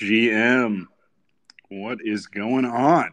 GM, 0.00 0.86
what 1.68 1.98
is 2.02 2.26
going 2.26 2.64
on? 2.64 3.10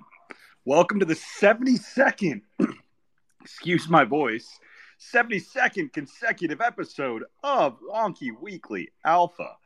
Welcome 0.64 1.02
to 1.02 1.06
the 1.06 1.16
72nd, 1.16 2.44
excuse 3.42 3.90
my 3.90 4.06
voice, 4.06 4.48
72nd 5.14 5.92
consecutive 5.92 6.62
episode 6.62 7.26
of 7.44 7.78
Wonky 7.82 8.30
Weekly 8.40 8.88
Alpha. 9.04 9.58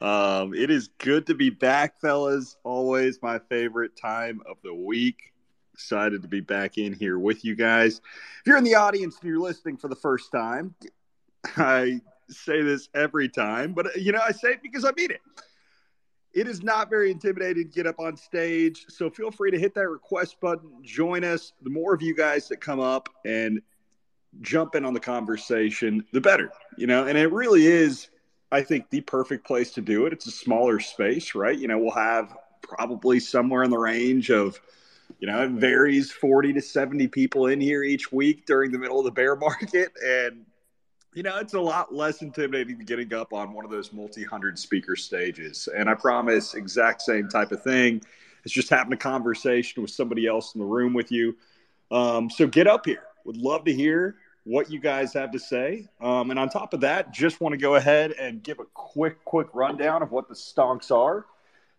Um, 0.00 0.54
it 0.54 0.70
is 0.70 0.90
good 0.98 1.26
to 1.26 1.34
be 1.34 1.50
back, 1.50 2.00
fellas. 2.00 2.56
Always 2.62 3.20
my 3.20 3.40
favorite 3.40 3.96
time 3.96 4.40
of 4.48 4.58
the 4.62 4.72
week. 4.72 5.32
Excited 5.74 6.22
to 6.22 6.28
be 6.28 6.40
back 6.40 6.78
in 6.78 6.92
here 6.92 7.18
with 7.18 7.44
you 7.44 7.56
guys. 7.56 7.96
If 7.96 8.46
you're 8.46 8.56
in 8.56 8.62
the 8.62 8.76
audience 8.76 9.18
and 9.20 9.28
you're 9.28 9.40
listening 9.40 9.78
for 9.78 9.88
the 9.88 9.96
first 9.96 10.30
time, 10.30 10.76
I 11.56 12.02
say 12.32 12.62
this 12.62 12.88
every 12.94 13.28
time, 13.28 13.72
but 13.72 13.86
uh, 13.86 13.90
you 13.96 14.12
know, 14.12 14.20
I 14.24 14.32
say 14.32 14.52
it 14.52 14.62
because 14.62 14.84
I 14.84 14.92
mean 14.96 15.10
it. 15.10 15.20
It 16.34 16.48
is 16.48 16.62
not 16.62 16.88
very 16.88 17.10
intimidating 17.10 17.64
to 17.64 17.74
get 17.74 17.86
up 17.86 18.00
on 18.00 18.16
stage, 18.16 18.86
so 18.88 19.10
feel 19.10 19.30
free 19.30 19.50
to 19.50 19.58
hit 19.58 19.74
that 19.74 19.88
request 19.88 20.40
button. 20.40 20.70
Join 20.82 21.24
us. 21.24 21.52
The 21.62 21.70
more 21.70 21.92
of 21.92 22.00
you 22.00 22.14
guys 22.14 22.48
that 22.48 22.60
come 22.60 22.80
up 22.80 23.10
and 23.26 23.60
jump 24.40 24.74
in 24.74 24.86
on 24.86 24.94
the 24.94 25.00
conversation, 25.00 26.04
the 26.12 26.22
better. 26.22 26.50
You 26.78 26.86
know, 26.86 27.06
and 27.06 27.18
it 27.18 27.30
really 27.30 27.66
is, 27.66 28.08
I 28.50 28.62
think, 28.62 28.88
the 28.88 29.02
perfect 29.02 29.46
place 29.46 29.72
to 29.72 29.82
do 29.82 30.06
it. 30.06 30.14
It's 30.14 30.26
a 30.26 30.30
smaller 30.30 30.80
space, 30.80 31.34
right? 31.34 31.58
You 31.58 31.68
know, 31.68 31.78
we'll 31.78 31.90
have 31.90 32.34
probably 32.62 33.20
somewhere 33.20 33.62
in 33.62 33.70
the 33.70 33.78
range 33.78 34.30
of 34.30 34.58
you 35.20 35.28
know, 35.28 35.42
it 35.42 35.50
varies 35.50 36.10
40 36.10 36.54
to 36.54 36.60
70 36.60 37.08
people 37.08 37.46
in 37.46 37.60
here 37.60 37.82
each 37.84 38.10
week 38.12 38.46
during 38.46 38.72
the 38.72 38.78
middle 38.78 38.98
of 38.98 39.04
the 39.04 39.10
bear 39.10 39.36
market. 39.40 39.92
And 40.04 40.44
you 41.14 41.22
know, 41.22 41.36
it's 41.38 41.54
a 41.54 41.60
lot 41.60 41.94
less 41.94 42.22
intimidating 42.22 42.78
than 42.78 42.86
getting 42.86 43.12
up 43.12 43.32
on 43.32 43.52
one 43.52 43.64
of 43.64 43.70
those 43.70 43.92
multi 43.92 44.24
hundred 44.24 44.58
speaker 44.58 44.96
stages. 44.96 45.68
And 45.74 45.88
I 45.88 45.94
promise, 45.94 46.54
exact 46.54 47.02
same 47.02 47.28
type 47.28 47.52
of 47.52 47.62
thing. 47.62 48.02
It's 48.44 48.54
just 48.54 48.70
having 48.70 48.92
a 48.92 48.96
conversation 48.96 49.82
with 49.82 49.90
somebody 49.90 50.26
else 50.26 50.54
in 50.54 50.60
the 50.60 50.66
room 50.66 50.94
with 50.94 51.12
you. 51.12 51.36
Um, 51.90 52.30
so 52.30 52.46
get 52.46 52.66
up 52.66 52.86
here. 52.86 53.04
Would 53.24 53.36
love 53.36 53.64
to 53.64 53.72
hear 53.72 54.16
what 54.44 54.70
you 54.70 54.80
guys 54.80 55.12
have 55.12 55.30
to 55.32 55.38
say. 55.38 55.86
Um, 56.00 56.30
and 56.30 56.38
on 56.38 56.48
top 56.48 56.74
of 56.74 56.80
that, 56.80 57.12
just 57.12 57.40
want 57.40 57.52
to 57.52 57.56
go 57.56 57.76
ahead 57.76 58.12
and 58.12 58.42
give 58.42 58.58
a 58.58 58.64
quick, 58.74 59.24
quick 59.24 59.48
rundown 59.52 60.02
of 60.02 60.10
what 60.10 60.28
the 60.28 60.34
stonks 60.34 60.90
are. 60.90 61.26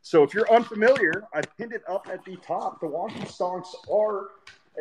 So 0.02 0.24
if 0.24 0.34
you're 0.34 0.50
unfamiliar, 0.54 1.24
I've 1.34 1.58
pinned 1.58 1.74
it 1.74 1.84
up 1.90 2.08
at 2.10 2.24
the 2.24 2.36
top. 2.38 2.80
The 2.80 2.88
Wonky 2.88 3.22
Stonks 3.22 3.74
are 3.92 4.28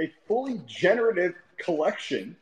a 0.01 0.13
fully 0.27 0.61
generative 0.67 1.35
collection 1.59 2.37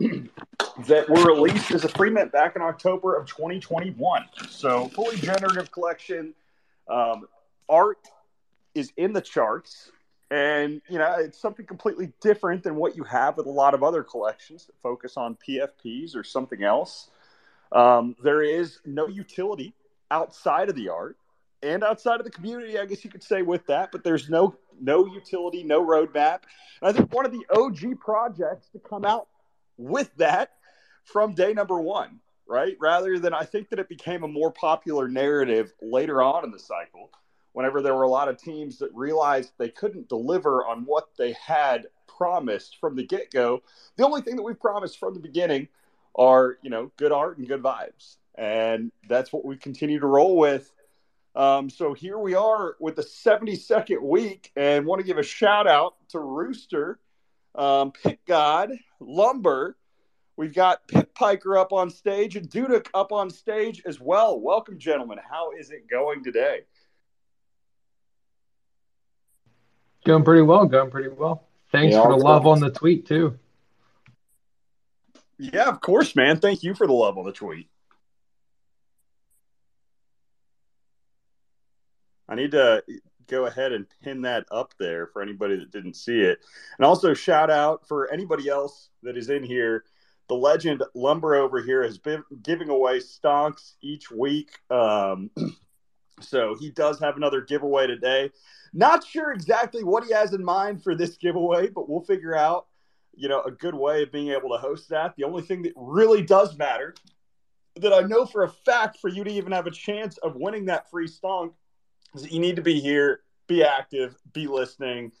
that 0.00 1.08
were 1.08 1.26
released 1.26 1.70
as 1.70 1.84
a 1.84 1.88
free 1.88 2.10
mint 2.10 2.32
back 2.32 2.56
in 2.56 2.62
October 2.62 3.16
of 3.16 3.26
2021. 3.26 4.24
So, 4.48 4.88
fully 4.88 5.16
generative 5.16 5.70
collection. 5.70 6.34
Um, 6.88 7.26
art 7.68 8.08
is 8.74 8.92
in 8.96 9.12
the 9.12 9.20
charts. 9.20 9.90
And, 10.30 10.80
you 10.88 10.98
know, 10.98 11.14
it's 11.18 11.38
something 11.38 11.66
completely 11.66 12.10
different 12.22 12.62
than 12.62 12.76
what 12.76 12.96
you 12.96 13.04
have 13.04 13.36
with 13.36 13.46
a 13.46 13.50
lot 13.50 13.74
of 13.74 13.82
other 13.82 14.02
collections 14.02 14.64
that 14.64 14.74
focus 14.82 15.18
on 15.18 15.36
PFPs 15.46 16.16
or 16.16 16.24
something 16.24 16.62
else. 16.64 17.10
Um, 17.70 18.16
there 18.22 18.42
is 18.42 18.78
no 18.86 19.08
utility 19.08 19.74
outside 20.10 20.70
of 20.70 20.74
the 20.74 20.88
art 20.88 21.16
and 21.62 21.84
outside 21.84 22.18
of 22.18 22.24
the 22.24 22.30
community, 22.30 22.78
I 22.78 22.86
guess 22.86 23.04
you 23.04 23.10
could 23.10 23.22
say 23.22 23.42
with 23.42 23.66
that, 23.66 23.92
but 23.92 24.02
there's 24.02 24.28
no 24.28 24.56
no 24.80 25.06
utility, 25.06 25.62
no 25.62 25.84
roadmap. 25.84 26.40
And 26.80 26.88
I 26.88 26.92
think 26.92 27.12
one 27.12 27.24
of 27.24 27.32
the 27.32 27.44
OG 27.54 28.00
projects 28.00 28.68
to 28.70 28.80
come 28.80 29.04
out 29.04 29.28
with 29.76 30.14
that 30.16 30.52
from 31.04 31.34
day 31.34 31.52
number 31.52 31.80
one, 31.80 32.20
right? 32.46 32.76
Rather 32.80 33.18
than 33.18 33.34
I 33.34 33.44
think 33.44 33.70
that 33.70 33.78
it 33.78 33.88
became 33.88 34.22
a 34.22 34.28
more 34.28 34.52
popular 34.52 35.08
narrative 35.08 35.72
later 35.80 36.22
on 36.22 36.44
in 36.44 36.50
the 36.50 36.58
cycle, 36.58 37.10
whenever 37.52 37.82
there 37.82 37.94
were 37.94 38.02
a 38.02 38.08
lot 38.08 38.28
of 38.28 38.38
teams 38.38 38.78
that 38.78 38.90
realized 38.94 39.52
they 39.58 39.68
couldn't 39.68 40.08
deliver 40.08 40.66
on 40.66 40.84
what 40.84 41.08
they 41.16 41.32
had 41.32 41.86
promised 42.06 42.78
from 42.80 42.96
the 42.96 43.04
get 43.04 43.30
go. 43.30 43.62
The 43.96 44.04
only 44.04 44.22
thing 44.22 44.36
that 44.36 44.42
we've 44.42 44.60
promised 44.60 44.98
from 44.98 45.14
the 45.14 45.20
beginning 45.20 45.68
are, 46.14 46.58
you 46.62 46.70
know, 46.70 46.90
good 46.96 47.12
art 47.12 47.38
and 47.38 47.48
good 47.48 47.62
vibes. 47.62 48.16
And 48.36 48.92
that's 49.08 49.32
what 49.32 49.44
we 49.44 49.56
continue 49.56 50.00
to 50.00 50.06
roll 50.06 50.36
with. 50.36 50.72
Um, 51.34 51.70
so 51.70 51.94
here 51.94 52.18
we 52.18 52.34
are 52.34 52.76
with 52.78 52.96
the 52.96 53.02
72nd 53.02 54.02
week, 54.02 54.52
and 54.54 54.84
want 54.84 55.00
to 55.00 55.06
give 55.06 55.18
a 55.18 55.22
shout 55.22 55.66
out 55.66 55.94
to 56.10 56.18
Rooster, 56.18 56.98
um, 57.54 57.92
Pit 57.92 58.20
God, 58.26 58.70
Lumber, 59.00 59.76
We've 60.36 60.54
got 60.54 60.88
Pit 60.88 61.14
Piker 61.14 61.58
up 61.58 61.72
on 61.72 61.90
stage 61.90 62.36
and 62.36 62.48
Dudek 62.48 62.88
up 62.94 63.12
on 63.12 63.28
stage 63.30 63.82
as 63.84 64.00
well. 64.00 64.40
Welcome, 64.40 64.78
gentlemen. 64.78 65.18
How 65.30 65.52
is 65.52 65.70
it 65.70 65.88
going 65.88 66.24
today? 66.24 66.62
Going 70.04 70.24
pretty 70.24 70.42
well. 70.42 70.64
Going 70.66 70.90
pretty 70.90 71.10
well. 71.10 71.44
Thanks 71.70 71.94
yeah, 71.94 72.02
for 72.02 72.08
the 72.08 72.16
love 72.16 72.46
on 72.46 72.60
the 72.60 72.70
tweet 72.70 73.06
too. 73.06 73.38
Yeah, 75.38 75.68
of 75.68 75.80
course, 75.80 76.16
man. 76.16 76.38
Thank 76.38 76.62
you 76.62 76.74
for 76.74 76.86
the 76.86 76.92
love 76.92 77.18
on 77.18 77.24
the 77.24 77.32
tweet. 77.32 77.68
I 82.28 82.34
need 82.34 82.52
to 82.52 82.82
go 83.28 83.46
ahead 83.46 83.72
and 83.72 83.86
pin 84.02 84.22
that 84.22 84.46
up 84.50 84.74
there 84.78 85.06
for 85.08 85.22
anybody 85.22 85.56
that 85.56 85.70
didn't 85.70 85.94
see 85.94 86.20
it. 86.20 86.38
And 86.78 86.86
also 86.86 87.14
shout 87.14 87.50
out 87.50 87.86
for 87.86 88.12
anybody 88.12 88.48
else 88.48 88.90
that 89.02 89.16
is 89.16 89.30
in 89.30 89.42
here 89.42 89.84
the 90.32 90.38
legend 90.38 90.82
Lumber 90.94 91.34
over 91.34 91.60
here 91.60 91.82
has 91.82 91.98
been 91.98 92.24
giving 92.42 92.70
away 92.70 93.00
stonks 93.00 93.74
each 93.82 94.10
week. 94.10 94.50
Um, 94.70 95.30
so 96.20 96.56
he 96.58 96.70
does 96.70 96.98
have 97.00 97.16
another 97.16 97.42
giveaway 97.42 97.86
today. 97.86 98.30
Not 98.72 99.04
sure 99.04 99.32
exactly 99.32 99.84
what 99.84 100.04
he 100.04 100.12
has 100.14 100.32
in 100.32 100.42
mind 100.42 100.82
for 100.82 100.94
this 100.94 101.18
giveaway, 101.18 101.68
but 101.68 101.86
we'll 101.86 102.00
figure 102.00 102.34
out, 102.34 102.66
you 103.14 103.28
know, 103.28 103.42
a 103.42 103.50
good 103.50 103.74
way 103.74 104.04
of 104.04 104.12
being 104.12 104.28
able 104.28 104.48
to 104.50 104.56
host 104.56 104.88
that. 104.88 105.14
The 105.16 105.24
only 105.24 105.42
thing 105.42 105.62
that 105.64 105.74
really 105.76 106.22
does 106.22 106.56
matter 106.56 106.94
that 107.76 107.92
I 107.92 108.00
know 108.00 108.24
for 108.24 108.44
a 108.44 108.48
fact 108.48 109.00
for 109.00 109.08
you 109.08 109.24
to 109.24 109.30
even 109.30 109.52
have 109.52 109.66
a 109.66 109.70
chance 109.70 110.16
of 110.18 110.36
winning 110.36 110.66
that 110.66 110.90
free 110.90 111.08
stonk 111.08 111.52
you 112.18 112.40
need 112.40 112.56
to 112.56 112.62
be 112.62 112.80
here, 112.80 113.20
be 113.46 113.62
active, 113.62 114.16
be 114.32 114.46
listening. 114.46 115.12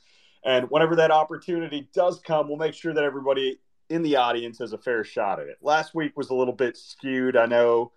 And 0.44 0.68
whenever 0.70 0.96
that 0.96 1.10
opportunity 1.10 1.88
does 1.94 2.20
come, 2.20 2.48
we'll 2.48 2.56
make 2.56 2.74
sure 2.74 2.92
that 2.92 3.04
everybody 3.04 3.58
in 3.90 4.02
the 4.02 4.16
audience 4.16 4.58
has 4.58 4.72
a 4.72 4.78
fair 4.78 5.04
shot 5.04 5.38
at 5.40 5.48
it. 5.48 5.58
Last 5.62 5.94
week 5.94 6.16
was 6.16 6.30
a 6.30 6.34
little 6.34 6.54
bit 6.54 6.76
skewed. 6.76 7.36
I 7.36 7.46
know 7.46 7.92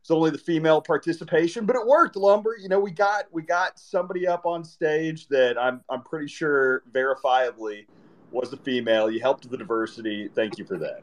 it's 0.00 0.10
only 0.10 0.30
the 0.30 0.38
female 0.38 0.80
participation, 0.80 1.66
but 1.66 1.76
it 1.76 1.86
worked. 1.86 2.16
Lumber, 2.16 2.56
you 2.58 2.68
know, 2.68 2.80
we 2.80 2.90
got 2.90 3.24
we 3.32 3.42
got 3.42 3.78
somebody 3.78 4.26
up 4.26 4.46
on 4.46 4.64
stage 4.64 5.28
that 5.28 5.58
I'm 5.58 5.82
I'm 5.90 6.02
pretty 6.02 6.28
sure 6.28 6.82
verifiably 6.90 7.86
was 8.30 8.52
a 8.52 8.56
female. 8.56 9.10
You 9.10 9.20
helped 9.20 9.50
the 9.50 9.58
diversity. 9.58 10.28
Thank 10.34 10.56
you 10.56 10.64
for 10.64 10.78
that. 10.78 11.02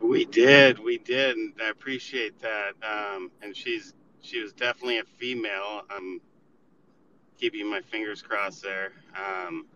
We 0.00 0.24
did, 0.24 0.80
we 0.80 0.98
did, 0.98 1.36
and 1.36 1.52
I 1.62 1.68
appreciate 1.68 2.40
that. 2.40 2.72
Um, 2.82 3.30
and 3.40 3.56
she's 3.56 3.94
she 4.22 4.40
was 4.40 4.52
definitely 4.52 4.98
a 4.98 5.04
female. 5.18 5.82
I'm 5.90 6.20
keeping 7.38 7.68
my 7.68 7.80
fingers 7.80 8.22
crossed 8.22 8.62
there. 8.62 8.92
Um, 9.16 9.66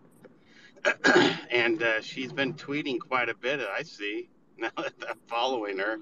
and 1.51 1.81
uh, 1.83 2.01
she's 2.01 2.31
been 2.31 2.53
tweeting 2.53 2.99
quite 2.99 3.29
a 3.29 3.35
bit. 3.35 3.59
I 3.59 3.83
see 3.83 4.29
now 4.57 4.71
that 4.77 4.93
I'm 5.07 5.19
following 5.27 5.77
her. 5.79 5.99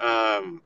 Um, 0.00 0.62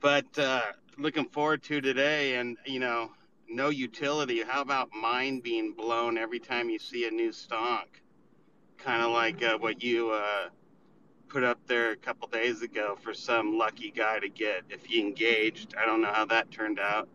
but 0.00 0.38
uh, 0.38 0.62
looking 0.98 1.26
forward 1.26 1.62
to 1.64 1.80
today, 1.80 2.36
and 2.36 2.56
you 2.64 2.80
know, 2.80 3.10
no 3.48 3.68
utility. 3.68 4.42
How 4.42 4.62
about 4.62 4.92
mind 4.92 5.42
being 5.42 5.72
blown 5.72 6.18
every 6.18 6.40
time 6.40 6.70
you 6.70 6.78
see 6.78 7.06
a 7.06 7.10
new 7.10 7.30
stonk? 7.30 8.02
Kind 8.78 9.02
of 9.02 9.10
like 9.10 9.42
uh, 9.42 9.58
what 9.58 9.82
you 9.82 10.10
uh, 10.10 10.48
put 11.36 11.44
up 11.44 11.60
there 11.66 11.90
a 11.90 11.96
couple 11.96 12.26
days 12.28 12.62
ago 12.62 12.96
for 13.02 13.12
some 13.12 13.58
lucky 13.58 13.90
guy 13.90 14.18
to 14.18 14.26
get 14.26 14.62
if 14.70 14.86
he 14.86 14.98
engaged. 14.98 15.74
I 15.78 15.84
don't 15.84 16.00
know 16.00 16.10
how 16.10 16.24
that 16.24 16.50
turned 16.50 16.80
out. 16.80 17.10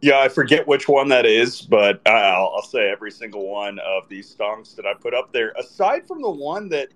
Yeah, 0.00 0.18
I 0.18 0.28
forget 0.28 0.66
which 0.66 0.88
one 0.88 1.08
that 1.10 1.26
is, 1.26 1.60
but 1.60 2.02
I'll, 2.08 2.52
I'll, 2.56 2.62
say 2.62 2.90
every 2.90 3.12
single 3.12 3.46
one 3.46 3.78
of 3.78 4.08
these 4.08 4.34
stonks 4.34 4.74
that 4.74 4.84
I 4.84 4.94
put 4.94 5.14
up 5.14 5.32
there, 5.32 5.52
aside 5.56 6.08
from 6.08 6.22
the 6.22 6.30
one 6.30 6.68
that, 6.70 6.88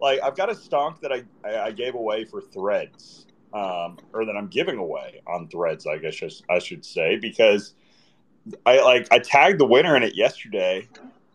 like, 0.00 0.22
I've 0.22 0.36
got 0.36 0.48
a 0.48 0.54
stonk 0.54 1.00
that 1.00 1.12
I, 1.12 1.22
I 1.44 1.70
gave 1.70 1.96
away 1.96 2.24
for 2.24 2.40
threads, 2.40 3.26
um, 3.52 3.98
or 4.14 4.24
that 4.24 4.36
I'm 4.38 4.48
giving 4.48 4.78
away 4.78 5.20
on 5.26 5.48
threads, 5.48 5.86
I 5.86 5.98
guess 5.98 6.18
I 6.48 6.58
should 6.58 6.82
say, 6.82 7.16
because 7.16 7.74
I 8.64 8.80
like 8.80 9.06
I 9.12 9.18
tagged 9.18 9.60
the 9.60 9.66
winner 9.66 9.98
in 9.98 10.02
it 10.02 10.14
yesterday. 10.14 10.88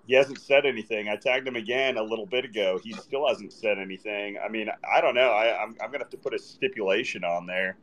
He 0.09 0.15
hasn't 0.15 0.41
said 0.41 0.65
anything. 0.65 1.07
I 1.07 1.15
tagged 1.15 1.47
him 1.47 1.56
again 1.56 1.97
a 1.97 2.03
little 2.03 2.25
bit 2.25 2.44
ago. 2.44 2.79
He 2.83 2.91
still 2.94 3.27
hasn't 3.27 3.53
said 3.53 3.77
anything. 3.77 4.38
I 4.44 4.50
mean, 4.50 4.67
I 4.91 5.00
don't 5.00 5.15
know. 5.15 5.29
I, 5.29 5.61
I'm, 5.61 5.75
I'm 5.81 5.91
gonna 5.91 6.00
have 6.00 6.09
to 6.09 6.17
put 6.17 6.33
a 6.33 6.39
stipulation 6.39 7.23
on 7.23 7.45
there 7.45 7.77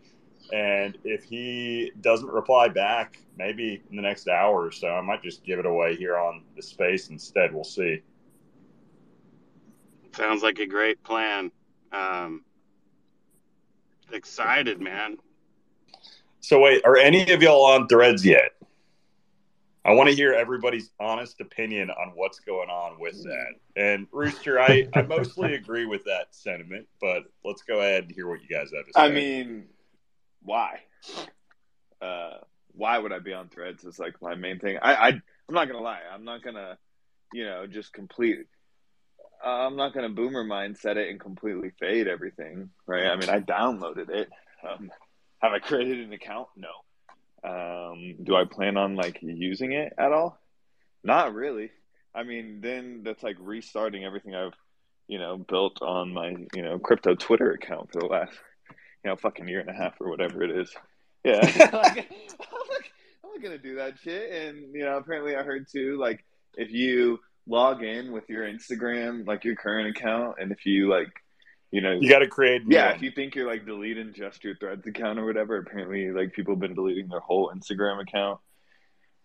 and 0.53 0.97
if 1.05 1.25
he 1.25 1.93
doesn't 2.01 2.29
reply 2.29 2.69
back, 2.69 3.19
maybe 3.37 3.83
in 3.91 3.97
the 3.97 4.03
next 4.03 4.29
hour 4.29 4.65
or 4.65 4.71
so, 4.71 4.89
I 4.89 5.01
might 5.01 5.23
just 5.23 5.45
give 5.45 5.59
it 5.59 5.67
away 5.67 5.97
here 5.97 6.17
on 6.17 6.45
the 6.55 6.63
space 6.63 7.09
instead. 7.09 7.53
We'll 7.53 7.65
see. 7.65 8.03
Sounds 10.15 10.43
like 10.43 10.59
a 10.61 10.67
great 10.67 11.03
plan. 11.03 11.51
Um, 11.93 12.45
excited, 14.13 14.81
man. 14.81 15.19
So 16.41 16.61
wait, 16.61 16.85
are 16.85 16.97
any 16.97 17.31
of 17.33 17.43
y'all 17.43 17.65
on 17.65 17.89
threads 17.89 18.25
yet? 18.25 18.53
I 19.87 19.93
want 19.93 20.09
to 20.09 20.17
hear 20.17 20.33
everybody's 20.33 20.91
honest 20.99 21.41
opinion 21.41 21.91
on 21.91 22.13
what's 22.17 22.41
going 22.41 22.69
on 22.69 22.99
with 22.99 23.23
that. 23.23 23.55
And 23.77 24.09
Rooster, 24.11 24.59
I, 24.59 24.89
I 24.95 25.03
mostly 25.03 25.55
agree 25.61 25.87
with 25.87 26.05
that 26.05 26.35
sentiment, 26.35 26.89
but 27.01 27.23
let's 27.45 27.63
go 27.63 27.79
ahead 27.79 28.05
and 28.05 28.13
hear 28.13 28.27
what 28.27 28.41
you 28.43 28.49
guys 28.49 28.71
have 28.75 28.85
to 28.85 28.93
say. 28.93 29.01
I 29.01 29.11
mean, 29.11 29.67
why? 30.43 30.81
Uh, 32.03 32.39
why 32.73 32.99
would 32.99 33.13
I 33.13 33.21
be 33.21 33.33
on 33.33 33.49
threads 33.49 33.85
is 33.85 34.01
like 34.01 34.21
my 34.21 34.35
main 34.35 34.59
thing. 34.59 34.77
I, 34.83 34.95
I 34.95 35.09
I'm 35.09 35.55
not 35.55 35.69
gonna 35.69 35.81
lie, 35.81 36.01
I'm 36.13 36.25
not 36.25 36.43
gonna, 36.43 36.79
you 37.33 37.45
know, 37.45 37.69
just 37.69 37.93
complete 37.93 38.39
uh, 39.45 39.49
I'm 39.49 39.77
not 39.77 39.95
gonna 39.95 40.09
boomer 40.09 40.45
mindset 40.45 40.97
it 40.97 41.11
and 41.11 41.21
completely 41.21 41.71
fade 41.79 42.09
everything, 42.09 42.71
right? 42.87 43.07
I 43.07 43.17
mean 43.17 43.31
I 43.31 43.39
downloaded 43.39 44.11
it. 44.11 44.31
Um, 44.69 44.91
have 45.41 45.53
I 45.53 45.61
created 45.61 46.01
an 46.01 46.13
account? 46.13 46.49
No. 46.57 46.69
Um, 47.47 48.17
do 48.25 48.35
I 48.35 48.45
plan 48.45 48.77
on 48.77 48.97
like 48.97 49.19
using 49.23 49.73
it 49.73 49.93
at 49.99 50.13
all? 50.13 50.41
Not 51.05 51.35
really. 51.35 51.71
I 52.15 52.25
mean, 52.25 52.61
then 52.61 53.03
that's 53.05 53.23
like 53.23 53.37
restarting 53.39 54.05
everything 54.05 54.35
I've, 54.35 54.55
you 55.07 55.19
know, 55.19 55.37
built 55.37 55.81
on 55.83 56.13
my, 56.13 56.35
you 56.55 56.63
know, 56.63 56.79
crypto 56.79 57.15
Twitter 57.15 57.53
account 57.53 57.93
for 57.93 58.01
the 58.01 58.07
last, 58.07 58.33
you 59.05 59.11
know, 59.11 59.17
fucking 59.17 59.47
year 59.47 59.61
and 59.61 59.71
a 59.71 59.75
half 59.75 60.01
or 60.01 60.09
whatever 60.09 60.43
it 60.43 60.51
is. 60.51 60.75
Yeah. 61.25 61.41
like, 61.73 62.11
I'm 63.23 63.31
not 63.33 63.43
gonna 63.43 63.59
do 63.59 63.77
that 63.77 63.99
shit. 64.03 64.33
And 64.33 64.75
you 64.75 64.85
know, 64.85 64.97
apparently 64.97 65.37
I 65.37 65.43
heard 65.43 65.67
too, 65.71 65.99
like 65.99 66.25
if 66.57 66.73
you 66.73 67.21
log 67.47 67.83
in 67.83 68.13
with 68.13 68.29
your 68.29 68.45
Instagram, 68.45 69.27
like 69.27 69.45
your 69.45 69.55
current 69.55 69.97
account, 69.97 70.37
and 70.41 70.51
if 70.51 70.67
you 70.67 70.89
like 70.89 71.13
you 71.71 71.81
know 71.81 71.93
you 71.93 72.09
got 72.09 72.21
to 72.21 72.29
create 72.29 72.63
yeah 72.69 72.91
if 72.91 73.03
you 73.03 73.11
think 73.11 73.35
you're 73.35 73.47
like 73.47 73.67
deleting 73.67 74.13
just 74.15 74.45
your 74.45 74.57
threads 74.57 74.87
account 74.87 75.19
or 75.19 75.25
whatever 75.25 75.57
apparently 75.57 76.11
like 76.11 76.33
people 76.33 76.55
have 76.55 76.61
been 76.61 76.75
deleting 76.75 77.09
their 77.09 77.21
whole 77.21 77.53
instagram 77.55 78.01
account. 78.01 78.41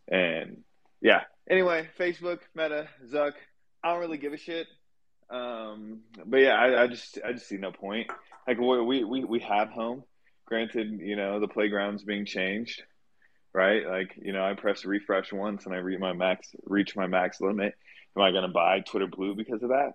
And 0.10 0.64
yeah. 1.02 1.22
Anyway 1.50 1.88
facebook 2.00 2.40
meta 2.56 2.88
zuck 3.08 3.34
i 3.84 3.92
don't 3.92 4.00
really 4.00 4.18
give 4.18 4.34
a 4.34 4.38
shit. 4.38 4.68
Um 5.30 6.02
but 6.26 6.38
yeah 6.38 6.56
i, 6.56 6.84
I 6.84 6.88
just 6.88 7.20
i 7.26 7.32
just 7.34 7.48
see 7.48 7.58
no 7.58 7.72
point. 7.72 8.10
Like 8.48 8.60
we, 8.60 9.04
we 9.04 9.24
we 9.24 9.40
have 9.40 9.70
home. 9.70 10.04
Granted 10.46 11.00
you 11.00 11.16
know 11.16 11.40
the 11.40 11.48
playground's 11.48 12.04
being 12.04 12.26
changed 12.26 12.84
right? 13.54 13.86
Like 13.86 14.18
you 14.22 14.34
know 14.34 14.44
i 14.44 14.54
press 14.54 14.86
refresh 14.86 15.32
once 15.32 15.66
and 15.66 15.76
i 15.76 15.78
reach 15.78 16.00
my 16.00 16.14
max 16.14 16.50
reach 16.66 16.96
my 16.96 17.08
max 17.08 17.40
limit. 17.40 17.76
Am 18.16 18.24
i 18.24 18.32
going 18.32 18.44
to 18.44 18.50
buy 18.50 18.80
twitter 18.80 19.08
blue 19.08 19.36
because 19.36 19.62
of 19.64 19.70
that? 19.70 19.94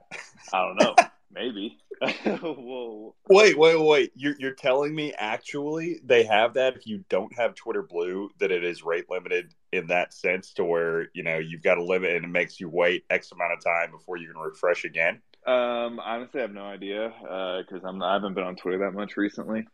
I 0.52 0.62
don't 0.62 0.81
know 0.81 0.94
Maybe. 1.32 1.78
Whoa. 2.43 3.14
Wait, 3.28 3.58
wait, 3.58 3.81
wait. 3.81 4.12
You're, 4.14 4.37
you're 4.38 4.52
telling 4.52 4.94
me 4.94 5.12
actually 5.17 6.00
they 6.05 6.25
have 6.25 6.55
that 6.55 6.76
if 6.76 6.87
you 6.87 7.05
don't 7.08 7.37
have 7.37 7.55
Twitter 7.55 7.82
Blue, 7.82 8.31
that 8.38 8.50
it 8.50 8.64
is 8.64 8.82
rate 8.82 9.11
limited 9.11 9.52
in 9.73 9.88
that 9.88 10.14
sense 10.14 10.52
to 10.55 10.64
where, 10.64 11.08
you 11.14 11.23
know, 11.23 11.38
you've 11.38 11.62
got 11.62 11.78
a 11.78 11.84
limit 11.84 12.14
and 12.14 12.25
it 12.25 12.28
makes 12.28 12.61
you 12.61 12.69
wait 12.69 13.05
X 13.11 13.32
amount 13.32 13.52
of 13.52 13.64
time 13.64 13.90
before 13.90 14.17
you 14.17 14.32
can 14.32 14.40
refresh 14.40 14.84
again? 14.84 15.20
Um, 15.46 16.00
honestly, 16.00 16.40
I 16.40 16.43
have 16.43 16.52
no 16.52 16.64
idea 16.64 17.12
because 17.20 17.84
uh, 17.84 17.88
I'm 17.88 18.02
I 18.02 18.14
haven't 18.14 18.34
been 18.34 18.44
on 18.44 18.56
Twitter 18.56 18.78
that 18.78 18.94
much 18.94 19.17
recently. 19.17 19.67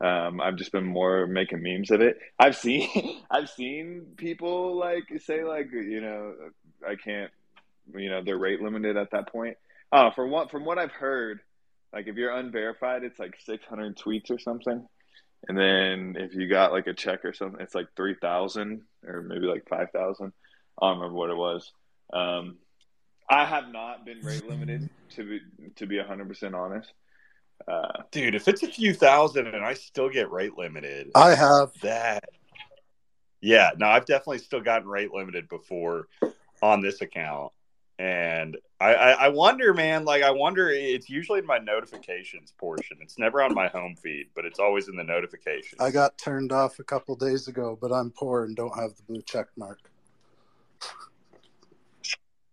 Um, 0.00 0.40
I've 0.40 0.54
just 0.54 0.70
been 0.70 0.84
more 0.84 1.26
making 1.26 1.60
memes 1.60 1.90
of 1.90 2.00
it. 2.00 2.18
I've 2.38 2.56
seen 2.56 2.88
I've 3.30 3.50
seen 3.50 4.12
people 4.16 4.76
like 4.78 5.10
say 5.24 5.42
like 5.42 5.72
you 5.72 6.00
know 6.00 6.34
I 6.86 6.94
can't 6.94 7.32
you 7.96 8.10
know 8.10 8.22
they're 8.22 8.38
rate 8.38 8.60
limited 8.60 8.96
at 8.96 9.10
that 9.10 9.32
point. 9.32 9.56
Oh, 9.92 10.10
from 10.14 10.30
what 10.30 10.50
from 10.50 10.64
what 10.64 10.78
I've 10.78 10.92
heard, 10.92 11.40
like 11.92 12.06
if 12.06 12.16
you're 12.16 12.36
unverified, 12.36 13.04
it's 13.04 13.18
like 13.18 13.34
600 13.44 13.96
tweets 13.96 14.30
or 14.30 14.38
something, 14.38 14.86
and 15.48 15.58
then 15.58 16.16
if 16.18 16.34
you 16.34 16.48
got 16.48 16.72
like 16.72 16.86
a 16.86 16.94
check 16.94 17.24
or 17.24 17.32
something, 17.32 17.60
it's 17.60 17.74
like 17.74 17.86
3,000 17.96 18.82
or 19.06 19.22
maybe 19.22 19.46
like 19.46 19.68
5,000. 19.68 20.32
I 20.80 20.86
don't 20.86 20.98
remember 20.98 21.16
what 21.16 21.30
it 21.30 21.36
was. 21.36 21.72
Um, 22.12 22.58
I 23.30 23.44
have 23.44 23.68
not 23.70 24.04
been 24.04 24.20
rate 24.20 24.48
limited 24.48 24.88
to 25.10 25.24
be 25.24 25.40
to 25.76 25.86
be 25.86 25.98
100 25.98 26.28
percent 26.28 26.54
honest. 26.54 26.92
Uh, 27.66 28.02
Dude, 28.10 28.34
if 28.34 28.48
it's 28.48 28.62
a 28.62 28.68
few 28.68 28.94
thousand 28.94 29.48
and 29.48 29.64
I 29.64 29.74
still 29.74 30.08
get 30.08 30.30
rate 30.30 30.56
limited, 30.56 31.10
I 31.14 31.34
have 31.34 31.72
that. 31.82 32.24
Yeah, 33.40 33.70
no, 33.76 33.86
I've 33.86 34.06
definitely 34.06 34.38
still 34.38 34.60
gotten 34.60 34.88
rate 34.88 35.12
limited 35.12 35.48
before 35.48 36.08
on 36.62 36.80
this 36.80 37.02
account, 37.02 37.52
and 37.98 38.56
I, 38.80 38.94
I, 38.94 39.10
I 39.10 39.28
wonder, 39.28 39.74
man. 39.74 40.04
Like, 40.04 40.22
I 40.22 40.30
wonder. 40.30 40.70
It's 40.70 41.10
usually 41.10 41.40
in 41.40 41.46
my 41.46 41.58
notifications 41.58 42.52
portion. 42.56 42.98
It's 43.00 43.18
never 43.18 43.42
on 43.42 43.54
my 43.54 43.66
home 43.68 43.96
feed, 43.96 44.28
but 44.36 44.44
it's 44.44 44.60
always 44.60 44.88
in 44.88 44.96
the 44.96 45.02
notifications. 45.02 45.80
I 45.80 45.90
got 45.90 46.16
turned 46.16 46.52
off 46.52 46.78
a 46.78 46.84
couple 46.84 47.16
days 47.16 47.48
ago, 47.48 47.76
but 47.80 47.92
I'm 47.92 48.10
poor 48.10 48.44
and 48.44 48.54
don't 48.54 48.76
have 48.78 48.96
the 48.96 49.02
blue 49.02 49.22
check 49.22 49.46
mark. 49.56 49.80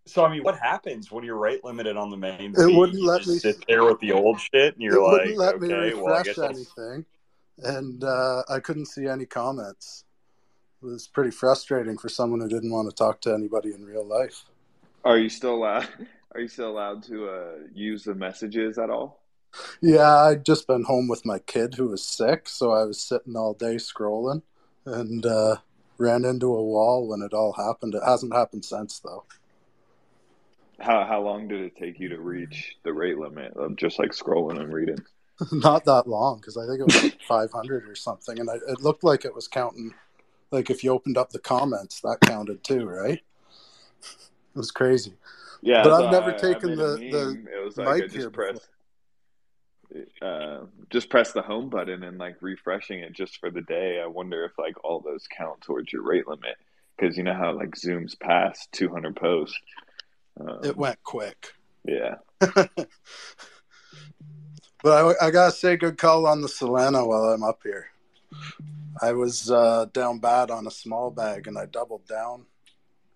So 0.06 0.24
I 0.24 0.30
mean, 0.30 0.42
what 0.42 0.58
happens 0.58 1.10
when 1.12 1.24
you're 1.24 1.36
rate 1.36 1.64
limited 1.64 1.96
on 1.96 2.10
the 2.10 2.16
main? 2.16 2.52
It 2.52 2.66
feed? 2.66 2.76
wouldn't 2.76 2.98
you 2.98 3.06
let 3.06 3.26
me 3.26 3.38
sit 3.38 3.64
there 3.68 3.84
with 3.84 4.00
the 4.00 4.12
old 4.12 4.40
shit, 4.40 4.74
and 4.74 4.82
you're 4.82 5.02
like, 5.02 5.20
wouldn't 5.20 5.38
let 5.38 5.54
okay, 5.56 5.66
me 5.66 5.74
refresh 5.74 6.36
well, 6.36 6.48
anything, 6.48 7.04
and 7.58 8.02
uh, 8.02 8.42
I 8.48 8.60
couldn't 8.60 8.86
see 8.86 9.06
any 9.06 9.26
comments. 9.26 10.04
It 10.82 10.86
was 10.86 11.08
pretty 11.08 11.30
frustrating 11.30 11.98
for 11.98 12.08
someone 12.08 12.40
who 12.40 12.48
didn't 12.48 12.70
want 12.70 12.88
to 12.88 12.94
talk 12.94 13.20
to 13.22 13.34
anybody 13.34 13.72
in 13.74 13.84
real 13.84 14.06
life. 14.06 14.44
Are 15.06 15.18
you 15.18 15.28
still 15.28 15.54
allowed? 15.54 15.88
Are 16.34 16.40
you 16.40 16.48
still 16.48 16.68
allowed 16.68 17.04
to 17.04 17.28
uh, 17.28 17.52
use 17.72 18.02
the 18.02 18.14
messages 18.14 18.76
at 18.76 18.90
all? 18.90 19.22
Yeah, 19.80 20.14
I'd 20.14 20.44
just 20.44 20.66
been 20.66 20.82
home 20.82 21.06
with 21.06 21.24
my 21.24 21.38
kid 21.38 21.74
who 21.74 21.88
was 21.88 22.02
sick, 22.02 22.48
so 22.48 22.72
I 22.72 22.82
was 22.84 23.00
sitting 23.00 23.36
all 23.36 23.54
day 23.54 23.76
scrolling 23.76 24.42
and 24.84 25.24
uh, 25.24 25.58
ran 25.96 26.24
into 26.24 26.48
a 26.52 26.62
wall 26.62 27.08
when 27.08 27.22
it 27.22 27.32
all 27.32 27.52
happened. 27.52 27.94
It 27.94 28.02
hasn't 28.04 28.34
happened 28.34 28.64
since, 28.64 28.98
though. 28.98 29.24
How 30.80 31.06
how 31.06 31.22
long 31.22 31.46
did 31.46 31.60
it 31.60 31.76
take 31.76 32.00
you 32.00 32.08
to 32.10 32.20
reach 32.20 32.76
the 32.82 32.92
rate 32.92 33.16
limit 33.16 33.56
of 33.56 33.76
just 33.76 34.00
like 34.00 34.10
scrolling 34.10 34.60
and 34.60 34.72
reading? 34.72 34.98
Not 35.52 35.84
that 35.84 36.08
long, 36.08 36.38
because 36.38 36.56
I 36.56 36.66
think 36.66 36.80
it 36.80 36.86
was 36.86 37.02
like 37.02 37.20
500 37.28 37.88
or 37.88 37.94
something, 37.94 38.40
and 38.40 38.50
I, 38.50 38.56
it 38.56 38.82
looked 38.82 39.04
like 39.04 39.24
it 39.24 39.34
was 39.34 39.46
counting. 39.46 39.94
Like 40.50 40.68
if 40.68 40.82
you 40.82 40.90
opened 40.90 41.16
up 41.16 41.30
the 41.30 41.38
comments, 41.38 42.00
that 42.00 42.18
counted 42.20 42.64
too, 42.64 42.84
right? 42.86 43.20
It 44.56 44.60
was 44.60 44.70
crazy. 44.70 45.12
Yeah, 45.60 45.82
but 45.82 45.92
I've 45.92 46.10
never 46.10 46.30
I, 46.30 46.36
taken 46.38 46.72
I 46.72 46.76
the 46.76 46.96
the 47.10 47.44
it 47.54 47.62
was 47.62 47.76
like 47.76 48.04
mic 48.04 48.10
just 48.10 48.32
press 48.32 48.58
uh, 50.22 50.60
just 50.88 51.10
press 51.10 51.32
the 51.32 51.42
home 51.42 51.68
button 51.68 52.02
and 52.02 52.16
like 52.16 52.36
refreshing 52.40 53.00
it 53.00 53.12
just 53.12 53.36
for 53.38 53.50
the 53.50 53.60
day. 53.60 54.00
I 54.02 54.06
wonder 54.06 54.46
if 54.46 54.52
like 54.58 54.82
all 54.82 55.00
those 55.00 55.26
count 55.36 55.60
towards 55.60 55.92
your 55.92 56.02
rate 56.02 56.26
limit 56.26 56.56
because 56.96 57.18
you 57.18 57.22
know 57.22 57.34
how 57.34 57.54
like 57.54 57.72
zooms 57.72 58.18
past 58.18 58.72
200 58.72 59.14
posts. 59.14 59.58
Um, 60.40 60.60
it 60.64 60.74
went 60.74 61.02
quick. 61.02 61.52
Yeah. 61.84 62.14
but 62.40 62.88
I, 64.84 65.12
I, 65.20 65.30
gotta 65.30 65.52
say, 65.52 65.76
good 65.76 65.98
call 65.98 66.26
on 66.26 66.40
the 66.40 66.48
Solana 66.48 67.06
while 67.06 67.24
I'm 67.24 67.42
up 67.42 67.60
here. 67.62 67.90
I 69.02 69.12
was 69.12 69.50
uh, 69.50 69.86
down 69.92 70.18
bad 70.18 70.50
on 70.50 70.66
a 70.66 70.70
small 70.70 71.10
bag 71.10 71.46
and 71.46 71.58
I 71.58 71.66
doubled 71.66 72.06
down 72.06 72.46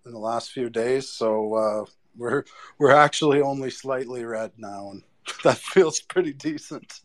in 0.05 0.11
the 0.11 0.19
last 0.19 0.51
few 0.51 0.69
days. 0.69 1.09
So 1.09 1.53
uh, 1.53 1.85
we're 2.17 2.43
we're 2.77 2.95
actually 2.95 3.41
only 3.41 3.69
slightly 3.69 4.23
red 4.23 4.51
now, 4.57 4.91
and 4.91 5.03
that 5.43 5.57
feels 5.57 5.99
pretty 6.01 6.33
decent. 6.33 7.01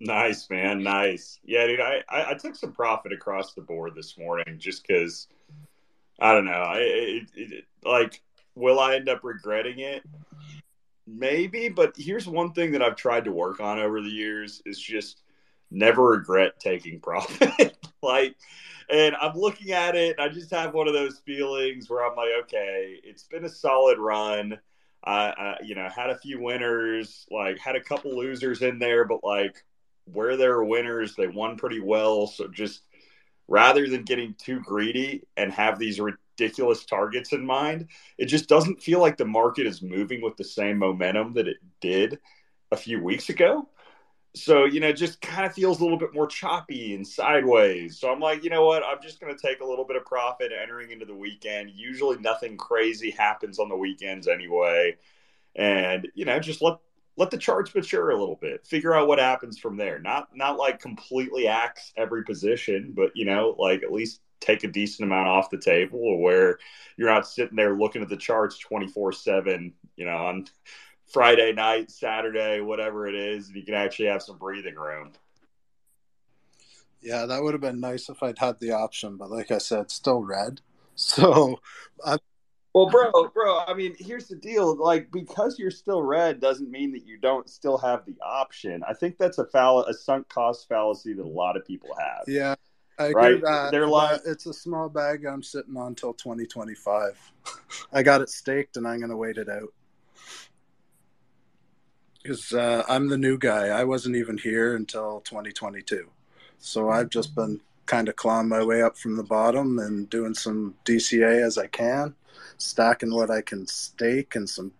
Nice, 0.00 0.50
man. 0.50 0.82
Nice. 0.82 1.40
Yeah, 1.44 1.66
dude. 1.66 1.80
I, 1.80 2.02
I, 2.08 2.30
I 2.32 2.34
took 2.34 2.54
some 2.54 2.72
profit 2.72 3.12
across 3.12 3.54
the 3.54 3.62
board 3.62 3.94
this 3.94 4.18
morning 4.18 4.58
just 4.58 4.86
because 4.86 5.28
I 6.20 6.34
don't 6.34 6.44
know. 6.44 6.52
I 6.52 6.78
it, 6.78 7.28
it, 7.34 7.64
like 7.84 8.22
will 8.54 8.80
I 8.80 8.96
end 8.96 9.08
up 9.08 9.22
regretting 9.22 9.78
it? 9.80 10.02
Maybe, 11.06 11.68
but 11.68 11.94
here's 11.96 12.26
one 12.26 12.52
thing 12.52 12.72
that 12.72 12.82
I've 12.82 12.96
tried 12.96 13.24
to 13.26 13.32
work 13.32 13.60
on 13.60 13.78
over 13.78 14.00
the 14.00 14.10
years 14.10 14.60
is 14.66 14.78
just 14.78 15.22
never 15.70 16.02
regret 16.08 16.58
taking 16.58 17.00
profit. 17.02 17.76
like 18.02 18.34
and 18.88 19.16
I'm 19.16 19.36
looking 19.36 19.72
at 19.72 19.94
it, 19.96 20.16
and 20.18 20.20
I 20.20 20.32
just 20.32 20.50
have 20.50 20.74
one 20.74 20.88
of 20.88 20.94
those 20.94 21.18
feelings 21.20 21.90
where 21.90 22.04
I'm 22.04 22.16
like, 22.16 22.30
okay, 22.44 23.00
it's 23.02 23.24
been 23.24 23.44
a 23.44 23.48
solid 23.48 23.98
run. 23.98 24.58
I, 25.04 25.28
I, 25.28 25.56
you 25.64 25.74
know, 25.74 25.88
had 25.88 26.10
a 26.10 26.18
few 26.18 26.40
winners, 26.40 27.26
like 27.30 27.58
had 27.58 27.76
a 27.76 27.82
couple 27.82 28.16
losers 28.16 28.62
in 28.62 28.78
there, 28.78 29.04
but 29.04 29.22
like 29.22 29.64
where 30.04 30.36
there 30.36 30.54
are 30.54 30.64
winners, 30.64 31.14
they 31.14 31.26
won 31.26 31.56
pretty 31.56 31.80
well. 31.80 32.26
So 32.26 32.48
just 32.48 32.82
rather 33.48 33.88
than 33.88 34.02
getting 34.02 34.34
too 34.34 34.60
greedy 34.60 35.22
and 35.36 35.52
have 35.52 35.78
these 35.78 36.00
ridiculous 36.00 36.84
targets 36.84 37.32
in 37.32 37.46
mind, 37.46 37.88
it 38.18 38.26
just 38.26 38.48
doesn't 38.48 38.82
feel 38.82 39.00
like 39.00 39.16
the 39.16 39.24
market 39.24 39.66
is 39.66 39.82
moving 39.82 40.22
with 40.22 40.36
the 40.36 40.44
same 40.44 40.78
momentum 40.78 41.34
that 41.34 41.48
it 41.48 41.58
did 41.80 42.18
a 42.72 42.76
few 42.76 43.02
weeks 43.02 43.28
ago 43.28 43.68
so 44.36 44.64
you 44.64 44.80
know 44.80 44.92
just 44.92 45.20
kind 45.20 45.46
of 45.46 45.54
feels 45.54 45.80
a 45.80 45.82
little 45.82 45.98
bit 45.98 46.12
more 46.14 46.26
choppy 46.26 46.94
and 46.94 47.06
sideways 47.06 47.98
so 47.98 48.12
i'm 48.12 48.20
like 48.20 48.44
you 48.44 48.50
know 48.50 48.66
what 48.66 48.82
i'm 48.84 49.00
just 49.02 49.20
going 49.20 49.34
to 49.34 49.46
take 49.46 49.60
a 49.60 49.64
little 49.64 49.84
bit 49.84 49.96
of 49.96 50.04
profit 50.04 50.52
entering 50.62 50.90
into 50.90 51.06
the 51.06 51.14
weekend 51.14 51.70
usually 51.70 52.18
nothing 52.18 52.56
crazy 52.56 53.10
happens 53.10 53.58
on 53.58 53.68
the 53.68 53.76
weekends 53.76 54.28
anyway 54.28 54.94
and 55.56 56.06
you 56.14 56.24
know 56.24 56.38
just 56.38 56.60
let 56.60 56.76
let 57.16 57.30
the 57.30 57.38
charts 57.38 57.74
mature 57.74 58.10
a 58.10 58.18
little 58.18 58.36
bit. 58.36 58.66
Figure 58.66 58.94
out 58.94 59.08
what 59.08 59.18
happens 59.18 59.58
from 59.58 59.76
there. 59.76 59.98
Not 59.98 60.28
not 60.34 60.58
like 60.58 60.80
completely 60.80 61.48
axe 61.48 61.92
every 61.96 62.24
position, 62.24 62.92
but 62.94 63.12
you 63.14 63.24
know, 63.24 63.56
like 63.58 63.82
at 63.82 63.92
least 63.92 64.20
take 64.40 64.64
a 64.64 64.68
decent 64.68 65.06
amount 65.06 65.28
off 65.28 65.50
the 65.50 65.58
table 65.58 66.20
where 66.20 66.58
you're 66.98 67.08
not 67.08 67.26
sitting 67.26 67.56
there 67.56 67.74
looking 67.74 68.02
at 68.02 68.08
the 68.08 68.16
charts 68.16 68.58
24/7, 68.70 69.72
you 69.96 70.04
know, 70.04 70.16
on 70.16 70.46
Friday 71.06 71.52
night, 71.52 71.90
Saturday, 71.90 72.60
whatever 72.60 73.06
it 73.06 73.14
is, 73.14 73.48
and 73.48 73.56
you 73.56 73.62
can 73.62 73.74
actually 73.74 74.06
have 74.06 74.22
some 74.22 74.38
breathing 74.38 74.74
room. 74.74 75.12
Yeah, 77.00 77.26
that 77.26 77.42
would 77.42 77.54
have 77.54 77.60
been 77.60 77.80
nice 77.80 78.08
if 78.08 78.22
I'd 78.22 78.38
had 78.38 78.58
the 78.58 78.72
option, 78.72 79.16
but 79.16 79.30
like 79.30 79.50
I 79.50 79.58
said, 79.58 79.90
still 79.90 80.22
red. 80.22 80.60
So 80.98 81.60
I 82.02 82.16
well, 82.76 82.90
bro, 82.90 83.28
bro, 83.28 83.60
I 83.66 83.72
mean, 83.72 83.96
here's 83.98 84.28
the 84.28 84.36
deal. 84.36 84.76
Like, 84.76 85.10
because 85.10 85.58
you're 85.58 85.70
still 85.70 86.02
red 86.02 86.40
doesn't 86.40 86.70
mean 86.70 86.92
that 86.92 87.06
you 87.06 87.16
don't 87.16 87.48
still 87.48 87.78
have 87.78 88.04
the 88.04 88.14
option. 88.22 88.82
I 88.86 88.92
think 88.92 89.16
that's 89.16 89.38
a 89.38 89.46
fall- 89.46 89.84
a 89.84 89.94
sunk 89.94 90.28
cost 90.28 90.68
fallacy 90.68 91.14
that 91.14 91.24
a 91.24 91.26
lot 91.26 91.56
of 91.56 91.64
people 91.64 91.88
have. 91.98 92.24
Yeah. 92.26 92.54
I 92.98 93.12
right? 93.12 93.40
That, 93.40 93.70
They're 93.70 93.88
like, 93.88 94.20
it's 94.26 94.44
a 94.44 94.52
small 94.52 94.90
bag 94.90 95.24
I'm 95.24 95.42
sitting 95.42 95.74
on 95.74 95.94
till 95.94 96.12
2025. 96.12 97.18
I 97.94 98.02
got 98.02 98.20
it 98.20 98.28
staked 98.28 98.76
and 98.76 98.86
I'm 98.86 98.98
going 98.98 99.08
to 99.08 99.16
wait 99.16 99.38
it 99.38 99.48
out. 99.48 99.72
Because 102.26 102.52
uh, 102.52 102.82
I'm 102.88 103.08
the 103.08 103.18
new 103.18 103.38
guy. 103.38 103.68
I 103.68 103.84
wasn't 103.84 104.16
even 104.16 104.38
here 104.38 104.74
until 104.74 105.20
2022. 105.20 106.08
So 106.58 106.90
I've 106.90 107.10
just 107.10 107.34
been 107.34 107.60
kind 107.86 108.08
of 108.08 108.16
clawing 108.16 108.48
my 108.48 108.64
way 108.64 108.82
up 108.82 108.98
from 108.98 109.16
the 109.16 109.22
bottom 109.22 109.78
and 109.78 110.10
doing 110.10 110.34
some 110.34 110.74
DCA 110.84 111.44
as 111.44 111.56
I 111.56 111.68
can 111.68 112.14
stacking 112.58 113.14
what 113.14 113.30
I 113.30 113.42
can 113.42 113.66
stake 113.66 114.34
and 114.34 114.48
some 114.48 114.72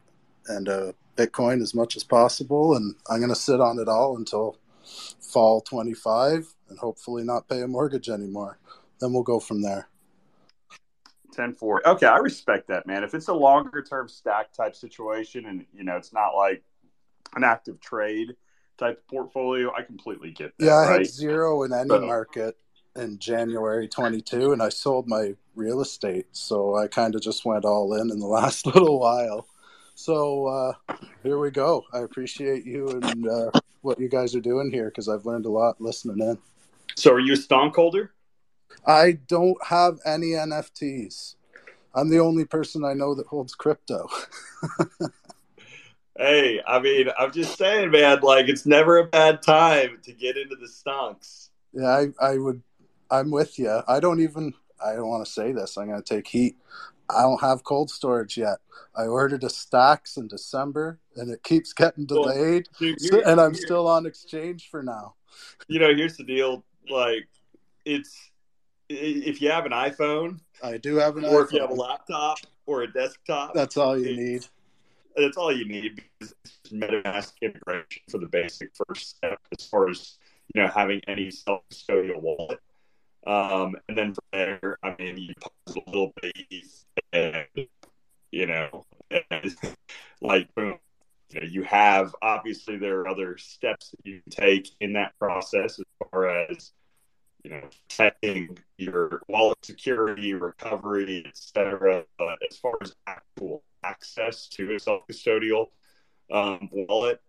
and 0.48 0.68
uh, 0.68 0.92
Bitcoin 1.16 1.60
as 1.60 1.74
much 1.74 1.96
as 1.96 2.04
possible, 2.04 2.76
and 2.76 2.94
I'm 3.10 3.18
going 3.18 3.30
to 3.30 3.34
sit 3.34 3.60
on 3.60 3.78
it 3.78 3.88
all 3.88 4.16
until 4.16 4.58
fall 5.20 5.60
25, 5.60 6.54
and 6.68 6.78
hopefully 6.78 7.24
not 7.24 7.48
pay 7.48 7.62
a 7.62 7.66
mortgage 7.66 8.08
anymore. 8.08 8.58
Then 9.00 9.12
we'll 9.12 9.24
go 9.24 9.40
from 9.40 9.62
there. 9.62 9.88
10 11.32 11.54
4. 11.54 11.88
Okay, 11.88 12.06
I 12.06 12.18
respect 12.18 12.68
that, 12.68 12.86
man. 12.86 13.02
If 13.02 13.14
it's 13.14 13.28
a 13.28 13.34
longer 13.34 13.82
term 13.82 14.08
stack 14.08 14.52
type 14.52 14.76
situation 14.76 15.46
and, 15.46 15.66
you 15.74 15.82
know, 15.82 15.96
it's 15.96 16.12
not 16.12 16.36
like 16.36 16.62
an 17.34 17.44
active 17.44 17.80
trade 17.80 18.36
type 18.78 19.02
portfolio, 19.08 19.72
I 19.74 19.82
completely 19.82 20.30
get 20.30 20.52
that. 20.58 20.66
Yeah, 20.66 20.76
I 20.76 20.86
right? 20.86 20.98
had 20.98 21.06
zero 21.06 21.62
in 21.62 21.72
any 21.72 21.98
market 21.98 22.56
in 22.94 23.18
January 23.18 23.88
22 23.88 24.52
and 24.52 24.62
I 24.62 24.68
sold 24.68 25.06
my 25.06 25.34
real 25.54 25.80
estate. 25.80 26.26
So 26.32 26.76
I 26.76 26.86
kind 26.86 27.14
of 27.14 27.20
just 27.20 27.44
went 27.44 27.64
all 27.64 27.94
in 27.94 28.10
in 28.10 28.18
the 28.18 28.26
last 28.40 28.66
little 28.66 28.98
while. 28.98 29.46
So 29.94 30.46
uh, 30.46 30.94
here 31.22 31.38
we 31.38 31.50
go. 31.50 31.84
I 31.92 32.00
appreciate 32.00 32.64
you 32.64 32.88
and 32.88 33.28
uh, 33.28 33.50
what 33.80 33.98
you 33.98 34.08
guys 34.08 34.34
are 34.34 34.40
doing 34.40 34.70
here 34.70 34.86
because 34.86 35.08
I've 35.08 35.26
learned 35.26 35.46
a 35.46 35.50
lot 35.50 35.80
listening 35.80 36.20
in. 36.20 36.38
So 36.96 37.12
are 37.12 37.20
you 37.20 37.34
a 37.34 37.36
stonk 37.36 37.74
holder? 37.74 38.12
I 38.86 39.12
don't 39.26 39.56
have 39.66 39.98
any 40.04 40.28
NFTs. 40.28 41.36
I'm 41.94 42.10
the 42.10 42.18
only 42.18 42.44
person 42.44 42.84
I 42.84 42.92
know 42.92 43.14
that 43.14 43.26
holds 43.26 43.54
crypto. 43.54 44.06
hey, 46.18 46.60
I 46.66 46.78
mean, 46.80 47.08
I'm 47.18 47.32
just 47.32 47.58
saying, 47.58 47.90
man, 47.90 48.20
like 48.22 48.48
it's 48.48 48.66
never 48.66 48.98
a 48.98 49.04
bad 49.04 49.42
time 49.42 49.98
to 50.04 50.12
get 50.12 50.36
into 50.36 50.56
the 50.56 50.68
stonks. 50.68 51.50
Yeah, 51.72 52.06
I, 52.20 52.32
I 52.32 52.38
would 52.38 52.62
I'm 53.10 53.30
with 53.30 53.58
you. 53.58 53.80
I 53.86 54.00
don't 54.00 54.20
even. 54.20 54.54
I 54.84 54.92
don't 54.92 55.08
want 55.08 55.24
to 55.24 55.30
say 55.30 55.52
this. 55.52 55.76
I'm 55.76 55.88
going 55.88 56.02
to 56.02 56.14
take 56.14 56.28
heat. 56.28 56.56
I 57.08 57.22
don't 57.22 57.40
have 57.40 57.64
cold 57.64 57.90
storage 57.90 58.36
yet. 58.36 58.58
I 58.94 59.04
ordered 59.04 59.44
a 59.44 59.48
stocks 59.48 60.16
in 60.16 60.28
December, 60.28 60.98
and 61.14 61.30
it 61.30 61.42
keeps 61.42 61.72
getting 61.72 62.04
delayed. 62.04 62.68
Well, 62.80 62.94
dude, 62.98 63.14
and 63.24 63.40
I'm 63.40 63.54
still 63.54 63.86
on 63.86 64.06
exchange 64.06 64.68
for 64.70 64.82
now. 64.82 65.14
You 65.68 65.80
know, 65.80 65.94
here's 65.94 66.16
the 66.16 66.24
deal. 66.24 66.64
Like, 66.90 67.28
it's 67.84 68.30
if 68.88 69.40
you 69.40 69.50
have 69.50 69.66
an 69.66 69.72
iPhone, 69.72 70.40
I 70.62 70.76
do 70.76 70.96
have 70.96 71.16
an 71.16 71.24
or 71.24 71.42
iPhone. 71.42 71.46
if 71.46 71.52
you 71.52 71.60
have 71.60 71.70
a 71.70 71.74
laptop 71.74 72.38
or 72.66 72.82
a 72.82 72.92
desktop, 72.92 73.54
that's 73.54 73.76
all 73.76 73.98
you 73.98 74.16
need. 74.16 74.46
That's 75.16 75.36
all 75.36 75.52
you 75.52 75.66
need 75.66 75.96
because 75.96 76.34
it's 76.44 76.72
MetaMask 76.72 77.32
integration 77.40 78.02
for 78.10 78.18
the 78.18 78.28
basic 78.28 78.70
first 78.86 79.16
step 79.16 79.38
as 79.58 79.66
far 79.66 79.88
as 79.88 80.18
you 80.54 80.62
know 80.62 80.68
having 80.68 81.00
any 81.08 81.30
self 81.30 81.62
custodial 81.72 82.20
wallet. 82.20 82.60
Um, 83.26 83.74
and 83.88 83.98
then 83.98 84.14
from 84.14 84.24
there, 84.32 84.78
I 84.82 84.94
mean, 84.98 85.16
you 85.16 85.34
pause 85.40 85.76
a 85.76 85.90
little 85.90 86.12
bit, 86.22 86.36
and 87.12 87.66
you 88.30 88.46
know, 88.46 88.84
and 89.10 89.56
like 90.20 90.54
boom, 90.54 90.78
you, 91.30 91.40
know, 91.40 91.46
you 91.46 91.62
have 91.64 92.14
obviously 92.22 92.76
there 92.76 93.00
are 93.00 93.08
other 93.08 93.36
steps 93.38 93.90
that 93.90 94.06
you 94.08 94.20
take 94.30 94.70
in 94.80 94.92
that 94.92 95.18
process 95.18 95.78
as 95.78 96.08
far 96.10 96.28
as 96.28 96.72
you 97.42 97.50
know 97.50 97.62
protecting 97.88 98.58
your 98.76 99.22
wallet 99.28 99.58
security, 99.64 100.34
recovery, 100.34 101.24
etc. 101.26 102.04
But 102.18 102.38
as 102.48 102.58
far 102.58 102.74
as 102.82 102.94
actual 103.06 103.62
access 103.86 104.48
to 104.48 104.74
a 104.74 104.78
self 104.78 105.06
custodial 105.10 105.66
um, 106.30 106.68
wallet, 106.72 107.20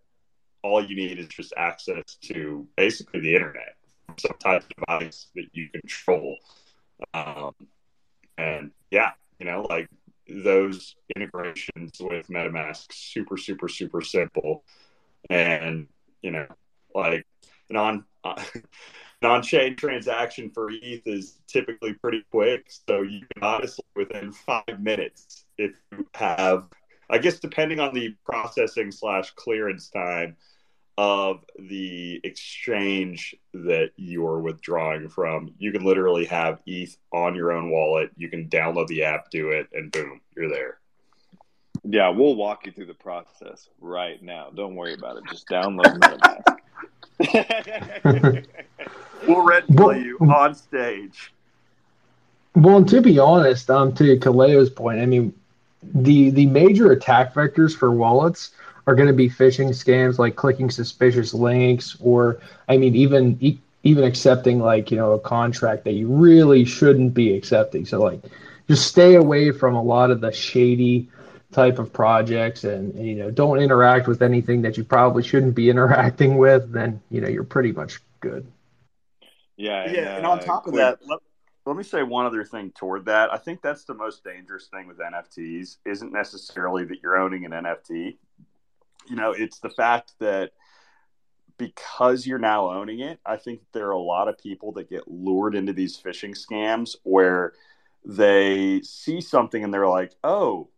all 0.64 0.84
you 0.84 0.96
need 0.96 1.20
is 1.20 1.28
just 1.28 1.54
access 1.58 2.04
to 2.22 2.68
basically 2.76 3.20
the 3.22 3.36
internet 3.36 3.78
some 4.18 4.38
type 4.40 4.64
of 4.64 4.70
device 4.70 5.28
that 5.36 5.46
you 5.54 5.70
control. 5.70 6.38
Um, 7.14 7.54
and 8.38 8.72
yeah, 8.92 9.12
you 9.40 9.46
know, 9.46 9.66
like 9.70 9.90
those 10.28 10.96
integrations 11.16 12.00
with 12.00 12.28
MetaMask, 12.28 12.92
super, 12.92 13.38
super, 13.38 13.68
super 13.68 14.02
simple. 14.02 14.64
And, 15.30 15.88
you 16.22 16.32
know, 16.32 16.48
like 16.94 17.26
an 17.70 17.76
on, 17.76 18.06
an 18.24 18.38
on-chain 19.24 19.76
transaction 19.76 20.52
for 20.52 20.70
ETH 20.72 21.06
is 21.06 21.40
typically 21.48 21.94
pretty 21.94 22.24
quick. 22.32 22.70
So 22.88 23.02
you 23.02 23.22
can 23.34 23.44
honestly, 23.44 23.86
within 23.96 24.32
five 24.32 24.80
minutes, 24.80 25.46
if 25.58 25.72
you 25.92 26.08
have, 26.14 26.66
I 27.10 27.18
guess, 27.18 27.40
depending 27.40 27.80
on 27.80 27.94
the 27.94 28.16
processing 28.26 28.92
slash 28.92 29.32
clearance 29.32 29.90
time, 29.90 30.38
of 30.98 31.46
the 31.60 32.20
exchange 32.24 33.36
that 33.54 33.92
you're 33.98 34.40
withdrawing 34.40 35.10
from. 35.10 35.54
You 35.60 35.72
can 35.72 35.84
literally 35.84 36.26
have 36.26 36.60
ETH 36.66 36.98
on 37.14 37.36
your 37.36 37.52
own 37.52 37.70
wallet. 37.70 38.10
You 38.18 38.30
can 38.30 38.50
download 38.50 38.88
the 38.88 39.04
app, 39.04 39.30
do 39.30 39.52
it, 39.52 39.68
and 39.74 39.92
boom, 39.92 40.22
you're 40.36 40.50
there. 40.50 40.80
Yeah, 41.84 42.10
we'll 42.10 42.36
walk 42.36 42.66
you 42.66 42.72
through 42.72 42.88
the 42.88 42.96
process 42.96 43.70
right 43.80 44.22
now. 44.22 44.50
Don't 44.54 44.76
worry 44.76 44.96
about 44.96 45.18
it. 45.18 45.24
Just 45.30 45.48
download 45.48 46.00
MetaMask. 47.20 47.20
we'll 49.28 49.46
red 49.46 49.68
play 49.68 50.00
you 50.00 50.18
on 50.20 50.56
stage. 50.56 51.32
Well, 52.56 52.84
to 52.86 53.02
be 53.02 53.20
honest, 53.20 53.70
um, 53.70 53.94
to 53.94 54.18
Kaleo's 54.18 54.72
point, 54.72 55.00
I 55.00 55.06
mean, 55.06 55.32
the 55.84 56.30
the 56.32 56.46
major 56.48 56.92
attack 56.92 57.34
vectors 57.34 57.76
for 57.76 57.92
wallets 57.92 58.52
are 58.88 58.96
going 58.96 59.08
to 59.08 59.14
be 59.14 59.30
phishing 59.30 59.70
scams 59.70 60.18
like 60.18 60.36
clicking 60.36 60.70
suspicious 60.70 61.34
links 61.34 61.98
or 62.00 62.40
i 62.68 62.78
mean 62.78 62.96
even 62.96 63.38
even 63.88 64.04
accepting 64.04 64.60
like 64.60 64.92
you 64.92 64.98
know 64.98 65.14
a 65.14 65.20
contract 65.20 65.86
that 65.86 65.94
you 65.94 66.08
really 66.08 66.66
shouldn't 66.66 67.14
be 67.14 67.34
accepting. 67.36 67.86
So 67.86 68.02
like 68.02 68.22
just 68.68 68.88
stay 68.88 69.16
away 69.16 69.52
from 69.52 69.76
a 69.76 69.82
lot 69.82 70.12
of 70.12 70.20
the 70.20 70.32
shady 70.32 71.10
type 71.54 71.80
of 71.80 71.94
projects 71.94 72.66
and, 72.66 72.94
and 72.96 73.08
you 73.08 73.16
know 73.16 73.32
don't 73.32 73.60
interact 73.60 74.08
with 74.08 74.22
anything 74.22 74.62
that 74.64 74.76
you 74.76 74.84
probably 74.84 75.24
shouldn't 75.24 75.56
be 75.56 75.70
interacting 75.74 76.38
with 76.38 76.72
then 76.72 77.02
you 77.10 77.22
know 77.22 77.30
you're 77.30 77.44
pretty 77.44 77.72
much 77.72 78.02
good. 78.20 78.46
Yeah 79.56 79.90
yeah 79.90 80.00
and, 80.00 80.18
and 80.18 80.26
on 80.26 80.40
uh, 80.40 80.44
top 80.44 80.68
of 80.68 80.74
that 80.76 81.00
let, 81.08 81.20
let 81.68 81.78
me 81.78 81.84
say 81.84 82.02
one 82.04 82.26
other 82.26 82.44
thing 82.44 82.72
toward 82.72 83.06
that. 83.06 83.32
I 83.32 83.38
think 83.38 83.62
that's 83.62 83.84
the 83.84 83.94
most 83.94 84.24
dangerous 84.24 84.68
thing 84.68 84.88
with 84.88 84.98
nfts 84.98 85.78
isn't 85.86 86.12
necessarily 86.12 86.86
that 86.86 87.02
you're 87.04 87.18
owning 87.18 87.46
an 87.46 87.52
nft 87.52 88.18
you 89.10 89.16
know, 89.16 89.32
it's 89.32 89.60
the 89.60 89.70
fact 89.70 90.14
that 90.20 90.52
because 91.58 92.28
you're 92.28 92.40
now 92.40 92.70
owning 92.70 93.00
it, 93.00 93.20
I 93.26 93.38
think 93.38 93.62
there 93.74 93.88
are 93.88 93.92
a 93.92 94.00
lot 94.00 94.28
of 94.28 94.38
people 94.38 94.74
that 94.74 94.90
get 94.90 95.08
lured 95.08 95.56
into 95.56 95.74
these 95.74 96.00
phishing 96.00 96.38
scams 96.38 96.96
where 97.04 97.54
they 98.06 98.82
see 98.84 99.22
something 99.22 99.64
and 99.64 99.74
they're 99.74 99.88
like, 99.88 100.14
oh, 100.24 100.70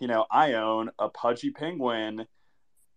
you 0.00 0.06
know, 0.06 0.26
I 0.30 0.54
own 0.54 0.90
a 0.98 1.08
pudgy 1.08 1.50
penguin 1.50 2.26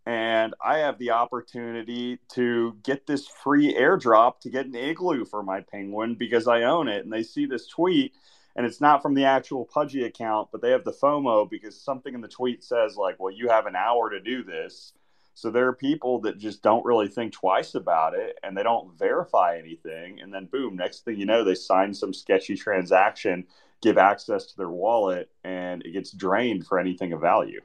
and 0.10 0.56
I 0.60 0.80
have 0.80 0.98
the 0.98 1.12
opportunity 1.12 2.18
to 2.34 2.76
get 2.82 3.06
this 3.06 3.28
free 3.28 3.76
airdrop 3.76 4.40
to 4.40 4.50
get 4.50 4.66
an 4.66 4.74
igloo 4.74 5.24
for 5.24 5.44
my 5.44 5.62
penguin 5.62 6.16
because 6.16 6.48
I 6.48 6.64
own 6.64 6.88
it. 6.88 7.04
And 7.04 7.14
they 7.14 7.22
see 7.22 7.46
this 7.46 7.68
tweet 7.68 8.16
and 8.56 8.66
it's 8.66 8.82
not 8.82 9.04
from 9.04 9.14
the 9.14 9.26
actual 9.26 9.66
Pudgy 9.66 10.06
account, 10.06 10.50
but 10.52 10.62
they 10.64 10.72
have 10.72 10.84
the 10.84 10.94
FOMO 10.94 11.48
because 11.48 11.80
something 11.80 12.16
in 12.16 12.22
the 12.22 12.28
tweet 12.28 12.64
says 12.64 12.98
like, 12.98 13.20
"Well, 13.20 13.32
you 13.32 13.50
have 13.50 13.68
an 13.68 13.76
hour 13.76 14.10
to 14.10 14.20
do 14.20 14.44
this." 14.44 14.94
So 15.36 15.52
there 15.52 15.68
are 15.68 15.74
people 15.74 16.22
that 16.22 16.40
just 16.40 16.64
don't 16.64 16.84
really 16.84 17.08
think 17.08 17.32
twice 17.32 17.76
about 17.76 18.16
it 18.16 18.40
and 18.42 18.58
they 18.58 18.64
don't 18.64 18.98
verify 18.98 19.60
anything, 19.60 20.22
and 20.22 20.34
then 20.34 20.48
boom, 20.48 20.76
next 20.76 21.06
thing 21.06 21.20
you 21.20 21.28
know, 21.28 21.44
they 21.44 21.54
sign 21.54 21.94
some 21.94 22.16
sketchy 22.16 22.56
transaction, 22.56 23.46
give 23.84 24.00
access 24.00 24.48
to 24.48 24.58
their 24.58 24.70
wallet, 24.70 25.30
and 25.44 25.84
it 25.86 25.92
gets 25.92 26.12
drained 26.12 26.66
for 26.66 26.80
anything 26.80 27.14
of 27.14 27.22
value. 27.22 27.62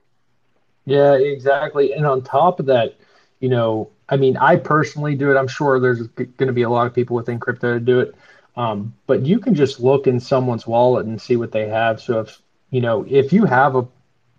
Yeah, 0.85 1.15
exactly. 1.15 1.93
And 1.93 2.07
on 2.07 2.23
top 2.23 2.61
of 2.61 2.67
that, 2.67 2.97
you 3.41 3.49
know, 3.49 3.91
I 4.09 4.17
mean, 4.17 4.37
I 4.37 4.57
personally 4.57 5.15
do 5.15 5.31
it. 5.31 5.37
I'm 5.39 5.49
sure 5.49 5.81
there's 5.81 6.07
going 6.09 6.47
to 6.47 6.53
be 6.53 6.63
a 6.63 6.71
lot 6.71 6.87
of 6.87 6.95
people 6.95 7.17
within 7.17 7.39
crypto 7.39 7.75
to 7.75 7.81
do 7.81 8.01
it. 8.01 8.15
Um, 8.57 8.95
but 9.07 9.23
you 9.23 9.39
can 9.39 9.55
just 9.55 9.81
look 9.81 10.07
in 10.07 10.21
someone's 10.21 10.67
wallet 10.67 11.07
and 11.07 11.21
see 11.21 11.37
what 11.37 11.53
they 11.53 11.69
have. 11.69 12.01
So 12.01 12.21
if 12.21 12.41
you 12.71 12.81
know, 12.81 13.07
if 13.09 13.33
you 13.33 13.45
have 13.45 13.77
a, 13.77 13.87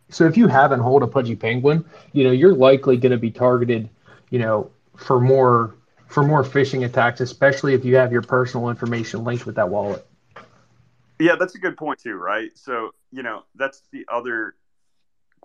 so 0.10 0.26
if 0.26 0.38
you 0.38 0.48
haven't 0.48 0.82
hold 0.82 1.04
a 1.04 1.08
pudgy 1.08 1.36
penguin, 1.36 1.86
you 2.14 2.24
know, 2.24 2.32
you're 2.32 2.54
likely 2.54 2.98
going 2.98 3.12
to 3.12 3.18
be 3.18 3.32
targeted, 3.32 3.90
you 4.30 4.40
know, 4.40 4.70
for 4.96 5.20
more 5.20 5.76
for 6.08 6.24
more 6.24 6.44
phishing 6.44 6.86
attacks, 6.86 7.20
especially 7.20 7.74
if 7.74 7.84
you 7.84 7.96
have 7.96 8.12
your 8.12 8.22
personal 8.22 8.70
information 8.70 9.24
linked 9.24 9.46
with 9.46 9.56
that 9.56 9.70
wallet. 9.70 10.06
Yeah, 11.20 11.36
that's 11.40 11.56
a 11.56 11.60
good 11.60 11.78
point 11.78 12.00
too, 12.00 12.16
right? 12.16 12.52
So, 12.56 12.92
you 13.12 13.24
know, 13.24 13.44
that's 13.56 13.82
the 13.92 14.06
other 14.12 14.56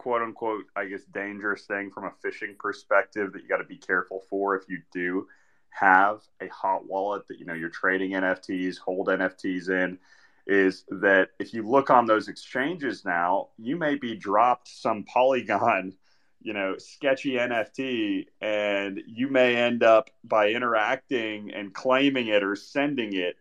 quote 0.00 0.22
unquote, 0.22 0.64
I 0.74 0.86
guess, 0.86 1.04
dangerous 1.04 1.66
thing 1.66 1.90
from 1.90 2.04
a 2.04 2.26
phishing 2.26 2.56
perspective 2.58 3.34
that 3.34 3.42
you 3.42 3.48
got 3.48 3.58
to 3.58 3.64
be 3.64 3.76
careful 3.76 4.22
for 4.30 4.56
if 4.56 4.66
you 4.66 4.80
do 4.90 5.28
have 5.68 6.22
a 6.40 6.48
hot 6.48 6.88
wallet 6.88 7.28
that, 7.28 7.38
you 7.38 7.44
know, 7.44 7.52
you're 7.52 7.68
trading 7.68 8.12
NFTs, 8.12 8.78
hold 8.78 9.08
NFTs 9.08 9.68
in, 9.68 9.98
is 10.46 10.84
that 10.88 11.28
if 11.38 11.52
you 11.52 11.68
look 11.68 11.90
on 11.90 12.06
those 12.06 12.28
exchanges 12.28 13.04
now, 13.04 13.48
you 13.58 13.76
may 13.76 13.94
be 13.94 14.16
dropped 14.16 14.68
some 14.68 15.04
Polygon 15.04 15.92
you 16.42 16.54
know, 16.54 16.76
sketchy 16.78 17.32
NFT, 17.32 18.28
and 18.40 19.02
you 19.06 19.28
may 19.28 19.56
end 19.56 19.82
up 19.82 20.08
by 20.24 20.48
interacting 20.48 21.52
and 21.52 21.74
claiming 21.74 22.28
it 22.28 22.42
or 22.42 22.56
sending 22.56 23.12
it, 23.12 23.36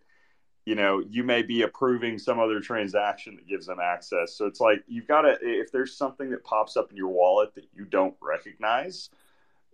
you 0.70 0.76
know, 0.76 1.04
you 1.10 1.24
may 1.24 1.42
be 1.42 1.64
approving 1.64 2.20
some 2.20 2.38
other 2.38 2.60
transaction 2.60 3.36
that 3.36 3.48
gives 3.48 3.66
them 3.66 3.80
access. 3.82 4.36
So 4.36 4.46
it's 4.46 4.60
like 4.60 4.84
you've 4.88 5.08
got 5.08 5.24
to, 5.24 5.36
if 5.42 5.72
there's 5.72 5.98
something 5.98 6.30
that 6.30 6.44
pops 6.44 6.78
up 6.78 6.92
in 6.92 6.96
your 6.96 7.08
wallet 7.08 7.56
that 7.56 7.66
you 7.74 7.86
don't 7.86 8.14
recognize, 8.22 9.10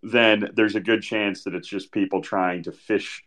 then 0.04 0.52
there's 0.56 0.76
a 0.76 0.80
good 0.80 1.04
chance 1.04 1.44
that 1.44 1.54
it's 1.54 1.68
just 1.68 1.92
people 1.92 2.22
trying 2.22 2.64
to 2.64 2.72
fish 2.72 3.26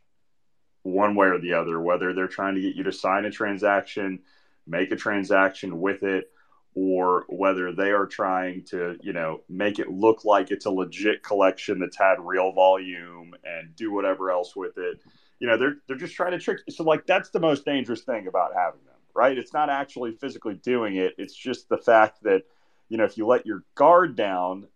one 0.83 1.15
way 1.15 1.27
or 1.27 1.39
the 1.39 1.53
other, 1.53 1.79
whether 1.79 2.15
they're 2.15 2.27
trying 2.27 2.55
to 2.55 2.63
get 2.63 2.75
you 2.75 2.85
to 2.85 2.93
sign 2.93 3.27
a 3.27 3.31
transaction, 3.31 4.21
make 4.67 4.91
a 4.91 4.97
transaction 4.97 5.79
with 5.79 6.05
it, 6.05 6.31
or 6.75 7.27
whether 7.29 7.75
they 7.75 7.91
are 7.91 8.07
trying 8.07 8.65
to, 8.65 8.97
you 9.03 9.13
know, 9.13 9.43
make 9.51 9.79
it 9.79 9.91
look 9.91 10.25
like 10.25 10.51
it's 10.51 10.65
a 10.65 10.71
legit 10.71 11.23
collection 11.23 11.81
that's 11.81 11.99
had 11.99 12.17
real 12.21 12.51
volume 12.51 13.35
and 13.45 13.77
do 13.77 13.93
whatever 13.93 14.31
else 14.31 14.57
with 14.57 14.79
it. 14.79 15.03
You 15.40 15.49
know, 15.49 15.57
they're 15.57 15.76
they're 15.87 15.97
just 15.97 16.14
trying 16.14 16.33
to 16.33 16.38
trick. 16.38 16.61
You. 16.66 16.73
So 16.73 16.85
like 16.85 17.07
that's 17.07 17.30
the 17.30 17.40
most 17.40 17.64
dangerous 17.64 18.02
thing 18.02 18.26
about 18.26 18.52
having 18.54 18.85
them, 18.85 18.97
right? 19.14 19.37
It's 19.37 19.52
not 19.52 19.71
actually 19.71 20.12
physically 20.12 20.54
doing 20.54 20.97
it. 20.97 21.14
It's 21.18 21.35
just 21.35 21.68
the 21.68 21.78
fact 21.78 22.23
that, 22.23 22.42
you 22.88 22.97
know, 22.97 23.04
if 23.04 23.16
you 23.16 23.26
let 23.26 23.47
your 23.47 23.62
guard 23.75 24.16
down, 24.16 24.66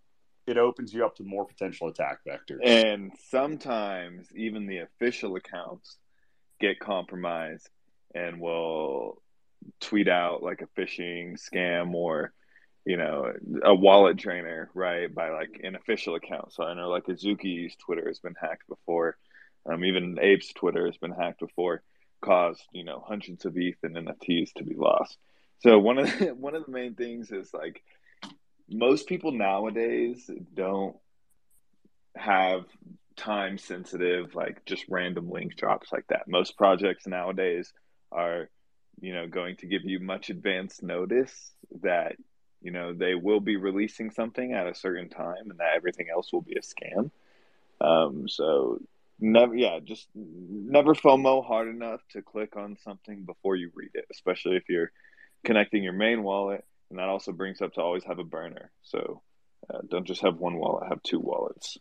it 0.46 0.58
opens 0.58 0.92
you 0.92 1.04
up 1.04 1.16
to 1.16 1.24
more 1.24 1.44
potential 1.46 1.88
attack 1.88 2.18
vectors. 2.26 2.58
And 2.64 3.12
sometimes 3.30 4.28
even 4.34 4.66
the 4.66 4.78
official 4.78 5.36
accounts 5.36 5.98
get 6.60 6.78
compromised 6.78 7.68
and 8.14 8.40
will 8.40 9.20
tweet 9.80 10.08
out 10.08 10.42
like 10.42 10.62
a 10.62 10.80
phishing 10.80 11.38
scam 11.38 11.94
or 11.94 12.32
you 12.84 12.96
know 12.96 13.32
a 13.64 13.74
wallet 13.74 14.16
drainer 14.16 14.70
right 14.74 15.14
by 15.14 15.30
like 15.30 15.60
an 15.62 15.76
official 15.76 16.16
account 16.16 16.52
so 16.52 16.64
i 16.64 16.74
know 16.74 16.88
like 16.88 17.06
azuki's 17.06 17.76
twitter 17.76 18.08
has 18.08 18.18
been 18.18 18.34
hacked 18.40 18.66
before 18.68 19.16
um, 19.66 19.84
even 19.84 20.18
ape's 20.20 20.52
twitter 20.52 20.86
has 20.86 20.96
been 20.96 21.12
hacked 21.12 21.40
before 21.40 21.82
caused 22.22 22.62
you 22.72 22.84
know 22.84 23.04
hundreds 23.06 23.44
of 23.44 23.58
eth 23.58 23.82
and 23.82 23.96
nfts 23.96 24.54
to 24.54 24.64
be 24.64 24.74
lost. 24.74 25.18
So 25.58 25.78
one 25.78 25.98
of 25.98 26.18
the, 26.18 26.34
one 26.34 26.54
of 26.54 26.64
the 26.64 26.72
main 26.72 26.94
things 26.94 27.30
is 27.30 27.52
like 27.52 27.82
most 28.70 29.06
people 29.06 29.32
nowadays 29.32 30.30
don't 30.54 30.96
have 32.16 32.64
time 33.16 33.58
sensitive 33.58 34.34
like 34.34 34.64
just 34.64 34.86
random 34.88 35.28
link 35.30 35.56
drops 35.56 35.92
like 35.92 36.06
that. 36.08 36.28
Most 36.28 36.56
projects 36.56 37.06
nowadays 37.06 37.72
are 38.10 38.48
you 39.00 39.12
know 39.12 39.26
going 39.26 39.56
to 39.56 39.66
give 39.66 39.84
you 39.84 39.98
much 39.98 40.30
advance 40.30 40.82
notice 40.82 41.52
that 41.82 42.16
you 42.62 42.70
know 42.70 42.94
they 42.94 43.14
will 43.14 43.40
be 43.40 43.56
releasing 43.56 44.10
something 44.10 44.52
at 44.52 44.66
a 44.66 44.74
certain 44.74 45.08
time 45.08 45.50
and 45.50 45.58
that 45.58 45.74
everything 45.74 46.06
else 46.10 46.32
will 46.32 46.42
be 46.42 46.56
a 46.56 46.60
scam. 46.60 47.10
Um, 47.80 48.28
so 48.28 48.78
never 49.22 49.54
yeah 49.56 49.78
just 49.84 50.08
never 50.14 50.94
fomo 50.94 51.44
hard 51.46 51.68
enough 51.68 52.00
to 52.10 52.22
click 52.22 52.56
on 52.56 52.76
something 52.84 53.24
before 53.24 53.56
you 53.56 53.70
read 53.74 53.90
it 53.94 54.04
especially 54.12 54.56
if 54.56 54.64
you're 54.68 54.92
connecting 55.44 55.82
your 55.82 55.92
main 55.92 56.22
wallet 56.22 56.64
and 56.90 56.98
that 56.98 57.08
also 57.08 57.32
brings 57.32 57.62
up 57.62 57.72
to 57.72 57.80
always 57.80 58.04
have 58.04 58.18
a 58.18 58.24
burner 58.24 58.70
so 58.82 59.22
uh, 59.72 59.78
don't 59.88 60.06
just 60.06 60.22
have 60.22 60.38
one 60.38 60.56
wallet 60.56 60.88
have 60.88 61.02
two 61.02 61.20
wallets 61.20 61.78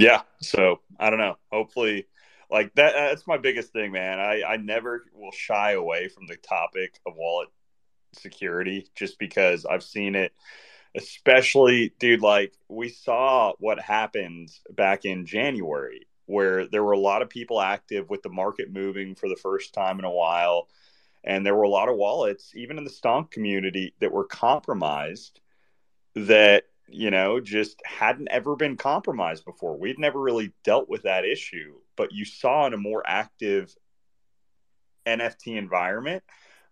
Yeah. 0.00 0.22
So 0.40 0.80
I 0.98 1.10
don't 1.10 1.18
know. 1.18 1.36
Hopefully, 1.52 2.06
like 2.50 2.74
that. 2.76 2.94
That's 2.94 3.26
my 3.26 3.36
biggest 3.36 3.72
thing, 3.72 3.92
man. 3.92 4.18
I 4.18 4.42
I 4.42 4.56
never 4.56 5.04
will 5.14 5.32
shy 5.32 5.72
away 5.72 6.08
from 6.08 6.26
the 6.26 6.36
topic 6.36 6.98
of 7.06 7.14
wallet 7.16 7.48
security 8.14 8.88
just 8.96 9.18
because 9.18 9.66
I've 9.66 9.82
seen 9.82 10.14
it. 10.14 10.32
Especially, 10.94 11.92
dude, 11.98 12.20
like 12.20 12.54
we 12.68 12.88
saw 12.88 13.52
what 13.58 13.80
happened 13.80 14.50
back 14.70 15.04
in 15.04 15.26
January, 15.26 16.06
where 16.26 16.66
there 16.66 16.82
were 16.82 16.92
a 16.92 16.98
lot 16.98 17.22
of 17.22 17.28
people 17.28 17.60
active 17.60 18.10
with 18.10 18.22
the 18.22 18.28
market 18.28 18.72
moving 18.72 19.14
for 19.14 19.28
the 19.28 19.36
first 19.36 19.72
time 19.72 19.98
in 19.98 20.04
a 20.04 20.10
while. 20.10 20.68
And 21.22 21.44
there 21.44 21.54
were 21.54 21.64
a 21.64 21.68
lot 21.68 21.88
of 21.88 21.96
wallets, 21.96 22.52
even 22.56 22.78
in 22.78 22.84
the 22.84 22.90
stonk 22.90 23.30
community, 23.30 23.94
that 24.00 24.12
were 24.12 24.24
compromised 24.24 25.40
that 26.14 26.64
you 26.90 27.10
know, 27.10 27.40
just 27.40 27.80
hadn't 27.84 28.28
ever 28.30 28.56
been 28.56 28.76
compromised 28.76 29.44
before. 29.44 29.78
We'd 29.78 29.98
never 29.98 30.20
really 30.20 30.52
dealt 30.64 30.88
with 30.88 31.02
that 31.02 31.24
issue, 31.24 31.76
but 31.96 32.12
you 32.12 32.24
saw 32.24 32.66
in 32.66 32.74
a 32.74 32.78
more 32.78 33.02
active 33.06 33.74
NFT 35.06 35.56
environment, 35.56 36.24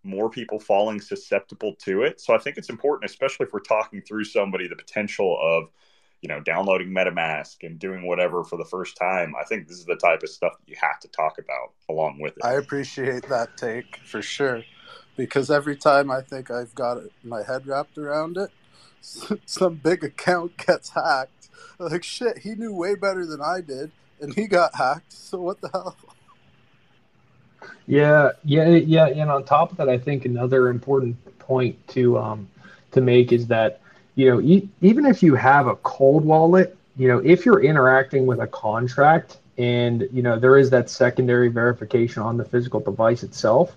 more 0.05 0.31
people 0.31 0.59
falling 0.59 1.01
susceptible 1.01 1.75
to 1.85 2.03
it. 2.03 2.21
So 2.21 2.35
I 2.35 2.39
think 2.39 2.57
it's 2.57 2.71
important, 2.71 3.11
especially 3.11 3.47
if 3.47 3.53
we're 3.53 3.61
talking 3.61 4.01
through 4.01 4.25
somebody, 4.25 4.69
the 4.69 4.77
potential 4.77 5.39
of, 5.41 5.71
you 6.23 6.29
know, 6.29 6.41
downloading 6.41 6.89
MetaMask 6.89 7.57
and 7.63 7.79
doing 7.79 8.07
whatever 8.07 8.45
for 8.45 8.57
the 8.57 8.65
first 8.65 8.97
time. 8.97 9.35
I 9.39 9.45
think 9.45 9.69
this 9.69 9.79
is 9.79 9.85
the 9.85 9.97
type 9.97 10.23
of 10.23 10.29
stuff 10.29 10.59
that 10.59 10.69
you 10.69 10.77
have 10.81 11.01
to 11.01 11.09
talk 11.09 11.39
about 11.39 11.73
along 11.89 12.21
with 12.21 12.37
it. 12.37 12.45
I 12.45 12.55
appreciate 12.55 13.29
that 13.29 13.57
take 13.57 13.99
for 14.05 14.23
sure. 14.23 14.63
Because 15.17 15.51
every 15.51 15.77
time 15.77 16.11
I 16.11 16.23
think 16.23 16.51
I've 16.51 16.75
got 16.75 16.99
my 17.25 17.43
head 17.43 17.67
wrapped 17.67 17.99
around 17.99 18.37
it, 18.37 18.51
some 19.47 19.75
big 19.75 20.05
account 20.05 20.57
gets 20.57 20.91
hacked. 20.91 21.49
Like 21.79 22.05
shit, 22.05 22.39
he 22.39 22.55
knew 22.55 22.73
way 22.73 22.95
better 22.95 23.27
than 23.27 23.41
I 23.41 23.61
did, 23.61 23.91
and 24.21 24.35
he 24.35 24.47
got 24.47 24.77
hacked. 24.77 25.13
So 25.13 25.41
what 25.41 25.61
the 25.61 25.71
hell? 25.73 25.97
Yeah, 27.87 28.33
yeah, 28.45 28.69
yeah. 28.69 29.07
And 29.07 29.31
on 29.31 29.45
top 29.45 29.71
of 29.71 29.77
that, 29.79 29.89
I 29.89 29.99
think 29.99 30.25
another 30.25 30.69
important 30.69 31.17
point 31.39 31.77
to 31.89 32.19
um, 32.19 32.49
to 32.93 33.01
make 33.01 33.33
is 33.33 33.47
that 33.49 33.81
you 34.15 34.31
know 34.31 34.41
e- 34.41 34.69
even 34.81 35.07
if 35.07 35.23
you 35.23 35.35
have 35.35 35.67
a 35.67 35.77
cold 35.77 36.25
wallet, 36.25 36.77
you 36.97 37.09
know 37.09 37.19
if 37.19 37.47
you're 37.47 37.63
interacting 37.63 38.27
with 38.27 38.41
a 38.41 38.47
contract 38.47 39.39
and 39.57 40.07
you 40.13 40.23
know 40.23 40.39
there 40.39 40.57
is 40.59 40.71
that 40.71 40.91
secondary 40.91 41.49
verification 41.49 42.23
on 42.23 42.37
the 42.37 42.45
physical 42.45 42.81
device 42.81 43.23
itself 43.23 43.75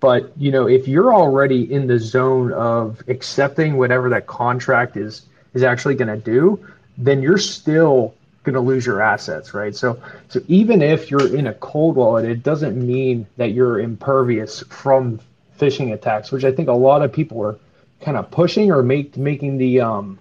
but 0.00 0.32
you 0.36 0.50
know, 0.50 0.66
if 0.68 0.86
you're 0.86 1.14
already 1.14 1.72
in 1.72 1.86
the 1.86 1.98
zone 1.98 2.52
of 2.52 3.02
accepting 3.08 3.78
whatever 3.78 4.10
that 4.10 4.26
contract 4.26 4.96
is 4.98 5.22
is 5.54 5.62
actually 5.62 5.94
going 5.94 6.08
to 6.08 6.22
do, 6.22 6.62
then 6.98 7.22
you're 7.22 7.38
still 7.38 8.14
going 8.44 8.54
to 8.54 8.60
lose 8.60 8.86
your 8.86 9.00
assets, 9.00 9.54
right? 9.54 9.74
So, 9.74 10.00
so 10.28 10.40
even 10.46 10.82
if 10.82 11.10
you're 11.10 11.34
in 11.34 11.48
a 11.48 11.54
cold 11.54 11.96
wallet, 11.96 12.24
it 12.24 12.42
doesn't 12.42 12.76
mean 12.76 13.26
that 13.36 13.52
you're 13.52 13.80
impervious 13.80 14.62
from 14.68 15.20
phishing 15.58 15.92
attacks, 15.92 16.30
which 16.30 16.44
I 16.44 16.52
think 16.52 16.68
a 16.68 16.72
lot 16.72 17.02
of 17.02 17.12
people 17.12 17.42
are 17.42 17.58
kind 18.00 18.16
of 18.16 18.30
pushing 18.30 18.70
or 18.70 18.82
make 18.82 19.16
making 19.16 19.58
the 19.58 19.80
um, 19.80 20.18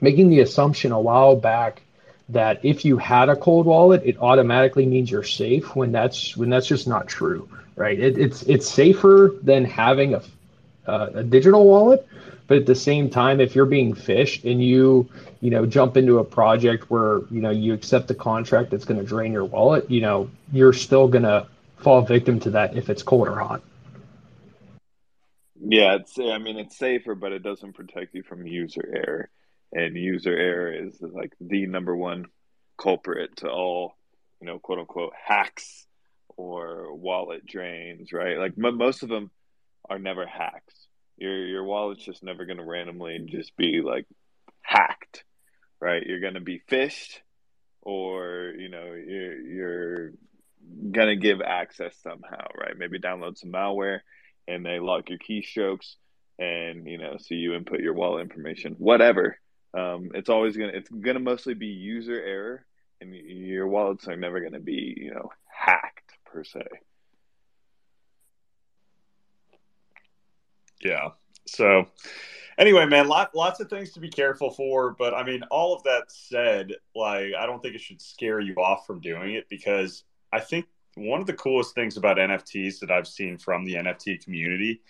making 0.00 0.30
the 0.30 0.40
assumption 0.40 0.92
a 0.92 1.00
while 1.00 1.36
back 1.36 1.82
that 2.30 2.58
if 2.64 2.84
you 2.84 2.96
had 2.98 3.28
a 3.28 3.36
cold 3.36 3.66
wallet, 3.66 4.02
it 4.04 4.18
automatically 4.18 4.86
means 4.86 5.10
you're 5.10 5.22
safe 5.22 5.76
when 5.76 5.92
that's 5.92 6.36
when 6.36 6.50
that's 6.50 6.66
just 6.66 6.88
not 6.88 7.06
true 7.06 7.48
right? 7.76 7.98
It, 8.00 8.18
it's 8.18 8.42
it's 8.42 8.68
safer 8.68 9.36
than 9.42 9.64
having 9.64 10.14
a 10.14 10.22
uh, 10.86 11.10
a 11.14 11.22
digital 11.22 11.66
wallet, 11.66 12.06
but 12.46 12.58
at 12.58 12.66
the 12.66 12.74
same 12.74 13.10
time, 13.10 13.40
if 13.40 13.54
you're 13.54 13.66
being 13.66 13.94
phished 13.94 14.50
and 14.50 14.62
you 14.62 15.08
you 15.40 15.50
know 15.50 15.66
jump 15.66 15.96
into 15.96 16.18
a 16.18 16.24
project 16.24 16.90
where 16.90 17.20
you 17.30 17.40
know 17.40 17.50
you 17.50 17.74
accept 17.74 18.10
a 18.10 18.14
contract 18.14 18.70
that's 18.70 18.84
going 18.84 19.00
to 19.00 19.06
drain 19.06 19.32
your 19.32 19.44
wallet, 19.44 19.90
you 19.90 20.00
know 20.00 20.30
you're 20.52 20.72
still 20.72 21.08
going 21.08 21.24
to 21.24 21.46
fall 21.78 22.02
victim 22.02 22.40
to 22.40 22.50
that 22.50 22.76
if 22.76 22.88
it's 22.88 23.02
cold 23.02 23.28
or 23.28 23.38
hot. 23.38 23.62
Yeah, 25.60 25.96
it's 25.96 26.18
I 26.18 26.38
mean 26.38 26.58
it's 26.58 26.78
safer, 26.78 27.14
but 27.14 27.32
it 27.32 27.42
doesn't 27.42 27.74
protect 27.74 28.14
you 28.14 28.22
from 28.22 28.46
user 28.46 28.88
error, 28.94 29.30
and 29.72 29.96
user 29.96 30.36
error 30.36 30.72
is 30.72 30.98
like 31.00 31.32
the 31.40 31.66
number 31.66 31.96
one 31.96 32.26
culprit 32.80 33.36
to 33.38 33.48
all 33.50 33.96
you 34.40 34.46
know 34.46 34.58
quote 34.58 34.78
unquote 34.78 35.12
hacks 35.26 35.86
or 36.36 36.94
wallet 36.94 37.46
drains, 37.46 38.12
right? 38.12 38.38
Like 38.38 38.52
m- 38.62 38.76
most 38.76 39.02
of 39.02 39.08
them 39.08 39.30
are 39.88 39.98
never 39.98 40.26
hacks, 40.26 40.74
your 41.16 41.46
your 41.46 41.64
wallet's 41.64 42.04
just 42.04 42.22
never 42.22 42.44
going 42.44 42.58
to 42.58 42.64
randomly 42.64 43.18
just 43.26 43.56
be 43.56 43.80
like 43.82 44.06
hacked, 44.62 45.24
right? 45.80 46.04
You're 46.04 46.20
going 46.20 46.34
to 46.34 46.40
be 46.40 46.62
phished, 46.70 47.18
or 47.82 48.54
you 48.58 48.68
know 48.68 48.92
you're 48.92 49.40
you're 49.40 50.10
going 50.90 51.08
to 51.08 51.16
give 51.16 51.40
access 51.40 51.96
somehow, 52.02 52.46
right? 52.58 52.76
Maybe 52.76 52.98
download 52.98 53.38
some 53.38 53.52
malware 53.52 54.00
and 54.48 54.64
they 54.64 54.78
lock 54.78 55.08
your 55.08 55.18
keystrokes, 55.18 55.94
and 56.38 56.86
you 56.86 56.98
know 56.98 57.16
so 57.18 57.34
you 57.34 57.54
input 57.54 57.80
your 57.80 57.94
wallet 57.94 58.22
information, 58.22 58.74
whatever. 58.78 59.38
Um, 59.74 60.10
it's 60.14 60.28
always 60.28 60.56
gonna 60.56 60.72
it's 60.74 60.88
gonna 60.88 61.20
mostly 61.20 61.54
be 61.54 61.66
user 61.66 62.20
error, 62.20 62.66
and 63.00 63.14
your 63.14 63.68
wallets 63.68 64.08
are 64.08 64.16
never 64.16 64.40
gonna 64.40 64.60
be 64.60 64.94
you 64.96 65.14
know 65.14 65.30
hacked 65.46 66.12
per 66.26 66.44
se. 66.44 66.66
Yeah. 70.82 71.10
So 71.46 71.86
anyway, 72.58 72.86
man, 72.86 73.08
lot, 73.08 73.34
lots 73.34 73.60
of 73.60 73.68
things 73.68 73.92
to 73.92 74.00
be 74.00 74.08
careful 74.08 74.50
for. 74.50 74.94
But 74.98 75.14
I 75.14 75.24
mean, 75.24 75.42
all 75.50 75.74
of 75.74 75.82
that 75.84 76.04
said, 76.08 76.72
like, 76.94 77.32
I 77.38 77.46
don't 77.46 77.62
think 77.62 77.74
it 77.74 77.80
should 77.80 78.00
scare 78.00 78.40
you 78.40 78.54
off 78.54 78.86
from 78.86 79.00
doing 79.00 79.34
it 79.34 79.48
because 79.48 80.04
I 80.32 80.40
think 80.40 80.66
one 80.96 81.20
of 81.20 81.26
the 81.26 81.34
coolest 81.34 81.74
things 81.74 81.96
about 81.96 82.16
NFTs 82.16 82.80
that 82.80 82.90
I've 82.90 83.08
seen 83.08 83.38
from 83.38 83.64
the 83.64 83.74
NFT 83.74 84.22
community 84.24 84.80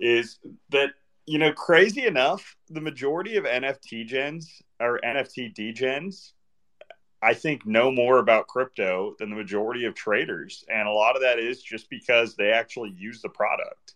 is 0.00 0.38
that, 0.70 0.90
you 1.26 1.38
know, 1.38 1.52
crazy 1.52 2.06
enough, 2.06 2.56
the 2.68 2.80
majority 2.80 3.36
of 3.36 3.44
NFT 3.44 4.06
gens 4.06 4.62
or 4.80 5.00
NFT 5.04 5.54
degens, 5.54 6.32
I 7.22 7.34
think, 7.34 7.64
know 7.64 7.90
more 7.90 8.18
about 8.18 8.48
crypto 8.48 9.14
than 9.18 9.30
the 9.30 9.36
majority 9.36 9.84
of 9.84 9.94
traders. 9.94 10.64
And 10.68 10.88
a 10.88 10.92
lot 10.92 11.14
of 11.14 11.22
that 11.22 11.38
is 11.38 11.62
just 11.62 11.88
because 11.88 12.34
they 12.34 12.50
actually 12.50 12.90
use 12.90 13.22
the 13.22 13.28
product 13.28 13.94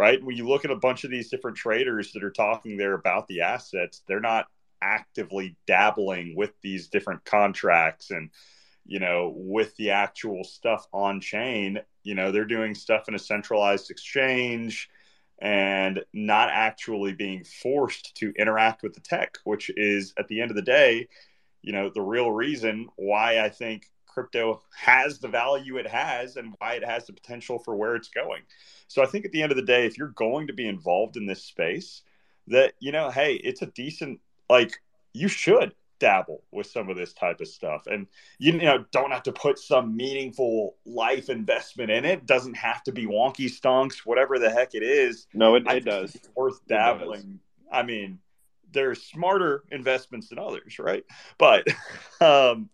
right? 0.00 0.24
When 0.24 0.34
you 0.34 0.48
look 0.48 0.64
at 0.64 0.70
a 0.70 0.76
bunch 0.76 1.04
of 1.04 1.10
these 1.10 1.28
different 1.28 1.58
traders 1.58 2.12
that 2.12 2.24
are 2.24 2.30
talking 2.30 2.78
there 2.78 2.94
about 2.94 3.28
the 3.28 3.42
assets, 3.42 4.02
they're 4.08 4.18
not 4.18 4.46
actively 4.80 5.58
dabbling 5.66 6.34
with 6.34 6.52
these 6.62 6.88
different 6.88 7.22
contracts 7.26 8.10
and 8.10 8.30
you 8.86 8.98
know 8.98 9.34
with 9.36 9.76
the 9.76 9.90
actual 9.90 10.42
stuff 10.42 10.86
on 10.90 11.20
chain 11.20 11.78
you 12.02 12.14
know 12.14 12.32
they're 12.32 12.46
doing 12.46 12.74
stuff 12.74 13.08
in 13.08 13.14
a 13.14 13.18
centralized 13.18 13.90
exchange 13.90 14.88
and 15.42 16.02
not 16.14 16.48
actually 16.50 17.12
being 17.12 17.44
forced 17.44 18.16
to 18.16 18.32
interact 18.38 18.82
with 18.82 18.94
the 18.94 19.00
tech 19.00 19.36
which 19.44 19.70
is 19.76 20.14
at 20.18 20.26
the 20.28 20.40
end 20.40 20.50
of 20.50 20.56
the 20.56 20.62
day 20.62 21.06
you 21.60 21.72
know 21.72 21.90
the 21.90 22.00
real 22.00 22.32
reason 22.32 22.88
why 22.96 23.38
i 23.38 23.50
think 23.50 23.90
crypto 24.20 24.62
has 24.76 25.18
the 25.18 25.28
value 25.28 25.76
it 25.76 25.86
has 25.86 26.36
and 26.36 26.54
why 26.58 26.74
it 26.74 26.84
has 26.84 27.06
the 27.06 27.12
potential 27.12 27.58
for 27.58 27.74
where 27.74 27.96
it's 27.96 28.08
going. 28.08 28.42
So 28.88 29.02
I 29.02 29.06
think 29.06 29.24
at 29.24 29.32
the 29.32 29.42
end 29.42 29.52
of 29.52 29.56
the 29.56 29.62
day, 29.62 29.86
if 29.86 29.96
you're 29.96 30.08
going 30.08 30.46
to 30.48 30.52
be 30.52 30.66
involved 30.66 31.16
in 31.16 31.26
this 31.26 31.42
space, 31.42 32.02
that, 32.48 32.74
you 32.80 32.92
know, 32.92 33.10
hey, 33.10 33.34
it's 33.34 33.62
a 33.62 33.66
decent, 33.66 34.20
like, 34.48 34.80
you 35.12 35.28
should 35.28 35.74
dabble 35.98 36.42
with 36.50 36.66
some 36.66 36.88
of 36.88 36.96
this 36.96 37.12
type 37.12 37.40
of 37.40 37.48
stuff. 37.48 37.86
And 37.86 38.06
you 38.38 38.52
know 38.54 38.84
don't 38.90 39.10
have 39.10 39.22
to 39.24 39.32
put 39.32 39.58
some 39.58 39.94
meaningful 39.94 40.76
life 40.86 41.28
investment 41.28 41.90
in 41.90 42.04
it. 42.04 42.26
Doesn't 42.26 42.54
have 42.56 42.82
to 42.84 42.92
be 42.92 43.06
wonky 43.06 43.46
stonks 43.50 43.98
whatever 43.98 44.38
the 44.38 44.50
heck 44.50 44.74
it 44.74 44.82
is. 44.82 45.26
No 45.34 45.56
it, 45.56 45.64
it 45.68 45.84
does 45.84 46.14
it's 46.14 46.30
worth 46.34 46.66
dabbling 46.66 47.20
does. 47.20 47.70
i 47.70 47.82
mean 47.82 48.18
there's 48.72 49.02
smarter 49.02 49.64
investments 49.70 50.30
than 50.30 50.38
others 50.38 50.78
right? 50.78 51.04
But 51.36 51.66
um 52.22 52.70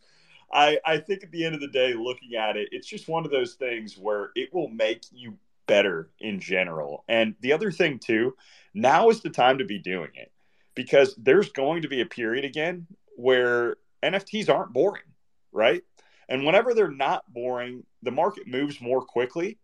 I, 0.53 0.79
I 0.85 0.99
think 0.99 1.25
at 1.25 1.31
the 1.31 1.45
end 1.45 1.55
of 1.55 1.61
the 1.61 1.69
day, 1.69 1.95
looking 1.95 2.37
at 2.37 2.57
it, 2.57 2.69
it's 2.73 2.87
just 2.87 3.09
one 3.09 3.25
of 3.25 3.31
those 3.31 3.55
things 3.55 3.97
where 3.99 4.31
it 4.35 4.53
will 4.55 4.69
make 4.69 5.05
you 5.13 5.37
better 5.67 6.11
in 6.21 6.41
general. 6.41 7.05
And 7.09 7.35
the 7.41 7.53
other 7.53 7.71
thing, 7.71 7.99
too, 7.99 8.37
now 8.73 9.11
is 9.11 9.21
the 9.21 9.31
time 9.31 9.59
to 9.59 9.65
be 9.65 9.79
doing 9.79 10.11
it 10.15 10.33
because 10.75 11.15
there's 11.17 11.51
going 11.51 11.83
to 11.83 11.89
be 11.89 12.01
a 12.01 12.07
period 12.07 12.45
again 12.45 12.87
where 13.17 13.77
NFTs 14.03 14.49
aren't 14.49 14.73
boring, 14.73 15.03
right? 15.53 15.83
And 16.29 16.45
whenever 16.45 16.75
they're 16.75 16.91
not 16.91 17.33
boring, 17.33 17.85
the 18.03 18.11
market 18.11 18.47
moves 18.47 18.81
more 18.81 19.01
quickly 19.01 19.59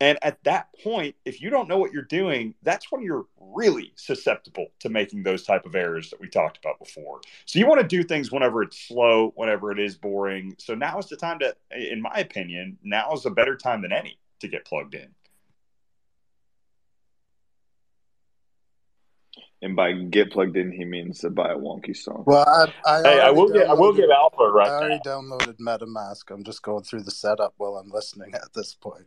and 0.00 0.18
at 0.22 0.42
that 0.44 0.68
point, 0.82 1.16
if 1.24 1.40
you 1.40 1.48
don't 1.48 1.68
know 1.68 1.78
what 1.78 1.92
you're 1.92 2.02
doing, 2.02 2.54
that's 2.62 2.92
when 2.92 3.02
you're 3.02 3.26
really 3.40 3.92
susceptible 3.96 4.66
to 4.80 4.90
making 4.90 5.22
those 5.22 5.44
type 5.44 5.64
of 5.64 5.74
errors 5.74 6.10
that 6.10 6.20
we 6.20 6.28
talked 6.28 6.58
about 6.58 6.78
before. 6.78 7.20
So 7.46 7.58
you 7.58 7.66
want 7.66 7.80
to 7.80 7.86
do 7.86 8.02
things 8.02 8.30
whenever 8.30 8.62
it's 8.62 8.78
slow, 8.78 9.32
whenever 9.36 9.72
it 9.72 9.78
is 9.78 9.96
boring. 9.96 10.54
So 10.58 10.74
now 10.74 10.98
is 10.98 11.06
the 11.06 11.16
time 11.16 11.38
to, 11.38 11.56
in 11.70 12.02
my 12.02 12.14
opinion, 12.16 12.76
now 12.82 13.12
is 13.12 13.24
a 13.24 13.30
better 13.30 13.56
time 13.56 13.82
than 13.82 13.92
any 13.92 14.18
to 14.40 14.48
get 14.48 14.66
plugged 14.66 14.94
in. 14.94 15.08
And 19.62 19.74
by 19.74 19.92
get 19.92 20.30
plugged 20.30 20.58
in, 20.58 20.70
he 20.70 20.84
means 20.84 21.20
to 21.20 21.30
buy 21.30 21.52
a 21.52 21.56
wonky 21.56 21.90
stonk. 21.90 22.26
Well, 22.26 22.44
I, 22.46 22.98
I 22.98 23.02
hey, 23.02 23.20
I 23.20 23.30
will 23.30 23.48
get, 23.48 23.68
I 23.68 23.72
will 23.72 23.94
give 23.94 24.10
Alpha 24.10 24.44
right. 24.44 24.68
I 24.68 24.74
already 24.74 25.00
now. 25.04 25.22
downloaded 25.22 25.56
MetaMask. 25.58 26.30
I'm 26.30 26.44
just 26.44 26.62
going 26.62 26.84
through 26.84 27.04
the 27.04 27.10
setup 27.10 27.54
while 27.56 27.76
I'm 27.76 27.88
listening 27.88 28.34
at 28.34 28.52
this 28.54 28.74
point. 28.74 29.06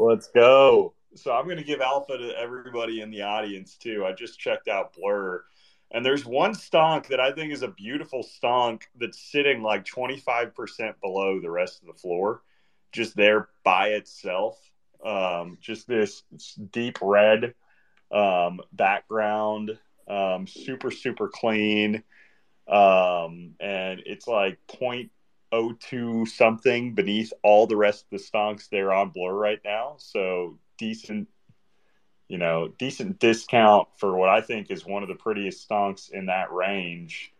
Let's 0.00 0.28
go. 0.28 0.94
So 1.14 1.30
I'm 1.30 1.44
going 1.44 1.58
to 1.58 1.62
give 1.62 1.82
alpha 1.82 2.16
to 2.16 2.32
everybody 2.38 3.02
in 3.02 3.10
the 3.10 3.20
audience 3.20 3.76
too. 3.76 4.06
I 4.06 4.12
just 4.12 4.40
checked 4.40 4.66
out 4.66 4.94
Blur, 4.94 5.44
and 5.90 6.02
there's 6.02 6.24
one 6.24 6.54
stonk 6.54 7.08
that 7.08 7.20
I 7.20 7.32
think 7.32 7.52
is 7.52 7.62
a 7.62 7.68
beautiful 7.68 8.22
stonk 8.22 8.84
that's 8.98 9.20
sitting 9.20 9.62
like 9.62 9.84
25% 9.84 10.94
below 11.02 11.38
the 11.38 11.50
rest 11.50 11.82
of 11.82 11.86
the 11.86 12.00
floor, 12.00 12.40
just 12.92 13.14
there 13.14 13.50
by 13.62 13.88
itself. 13.88 14.58
Um, 15.04 15.58
just 15.60 15.86
this 15.86 16.22
deep 16.72 16.96
red 17.02 17.52
um, 18.10 18.62
background, 18.72 19.78
um, 20.08 20.46
super 20.46 20.90
super 20.90 21.28
clean, 21.28 22.02
um, 22.66 23.50
and 23.60 24.00
it's 24.06 24.26
like 24.26 24.56
point 24.66 25.10
02 25.52 26.26
something 26.26 26.94
beneath 26.94 27.32
all 27.42 27.66
the 27.66 27.76
rest 27.76 28.04
of 28.04 28.10
the 28.10 28.24
stonks 28.24 28.68
they're 28.68 28.92
on 28.92 29.10
blur 29.10 29.32
right 29.32 29.60
now. 29.64 29.94
So 29.98 30.58
decent, 30.78 31.28
you 32.28 32.38
know, 32.38 32.68
decent 32.78 33.18
discount 33.18 33.88
for 33.96 34.16
what 34.16 34.28
I 34.28 34.40
think 34.40 34.70
is 34.70 34.86
one 34.86 35.02
of 35.02 35.08
the 35.08 35.14
prettiest 35.14 35.68
stonks 35.68 36.10
in 36.10 36.26
that 36.26 36.52
range. 36.52 37.32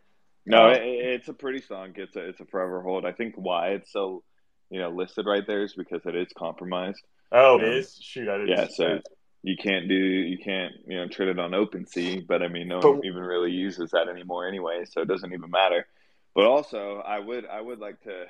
No, 0.47 0.69
uh, 0.69 0.73
it, 0.73 0.83
it's 0.83 1.29
a 1.29 1.33
pretty 1.33 1.61
stonk. 1.61 1.99
It's 1.99 2.17
a 2.17 2.21
it's 2.21 2.41
a 2.41 2.45
forever 2.47 2.83
hold. 2.83 3.05
I 3.05 3.13
think 3.13 3.35
why 3.37 3.69
it's 3.71 3.93
so, 3.93 4.23
you 4.71 4.81
know, 4.81 4.91
listed 4.91 5.27
right 5.27 5.47
there 5.47 5.63
is 5.63 5.75
because 5.75 6.01
it 6.07 6.17
is 6.17 6.29
compromised. 6.37 7.03
Oh, 7.31 7.57
um, 7.57 7.61
it 7.61 7.75
is. 7.75 7.99
Shoot, 8.01 8.29
I 8.29 8.39
didn't. 8.39 8.49
Yeah, 8.49 8.67
so 8.69 8.85
that. 8.85 9.03
you 9.43 9.57
can't 9.57 9.89
do 9.89 9.95
you 9.95 10.39
can't 10.39 10.73
you 10.87 10.97
know 10.97 11.09
trade 11.09 11.29
it 11.29 11.39
on 11.39 11.53
OpenSea, 11.53 12.27
but 12.27 12.43
I 12.43 12.49
mean 12.49 12.69
no 12.69 12.81
but, 12.81 12.93
one 12.93 13.05
even 13.05 13.23
really 13.23 13.53
uses 13.53 13.93
that 13.93 14.09
anymore 14.09 14.49
anyway, 14.49 14.85
so 14.91 15.03
it 15.03 15.09
doesn't 15.09 15.33
even 15.33 15.51
matter. 15.51 15.87
But 16.35 16.45
also, 16.45 17.03
I 17.05 17.19
would 17.19 17.47
I 17.47 17.61
would 17.61 17.81
like 17.81 18.01
to 18.03 18.25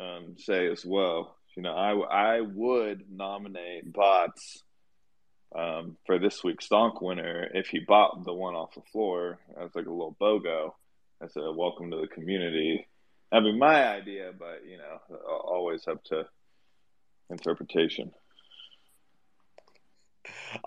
um, 0.00 0.36
say 0.38 0.70
as 0.70 0.84
well, 0.84 1.36
you 1.56 1.62
know, 1.62 1.74
I 1.74 2.36
I 2.36 2.40
would 2.40 3.04
nominate 3.10 3.92
Bots 3.92 4.62
um, 5.54 5.96
for 6.06 6.18
this 6.18 6.42
week's 6.42 6.68
Stonk 6.68 7.00
winner 7.00 7.48
if 7.54 7.68
he 7.68 7.80
bought 7.86 8.24
the 8.24 8.32
one 8.32 8.54
off 8.54 8.74
the 8.74 8.82
floor 8.92 9.38
as 9.60 9.74
like 9.74 9.86
a 9.86 9.90
little 9.90 10.16
BOGO 10.20 10.74
as 11.22 11.36
a 11.36 11.52
welcome 11.52 11.90
to 11.90 11.98
the 11.98 12.08
community. 12.08 12.88
That'd 13.30 13.52
be 13.52 13.58
my 13.58 13.88
idea, 13.88 14.32
but 14.36 14.62
you 14.68 14.78
know, 14.78 15.16
always 15.28 15.86
up 15.86 16.02
to 16.04 16.24
interpretation. 17.30 18.12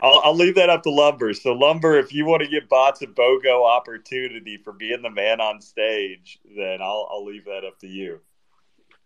I'll, 0.02 0.22
I'll 0.24 0.36
leave 0.36 0.56
that 0.56 0.70
up 0.70 0.84
to 0.84 0.89
Lumber. 0.89 1.34
So, 1.34 1.54
Lumber, 1.54 1.98
if 1.98 2.13
you 2.13 2.26
want 2.26 2.43
to 2.43 2.50
give 2.50 2.70
bots 2.70 3.02
a 3.02 3.08
BOGO 3.08 3.65
opportunity 3.65 4.58
for 4.58 4.74
being 4.74 5.02
the 5.02 5.10
man 5.10 5.41
on 5.41 5.62
stage, 5.62 6.39
then 6.56 6.82
I'll, 6.82 7.08
I'll 7.12 7.26
leave 7.26 7.46
that 7.46 7.63
up 7.65 7.80
to 7.80 7.88
you. 7.88 8.20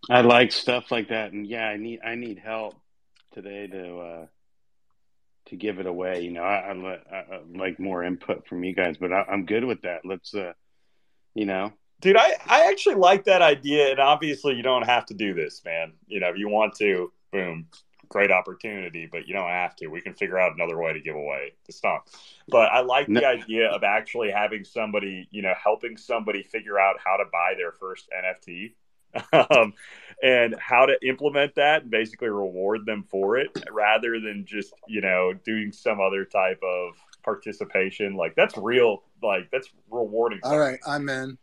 I 0.09 0.21
like 0.21 0.51
stuff 0.51 0.91
like 0.91 1.09
that, 1.09 1.31
and 1.31 1.45
yeah, 1.45 1.67
I 1.67 1.77
need 1.77 1.99
I 2.03 2.15
need 2.15 2.39
help 2.39 2.75
today 3.33 3.67
to 3.67 3.97
uh, 3.99 4.25
to 5.47 5.55
give 5.55 5.79
it 5.79 5.85
away. 5.85 6.21
You 6.21 6.31
know, 6.31 6.43
I, 6.43 6.71
I, 6.71 7.15
I 7.15 7.39
like 7.53 7.79
more 7.79 8.03
input 8.03 8.47
from 8.47 8.63
you 8.63 8.73
guys, 8.73 8.97
but 8.97 9.13
I, 9.13 9.25
am 9.29 9.45
good 9.45 9.63
with 9.63 9.81
that. 9.83 10.01
Let's, 10.03 10.33
uh, 10.33 10.53
you 11.35 11.45
know, 11.45 11.71
dude, 11.99 12.17
I 12.17 12.33
I 12.47 12.71
actually 12.71 12.95
like 12.95 13.25
that 13.25 13.41
idea, 13.41 13.91
and 13.91 13.99
obviously 13.99 14.55
you 14.55 14.63
don't 14.63 14.85
have 14.85 15.05
to 15.07 15.13
do 15.13 15.33
this, 15.33 15.61
man. 15.63 15.93
You 16.07 16.19
know, 16.19 16.29
if 16.29 16.37
you 16.37 16.49
want 16.49 16.75
to, 16.77 17.11
boom, 17.31 17.67
great 18.11 18.31
opportunity, 18.31 19.07
but 19.09 19.27
you 19.27 19.33
don't 19.33 19.49
have 19.49 19.75
to. 19.77 19.87
We 19.87 20.01
can 20.01 20.13
figure 20.13 20.37
out 20.37 20.53
another 20.53 20.77
way 20.77 20.91
to 20.93 20.99
give 20.99 21.15
away 21.15 21.53
the 21.65 21.73
stonk. 21.73 22.01
But 22.49 22.71
I 22.71 22.81
like 22.81 23.07
the 23.07 23.25
idea 23.25 23.69
of 23.69 23.83
actually 23.83 24.31
having 24.31 24.65
somebody, 24.65 25.27
you 25.31 25.41
know, 25.41 25.53
helping 25.61 25.95
somebody 25.97 26.43
figure 26.43 26.77
out 26.77 26.97
how 27.03 27.17
to 27.17 27.23
buy 27.31 27.53
their 27.57 27.71
first 27.71 28.09
NFT 28.11 28.73
um, 29.33 29.73
and 30.21 30.55
how 30.59 30.85
to 30.85 30.97
implement 31.07 31.55
that 31.55 31.83
and 31.83 31.91
basically 31.91 32.29
reward 32.29 32.85
them 32.85 33.05
for 33.09 33.37
it 33.37 33.49
rather 33.71 34.19
than 34.19 34.45
just, 34.45 34.73
you 34.87 35.01
know, 35.01 35.33
doing 35.45 35.71
some 35.71 36.01
other 36.01 36.25
type 36.25 36.61
of 36.63 36.95
participation. 37.23 38.15
Like 38.15 38.35
that's 38.35 38.57
real, 38.57 39.03
like 39.23 39.49
that's 39.51 39.69
rewarding. 39.89 40.39
All 40.43 40.59
right, 40.59 40.79
I'm 40.85 41.07
in. 41.07 41.37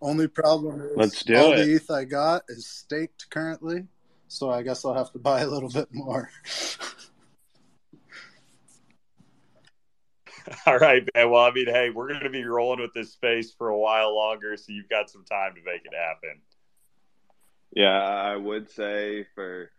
Only 0.00 0.28
problem 0.28 0.80
is 0.80 0.96
Let's 0.96 1.22
do 1.22 1.36
all 1.36 1.52
it. 1.52 1.64
the 1.64 1.72
ETH 1.74 1.90
I 1.90 2.04
got 2.04 2.42
is 2.48 2.66
staked 2.66 3.30
currently 3.30 3.86
so 4.32 4.50
I 4.50 4.62
guess 4.62 4.84
I'll 4.84 4.94
have 4.94 5.12
to 5.12 5.18
buy 5.18 5.42
a 5.42 5.46
little 5.46 5.68
bit 5.68 5.88
more. 5.92 6.30
All 10.66 10.78
right, 10.78 11.06
man. 11.14 11.30
Well, 11.30 11.44
I 11.44 11.50
mean, 11.52 11.66
hey, 11.66 11.90
we're 11.90 12.08
going 12.08 12.22
to 12.22 12.30
be 12.30 12.44
rolling 12.44 12.80
with 12.80 12.94
this 12.94 13.12
space 13.12 13.52
for 13.52 13.68
a 13.68 13.78
while 13.78 14.14
longer, 14.14 14.56
so 14.56 14.72
you've 14.72 14.88
got 14.88 15.10
some 15.10 15.24
time 15.24 15.54
to 15.54 15.60
make 15.62 15.84
it 15.84 15.92
happen. 15.94 16.40
Yeah, 17.74 17.96
I 17.96 18.34
would 18.36 18.70
say 18.70 19.26
for 19.34 19.70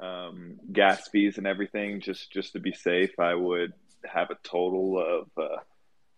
um, 0.00 0.58
gas 0.72 1.08
fees 1.08 1.38
and 1.38 1.46
everything, 1.46 2.00
just 2.00 2.32
just 2.32 2.52
to 2.54 2.60
be 2.60 2.72
safe, 2.72 3.18
I 3.18 3.34
would 3.34 3.72
have 4.04 4.30
a 4.30 4.36
total 4.42 4.98
of 4.98 5.28
uh, 5.42 5.58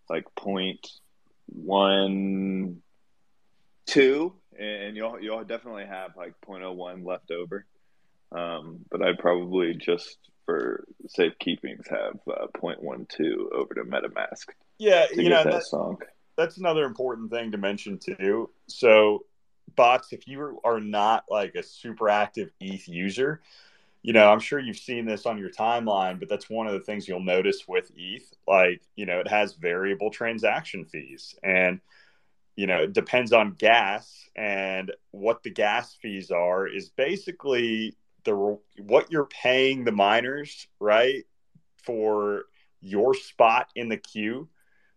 like 0.09 0.25
point 0.35 0.89
one 1.47 2.83
two, 3.87 4.33
and 4.59 4.97
you'll 4.97 5.21
you'll 5.21 5.45
definitely 5.45 5.85
have 5.85 6.17
like 6.17 6.35
0.01 6.47 7.07
left 7.07 7.31
over. 7.31 7.67
Um, 8.35 8.81
but 8.91 9.03
I'd 9.03 9.19
probably 9.19 9.75
just 9.75 10.19
for 10.45 10.85
safekeepings 11.19 11.89
have 11.89 12.19
uh, 12.29 12.47
0.12 12.57 13.53
over 13.53 13.75
to 13.75 13.85
MetaMask. 13.85 14.47
Yeah, 14.79 15.07
to 15.07 15.23
you 15.23 15.31
know 15.31 15.45
that 15.45 15.53
that, 15.53 15.65
song. 15.65 15.99
that's 16.37 16.59
another 16.59 16.85
important 16.85 17.31
thing 17.31 17.53
to 17.53 17.59
mention 17.59 17.99
too. 17.99 18.51
So, 18.67 19.25
bots, 19.77 20.13
if 20.13 20.27
you 20.27 20.61
are 20.65 20.81
not 20.81 21.25
like 21.31 21.55
a 21.55 21.63
super 21.63 22.09
active 22.09 22.51
ETH 22.61 22.89
user, 22.89 23.41
you 24.03 24.13
know, 24.13 24.31
I'm 24.31 24.41
sure 24.41 24.59
you've 24.59 24.77
seen 24.77 25.07
this 25.07 25.27
on 25.27 25.39
your 25.39 25.51
timeline, 25.51 26.19
but 26.19 26.29
that's 26.29 26.51
one 26.51 26.67
of 26.67 26.75
the 26.75 26.81
things 26.81 27.09
you'll 27.09 27.21
notice 27.21 27.67
with 27.67 27.91
ETH. 27.97 28.35
Like, 28.47 28.83
you 28.97 29.07
know, 29.07 29.21
it 29.21 29.29
has 29.29 29.55
variable 29.55 30.11
transaction 30.11 30.85
fees, 30.85 31.37
and 31.43 31.81
you 32.57 32.67
know, 32.67 32.83
it 32.83 32.93
depends 32.93 33.33
on 33.33 33.53
gas, 33.53 34.29
and 34.37 34.93
what 35.13 35.43
the 35.43 35.51
gas 35.51 35.97
fees 36.03 36.31
are 36.31 36.67
is 36.67 36.91
basically 36.91 37.97
the 38.25 38.59
what 38.79 39.11
you're 39.11 39.27
paying 39.27 39.85
the 39.85 39.93
miners, 39.93 40.67
right, 40.81 41.25
for 41.77 42.45
your 42.81 43.15
spot 43.15 43.69
in 43.75 43.89
the 43.89 43.97
queue 43.97 44.49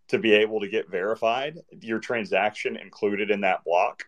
to 0.10 0.18
be 0.18 0.34
able 0.34 0.60
to 0.62 0.68
get 0.68 0.90
verified, 0.90 1.60
your 1.82 2.00
transaction 2.00 2.78
included 2.78 3.30
in 3.30 3.42
that 3.42 3.64
block. 3.64 4.08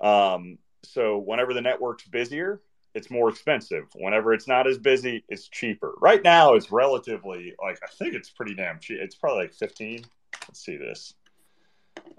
Um, 0.00 0.58
so 0.82 1.18
whenever 1.18 1.54
the 1.54 1.60
network's 1.60 2.06
busier, 2.06 2.60
it's 2.94 3.10
more 3.10 3.28
expensive. 3.28 3.84
Whenever 3.94 4.32
it's 4.32 4.48
not 4.48 4.66
as 4.66 4.78
busy, 4.78 5.24
it's 5.28 5.48
cheaper. 5.48 5.94
Right 6.00 6.22
now, 6.22 6.54
it's 6.54 6.72
relatively 6.72 7.54
like 7.62 7.78
I 7.82 7.86
think 7.86 8.14
it's 8.14 8.30
pretty 8.30 8.54
damn 8.54 8.80
cheap. 8.80 8.98
It's 9.00 9.14
probably 9.14 9.44
like 9.44 9.54
15. 9.54 10.04
Let's 10.48 10.64
see 10.64 10.76
this. 10.76 11.14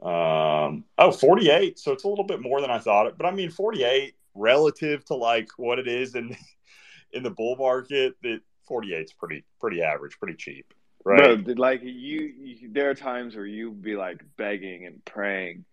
Um, 0.01 0.85
oh, 0.97 1.11
48. 1.11 1.77
So 1.77 1.91
it's 1.91 2.05
a 2.05 2.07
little 2.07 2.23
bit 2.23 2.41
more 2.41 2.61
than 2.61 2.71
I 2.71 2.79
thought 2.79 3.07
it. 3.07 3.17
But 3.17 3.25
I 3.25 3.31
mean, 3.31 3.49
48 3.49 4.15
relative 4.35 5.03
to 5.05 5.15
like 5.15 5.49
what 5.57 5.79
it 5.79 5.87
is 5.87 6.15
in 6.15 6.35
in 7.13 7.23
the 7.23 7.29
bull 7.31 7.55
market, 7.57 8.15
that 8.23 8.41
48 8.67 9.01
is 9.03 9.13
pretty 9.13 9.43
pretty 9.59 9.81
average, 9.81 10.17
pretty 10.19 10.35
cheap. 10.37 10.73
Right. 11.03 11.43
Bro, 11.43 11.55
like 11.57 11.81
you, 11.81 11.89
you, 11.89 12.69
there 12.71 12.89
are 12.91 12.93
times 12.95 13.35
where 13.35 13.45
you 13.45 13.71
be 13.71 13.95
like 13.95 14.21
begging 14.37 14.85
and 14.85 15.03
praying 15.03 15.65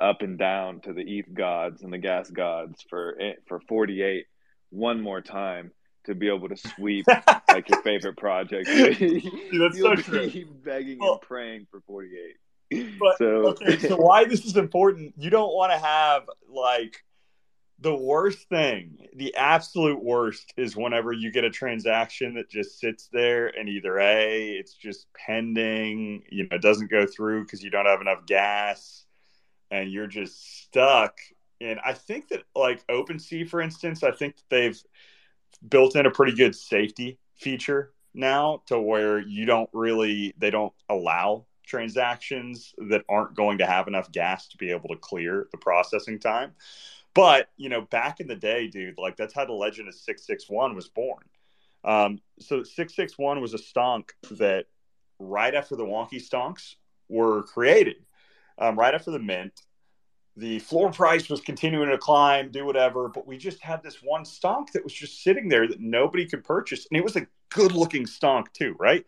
up 0.00 0.22
and 0.22 0.38
down 0.38 0.80
to 0.80 0.92
the 0.94 1.02
ETH 1.02 1.32
gods 1.34 1.82
and 1.82 1.92
the 1.92 1.98
gas 1.98 2.30
gods 2.30 2.82
for 2.88 3.18
for 3.46 3.60
48 3.68 4.24
one 4.70 5.00
more 5.02 5.20
time 5.20 5.72
to 6.04 6.14
be 6.14 6.28
able 6.28 6.48
to 6.48 6.56
sweep 6.56 7.06
like 7.48 7.68
your 7.68 7.82
favorite 7.82 8.16
project. 8.16 8.66
Dude, 8.66 8.98
that's 8.98 9.22
You'll 9.76 9.96
so 9.96 10.02
true. 10.02 10.44
begging 10.64 10.98
Well- 10.98 11.12
and 11.14 11.20
praying 11.22 11.66
for 11.70 11.80
48. 11.82 12.36
But 12.98 13.18
so 13.18 13.26
okay, 13.48 13.78
so 13.78 13.96
why 13.96 14.24
this 14.24 14.46
is 14.46 14.56
important? 14.56 15.12
You 15.18 15.28
don't 15.28 15.52
want 15.54 15.72
to 15.72 15.78
have 15.78 16.22
like 16.48 17.04
the 17.82 17.94
worst 17.94 18.48
thing, 18.48 18.96
the 19.16 19.34
absolute 19.34 20.02
worst 20.02 20.54
is 20.56 20.76
whenever 20.76 21.12
you 21.12 21.32
get 21.32 21.44
a 21.44 21.50
transaction 21.50 22.34
that 22.34 22.48
just 22.48 22.78
sits 22.78 23.08
there 23.12 23.48
and 23.48 23.68
either 23.68 23.98
A, 23.98 24.50
it's 24.50 24.74
just 24.74 25.08
pending, 25.14 26.22
you 26.30 26.44
know, 26.44 26.56
it 26.56 26.62
doesn't 26.62 26.90
go 26.90 27.06
through 27.06 27.42
because 27.42 27.62
you 27.62 27.70
don't 27.70 27.86
have 27.86 28.00
enough 28.00 28.24
gas 28.24 29.04
and 29.70 29.90
you're 29.90 30.06
just 30.06 30.62
stuck. 30.62 31.18
And 31.60 31.80
I 31.84 31.94
think 31.94 32.28
that 32.28 32.44
like 32.54 32.86
OpenSea, 32.86 33.48
for 33.48 33.60
instance, 33.60 34.04
I 34.04 34.12
think 34.12 34.36
they've 34.48 34.80
built 35.68 35.96
in 35.96 36.06
a 36.06 36.10
pretty 36.10 36.36
good 36.36 36.54
safety 36.54 37.18
feature 37.34 37.92
now 38.14 38.62
to 38.66 38.78
where 38.78 39.18
you 39.18 39.44
don't 39.44 39.70
really 39.72 40.34
they 40.38 40.50
don't 40.50 40.72
allow 40.88 41.46
transactions 41.66 42.74
that 42.90 43.02
aren't 43.08 43.34
going 43.34 43.58
to 43.58 43.66
have 43.66 43.88
enough 43.88 44.12
gas 44.12 44.48
to 44.48 44.56
be 44.56 44.70
able 44.70 44.88
to 44.88 44.96
clear 44.96 45.48
the 45.50 45.58
processing 45.58 46.18
time. 46.20 46.52
But, 47.14 47.50
you 47.56 47.68
know, 47.68 47.82
back 47.82 48.20
in 48.20 48.26
the 48.26 48.36
day, 48.36 48.68
dude, 48.68 48.98
like 48.98 49.16
that's 49.16 49.34
how 49.34 49.44
the 49.44 49.52
legend 49.52 49.88
of 49.88 49.94
661 49.94 50.74
was 50.74 50.88
born. 50.88 51.24
Um, 51.84 52.20
so 52.38 52.62
661 52.62 53.40
was 53.40 53.54
a 53.54 53.58
stonk 53.58 54.10
that 54.30 54.66
right 55.18 55.54
after 55.54 55.76
the 55.76 55.84
wonky 55.84 56.22
stonks 56.22 56.76
were 57.08 57.42
created, 57.42 57.96
um, 58.58 58.78
right 58.78 58.94
after 58.94 59.10
the 59.10 59.18
mint, 59.18 59.62
the 60.36 60.60
floor 60.60 60.90
price 60.90 61.28
was 61.28 61.42
continuing 61.42 61.90
to 61.90 61.98
climb, 61.98 62.50
do 62.50 62.64
whatever, 62.64 63.08
but 63.08 63.26
we 63.26 63.36
just 63.36 63.60
had 63.60 63.82
this 63.82 63.98
one 64.02 64.24
stonk 64.24 64.72
that 64.72 64.82
was 64.82 64.92
just 64.92 65.22
sitting 65.22 65.48
there 65.48 65.68
that 65.68 65.80
nobody 65.80 66.26
could 66.26 66.42
purchase. 66.42 66.86
And 66.90 66.96
it 66.96 67.04
was 67.04 67.16
a 67.16 67.26
good 67.50 67.72
looking 67.72 68.06
stonk, 68.06 68.50
too, 68.54 68.74
right? 68.78 69.04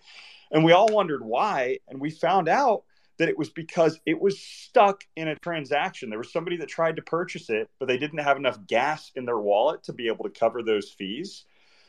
And 0.51 0.63
we 0.63 0.73
all 0.73 0.89
wondered 0.89 1.25
why. 1.25 1.79
And 1.89 1.99
we 1.99 2.11
found 2.11 2.49
out 2.49 2.85
that 3.19 3.29
it 3.29 3.39
was 3.39 3.51
because 3.51 4.01
it 4.07 4.21
was 4.21 4.41
stuck 4.41 5.05
in 5.17 5.29
a 5.29 5.37
transaction. 5.37 6.11
There 6.11 6.19
was 6.19 6.33
somebody 6.33 6.57
that 6.59 6.69
tried 6.69 6.97
to 6.97 7.03
purchase 7.03 7.49
it, 7.49 7.71
but 7.79 7.87
they 7.87 7.99
didn't 7.99 8.19
have 8.19 8.37
enough 8.37 8.67
gas 8.67 9.13
in 9.15 9.25
their 9.25 9.39
wallet 9.39 9.85
to 9.85 9.93
be 9.93 10.09
able 10.09 10.25
to 10.25 10.31
cover 10.31 10.63
those 10.63 10.91
fees. 10.91 11.45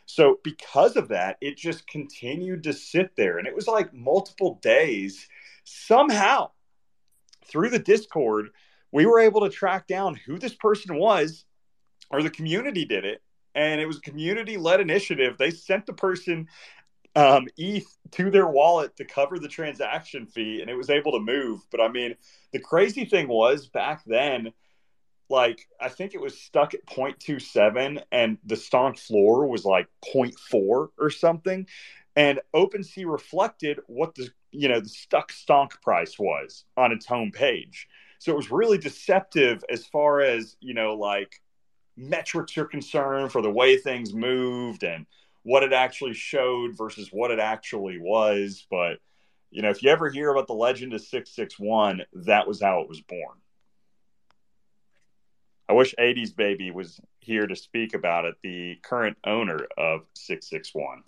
So, 0.05 0.39
because 0.43 0.95
of 0.95 1.07
that, 1.07 1.37
it 1.41 1.57
just 1.57 1.87
continued 1.87 2.63
to 2.63 2.73
sit 2.73 3.15
there. 3.15 3.39
And 3.39 3.47
it 3.47 3.55
was 3.55 3.67
like 3.67 3.91
multiple 3.93 4.59
days. 4.61 5.27
Somehow, 5.63 6.51
through 7.45 7.71
the 7.71 7.79
Discord, 7.79 8.49
we 8.91 9.07
were 9.07 9.19
able 9.19 9.41
to 9.41 9.49
track 9.49 9.87
down 9.87 10.15
who 10.15 10.37
this 10.37 10.53
person 10.53 10.95
was, 10.95 11.45
or 12.11 12.21
the 12.21 12.29
community 12.29 12.85
did 12.85 13.03
it. 13.03 13.21
And 13.55 13.81
it 13.81 13.87
was 13.87 13.97
a 13.97 14.01
community 14.01 14.57
led 14.57 14.79
initiative. 14.79 15.37
They 15.37 15.49
sent 15.49 15.85
the 15.85 15.93
person 15.93 16.49
um, 17.15 17.47
ETH 17.57 17.87
to 18.11 18.29
their 18.29 18.47
wallet 18.47 18.95
to 18.97 19.05
cover 19.05 19.39
the 19.39 19.47
transaction 19.47 20.25
fee, 20.25 20.61
and 20.61 20.69
it 20.69 20.75
was 20.75 20.89
able 20.89 21.13
to 21.13 21.19
move. 21.19 21.61
But 21.71 21.81
I 21.81 21.87
mean, 21.87 22.15
the 22.51 22.59
crazy 22.59 23.05
thing 23.05 23.27
was 23.27 23.67
back 23.67 24.03
then, 24.05 24.51
like 25.29 25.67
I 25.79 25.89
think 25.89 26.13
it 26.13 26.21
was 26.21 26.39
stuck 26.39 26.73
at 26.73 26.85
0.27, 26.85 28.03
and 28.11 28.37
the 28.45 28.55
stonk 28.55 28.99
floor 28.99 29.47
was 29.47 29.65
like 29.65 29.87
0.4 30.13 30.89
or 30.97 31.09
something. 31.09 31.67
And 32.17 32.39
OpenSea 32.53 33.11
reflected 33.11 33.79
what 33.87 34.15
the 34.15 34.29
you 34.51 34.69
know 34.69 34.79
the 34.79 34.89
stuck 34.89 35.31
stonk 35.31 35.81
price 35.81 36.17
was 36.19 36.65
on 36.77 36.91
its 36.91 37.07
homepage. 37.07 37.85
So 38.19 38.31
it 38.31 38.37
was 38.37 38.51
really 38.51 38.77
deceptive 38.77 39.63
as 39.69 39.85
far 39.85 40.21
as 40.21 40.57
you 40.59 40.73
know 40.73 40.95
like 40.95 41.41
metrics 41.97 42.57
are 42.57 42.65
concerned 42.65 43.31
for 43.31 43.41
the 43.41 43.49
way 43.49 43.77
things 43.77 44.13
moved 44.13 44.83
and 44.83 45.05
what 45.45 45.61
it 45.61 45.73
actually 45.73 46.15
showed 46.15 46.75
versus 46.75 47.09
what 47.11 47.29
it 47.29 47.37
actually 47.37 47.99
was. 47.99 48.65
But 48.69 48.97
you 49.51 49.61
know, 49.61 49.69
if 49.69 49.83
you 49.83 49.91
ever 49.91 50.09
hear 50.09 50.31
about 50.31 50.47
the 50.47 50.53
legend 50.53 50.93
of 50.93 51.01
661, 51.01 52.01
that 52.25 52.47
was 52.47 52.59
how 52.59 52.81
it 52.81 52.89
was 52.89 52.99
born. 53.01 53.37
I 55.69 55.73
wish 55.73 55.93
80s 55.99 56.35
Baby 56.35 56.71
was 56.71 56.99
here 57.19 57.45
to 57.45 57.55
speak 57.55 57.93
about 57.93 58.25
it, 58.25 58.35
the 58.41 58.77
current 58.83 59.17
owner 59.23 59.59
of 59.77 60.01
661. 60.15 61.03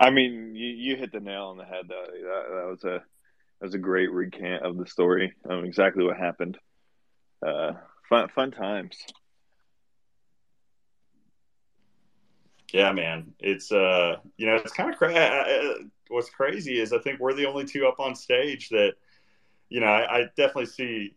I 0.00 0.10
mean, 0.10 0.54
you, 0.54 0.68
you 0.68 0.96
hit 0.96 1.12
the 1.12 1.20
nail 1.20 1.44
on 1.44 1.58
the 1.58 1.64
head. 1.64 1.84
Though. 1.88 2.02
That, 2.02 2.44
that 2.54 2.66
was 2.66 2.84
a 2.84 3.02
that 3.60 3.66
was 3.66 3.74
a 3.74 3.78
great 3.78 4.10
recant 4.10 4.64
of 4.64 4.78
the 4.78 4.86
story. 4.86 5.34
Um, 5.48 5.64
exactly 5.64 6.04
what 6.04 6.16
happened. 6.16 6.58
Uh, 7.46 7.72
fun 8.08 8.28
fun 8.34 8.52
times. 8.52 8.96
Yeah, 12.72 12.92
man. 12.92 13.32
It's 13.40 13.70
uh, 13.72 14.16
you 14.36 14.46
know, 14.46 14.56
it's 14.56 14.72
kind 14.72 14.90
of 14.90 14.96
cra- 14.98 15.74
what's 16.08 16.30
crazy 16.30 16.80
is 16.80 16.92
I 16.92 16.98
think 16.98 17.20
we're 17.20 17.32
the 17.34 17.46
only 17.46 17.64
two 17.64 17.86
up 17.86 18.00
on 18.00 18.14
stage 18.14 18.68
that, 18.70 18.94
you 19.68 19.80
know, 19.80 19.86
I, 19.86 20.18
I 20.18 20.20
definitely 20.36 20.66
see 20.66 21.14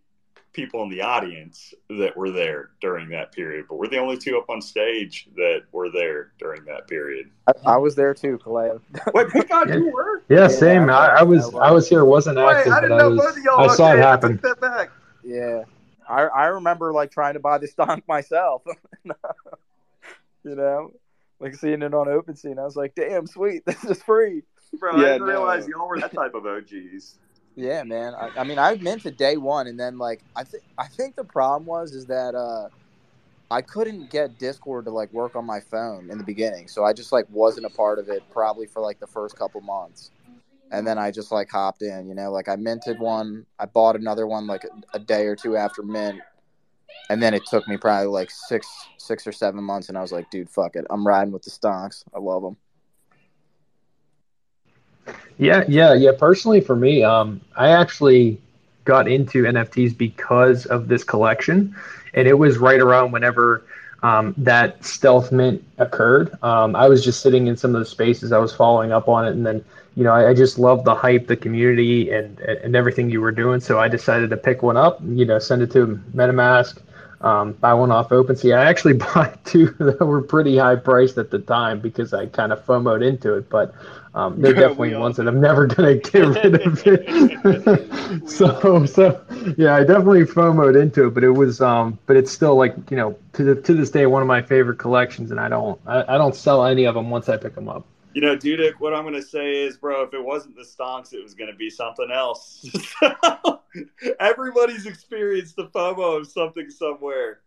people 0.54 0.82
in 0.84 0.90
the 0.90 1.02
audience 1.02 1.74
that 1.90 2.16
were 2.18 2.32
there 2.32 2.72
during 2.82 3.10
that 3.10 3.32
period, 3.32 3.66
but 3.70 3.78
we're 3.78 3.88
the 3.88 3.98
only 4.00 4.18
two 4.18 4.38
up 4.38 4.50
on 4.50 4.62
stage 4.62 5.28
that 5.36 5.62
were 5.72 5.90
there 5.92 6.32
during 6.40 6.66
that 6.66 6.88
period. 6.88 7.30
I, 7.48 7.52
I 7.74 7.78
was 7.78 7.96
there 7.96 8.14
too, 8.14 8.40
Kaleo. 8.44 8.82
Wait, 9.14 9.30
pick 9.30 9.54
on 9.54 9.72
you 9.72 9.92
were? 9.92 10.24
Yeah, 10.30 10.42
Yeah, 10.42 10.48
same. 10.48 10.90
I 10.90 10.94
I, 11.08 11.20
I 11.20 11.24
was- 11.24 11.46
was 11.46 11.56
I 11.56 11.58
I 11.68 11.72
was 11.72 11.90
here, 11.90 12.06
wasn't 12.06 12.38
active, 12.40 12.68
Wait, 12.68 12.78
I 12.78 12.82
didn't 12.82 12.94
I 12.94 12.98
know 12.98 13.10
was 13.12 13.20
both 13.20 13.38
of 13.38 13.44
y'all. 13.44 13.70
I 13.70 13.76
saw 13.76 13.90
okay, 13.92 14.00
it 14.00 14.04
I 14.04 14.08
happen. 14.10 14.32
took 14.40 14.42
that 14.42 14.62
back. 14.62 14.92
Yeah, 15.24 15.64
I 16.08 16.22
I 16.24 16.46
remember 16.48 16.94
like 16.94 17.12
trying 17.12 17.34
to 17.34 17.40
buy 17.40 17.58
the 17.58 17.68
stonk 17.68 18.04
myself. 18.08 18.64
you 20.44 20.56
know, 20.56 20.92
like 21.40 21.56
seeing 21.56 21.82
it 21.82 21.94
on 21.94 22.08
OpenSea, 22.08 22.52
and 22.52 22.60
I 22.60 22.64
was 22.64 22.76
like, 22.76 22.96
"Damn, 22.96 23.28
sweet, 23.28 23.64
this 23.66 23.84
is 23.86 24.02
free." 24.04 24.44
Bro, 24.80 24.98
Yeah, 24.98 24.98
I 24.98 25.04
didn't 25.14 25.22
no. 25.22 25.26
realize 25.28 25.68
y'all 25.68 25.88
were 25.88 26.00
that 26.00 26.14
type 26.14 26.36
of 26.36 26.46
OGs. 26.46 27.18
Yeah, 27.56 27.84
man. 27.84 28.14
I, 28.14 28.30
I 28.38 28.44
mean, 28.44 28.60
I 28.60 28.72
meant 28.72 28.84
minted 28.84 29.18
day 29.18 29.38
one, 29.38 29.68
and 29.68 29.80
then 29.80 29.98
like 29.98 30.22
I 30.36 30.44
think 30.44 30.64
I 30.78 30.88
think 30.88 31.16
the 31.16 31.24
problem 31.24 31.66
was 31.66 31.94
is 31.94 32.06
that 32.06 32.36
uh, 32.36 32.70
I 33.52 33.62
couldn't 33.62 34.12
get 34.12 34.38
Discord 34.38 34.86
to 34.86 34.92
like 34.92 35.12
work 35.12 35.36
on 35.36 35.46
my 35.46 35.60
phone 35.60 36.10
in 36.12 36.18
the 36.18 36.24
beginning, 36.24 36.68
so 36.68 36.84
I 36.84 36.94
just 36.94 37.12
like 37.12 37.26
wasn't 37.30 37.66
a 37.66 37.70
part 37.70 38.00
of 38.00 38.10
it 38.10 38.24
probably 38.32 38.68
for 38.68 38.82
like 38.82 39.00
the 39.00 39.08
first 39.08 39.38
couple 39.38 39.62
months, 39.62 40.12
and 40.72 40.86
then 40.86 40.98
I 40.98 41.12
just 41.12 41.32
like 41.32 41.50
hopped 41.50 41.82
in. 41.82 42.08
You 42.08 42.14
know, 42.16 42.32
like 42.32 42.48
I 42.48 42.56
minted 42.56 43.00
one, 43.00 43.46
I 43.58 43.66
bought 43.66 43.96
another 43.96 44.28
one 44.28 44.46
like 44.46 44.64
a, 44.64 44.98
a 44.98 45.00
day 45.00 45.26
or 45.26 45.36
two 45.36 45.58
after 45.58 45.82
mint, 45.82 46.22
and 47.10 47.22
then 47.22 47.34
it 47.34 47.46
took 47.46 47.68
me 47.68 47.78
probably 47.78 48.08
like 48.08 48.30
six 48.32 48.68
six 48.98 49.26
or 49.26 49.32
seven 49.32 49.64
months, 49.64 49.90
and 49.90 49.98
I 49.98 50.02
was 50.02 50.12
like, 50.12 50.30
dude, 50.30 50.50
fuck 50.50 50.76
it, 50.76 50.86
I'm 50.90 51.06
riding 51.06 51.32
with 51.32 51.44
the 51.44 51.52
stonks. 51.52 52.04
I 52.14 52.20
love 52.20 52.44
them. 52.44 52.58
Yeah, 55.38 55.64
yeah, 55.68 55.94
yeah. 55.94 56.12
Personally, 56.18 56.62
for 56.62 56.76
me, 56.76 57.04
um, 57.04 57.42
I 57.56 57.70
actually 57.70 58.40
got 58.84 59.08
into 59.08 59.44
NFTs 59.44 59.98
because 59.98 60.66
of 60.66 60.88
this 60.88 61.04
collection, 61.04 61.76
and 62.14 62.28
it 62.28 62.38
was 62.38 62.58
right 62.58 62.80
around 62.80 63.12
whenever 63.12 63.64
um, 64.04 64.34
that 64.38 64.84
stealth 64.84 65.32
mint 65.32 65.64
occurred. 65.78 66.32
Um, 66.44 66.76
I 66.76 66.88
was 66.88 67.04
just 67.04 67.22
sitting 67.22 67.48
in 67.48 67.58
some 67.58 67.76
of 67.76 67.80
the 67.80 67.86
spaces, 67.86 68.32
I 68.32 68.38
was 68.38 68.54
following 68.54 68.92
up 68.92 69.08
on 69.08 69.26
it, 69.26 69.32
and 69.32 69.46
then 69.46 69.64
you 69.96 70.04
know 70.04 70.14
I, 70.14 70.30
I 70.30 70.34
just 70.34 70.60
loved 70.60 70.86
the 70.86 70.96
hype, 70.96 71.28
the 71.28 71.38
community, 71.38 72.12
and 72.12 72.40
and 72.40 72.76
everything 72.76 73.10
you 73.10 73.22
were 73.22 73.32
doing. 73.32 73.60
So 73.60 73.80
I 73.80 73.88
decided 73.88 74.30
to 74.30 74.38
pick 74.38 74.64
one 74.64 74.78
up, 74.78 75.00
you 75.04 75.26
know, 75.26 75.40
send 75.40 75.62
it 75.62 75.72
to 75.72 76.00
MetaMask, 76.14 76.82
um, 77.22 77.54
buy 77.54 77.74
one 77.74 77.92
off 77.92 78.10
OpenSea. 78.10 78.58
I 78.58 78.66
actually 78.66 78.94
bought 79.14 79.44
two 79.46 79.68
that 79.80 80.00
were 80.00 80.22
pretty 80.22 80.58
high 80.58 80.76
priced 80.76 81.18
at 81.18 81.32
the 81.32 81.40
time 81.40 81.80
because 81.80 82.14
I 82.14 82.28
kind 82.28 82.52
of 82.52 82.66
FOMOed 82.66 83.06
into 83.06 83.34
it, 83.34 83.50
but 83.50 83.74
um, 84.14 84.42
they're 84.42 84.54
definitely 84.56 84.96
ones 84.96 85.18
that 85.18 85.28
I'm 85.28 85.42
never 85.42 85.68
going 85.68 86.00
to 86.00 86.12
get 86.12 86.28
rid 86.28 86.66
of 86.66 86.82
it. 86.86 88.30
so, 88.30 88.86
so 88.86 89.26
yeah, 89.58 89.76
I 89.76 89.84
definitely 89.84 90.24
FOMOed 90.24 90.82
into 90.82 91.08
it, 91.08 91.14
but 91.14 91.24
it 91.24 91.32
was, 91.32 91.62
um, 91.62 92.00
but 92.06 92.16
it's 92.16 92.32
still 92.32 92.56
like, 92.56 92.74
you 92.90 92.98
know, 92.98 93.18
to 93.34 93.44
the, 93.44 93.56
to 93.62 93.74
this 93.74 93.90
day, 93.90 94.06
one 94.06 94.22
of 94.22 94.28
my 94.28 94.42
favorite 94.42 94.80
collections. 94.80 95.32
And 95.32 95.40
I 95.40 95.50
don't, 95.50 95.80
I, 95.86 96.16
I 96.16 96.18
don't 96.18 96.36
sell 96.36 96.66
any 96.66 96.86
of 96.86 96.96
them 96.96 97.10
once 97.10 97.28
I 97.28 97.38
pick 97.38 97.56
them 97.56 97.68
up. 97.68 97.86
You 98.14 98.22
know, 98.22 98.36
Dudek, 98.36 98.74
what 98.80 98.94
I'm 98.94 99.04
going 99.04 99.14
to 99.14 99.22
say 99.22 99.64
is, 99.64 99.78
bro, 99.78 100.04
if 100.04 100.14
it 100.14 100.24
wasn't 100.24 100.56
the 100.56 100.64
stonks, 100.64 101.14
it 101.14 101.22
was 101.22 101.36
going 101.36 101.52
to 101.52 101.56
be 101.56 101.70
something 101.70 102.10
else. 102.12 102.66
Everybody's 104.20 104.88
experienced 104.88 105.56
the 105.56 105.68
FOMO 105.68 106.20
of 106.22 106.28
something 106.28 106.70
somewhere. 106.70 107.42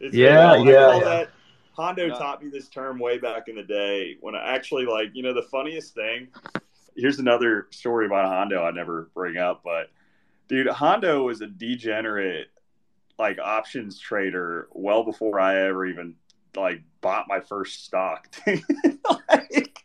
It's 0.00 0.16
yeah, 0.16 0.56
yeah. 0.56 0.98
That, 0.98 1.30
Hondo 1.74 2.08
no. 2.08 2.18
taught 2.18 2.42
me 2.42 2.50
this 2.50 2.68
term 2.68 2.98
way 2.98 3.18
back 3.18 3.48
in 3.48 3.56
the 3.56 3.62
day 3.62 4.16
when 4.20 4.34
I 4.34 4.54
actually 4.54 4.86
like, 4.86 5.10
you 5.14 5.22
know, 5.22 5.34
the 5.34 5.42
funniest 5.42 5.94
thing. 5.94 6.28
Here's 6.96 7.18
another 7.18 7.68
story 7.70 8.06
about 8.06 8.26
Hondo 8.26 8.62
I 8.62 8.70
never 8.70 9.10
bring 9.14 9.38
up, 9.38 9.62
but 9.64 9.90
dude, 10.48 10.66
Hondo 10.68 11.24
was 11.24 11.40
a 11.40 11.46
degenerate 11.46 12.48
like 13.18 13.38
options 13.38 13.98
trader 13.98 14.68
well 14.72 15.04
before 15.04 15.38
I 15.38 15.66
ever 15.66 15.86
even 15.86 16.14
like 16.56 16.82
bought 17.00 17.26
my 17.28 17.40
first 17.40 17.84
stock. 17.84 18.28
like, 18.46 19.84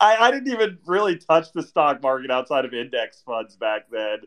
I, 0.00 0.16
I 0.18 0.30
didn't 0.30 0.52
even 0.52 0.78
really 0.86 1.16
touch 1.16 1.52
the 1.52 1.62
stock 1.62 2.02
market 2.02 2.30
outside 2.30 2.64
of 2.64 2.74
index 2.74 3.20
funds 3.20 3.56
back 3.56 3.90
then. 3.90 4.18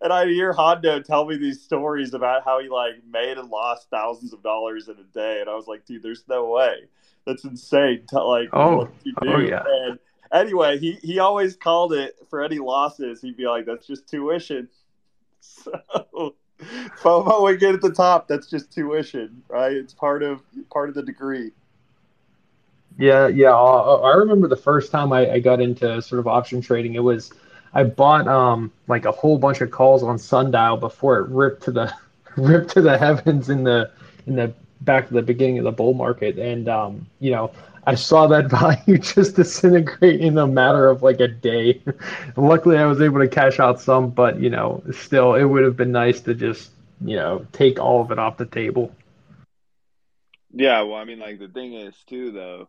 And 0.00 0.12
I 0.12 0.26
hear 0.26 0.52
Hondo 0.52 1.00
tell 1.00 1.26
me 1.26 1.36
these 1.36 1.60
stories 1.60 2.14
about 2.14 2.44
how 2.44 2.60
he 2.60 2.68
like 2.68 3.02
made 3.10 3.38
and 3.38 3.50
lost 3.50 3.88
thousands 3.90 4.32
of 4.32 4.42
dollars 4.42 4.88
in 4.88 4.96
a 4.98 5.14
day. 5.14 5.40
And 5.40 5.48
I 5.48 5.54
was 5.54 5.66
like, 5.66 5.84
dude, 5.84 6.02
there's 6.02 6.24
no 6.28 6.48
way. 6.50 6.84
That's 7.26 7.44
insane. 7.44 8.04
To, 8.08 8.22
like, 8.22 8.50
oh, 8.52 8.76
what 8.78 8.92
you 9.04 9.14
oh, 9.22 9.24
do. 9.24 9.32
Oh, 9.32 9.38
yeah. 9.38 9.62
And 9.66 9.98
anyway, 10.32 10.78
he, 10.78 10.92
he 11.02 11.18
always 11.18 11.56
called 11.56 11.92
it 11.92 12.16
for 12.30 12.42
any 12.42 12.58
losses. 12.58 13.20
He'd 13.20 13.36
be 13.36 13.46
like, 13.46 13.66
that's 13.66 13.86
just 13.86 14.08
tuition. 14.08 14.68
So 15.44 16.36
FOMO 17.00 17.44
we 17.44 17.56
get 17.56 17.74
at 17.74 17.80
the 17.80 17.92
top. 17.92 18.28
That's 18.28 18.46
just 18.46 18.72
tuition, 18.72 19.42
right? 19.48 19.72
It's 19.72 19.94
part 19.94 20.22
of 20.22 20.42
part 20.70 20.88
of 20.88 20.94
the 20.94 21.02
degree. 21.02 21.52
Yeah, 22.98 23.28
yeah. 23.28 23.54
Uh, 23.54 24.00
I 24.04 24.16
remember 24.16 24.48
the 24.48 24.56
first 24.56 24.90
time 24.92 25.12
I, 25.12 25.32
I 25.32 25.38
got 25.40 25.60
into 25.60 26.00
sort 26.02 26.18
of 26.18 26.26
option 26.26 26.60
trading. 26.60 26.94
It 26.94 27.02
was 27.02 27.32
I 27.74 27.84
bought 27.84 28.28
um 28.28 28.72
like 28.88 29.04
a 29.04 29.12
whole 29.12 29.38
bunch 29.38 29.60
of 29.60 29.70
calls 29.70 30.02
on 30.02 30.18
Sundial 30.18 30.76
before 30.76 31.18
it 31.20 31.28
ripped 31.28 31.62
to 31.64 31.70
the 31.70 31.94
ripped 32.36 32.70
to 32.70 32.82
the 32.82 32.98
heavens 32.98 33.48
in 33.48 33.64
the 33.64 33.90
in 34.26 34.36
the 34.36 34.52
back 34.82 35.08
to 35.08 35.14
the 35.14 35.22
beginning 35.22 35.58
of 35.58 35.64
the 35.64 35.72
bull 35.72 35.94
market, 35.94 36.38
and 36.38 36.68
um 36.68 37.06
you 37.20 37.30
know 37.30 37.52
I 37.84 37.94
saw 37.94 38.26
that 38.28 38.46
value 38.50 38.98
just 38.98 39.36
disintegrate 39.36 40.20
in 40.20 40.38
a 40.38 40.46
matter 40.46 40.88
of 40.88 41.02
like 41.02 41.20
a 41.20 41.28
day. 41.28 41.82
Luckily, 42.36 42.78
I 42.78 42.86
was 42.86 43.00
able 43.00 43.20
to 43.20 43.28
cash 43.28 43.58
out 43.58 43.80
some, 43.80 44.10
but 44.10 44.40
you 44.40 44.50
know, 44.50 44.82
still, 44.92 45.34
it 45.34 45.44
would 45.44 45.64
have 45.64 45.76
been 45.76 45.92
nice 45.92 46.20
to 46.22 46.34
just 46.34 46.70
you 47.04 47.16
know 47.16 47.46
take 47.52 47.80
all 47.80 48.00
of 48.00 48.10
it 48.10 48.18
off 48.18 48.36
the 48.36 48.46
table. 48.46 48.94
Yeah, 50.52 50.82
well, 50.82 50.96
I 50.96 51.04
mean, 51.04 51.18
like 51.18 51.38
the 51.38 51.48
thing 51.48 51.74
is 51.74 51.96
too, 52.06 52.30
though, 52.30 52.68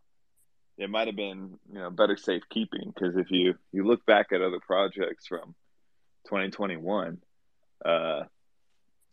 it 0.78 0.90
might 0.90 1.08
have 1.08 1.16
been 1.16 1.60
you 1.72 1.80
know 1.80 1.90
better 1.90 2.18
safekeeping 2.18 2.92
because 2.94 3.16
if 3.18 3.30
you 3.30 3.56
you 3.72 3.86
look 3.86 4.06
back 4.06 4.28
at 4.32 4.42
other 4.42 4.60
projects 4.60 5.28
from 5.28 5.54
2021, 6.26 7.20
uh, 7.86 8.24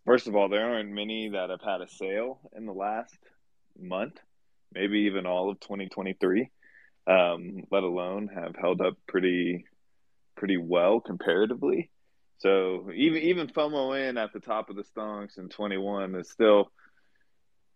first 0.06 0.28
of 0.28 0.36
all, 0.36 0.48
there 0.48 0.72
aren't 0.72 0.90
many 0.90 1.30
that 1.30 1.50
have 1.50 1.62
had 1.62 1.82
a 1.82 1.88
sale 1.88 2.40
in 2.56 2.64
the 2.64 2.72
last 2.72 3.18
month 3.78 4.18
maybe 4.72 5.00
even 5.00 5.26
all 5.26 5.50
of 5.50 5.60
2023, 5.60 6.50
um, 7.06 7.62
let 7.70 7.82
alone 7.82 8.28
have 8.34 8.54
held 8.56 8.80
up 8.80 8.94
pretty 9.06 9.64
pretty 10.36 10.56
well 10.56 11.00
comparatively. 11.00 11.90
So 12.38 12.90
even 12.94 13.22
even 13.22 13.48
FOMO 13.48 14.08
in 14.08 14.16
at 14.16 14.32
the 14.32 14.40
top 14.40 14.70
of 14.70 14.76
the 14.76 14.84
stonks 14.84 15.38
in 15.38 15.48
21 15.48 16.14
is 16.14 16.30
still 16.30 16.70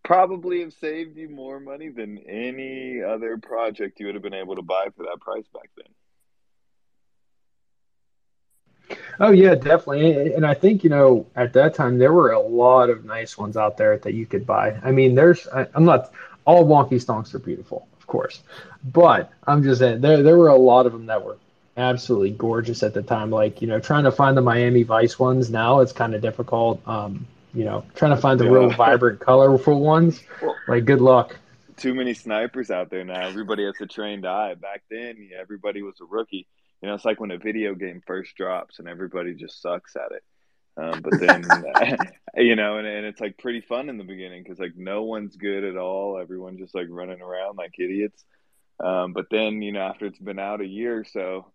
probably 0.03 0.61
have 0.61 0.73
saved 0.73 1.17
you 1.17 1.29
more 1.29 1.61
money 1.61 1.89
than 1.89 2.19
any 2.19 3.03
other 3.03 3.39
project 3.39 3.99
you 4.01 4.07
would 4.07 4.15
have 4.15 4.23
been 4.23 4.35
able 4.35 4.57
to 4.57 4.63
buy 4.63 4.89
for 4.97 5.05
that 5.05 5.21
price 5.21 5.47
back 5.53 5.71
then. 5.77 5.87
Oh 9.19 9.31
yeah, 9.31 9.55
definitely. 9.55 10.35
And 10.35 10.47
I 10.47 10.55
think 10.55 10.85
you 10.85 10.91
know 10.91 11.27
at 11.37 11.53
that 11.55 11.75
time 11.75 11.99
there 11.99 12.13
were 12.13 12.33
a 12.33 12.41
lot 12.41 12.91
of 12.91 13.05
nice 13.05 13.37
ones 13.39 13.57
out 13.57 13.77
there 13.77 13.99
that 13.99 14.15
you 14.15 14.27
could 14.27 14.47
buy. 14.47 14.79
I 14.83 14.93
mean, 14.93 15.15
there's 15.15 15.47
I, 15.49 15.67
am 15.75 15.85
not 15.85 16.13
all 16.45 16.65
wonky 16.65 17.03
stonks 17.03 17.35
are 17.35 17.39
beautiful, 17.39 17.87
of 17.99 18.07
course, 18.07 18.43
but 18.85 19.33
I'm 19.47 19.63
just 19.63 19.81
saying 19.81 20.01
there 20.01 20.23
there 20.23 20.37
were 20.37 20.49
a 20.49 20.57
lot 20.57 20.87
of 20.87 20.93
them 20.93 21.07
that 21.07 21.25
were 21.25 21.39
absolutely 21.77 22.31
gorgeous 22.31 22.83
at 22.83 22.95
the 22.95 23.03
time. 23.03 23.31
Like 23.31 23.61
you 23.63 23.69
know, 23.69 23.81
trying 23.81 24.05
to 24.05 24.13
find 24.13 24.37
the 24.37 24.43
Miami 24.43 24.83
Vice 24.83 25.19
ones 25.19 25.51
now 25.51 25.81
it's 25.81 25.93
kind 25.93 26.15
of 26.15 26.23
difficult. 26.23 26.87
Um, 26.87 27.27
you 27.53 27.65
know, 27.65 27.85
trying 27.95 28.15
to 28.15 28.21
find 28.21 28.39
the 28.39 28.45
yeah. 28.45 28.51
real 28.51 28.71
vibrant, 28.77 29.21
colorful 29.21 29.81
ones. 29.81 30.21
Like 30.67 30.85
good 30.85 31.01
luck. 31.01 31.39
Too 31.77 31.95
many 31.95 32.15
snipers 32.15 32.71
out 32.71 32.91
there 32.91 33.05
now. 33.05 33.27
Everybody 33.27 33.65
has 33.65 33.75
a 33.81 33.87
trained 33.87 34.27
eye. 34.27 34.55
Back 34.55 34.83
then, 34.91 35.31
everybody 35.39 35.83
was 35.83 36.01
a 36.01 36.05
rookie. 36.05 36.47
You 36.81 36.89
know, 36.89 36.95
it's 36.95 37.05
like 37.05 37.21
when 37.21 37.31
a 37.31 37.39
video 37.39 37.75
game 37.75 38.03
first 38.07 38.37
drops 38.37 38.79
and 38.79 38.89
everybody 38.89 39.35
just 39.35 39.61
sucks 39.61 39.97
at 39.97 40.13
it. 40.13 40.23
Um, 40.77 41.03
but 41.03 41.21
then, 41.21 41.45
you 42.37 42.57
know, 42.57 42.79
and, 42.79 42.87
and 42.87 43.07
it's 43.07 43.21
like 43.21 43.39
pretty 43.39 43.61
fun 43.61 43.89
in 43.89 43.99
the 43.99 44.05
beginning 44.05 44.43
because 44.43 44.59
like 44.59 44.77
no 44.77 45.05
one's 45.05 45.37
good 45.37 45.65
at 45.65 45.77
all. 45.77 46.19
Everyone's 46.19 46.61
just 46.61 46.75
like 46.75 46.87
running 46.91 47.21
around 47.21 47.57
like 47.57 47.75
idiots. 47.79 48.25
Um, 48.83 49.13
but 49.13 49.27
then, 49.31 49.63
you 49.63 49.73
know, 49.73 49.81
after 49.81 50.07
it's 50.07 50.19
been 50.19 50.39
out 50.39 50.61
a 50.61 50.67
year 50.67 50.99
or 50.99 51.05
so, 51.05 51.47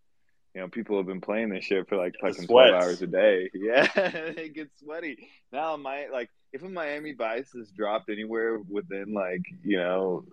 you 0.55 0.61
know, 0.61 0.67
people 0.67 0.97
have 0.97 1.05
been 1.05 1.21
playing 1.21 1.49
this 1.49 1.65
shit 1.65 1.87
for 1.87 1.97
like 1.97 2.15
fucking 2.21 2.47
12 2.47 2.73
hours 2.73 3.01
a 3.01 3.07
day. 3.07 3.49
Yeah, 3.53 3.87
it 3.95 4.55
gets 4.55 4.79
sweaty. 4.79 5.29
Now, 5.51 5.75
my, 5.75 6.07
like, 6.11 6.29
if 6.53 6.63
a 6.63 6.69
Miami 6.69 7.13
Vice 7.13 7.53
is 7.53 7.71
dropped 7.71 8.09
anywhere 8.09 8.57
within 8.57 9.13
like, 9.13 9.43
you 9.63 9.77
know, 9.77 10.25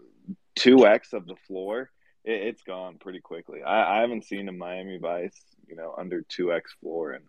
2x 0.59 1.12
of 1.12 1.27
the 1.27 1.37
floor, 1.46 1.90
it, 2.25 2.46
has 2.46 2.62
gone 2.62 2.99
pretty 2.99 3.20
quickly. 3.20 3.62
I, 3.62 3.99
I 3.99 4.01
haven't 4.01 4.25
seen 4.25 4.49
a 4.49 4.53
Miami 4.53 4.99
Vice, 4.99 5.38
you 5.68 5.77
know, 5.77 5.94
under 5.96 6.22
2x 6.22 6.62
floor 6.81 7.12
and 7.12 7.25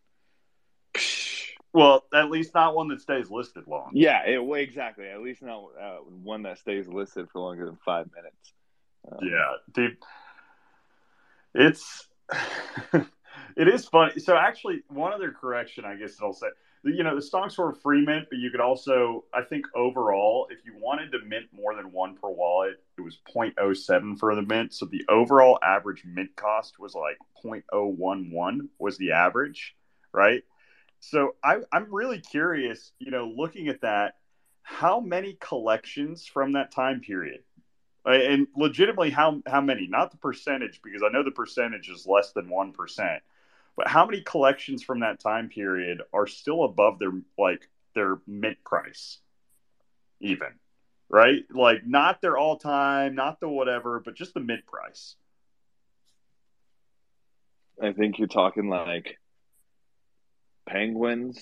well, 1.77 2.05
at 2.11 2.31
least 2.31 2.55
not 2.55 2.75
one 2.75 2.87
that 2.87 3.01
stays 3.01 3.29
listed 3.29 3.67
long. 3.67 3.91
Yeah, 3.93 4.23
it, 4.25 4.39
exactly. 4.59 5.07
At 5.07 5.21
least 5.21 5.43
not 5.43 5.63
uh, 5.79 5.97
one 6.23 6.41
that 6.41 6.57
stays 6.57 6.87
listed 6.87 7.29
for 7.31 7.39
longer 7.39 7.67
than 7.67 7.77
five 7.85 8.09
minutes. 8.15 8.53
Um, 9.11 9.19
yeah, 9.21 9.53
dude, 9.73 9.97
it's 11.53 12.07
it 13.55 13.67
is 13.67 13.85
funny. 13.85 14.19
So 14.19 14.35
actually, 14.35 14.81
one 14.89 15.13
other 15.13 15.31
correction, 15.31 15.85
I 15.85 15.95
guess 15.97 16.15
I'll 16.19 16.33
say, 16.33 16.47
you 16.83 17.03
know, 17.03 17.13
the 17.13 17.21
stonks 17.21 17.59
were 17.59 17.73
free 17.73 18.03
mint, 18.03 18.25
but 18.31 18.39
you 18.39 18.49
could 18.49 18.59
also, 18.59 19.25
I 19.31 19.43
think, 19.43 19.65
overall, 19.75 20.47
if 20.49 20.65
you 20.65 20.73
wanted 20.79 21.11
to 21.11 21.19
mint 21.19 21.45
more 21.53 21.75
than 21.75 21.91
one 21.91 22.15
per 22.15 22.29
wallet, 22.29 22.81
it 22.97 23.01
was 23.01 23.19
0.07 23.31 24.17
for 24.17 24.33
the 24.33 24.41
mint. 24.41 24.73
So 24.73 24.87
the 24.87 25.05
overall 25.09 25.59
average 25.61 26.03
mint 26.07 26.35
cost 26.35 26.79
was 26.79 26.95
like 26.95 27.17
0.011 27.45 28.69
was 28.79 28.97
the 28.97 29.11
average, 29.11 29.75
right? 30.11 30.43
So 30.99 31.35
I, 31.43 31.57
I'm 31.71 31.93
really 31.93 32.19
curious, 32.19 32.91
you 32.99 33.11
know, 33.11 33.31
looking 33.35 33.67
at 33.67 33.81
that, 33.81 34.15
how 34.63 34.99
many 34.99 35.37
collections 35.39 36.25
from 36.25 36.53
that 36.53 36.71
time 36.71 36.99
period? 36.99 37.41
And 38.05 38.47
legitimately, 38.55 39.09
how 39.09 39.41
how 39.45 39.61
many? 39.61 39.87
Not 39.87 40.11
the 40.11 40.17
percentage, 40.17 40.81
because 40.81 41.03
I 41.03 41.11
know 41.11 41.23
the 41.23 41.31
percentage 41.31 41.89
is 41.89 42.07
less 42.07 42.31
than 42.31 42.49
one 42.49 42.71
percent. 42.71 43.21
But 43.75 43.87
how 43.87 44.05
many 44.05 44.21
collections 44.21 44.81
from 44.81 45.01
that 45.01 45.19
time 45.19 45.49
period 45.49 46.01
are 46.13 46.27
still 46.27 46.63
above 46.63 46.99
their 46.99 47.11
like 47.37 47.67
their 47.95 48.19
mint 48.25 48.57
price? 48.65 49.19
even, 50.19 50.49
right? 51.09 51.43
Like 51.51 51.85
not 51.85 52.21
their 52.21 52.37
all 52.37 52.57
time, 52.57 53.15
not 53.15 53.39
the 53.39 53.49
whatever, 53.49 53.99
but 53.99 54.15
just 54.15 54.33
the 54.33 54.39
mint 54.39 54.65
price. 54.65 55.15
I 57.81 57.91
think 57.91 58.17
you're 58.17 58.27
talking 58.27 58.69
like 58.69 59.17
penguins, 60.67 61.39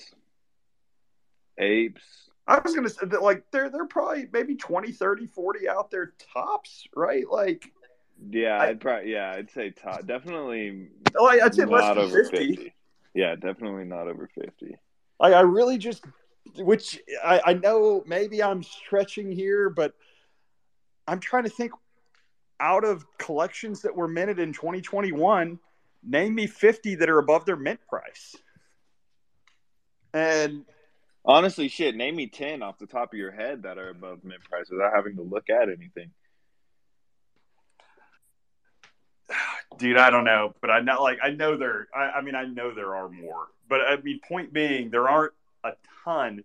apes. 1.58 2.02
I 2.46 2.60
was 2.60 2.74
going 2.74 2.86
to 2.86 2.92
say 2.92 3.06
that 3.06 3.22
like 3.22 3.42
they're 3.50 3.70
they're 3.70 3.86
probably 3.86 4.28
maybe 4.32 4.54
20, 4.54 4.92
30, 4.92 5.26
40 5.26 5.68
out 5.68 5.90
there 5.90 6.12
tops, 6.32 6.86
right? 6.94 7.24
Like 7.28 7.72
Yeah, 8.30 8.56
I- 8.58 8.68
I'd 8.68 8.80
probably 8.80 9.12
yeah, 9.12 9.32
I'd 9.36 9.50
say 9.50 9.70
top. 9.70 10.06
Definitely 10.06 10.88
I- 11.20 11.40
I'd 11.42 11.54
say 11.54 11.64
less 11.64 11.82
not 11.82 11.94
than 11.94 12.04
over 12.04 12.24
50. 12.24 12.54
50. 12.56 12.74
Yeah, 13.14 13.34
definitely 13.34 13.84
not 13.84 14.06
over 14.06 14.28
50. 14.40 14.76
Like 15.18 15.34
I 15.34 15.40
really 15.40 15.78
just, 15.78 16.04
which 16.58 17.00
I, 17.24 17.40
I 17.46 17.52
know 17.54 18.04
maybe 18.06 18.42
I'm 18.42 18.62
stretching 18.62 19.32
here, 19.32 19.70
but 19.70 19.94
I'm 21.08 21.18
trying 21.18 21.44
to 21.44 21.50
think 21.50 21.72
out 22.60 22.84
of 22.84 23.04
collections 23.18 23.82
that 23.82 23.94
were 23.96 24.06
minted 24.08 24.38
in 24.38 24.52
2021. 24.52 25.58
Name 26.08 26.34
me 26.34 26.46
50 26.46 26.94
that 26.96 27.08
are 27.10 27.18
above 27.18 27.44
their 27.46 27.56
mint 27.56 27.80
price. 27.88 28.36
And 30.12 30.64
Honestly, 31.26 31.66
shit, 31.66 31.96
name 31.96 32.14
me 32.14 32.28
10 32.28 32.62
off 32.62 32.78
the 32.78 32.86
top 32.86 33.12
of 33.12 33.18
your 33.18 33.32
head 33.32 33.64
that 33.64 33.78
are 33.78 33.88
above 33.88 34.22
mint 34.22 34.42
price 34.44 34.70
without 34.70 34.92
having 34.94 35.16
to 35.16 35.22
look 35.22 35.50
at 35.50 35.68
anything. 35.68 36.12
dude, 39.78 39.96
I 39.96 40.10
don't 40.10 40.24
know, 40.24 40.54
but 40.60 40.70
I 40.70 40.80
know 40.80 41.02
like 41.02 41.18
I 41.20 41.30
know 41.30 41.56
there. 41.56 41.88
I, 41.92 42.18
I 42.18 42.20
mean, 42.22 42.36
I 42.36 42.44
know 42.44 42.72
there 42.72 42.94
are 42.94 43.08
more, 43.08 43.48
but 43.68 43.80
I 43.80 43.96
mean, 43.96 44.20
point 44.26 44.52
being, 44.52 44.90
there 44.90 45.08
aren't 45.08 45.32
a 45.64 45.72
ton 46.04 46.44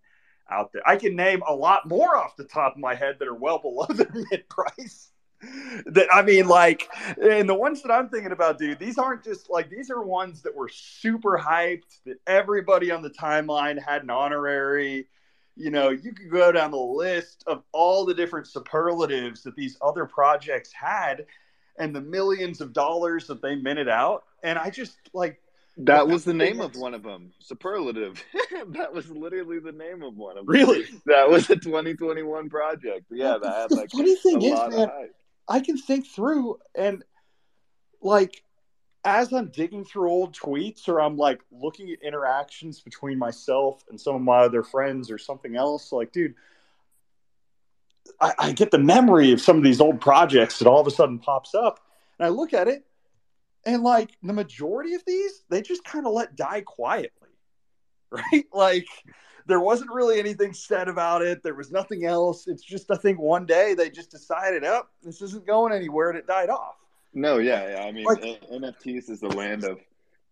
out 0.49 0.73
there. 0.73 0.81
I 0.83 0.95
can 0.95 1.15
name 1.15 1.43
a 1.47 1.53
lot 1.53 1.87
more 1.87 2.17
off 2.17 2.35
the 2.35 2.43
top 2.43 2.73
of 2.73 2.79
my 2.79 2.95
head 2.95 3.17
that 3.19 3.27
are 3.27 3.35
well 3.35 3.59
below 3.59 3.85
their 3.89 4.11
mint 4.11 4.49
price. 4.49 5.10
That 5.87 6.07
I 6.13 6.21
mean, 6.21 6.47
like, 6.47 6.87
and 7.21 7.49
the 7.49 7.55
ones 7.55 7.81
that 7.81 7.91
I'm 7.91 8.09
thinking 8.09 8.31
about, 8.31 8.59
dude, 8.59 8.79
these 8.79 8.97
aren't 8.97 9.23
just 9.23 9.49
like 9.49 9.69
these 9.69 9.89
are 9.89 10.01
ones 10.01 10.41
that 10.43 10.55
were 10.55 10.69
super 10.69 11.37
hyped 11.37 12.03
that 12.05 12.17
everybody 12.27 12.91
on 12.91 13.01
the 13.01 13.09
timeline 13.09 13.81
had 13.81 14.03
an 14.03 14.09
honorary. 14.09 15.07
You 15.55 15.71
know, 15.71 15.89
you 15.89 16.13
could 16.13 16.29
go 16.31 16.51
down 16.51 16.71
the 16.71 16.77
list 16.77 17.43
of 17.47 17.63
all 17.71 18.05
the 18.05 18.13
different 18.13 18.47
superlatives 18.47 19.43
that 19.43 19.55
these 19.55 19.77
other 19.81 20.05
projects 20.05 20.71
had 20.71 21.25
and 21.77 21.95
the 21.95 22.01
millions 22.01 22.61
of 22.61 22.73
dollars 22.73 23.27
that 23.27 23.41
they 23.41 23.55
minted 23.55 23.89
out. 23.89 24.23
And 24.43 24.57
I 24.59 24.69
just 24.69 24.97
like 25.13 25.41
That 25.77 26.07
was 26.07 26.23
the 26.23 26.33
name 26.33 26.61
of 26.61 26.75
one 26.75 26.93
of 26.93 27.03
them. 27.03 27.31
Superlative. 27.39 28.23
that 28.67 28.93
was 28.93 29.09
literally 29.09 29.59
the 29.59 29.71
name 29.71 30.03
of 30.03 30.15
one 30.17 30.37
of 30.37 30.45
them. 30.45 30.53
really. 30.53 30.85
That 31.05 31.29
was 31.29 31.49
a 31.49 31.55
2021 31.55 32.49
project. 32.49 33.05
Yeah, 33.09 33.37
that 33.41 33.55
had 33.55 33.69
the 33.69 33.75
like 33.75 33.91
funny 33.91 34.13
a 34.13 34.15
thing 34.17 34.41
is, 34.41 34.51
lot 34.51 34.71
man, 34.71 34.79
of 34.81 34.89
hype. 34.89 35.15
I 35.51 35.59
can 35.59 35.77
think 35.77 36.07
through 36.07 36.59
and 36.73 37.03
like 38.01 38.41
as 39.03 39.33
I'm 39.33 39.49
digging 39.49 39.83
through 39.83 40.09
old 40.09 40.33
tweets 40.33 40.87
or 40.87 41.01
I'm 41.01 41.17
like 41.17 41.41
looking 41.51 41.91
at 41.91 42.01
interactions 42.01 42.79
between 42.79 43.17
myself 43.17 43.83
and 43.89 43.99
some 43.99 44.15
of 44.15 44.21
my 44.21 44.37
other 44.37 44.63
friends 44.63 45.11
or 45.11 45.17
something 45.17 45.57
else, 45.57 45.91
like, 45.91 46.13
dude, 46.13 46.35
I, 48.21 48.33
I 48.39 48.51
get 48.53 48.71
the 48.71 48.79
memory 48.79 49.33
of 49.33 49.41
some 49.41 49.57
of 49.57 49.63
these 49.63 49.81
old 49.81 49.99
projects 49.99 50.59
that 50.59 50.67
all 50.67 50.79
of 50.79 50.87
a 50.87 50.91
sudden 50.91 51.19
pops 51.19 51.53
up 51.53 51.81
and 52.17 52.25
I 52.25 52.29
look 52.29 52.53
at 52.53 52.69
it 52.69 52.85
and 53.65 53.83
like 53.83 54.11
the 54.23 54.33
majority 54.33 54.93
of 54.93 55.03
these, 55.05 55.43
they 55.49 55.61
just 55.61 55.83
kind 55.83 56.07
of 56.07 56.13
let 56.13 56.37
die 56.37 56.61
quietly. 56.61 57.20
Right? 58.33 58.45
Like 58.53 58.87
there 59.47 59.59
wasn't 59.59 59.91
really 59.91 60.19
anything 60.19 60.53
said 60.53 60.87
about 60.87 61.21
it. 61.21 61.43
There 61.43 61.55
was 61.55 61.71
nothing 61.71 62.05
else. 62.05 62.47
It's 62.47 62.63
just 62.63 62.91
I 62.91 62.97
think 62.97 63.19
one 63.19 63.45
day 63.45 63.73
they 63.73 63.89
just 63.89 64.11
decided, 64.11 64.63
oh, 64.63 64.83
this 65.01 65.21
isn't 65.21 65.45
going 65.47 65.73
anywhere, 65.73 66.09
and 66.09 66.19
it 66.19 66.27
died 66.27 66.49
off. 66.49 66.75
No, 67.13 67.37
yeah, 67.37 67.69
yeah. 67.69 67.85
I 67.85 67.91
mean, 67.91 68.05
Like- 68.05 68.21
NFTs 68.21 69.09
is 69.09 69.19
the 69.19 69.29
land 69.29 69.63
of 69.63 69.79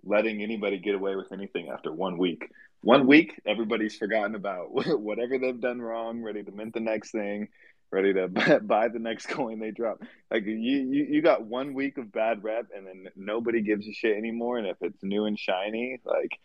letting 0.03 0.41
anybody 0.41 0.77
get 0.77 0.95
away 0.95 1.15
with 1.15 1.31
anything 1.31 1.69
after 1.69 1.91
one 1.91 2.17
week. 2.17 2.49
One 2.81 3.07
week, 3.07 3.39
everybody's 3.45 3.97
forgotten 3.97 4.35
about 4.35 4.67
whatever 4.99 5.37
they've 5.37 5.59
done 5.59 5.81
wrong, 5.81 6.21
ready 6.21 6.43
to 6.43 6.51
mint 6.51 6.73
the 6.73 6.79
next 6.79 7.11
thing, 7.11 7.49
ready 7.91 8.13
to 8.13 8.27
buy 8.63 8.87
the 8.87 8.99
next 8.99 9.27
coin 9.27 9.59
they 9.59 9.71
drop. 9.71 10.01
Like 10.31 10.45
you, 10.45 10.53
you, 10.53 11.07
you 11.09 11.21
got 11.21 11.43
one 11.43 11.73
week 11.73 11.97
of 11.97 12.11
bad 12.11 12.43
rep, 12.43 12.67
and 12.75 12.87
then 12.87 13.07
nobody 13.15 13.61
gives 13.61 13.87
a 13.87 13.93
shit 13.93 14.17
anymore. 14.17 14.57
And 14.57 14.67
if 14.67 14.77
it's 14.81 15.03
new 15.03 15.25
and 15.25 15.37
shiny, 15.37 15.99
like 16.05 16.39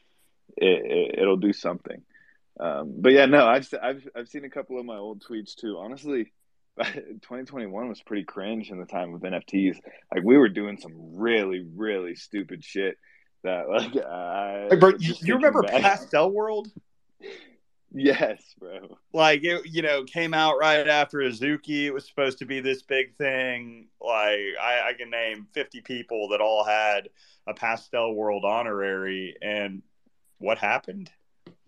it, 0.56 1.14
it, 1.14 1.18
it'll 1.20 1.36
do 1.36 1.52
something. 1.52 2.02
Um, 2.58 2.94
but 2.98 3.12
yeah, 3.12 3.26
no, 3.26 3.46
I've 3.46 3.68
I've 3.82 4.08
I've 4.14 4.28
seen 4.28 4.44
a 4.44 4.50
couple 4.50 4.78
of 4.78 4.86
my 4.86 4.96
old 4.96 5.24
tweets 5.24 5.54
too. 5.54 5.76
Honestly, 5.78 6.32
2021 6.78 7.88
was 7.88 8.00
pretty 8.02 8.24
cringe 8.24 8.70
in 8.70 8.78
the 8.78 8.86
time 8.86 9.14
of 9.14 9.22
NFTs. 9.22 9.76
Like 10.14 10.24
we 10.24 10.38
were 10.38 10.48
doing 10.48 10.78
some 10.78 11.16
really 11.16 11.66
really 11.74 12.14
stupid 12.14 12.64
shit 12.64 12.96
that 13.42 13.68
like 13.68 13.96
I. 13.96 14.68
Like, 14.70 14.80
bro, 14.80 14.92
you, 14.98 15.14
you 15.20 15.34
remember 15.34 15.62
back- 15.62 15.82
Pastel 15.82 16.30
World? 16.30 16.68
Yes, 17.96 18.42
bro. 18.58 18.98
Like 19.12 19.44
it, 19.44 19.66
you 19.66 19.80
know, 19.82 20.02
came 20.02 20.34
out 20.34 20.56
right 20.58 20.88
after 20.88 21.18
Azuki. 21.18 21.84
It 21.84 21.92
was 21.94 22.08
supposed 22.08 22.38
to 22.38 22.44
be 22.44 22.58
this 22.58 22.82
big 22.82 23.14
thing. 23.14 23.86
Like 24.00 24.40
I, 24.60 24.88
I 24.88 24.92
can 24.98 25.10
name 25.10 25.46
50 25.54 25.82
people 25.82 26.30
that 26.30 26.40
all 26.40 26.64
had 26.64 27.08
a 27.46 27.54
Pastel 27.54 28.12
World 28.14 28.44
honorary, 28.44 29.36
and 29.40 29.82
what 30.44 30.58
happened? 30.58 31.10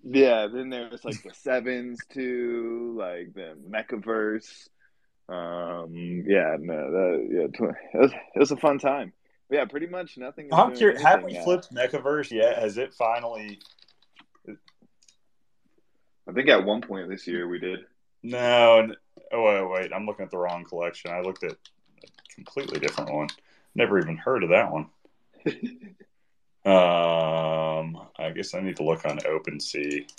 Yeah, 0.04 0.46
then 0.52 0.70
there 0.70 0.88
was 0.90 1.04
like 1.04 1.22
the 1.22 1.34
sevens 1.34 1.98
too, 2.12 2.94
like 2.96 3.34
the 3.34 3.56
Mechaverse. 3.68 4.68
Um, 5.28 6.24
yeah, 6.26 6.56
no, 6.60 6.90
that, 6.92 7.28
yeah, 7.28 7.70
it 7.94 7.98
was, 7.98 8.12
it 8.34 8.38
was 8.38 8.52
a 8.52 8.56
fun 8.56 8.78
time. 8.78 9.12
But 9.48 9.56
yeah, 9.56 9.64
pretty 9.64 9.86
much 9.86 10.16
nothing. 10.18 10.52
I'm 10.52 10.76
curious. 10.76 11.02
Have 11.02 11.24
we 11.24 11.32
anything 11.32 11.40
now. 11.40 11.44
flipped 11.44 11.74
Mechaverse 11.74 12.30
yet? 12.30 12.58
Has 12.58 12.78
it 12.78 12.94
finally? 12.94 13.58
I 16.28 16.32
think 16.32 16.48
at 16.48 16.64
one 16.64 16.82
point 16.82 17.08
this 17.08 17.26
year 17.26 17.48
we 17.48 17.58
did. 17.58 17.80
No. 18.22 18.92
Oh 19.32 19.42
wait, 19.42 19.70
wait. 19.70 19.92
I'm 19.92 20.06
looking 20.06 20.24
at 20.24 20.30
the 20.30 20.38
wrong 20.38 20.64
collection. 20.64 21.12
I 21.12 21.20
looked 21.20 21.44
at 21.44 21.52
a 21.52 22.34
completely 22.34 22.80
different 22.80 23.12
one. 23.12 23.28
Never 23.74 23.98
even 23.98 24.16
heard 24.16 24.42
of 24.42 24.50
that 24.50 24.70
one. 24.70 24.88
Um, 26.66 28.05
I 28.18 28.30
guess 28.30 28.54
I 28.54 28.60
need 28.60 28.76
to 28.76 28.82
look 28.82 29.04
on 29.04 29.18
OpenSea. 29.18 30.10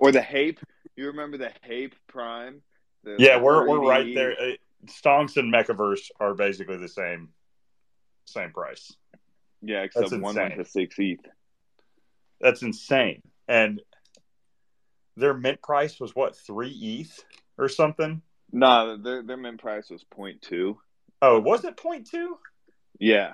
Or 0.00 0.12
the 0.12 0.22
Hape. 0.22 0.60
You 0.96 1.06
remember 1.06 1.38
the 1.38 1.52
Hape 1.62 1.94
Prime? 2.06 2.62
The, 3.04 3.16
Yeah, 3.18 3.40
we're 3.40 3.68
we're 3.68 3.80
right 3.80 4.14
there. 4.14 4.32
Uh, 4.32 4.52
Stonks 4.86 5.36
and 5.36 5.52
Mechaverse 5.52 6.10
are 6.20 6.34
basically 6.34 6.76
the 6.76 6.88
same 6.88 7.28
same 8.24 8.50
price. 8.50 8.92
Yeah, 9.62 9.82
except 9.82 10.10
That's 10.10 10.22
one 10.22 10.34
went 10.34 10.56
to 10.56 10.64
six 10.64 10.96
ETH. 10.98 11.20
That's 12.40 12.62
insane. 12.62 13.22
And 13.48 13.80
their 15.16 15.34
mint 15.34 15.62
price 15.62 16.00
was 16.00 16.14
what 16.14 16.36
three 16.36 16.70
ETH 16.70 17.24
or 17.58 17.68
something. 17.68 18.22
No, 18.52 18.96
their 18.96 19.22
their 19.22 19.36
mint 19.36 19.60
price 19.60 19.88
was 19.90 20.04
0.2. 20.04 20.76
Oh, 21.22 21.38
was 21.40 21.64
it 21.64 21.76
point 21.76 22.08
two? 22.10 22.38
Yeah, 22.98 23.32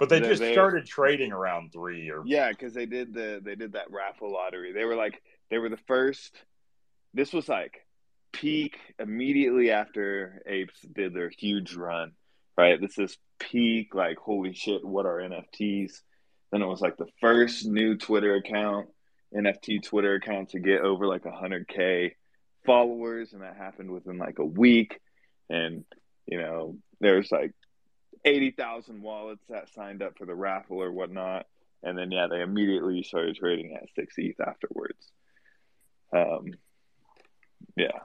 But 0.00 0.08
they 0.08 0.18
They- 0.18 0.28
just 0.28 0.40
they- 0.40 0.52
started 0.52 0.86
trading 0.86 1.30
around 1.30 1.72
three 1.72 2.10
or 2.10 2.22
yeah, 2.24 2.48
because 2.50 2.72
they 2.74 2.86
did 2.86 3.12
the 3.12 3.40
they 3.44 3.54
did 3.54 3.72
that 3.72 3.90
raffle 3.90 4.32
lottery. 4.32 4.72
They 4.72 4.84
were 4.86 4.96
like 4.96 5.22
they 5.50 5.58
were 5.58 5.68
the 5.68 5.76
first. 5.76 6.34
This 7.12 7.32
was 7.34 7.48
like 7.48 7.86
peak 8.32 8.78
immediately 8.98 9.70
after 9.70 10.42
Apes 10.46 10.80
did 10.80 11.12
their 11.12 11.28
huge 11.28 11.74
run. 11.74 12.12
Right, 12.56 12.80
this 12.80 12.98
is 12.98 13.18
peak 13.38 13.94
like 13.94 14.16
holy 14.18 14.54
shit, 14.54 14.82
what 14.84 15.04
are 15.06 15.18
NFTs? 15.18 16.00
Then 16.50 16.62
it 16.62 16.66
was 16.66 16.80
like 16.80 16.96
the 16.96 17.08
first 17.20 17.66
new 17.66 17.96
Twitter 17.96 18.34
account, 18.36 18.88
NFT 19.36 19.82
Twitter 19.82 20.14
account 20.14 20.50
to 20.50 20.60
get 20.60 20.80
over 20.80 21.06
like 21.06 21.24
100k 21.24 22.12
followers, 22.64 23.34
and 23.34 23.42
that 23.42 23.56
happened 23.56 23.90
within 23.90 24.16
like 24.16 24.38
a 24.38 24.44
week. 24.44 24.98
And 25.50 25.84
you 26.26 26.38
know, 26.38 26.78
there's 27.00 27.30
like 27.30 27.52
80,000 28.24 29.02
wallets 29.02 29.44
that 29.48 29.68
signed 29.74 30.02
up 30.02 30.16
for 30.18 30.26
the 30.26 30.34
raffle 30.34 30.82
or 30.82 30.92
whatnot. 30.92 31.46
And 31.82 31.96
then, 31.96 32.10
yeah, 32.10 32.26
they 32.26 32.42
immediately 32.42 33.02
started 33.02 33.36
trading 33.36 33.74
at 33.74 33.88
6 33.94 34.14
ETH 34.18 34.40
afterwards. 34.40 35.10
Um, 36.12 36.52
yeah. 37.76 38.00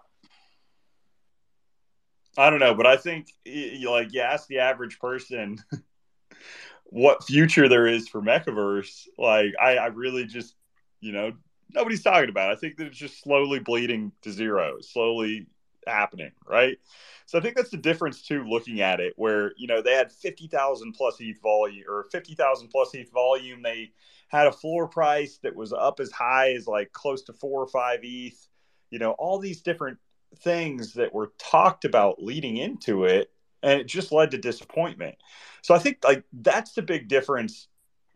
I 2.38 2.50
don't 2.50 2.60
know, 2.60 2.74
but 2.74 2.86
I 2.86 2.98
think 2.98 3.28
you 3.46 3.90
like 3.90 4.14
you 4.14 4.22
ask 4.22 4.48
the 4.48 4.60
average 4.60 5.00
person 5.00 5.58
what 6.86 7.24
future 7.24 7.70
there 7.70 7.88
is 7.88 8.10
for 8.10 8.22
Mechaverse. 8.22 9.08
Like 9.18 9.54
I, 9.60 9.78
I 9.78 9.86
really 9.88 10.26
just 10.26 10.56
you 11.00 11.14
know 11.14 11.32
nobody's 11.74 12.04
talking 12.04 12.30
about. 12.30 12.50
It. 12.50 12.58
I 12.58 12.60
think 12.60 12.78
that 12.78 12.88
it's 12.88 12.98
just 12.98 13.22
slowly 13.22 13.60
bleeding 13.60 14.12
to 14.24 14.32
zero. 14.32 14.78
Slowly, 14.82 15.48
happening, 15.88 16.32
right? 16.48 16.78
So 17.26 17.38
I 17.38 17.42
think 17.42 17.56
that's 17.56 17.70
the 17.70 17.78
difference 17.78 18.22
too, 18.22 18.44
looking 18.48 18.82
at 18.82 19.00
it, 19.00 19.14
where 19.16 19.54
you 19.58 19.68
know 19.68 19.82
they 19.82 19.94
had 19.94 20.12
fifty 20.12 20.48
thousand 20.48 20.94
plus 20.94 21.18
ETH 21.20 21.42
volume 21.42 21.86
or 21.88 22.08
fifty 22.12 22.36
thousand 22.36 22.70
plus 22.70 22.94
ETH 22.94 23.12
volume. 23.12 23.62
They 23.62 23.92
had 24.28 24.48
a 24.48 24.52
floor 24.52 24.88
price 24.88 25.40
that 25.44 25.56
was 25.56 25.74
up 25.74 26.00
as 26.00 26.12
high 26.12 26.54
as 26.54 26.68
like 26.68 26.92
close 26.92 27.24
to 27.24 27.34
four 27.34 27.62
or 27.62 27.68
five 27.68 28.00
ETH. 28.04 28.48
You 28.90 29.00
know, 29.00 29.12
all 29.12 29.40
these 29.40 29.62
different 29.62 29.98
things 30.40 30.94
that 30.94 31.14
were 31.14 31.32
talked 31.38 31.86
about 31.86 32.22
leading 32.22 32.58
into 32.58 33.06
it, 33.06 33.32
and 33.64 33.80
it 33.80 33.88
just 33.88 34.12
led 34.12 34.32
to 34.32 34.38
disappointment. 34.38 35.16
So 35.62 35.74
I 35.74 35.80
think 35.80 36.00
like 36.04 36.24
that's 36.32 36.74
the 36.74 36.82
big 36.82 37.08
difference 37.08 37.68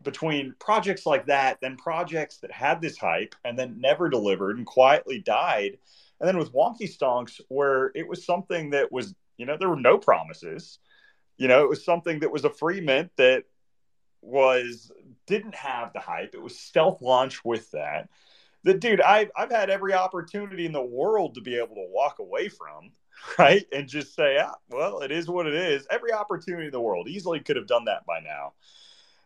between 0.02 0.54
projects 0.58 1.04
like 1.04 1.26
that 1.26 1.60
than 1.60 1.76
projects 1.76 2.38
that 2.38 2.52
had 2.52 2.80
this 2.80 2.96
hype 2.96 3.34
and 3.44 3.58
then 3.58 3.80
never 3.80 4.08
delivered 4.08 4.56
and 4.56 4.66
quietly 4.66 5.18
died 5.18 5.78
and 6.20 6.28
then 6.28 6.38
with 6.38 6.52
Wonky 6.52 6.82
Stonks, 6.82 7.40
where 7.48 7.92
it 7.94 8.06
was 8.06 8.24
something 8.24 8.70
that 8.70 8.92
was, 8.92 9.14
you 9.38 9.46
know, 9.46 9.56
there 9.56 9.70
were 9.70 9.76
no 9.76 9.96
promises. 9.96 10.78
You 11.38 11.48
know, 11.48 11.64
it 11.64 11.68
was 11.68 11.84
something 11.84 12.20
that 12.20 12.30
was 12.30 12.44
a 12.44 12.50
free 12.50 12.82
mint 12.82 13.10
that 13.16 13.44
was 14.20 14.92
didn't 15.26 15.54
have 15.54 15.94
the 15.94 16.00
hype. 16.00 16.34
It 16.34 16.42
was 16.42 16.58
stealth 16.58 17.00
launch 17.00 17.42
with 17.44 17.70
that. 17.70 18.10
The 18.64 18.74
dude, 18.74 19.00
I've 19.00 19.30
I've 19.34 19.50
had 19.50 19.70
every 19.70 19.94
opportunity 19.94 20.66
in 20.66 20.72
the 20.72 20.82
world 20.82 21.34
to 21.34 21.40
be 21.40 21.56
able 21.56 21.76
to 21.76 21.88
walk 21.88 22.18
away 22.18 22.50
from, 22.50 22.90
right? 23.38 23.64
And 23.72 23.88
just 23.88 24.14
say, 24.14 24.38
ah, 24.38 24.56
well, 24.68 25.00
it 25.00 25.10
is 25.10 25.26
what 25.26 25.46
it 25.46 25.54
is. 25.54 25.86
Every 25.90 26.12
opportunity 26.12 26.66
in 26.66 26.72
the 26.72 26.80
world. 26.80 27.08
Easily 27.08 27.40
could 27.40 27.56
have 27.56 27.66
done 27.66 27.86
that 27.86 28.04
by 28.04 28.20
now. 28.20 28.52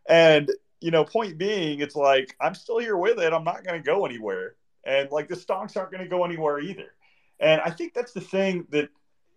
And, 0.07 0.53
you 0.81 0.93
know, 0.93 1.05
point 1.05 1.39
being, 1.39 1.81
it's 1.81 1.97
like, 1.97 2.37
I'm 2.41 2.55
still 2.55 2.79
here 2.79 2.97
with 2.97 3.19
it. 3.19 3.33
I'm 3.33 3.43
not 3.43 3.65
going 3.65 3.83
to 3.83 3.85
go 3.85 4.05
anywhere 4.05 4.55
and 4.87 5.11
like 5.11 5.29
the 5.29 5.37
stonks 5.37 5.77
aren't 5.77 5.91
going 5.91 6.03
to 6.03 6.09
go 6.09 6.25
anywhere 6.25 6.61
either. 6.61 6.95
And 7.41 7.61
I 7.61 7.71
think 7.71 7.95
that's 7.95 8.13
the 8.13 8.21
thing 8.21 8.67
that 8.71 8.89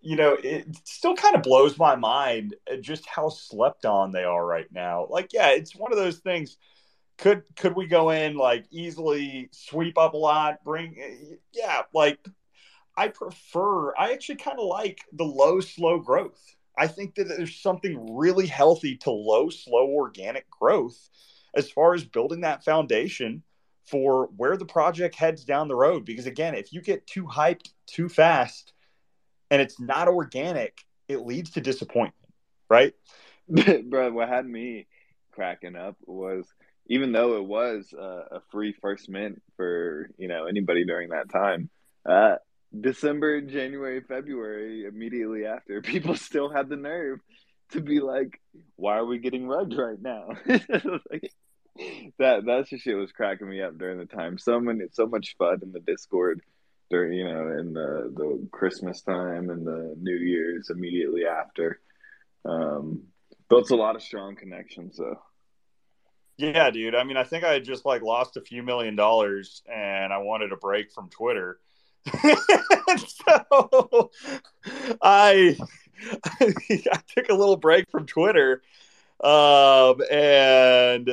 you 0.02 0.16
know 0.16 0.38
it 0.42 0.68
still 0.84 1.16
kind 1.16 1.36
of 1.36 1.44
blows 1.44 1.78
my 1.78 1.96
mind 1.96 2.56
uh, 2.72 2.78
just 2.78 3.06
how 3.08 3.30
slept 3.30 3.86
on 3.86 4.12
they 4.12 4.24
are 4.24 4.46
right 4.46 4.72
now. 4.72 5.08
Like, 5.10 5.34
yeah, 5.34 5.50
it's 5.50 5.76
one 5.76 5.92
of 5.92 5.98
those 5.98 6.20
things. 6.20 6.58
Could 7.18 7.44
could 7.56 7.76
we 7.76 7.88
go 7.88 8.12
in 8.12 8.36
like 8.36 8.66
easily 8.70 9.50
sweep 9.52 9.98
up 9.98 10.14
a 10.14 10.18
lot? 10.18 10.64
Bring 10.64 10.96
uh, 11.02 11.36
yeah, 11.52 11.82
like 11.94 12.20
I 12.96 13.08
prefer. 13.08 13.96
I 13.96 14.14
actually 14.14 14.36
kind 14.36 14.60
of 14.60 14.66
like 14.66 15.02
the 15.14 15.24
low 15.24 15.60
slow 15.60 16.00
growth. 16.00 16.56
I 16.78 16.86
think 16.86 17.16
that 17.16 17.28
there's 17.28 17.56
something 17.56 18.16
really 18.16 18.46
healthy 18.46 18.98
to 18.98 19.12
low 19.12 19.50
slow 19.50 19.88
organic 19.88 20.48
growth 20.52 21.10
as 21.56 21.72
far 21.72 21.96
as 21.96 22.04
building 22.04 22.42
that 22.42 22.64
foundation 22.64 23.42
for 23.88 24.30
where 24.36 24.58
the 24.58 24.66
project 24.66 25.16
heads 25.16 25.44
down 25.44 25.68
the 25.68 25.76
road. 25.76 26.06
Because 26.06 26.26
again, 26.26 26.56
if 26.56 26.74
you 26.74 26.82
get 26.82 27.08
too 27.08 27.24
hyped 27.24 27.70
too 27.86 28.10
fast 28.10 28.74
and 29.50 29.62
it's 29.62 29.80
not 29.80 30.08
organic, 30.08 30.80
it 31.08 31.26
leads 31.26 31.52
to 31.52 31.62
disappointment, 31.62 32.34
right? 32.70 32.94
Bro, 33.48 34.12
what 34.12 34.30
had 34.30 34.46
me 34.46 34.88
cracking 35.32 35.76
up 35.76 35.96
was 36.06 36.46
even 36.88 37.12
though 37.12 37.38
it 37.38 37.46
was 37.46 37.94
a 37.94 38.42
free 38.52 38.74
first 38.74 39.10
mint 39.10 39.42
for 39.56 40.10
you 40.18 40.28
know 40.28 40.46
anybody 40.46 40.86
during 40.86 41.10
that 41.10 41.30
time, 41.30 41.70
uh, 42.08 42.36
December, 42.80 43.42
January, 43.42 44.02
February, 44.02 44.86
immediately 44.86 45.46
after, 45.46 45.82
people 45.84 46.16
still 46.16 46.50
had 46.50 46.70
the 46.70 46.76
nerve 46.76 47.20
to 47.72 47.82
be 47.82 48.00
like, 48.00 48.40
"Why 48.76 48.98
are 48.98 49.06
we 49.06 49.20
getting 49.20 49.48
rugged 49.48 49.78
right 49.78 50.02
now?" 50.02 50.30
like, 51.12 51.32
that 52.20 52.46
that 52.46 52.68
shit 52.68 52.98
was 52.98 53.12
cracking 53.12 53.50
me 53.50 53.62
up 53.62 53.78
during 53.78 53.98
the 53.98 54.06
time. 54.06 54.38
So 54.38 54.60
many, 54.60 54.86
so 54.92 55.06
much 55.06 55.36
fun 55.38 55.60
in 55.62 55.72
the 55.72 55.80
Discord 55.80 56.42
during 56.90 57.14
you 57.14 57.26
know 57.26 57.58
in 57.58 57.74
the 57.74 58.12
the 58.16 58.48
Christmas 58.52 59.02
time 59.02 59.50
and 59.50 59.66
the 59.66 59.96
New 60.00 60.16
Year's 60.16 60.70
immediately 60.70 61.26
after. 61.26 61.80
Um, 62.46 63.04
built 63.50 63.72
a 63.72 63.76
lot 63.76 63.96
of 63.96 64.02
strong 64.02 64.36
connections 64.36 64.98
though. 64.98 65.20
Yeah, 66.38 66.70
dude. 66.70 66.96
I 66.96 67.04
mean, 67.04 67.18
I 67.18 67.24
think 67.24 67.44
I 67.44 67.60
just 67.60 67.86
like 67.86 68.04
lost 68.04 68.38
a 68.38 68.42
few 68.42 68.62
million 68.62 68.96
dollars, 68.96 69.64
and 69.72 70.14
I 70.14 70.20
wanted 70.20 70.52
a 70.52 70.58
break 70.58 70.92
from 70.92 71.10
Twitter. 71.10 71.60
so 72.16 74.12
I 75.02 75.58
I 76.42 77.00
took 77.16 77.30
a 77.30 77.34
little 77.34 77.58
break 77.58 77.90
from 77.90 78.06
Twitter 78.06 78.62
um, 79.24 80.02
and 80.12 81.10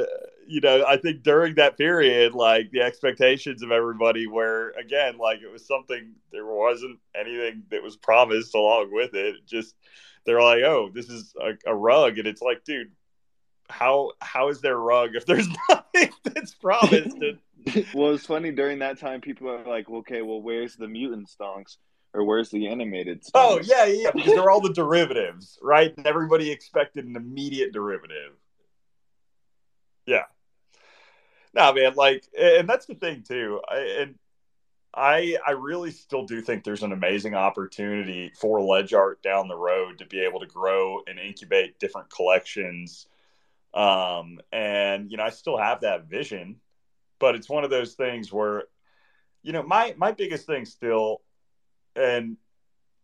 you 0.46 0.60
know, 0.60 0.84
I 0.86 0.96
think 0.96 1.22
during 1.22 1.54
that 1.56 1.76
period, 1.76 2.34
like 2.34 2.70
the 2.70 2.82
expectations 2.82 3.62
of 3.62 3.70
everybody 3.70 4.26
were 4.26 4.74
again, 4.78 5.18
like 5.18 5.40
it 5.42 5.50
was 5.50 5.66
something 5.66 6.12
there 6.32 6.46
wasn't 6.46 6.98
anything 7.14 7.64
that 7.70 7.82
was 7.82 7.96
promised 7.96 8.54
along 8.54 8.92
with 8.92 9.14
it. 9.14 9.46
Just 9.46 9.74
they're 10.24 10.42
like, 10.42 10.62
oh, 10.62 10.90
this 10.92 11.08
is 11.08 11.34
a, 11.40 11.70
a 11.70 11.74
rug, 11.74 12.18
and 12.18 12.26
it's 12.26 12.42
like, 12.42 12.64
dude, 12.64 12.92
how 13.68 14.12
how 14.20 14.48
is 14.48 14.60
there 14.60 14.74
a 14.74 14.78
rug 14.78 15.14
if 15.14 15.26
there's 15.26 15.48
nothing 15.68 16.10
that's 16.24 16.54
promised? 16.54 17.16
well, 17.94 18.14
it's 18.14 18.26
funny 18.26 18.52
during 18.52 18.80
that 18.80 18.98
time, 18.98 19.20
people 19.20 19.48
are 19.48 19.64
like, 19.64 19.88
okay, 19.88 20.22
well, 20.22 20.42
where's 20.42 20.76
the 20.76 20.88
mutant 20.88 21.28
stonks? 21.28 21.76
or 22.14 22.22
where's 22.22 22.48
the 22.50 22.68
animated 22.68 23.24
stuff? 23.24 23.42
Oh 23.44 23.60
yeah, 23.64 23.86
yeah, 23.86 24.10
because 24.14 24.34
they're 24.34 24.48
all 24.48 24.60
the 24.60 24.72
derivatives, 24.72 25.58
right? 25.60 25.92
Everybody 26.04 26.50
expected 26.50 27.06
an 27.06 27.16
immediate 27.16 27.72
derivative. 27.72 28.34
Yeah. 30.06 30.24
No, 31.54 31.72
man, 31.72 31.94
like, 31.94 32.24
and 32.38 32.68
that's 32.68 32.86
the 32.86 32.94
thing 32.94 33.22
too. 33.22 33.60
I, 33.68 33.78
and 34.00 34.14
I 34.92 35.36
I 35.46 35.52
really 35.52 35.90
still 35.90 36.24
do 36.24 36.40
think 36.40 36.64
there's 36.64 36.82
an 36.82 36.92
amazing 36.92 37.34
opportunity 37.34 38.32
for 38.38 38.58
LedgArt 38.58 39.22
down 39.22 39.48
the 39.48 39.56
road 39.56 39.98
to 39.98 40.06
be 40.06 40.20
able 40.20 40.40
to 40.40 40.46
grow 40.46 41.00
and 41.06 41.18
incubate 41.18 41.78
different 41.78 42.10
collections. 42.10 43.06
Um, 43.72 44.40
and 44.52 45.10
you 45.10 45.16
know, 45.16 45.24
I 45.24 45.30
still 45.30 45.58
have 45.58 45.80
that 45.82 46.06
vision, 46.06 46.56
but 47.18 47.34
it's 47.34 47.48
one 47.48 47.64
of 47.64 47.70
those 47.70 47.94
things 47.94 48.32
where, 48.32 48.64
you 49.42 49.52
know, 49.52 49.62
my 49.62 49.94
my 49.96 50.12
biggest 50.12 50.46
thing 50.46 50.64
still 50.64 51.22
and 51.96 52.36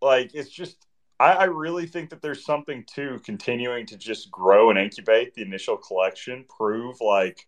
like 0.02 0.34
it's 0.34 0.50
just 0.50 0.86
I, 1.18 1.32
I, 1.32 1.44
really 1.44 1.86
think 1.86 2.10
that 2.10 2.22
there's 2.22 2.44
something 2.44 2.84
to 2.94 3.20
continuing 3.24 3.84
to 3.86 3.96
just 3.98 4.30
grow 4.30 4.70
and 4.70 4.78
incubate 4.78 5.34
the 5.34 5.42
initial 5.42 5.76
collection, 5.76 6.46
prove 6.48 7.00
like 7.02 7.46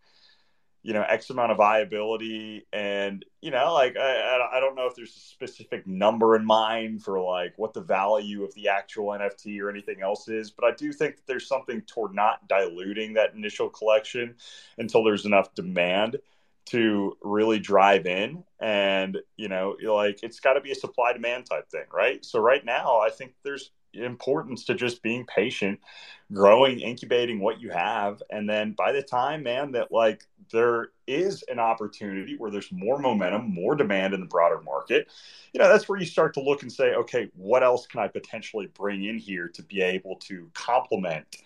you 0.83 0.93
know 0.93 1.03
X 1.03 1.29
amount 1.29 1.51
of 1.51 1.57
viability, 1.57 2.67
and 2.73 3.25
you 3.41 3.51
know 3.51 3.73
like 3.73 3.95
I 3.97 4.49
I 4.53 4.59
don't 4.59 4.75
know 4.75 4.85
if 4.85 4.95
there's 4.95 5.15
a 5.15 5.19
specific 5.19 5.87
number 5.87 6.35
in 6.35 6.45
mind 6.45 7.03
for 7.03 7.19
like 7.21 7.53
what 7.57 7.73
the 7.73 7.81
value 7.81 8.43
of 8.43 8.53
the 8.53 8.67
actual 8.67 9.07
NFT 9.07 9.61
or 9.61 9.69
anything 9.69 10.01
else 10.01 10.27
is, 10.27 10.51
but 10.51 10.65
I 10.65 10.71
do 10.75 10.91
think 10.91 11.15
that 11.15 11.25
there's 11.25 11.47
something 11.47 11.81
toward 11.81 12.13
not 12.13 12.47
diluting 12.49 13.13
that 13.13 13.33
initial 13.33 13.69
collection 13.69 14.35
until 14.77 15.03
there's 15.03 15.25
enough 15.25 15.55
demand 15.55 16.17
to 16.65 17.17
really 17.21 17.59
drive 17.59 18.05
in 18.05 18.43
and 18.61 19.17
you 19.35 19.49
know 19.49 19.75
like 19.83 20.19
it's 20.23 20.39
got 20.39 20.53
to 20.53 20.61
be 20.61 20.71
a 20.71 20.75
supply 20.75 21.11
demand 21.13 21.45
type 21.45 21.69
thing 21.69 21.85
right? 21.93 22.23
So 22.25 22.39
right 22.39 22.63
now 22.63 22.99
i 22.99 23.09
think 23.09 23.33
there's 23.43 23.71
importance 23.93 24.65
to 24.65 24.75
just 24.75 25.01
being 25.01 25.25
patient 25.25 25.79
growing 26.31 26.79
incubating 26.79 27.39
what 27.39 27.61
you 27.61 27.69
have. 27.69 28.21
And 28.29 28.49
then 28.49 28.71
by 28.71 28.91
the 28.91 29.03
time 29.03 29.43
man 29.43 29.71
that 29.73 29.91
like 29.91 30.25
there 30.51 30.89
is 31.07 31.43
an 31.43 31.59
opportunity 31.59 32.35
where 32.37 32.51
there's 32.51 32.71
more 32.71 32.99
momentum 32.99 33.53
more 33.53 33.75
demand 33.75 34.13
in 34.13 34.19
the 34.19 34.25
broader 34.25 34.61
market 34.61 35.09
you 35.53 35.59
know 35.59 35.69
that's 35.69 35.87
where 35.87 35.99
you 35.99 36.05
start 36.05 36.33
to 36.33 36.41
look 36.41 36.61
and 36.61 36.71
say 36.71 36.93
okay 36.93 37.29
what 37.35 37.63
else 37.63 37.87
can 37.87 38.01
i 38.01 38.07
potentially 38.07 38.67
bring 38.73 39.05
in 39.05 39.17
here 39.17 39.47
to 39.47 39.63
be 39.63 39.81
able 39.81 40.15
to 40.17 40.49
complement 40.53 41.37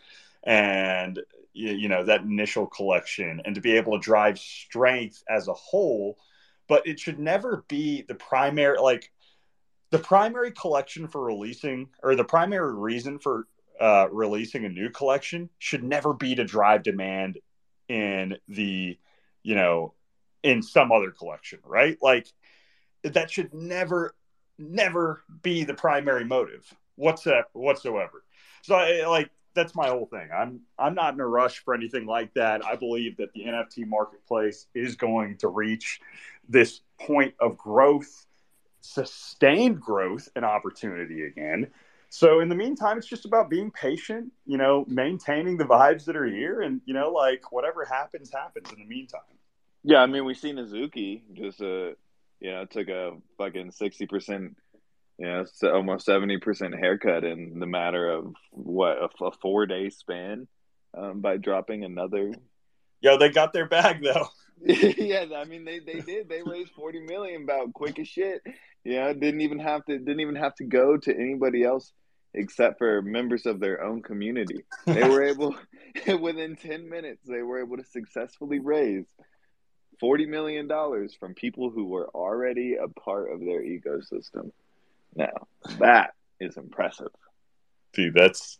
and 0.43 1.19
you 1.57 1.89
know 1.89 2.03
that 2.03 2.21
initial 2.21 2.67
collection 2.67 3.41
and 3.45 3.55
to 3.55 3.61
be 3.61 3.73
able 3.73 3.93
to 3.93 4.03
drive 4.03 4.37
strength 4.39 5.23
as 5.29 5.47
a 5.47 5.53
whole? 5.53 6.17
But 6.67 6.85
it 6.85 6.99
should 6.99 7.19
never 7.19 7.63
be 7.67 8.03
the 8.03 8.15
primary 8.15 8.77
like 8.79 9.11
the 9.89 9.99
primary 9.99 10.51
collection 10.51 11.07
for 11.07 11.23
releasing 11.23 11.89
or 12.03 12.15
the 12.15 12.23
primary 12.23 12.73
reason 12.73 13.19
for 13.19 13.47
uh, 13.79 14.07
releasing 14.11 14.65
a 14.65 14.69
new 14.69 14.89
collection 14.89 15.49
should 15.59 15.83
never 15.83 16.13
be 16.13 16.35
to 16.35 16.43
drive 16.43 16.83
demand 16.83 17.37
in 17.87 18.35
the 18.47 18.97
you 19.43 19.55
know 19.55 19.93
in 20.43 20.61
some 20.61 20.91
other 20.91 21.11
collection 21.11 21.59
right 21.63 21.97
like 22.01 22.27
that 23.03 23.31
should 23.31 23.53
never 23.53 24.15
never 24.57 25.23
be 25.41 25.63
the 25.63 25.73
primary 25.73 26.25
motive 26.25 26.73
whatsoever 26.95 27.47
whatsoever 27.53 28.23
so 28.63 28.75
I, 28.75 29.05
like 29.07 29.29
that's 29.57 29.75
my 29.75 29.89
whole 29.89 30.05
thing. 30.05 30.29
I'm 30.33 30.61
I'm 30.77 30.93
not 30.93 31.15
in 31.15 31.19
a 31.19 31.27
rush 31.27 31.59
for 31.65 31.73
anything 31.73 32.05
like 32.05 32.33
that. 32.35 32.63
I 32.63 32.75
believe 32.75 33.17
that 33.17 33.33
the 33.33 33.41
NFT 33.41 33.87
marketplace 33.87 34.67
is 34.73 34.95
going 34.95 35.37
to 35.37 35.49
reach 35.49 35.99
this 36.47 36.81
point 37.01 37.33
of 37.39 37.57
growth, 37.57 38.26
sustained 38.81 39.81
growth 39.81 40.29
and 40.35 40.45
opportunity 40.45 41.23
again. 41.23 41.67
So 42.09 42.39
in 42.39 42.49
the 42.49 42.55
meantime, 42.55 42.97
it's 42.97 43.07
just 43.07 43.25
about 43.25 43.49
being 43.49 43.71
patient, 43.71 44.31
you 44.45 44.57
know, 44.57 44.85
maintaining 44.87 45.57
the 45.57 45.65
vibes 45.65 46.05
that 46.05 46.15
are 46.15 46.25
here 46.25 46.61
and 46.61 46.81
you 46.85 46.93
know, 46.93 47.11
like 47.11 47.51
whatever 47.51 47.85
happens, 47.85 48.31
happens 48.31 48.71
in 48.71 48.79
the 48.79 48.85
meantime. 48.85 49.21
Yeah, 49.83 49.99
I 49.99 50.05
mean 50.05 50.25
we've 50.25 50.37
seen 50.37 50.55
Azuki 50.55 51.21
just 51.33 51.61
uh 51.61 51.91
you 52.39 52.51
know, 52.51 52.65
took 52.65 52.87
a 52.87 53.17
fucking 53.37 53.71
sixty 53.71 54.05
percent 54.05 54.55
you 55.17 55.25
know, 55.25 55.45
almost 55.63 56.05
seventy 56.05 56.37
percent 56.37 56.75
haircut 56.75 57.23
in 57.23 57.59
the 57.59 57.65
matter 57.65 58.09
of 58.09 58.33
what 58.51 58.97
a, 58.97 59.25
a 59.25 59.31
four 59.31 59.65
day 59.65 59.89
span 59.89 60.47
um, 60.97 61.21
by 61.21 61.37
dropping 61.37 61.83
another. 61.83 62.33
Yo, 63.01 63.17
they 63.17 63.29
got 63.29 63.53
their 63.53 63.67
bag 63.67 64.01
though. 64.03 64.27
yeah, 64.65 65.25
I 65.35 65.45
mean 65.45 65.65
they, 65.65 65.79
they 65.79 66.01
did. 66.01 66.29
They 66.29 66.41
raised 66.43 66.71
forty 66.71 66.99
million 66.99 67.43
about 67.43 67.73
quick 67.73 67.99
as 67.99 68.07
shit. 68.07 68.41
Yeah, 68.83 69.11
didn't 69.13 69.41
even 69.41 69.59
have 69.59 69.85
to 69.85 69.97
didn't 69.97 70.19
even 70.19 70.35
have 70.35 70.55
to 70.55 70.63
go 70.63 70.97
to 70.97 71.13
anybody 71.13 71.63
else 71.63 71.91
except 72.33 72.77
for 72.77 73.01
members 73.01 73.45
of 73.45 73.59
their 73.59 73.83
own 73.83 74.01
community. 74.01 74.63
They 74.85 75.03
were 75.03 75.23
able 75.29 75.55
within 76.19 76.55
ten 76.55 76.89
minutes 76.89 77.21
they 77.27 77.41
were 77.41 77.61
able 77.61 77.77
to 77.77 77.83
successfully 77.83 78.59
raise 78.59 79.05
forty 79.99 80.25
million 80.25 80.67
dollars 80.67 81.15
from 81.19 81.33
people 81.33 81.69
who 81.69 81.85
were 81.85 82.09
already 82.09 82.75
a 82.75 82.87
part 82.87 83.31
of 83.31 83.39
their 83.39 83.61
ecosystem. 83.61 84.51
Now 85.15 85.47
that 85.79 86.13
is 86.39 86.57
impressive. 86.57 87.11
Dude, 87.93 88.13
that's 88.13 88.59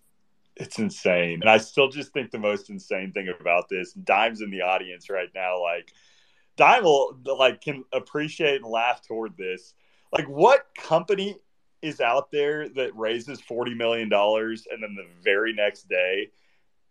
it's 0.60 0.80
insane. 0.80 1.40
And 1.42 1.50
I 1.50 1.58
still 1.58 1.90
just 1.90 2.12
think 2.14 2.32
the 2.32 2.40
most 2.40 2.70
insane 2.70 3.12
thing 3.12 3.34
about 3.40 3.70
this, 3.70 3.94
Dime's 3.94 4.42
in 4.42 4.50
the 4.50 4.62
audience 4.62 5.10
right 5.10 5.30
now, 5.34 5.62
like 5.62 5.94
Dime 6.58 6.84
will 6.84 7.18
like 7.26 7.62
can 7.62 7.84
appreciate 7.94 8.62
and 8.62 8.70
laugh 8.70 9.02
toward 9.08 9.38
this. 9.38 9.74
Like 10.12 10.28
what 10.28 10.68
company 10.76 11.38
is 11.82 12.02
out 12.02 12.32
there 12.32 12.68
that 12.70 12.96
raises 12.96 13.40
forty 13.40 13.76
million 13.76 14.10
dollars 14.10 14.68
and 14.70 14.82
then 14.82 14.96
the 14.96 15.08
very 15.24 15.54
next 15.54 15.88
day 15.88 16.32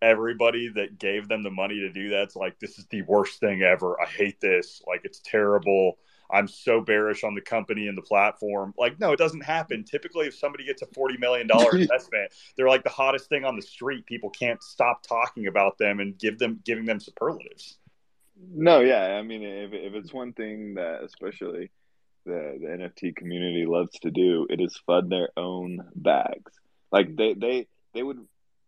everybody 0.02 0.68
that 0.68 0.98
gave 0.98 1.26
them 1.26 1.42
the 1.42 1.50
money 1.50 1.80
to 1.80 1.90
do 1.90 2.10
that's 2.10 2.36
like 2.36 2.60
this 2.60 2.78
is 2.78 2.86
the 2.86 3.02
worst 3.02 3.40
thing 3.40 3.62
ever. 3.62 4.00
I 4.00 4.06
hate 4.06 4.40
this. 4.40 4.82
Like 4.86 5.00
it's 5.04 5.20
terrible. 5.24 5.98
I'm 6.30 6.48
so 6.48 6.80
bearish 6.80 7.24
on 7.24 7.34
the 7.34 7.40
company 7.40 7.88
and 7.88 7.96
the 7.96 8.02
platform. 8.02 8.74
Like, 8.78 8.98
no, 8.98 9.12
it 9.12 9.18
doesn't 9.18 9.42
happen. 9.42 9.84
Typically, 9.84 10.26
if 10.26 10.34
somebody 10.34 10.64
gets 10.64 10.82
a 10.82 10.86
$40 10.86 11.18
million 11.18 11.48
investment, 11.72 12.32
they're 12.56 12.68
like 12.68 12.84
the 12.84 12.90
hottest 12.90 13.28
thing 13.28 13.44
on 13.44 13.56
the 13.56 13.62
street. 13.62 14.06
People 14.06 14.30
can't 14.30 14.62
stop 14.62 15.02
talking 15.02 15.46
about 15.46 15.78
them 15.78 16.00
and 16.00 16.18
give 16.18 16.38
them 16.38 16.60
giving 16.64 16.84
them 16.84 17.00
superlatives. 17.00 17.78
No, 18.38 18.80
yeah. 18.80 19.16
I 19.18 19.22
mean, 19.22 19.42
if, 19.42 19.72
if 19.72 19.94
it's 19.94 20.12
one 20.12 20.32
thing 20.32 20.74
that 20.74 21.02
especially 21.02 21.70
the, 22.24 22.58
the 22.60 22.66
NFT 22.66 23.16
community 23.16 23.64
loves 23.66 23.98
to 24.00 24.10
do, 24.10 24.46
it 24.50 24.60
is 24.60 24.78
fud 24.88 25.08
their 25.08 25.30
own 25.36 25.80
bags. 25.94 26.52
Like 26.92 27.16
they, 27.16 27.34
they, 27.34 27.66
they 27.94 28.02
would, 28.02 28.18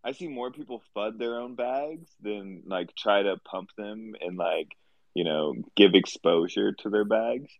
I 0.02 0.12
see 0.12 0.28
more 0.28 0.50
people 0.50 0.82
fud 0.96 1.18
their 1.18 1.36
own 1.36 1.54
bags 1.54 2.08
than 2.22 2.62
like 2.66 2.94
try 2.96 3.22
to 3.22 3.36
pump 3.44 3.70
them 3.76 4.14
and 4.20 4.36
like, 4.36 4.68
you 5.18 5.24
know, 5.24 5.52
give 5.74 5.94
exposure 5.94 6.70
to 6.70 6.90
their 6.90 7.04
bags, 7.04 7.50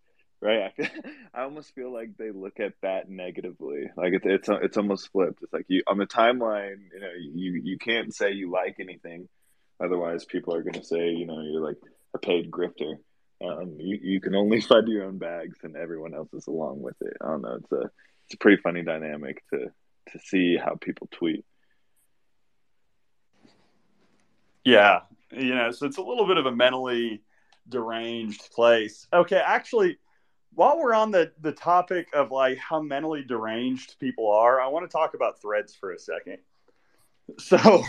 right? 0.41 0.73
I, 0.79 0.91
I 1.35 1.43
almost 1.43 1.75
feel 1.75 1.93
like 1.93 2.17
they 2.17 2.31
look 2.31 2.61
at 2.61 2.75
that 2.83 3.11
negatively. 3.11 3.91
Like 3.97 4.13
it's 4.13 4.27
it's 4.27 4.49
it's 4.49 4.77
almost 4.77 5.11
flipped. 5.11 5.43
It's 5.43 5.53
like 5.53 5.65
you 5.67 5.83
on 5.89 5.99
the 5.99 6.07
timeline, 6.07 6.77
you 6.95 7.01
know, 7.01 7.11
you 7.19 7.61
you 7.65 7.77
can't 7.77 8.15
say 8.15 8.31
you 8.31 8.49
like 8.49 8.77
anything, 8.79 9.29
otherwise 9.83 10.25
people 10.25 10.55
are 10.55 10.63
going 10.63 10.81
to 10.81 10.85
say, 10.85 11.09
you 11.09 11.27
know, 11.27 11.41
you're 11.41 11.67
like 11.67 11.79
a 12.15 12.19
paid 12.19 12.49
grifter. 12.49 12.95
Um, 13.45 13.75
you 13.81 13.99
you 14.01 14.21
can 14.21 14.37
only 14.37 14.61
fud 14.63 14.87
your 14.87 15.07
own 15.07 15.19
bags, 15.19 15.59
and 15.65 15.75
everyone 15.75 16.15
else 16.15 16.33
is 16.33 16.47
along 16.47 16.81
with 16.81 16.97
it. 17.01 17.17
I 17.21 17.27
don't 17.27 17.43
know. 17.43 17.59
It's 17.61 17.73
a 17.73 17.91
it's 18.27 18.35
a 18.35 18.39
pretty 18.39 18.63
funny 18.63 18.85
dynamic 18.85 19.43
to 19.51 19.73
to 20.13 20.19
see 20.21 20.57
how 20.57 20.77
people 20.81 21.09
tweet. 21.11 21.45
Yeah, 24.65 25.01
you 25.33 25.57
know, 25.57 25.73
so 25.73 25.87
it's 25.87 25.97
a 25.97 26.03
little 26.03 26.29
bit 26.29 26.37
of 26.37 26.47
a 26.47 26.53
mentally 26.55 27.23
deranged 27.69 28.51
place. 28.53 29.07
Okay, 29.13 29.41
actually, 29.45 29.99
while 30.55 30.79
we're 30.79 30.95
on 30.95 31.11
the 31.11 31.33
the 31.41 31.53
topic 31.53 32.09
of 32.15 32.31
like 32.31 32.59
how 32.59 32.81
mentally 32.81 33.23
deranged 33.23 33.99
people 33.99 34.31
are, 34.31 34.61
I 34.61 34.69
want 34.69 34.89
to 34.89 34.93
talk 34.93 35.15
about 35.15 35.41
threads 35.41 35.75
for 35.75 35.93
a 35.93 35.99
second. 35.99 36.39
So, 37.39 37.85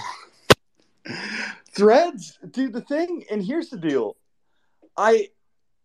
threads, 1.72 2.38
dude, 2.52 2.74
the 2.74 2.82
thing, 2.82 3.24
and 3.32 3.44
here's 3.44 3.70
the 3.70 3.78
deal. 3.78 4.18
I 4.98 5.30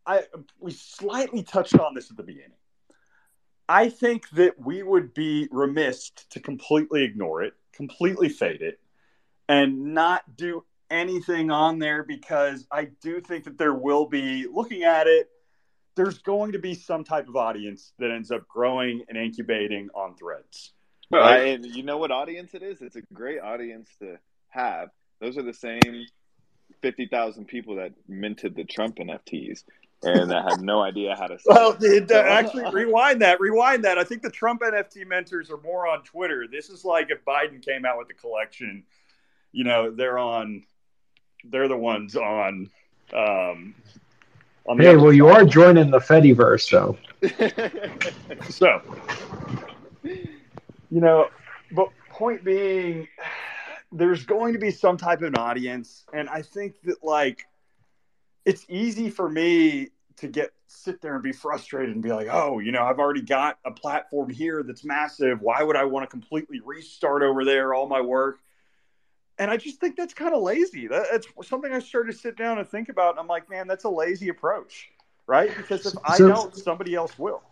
I 0.07 0.25
we 0.59 0.73
slightly 0.73 1.43
touched 1.43 1.79
on 1.79 1.95
this 1.95 2.11
at 2.11 2.17
the 2.17 2.23
beginning. 2.23 2.51
I 3.69 3.89
think 3.89 4.29
that 4.31 4.59
we 4.59 4.83
would 4.83 5.15
be 5.15 5.49
remiss 5.51 6.11
to 6.31 6.41
completely 6.41 7.03
ignore 7.03 7.43
it, 7.43 7.55
completely 7.73 8.29
fade 8.29 8.61
it, 8.61 8.79
and 9.49 9.95
not 9.95 10.37
do 10.37 10.65
anything 10.91 11.51
on 11.51 11.78
there 11.78 12.03
because 12.03 12.66
I 12.70 12.89
do 13.03 13.20
think 13.20 13.45
that 13.45 13.59
there 13.59 13.74
will 13.74 14.07
be, 14.07 14.47
looking 14.47 14.85
at 14.85 15.07
it, 15.07 15.28
there's 15.97 16.18
going 16.18 16.53
to 16.53 16.59
be 16.59 16.74
some 16.74 17.05
type 17.05 17.28
of 17.28 17.37
audience 17.37 17.93
that 17.99 18.11
ends 18.11 18.30
up 18.30 18.47
growing 18.49 19.05
and 19.09 19.16
incubating 19.16 19.89
on 19.95 20.16
threads. 20.16 20.72
Right? 21.11 21.55
and 21.55 21.66
you 21.66 21.85
know 21.85 21.99
what 21.99 22.11
audience 22.11 22.55
it 22.55 22.62
is? 22.62 22.82
It's 22.82 22.97
a 22.97 23.03
great 23.12 23.41
audience 23.41 23.89
to 24.01 24.18
have. 24.49 24.89
Those 25.20 25.39
are 25.39 25.43
the 25.43 25.55
same 25.55 26.07
50,000 26.82 27.47
people 27.47 27.76
that 27.76 27.93
minted 28.09 28.57
the 28.57 28.64
Trump 28.64 28.97
NFTs 28.97 29.62
and 30.05 30.30
that 30.30 30.45
had 30.51 30.61
no 30.61 30.82
idea 30.82 31.14
how 31.18 31.26
to. 31.26 31.39
well, 31.47 31.76
it, 31.80 32.11
uh, 32.11 32.16
actually, 32.16 32.70
rewind 32.72 33.22
that. 33.22 33.41
Rewind 33.41 33.85
that. 33.85 33.99
I 33.99 34.05
think 34.05 34.22
the 34.22 34.30
Trump 34.30 34.61
NFT 34.61 35.07
mentors 35.07 35.51
are 35.51 35.61
more 35.62 35.87
on 35.87 36.03
Twitter. 36.03 36.47
This 36.51 36.68
is 36.68 36.85
like 36.85 37.11
if 37.11 37.24
Biden 37.24 37.64
came 37.64 37.85
out 37.85 37.99
with 37.99 38.09
a 38.11 38.14
collection. 38.14 38.85
You 39.53 39.64
know, 39.64 39.91
they're 39.91 40.18
on 40.18 40.64
they're 41.51 41.69
the 41.69 41.77
ones 41.77 42.17
on. 42.17 42.71
Um, 43.13 43.75
on 44.67 44.79
hey, 44.79 44.97
well, 44.97 45.13
you 45.13 45.29
are 45.29 45.45
joining 45.45 45.91
the 45.91 45.99
Fediverse, 45.99 46.71
though. 46.71 46.97
so, 48.51 48.81
you 50.03 51.01
know, 51.01 51.29
but 51.73 51.89
point 52.11 52.45
being, 52.45 53.09
there's 53.93 54.25
going 54.25 54.53
to 54.55 54.59
be 54.59 54.71
some 54.71 54.97
type 54.97 55.19
of 55.19 55.29
an 55.29 55.37
audience, 55.37 56.05
and 56.13 56.29
I 56.29 56.43
think 56.43 56.81
that 56.83 57.03
like 57.03 57.47
it's 58.45 58.65
easy 58.69 59.11
for 59.11 59.29
me 59.29 59.89
to 60.17 60.29
get 60.29 60.53
sit 60.67 61.01
there 61.01 61.15
and 61.15 61.23
be 61.23 61.33
frustrated 61.33 61.95
and 61.95 62.03
be 62.03 62.13
like, 62.13 62.29
oh, 62.31 62.59
you 62.59 62.73
know, 62.73 62.83
I've 62.83 62.99
already 62.99 63.23
got 63.23 63.59
a 63.65 63.71
platform 63.71 64.31
here 64.31 64.63
that's 64.63 64.85
massive. 64.85 65.41
Why 65.41 65.63
would 65.63 65.77
I 65.77 65.85
want 65.85 66.05
to 66.05 66.11
completely 66.11 66.61
restart 66.65 67.23
over 67.23 67.45
there 67.45 67.75
all 67.75 67.87
my 67.87 68.01
work? 68.01 68.39
And 69.39 69.51
I 69.51 69.57
just 69.57 69.80
think 69.80 69.97
that's 69.97 70.14
kind 70.14 70.35
of 70.35 70.43
lazy. 70.43 70.87
That, 70.87 71.07
that's 71.11 71.26
something 71.43 71.72
I 71.72 71.80
started 71.80 72.12
to 72.12 72.18
sit 72.18 72.37
down 72.37 72.59
and 72.59 72.68
think 72.68 72.89
about. 72.89 73.11
And 73.11 73.20
I'm 73.20 73.26
like, 73.26 73.49
man, 73.51 73.66
that's 73.66 73.85
a 73.85 73.89
lazy 73.89 74.28
approach, 74.28 74.91
right? 75.26 75.55
Because 75.57 75.87
if 75.87 75.95
I 76.05 76.18
don't, 76.18 76.55
somebody 76.55 76.95
else 76.95 77.18
will. 77.18 77.43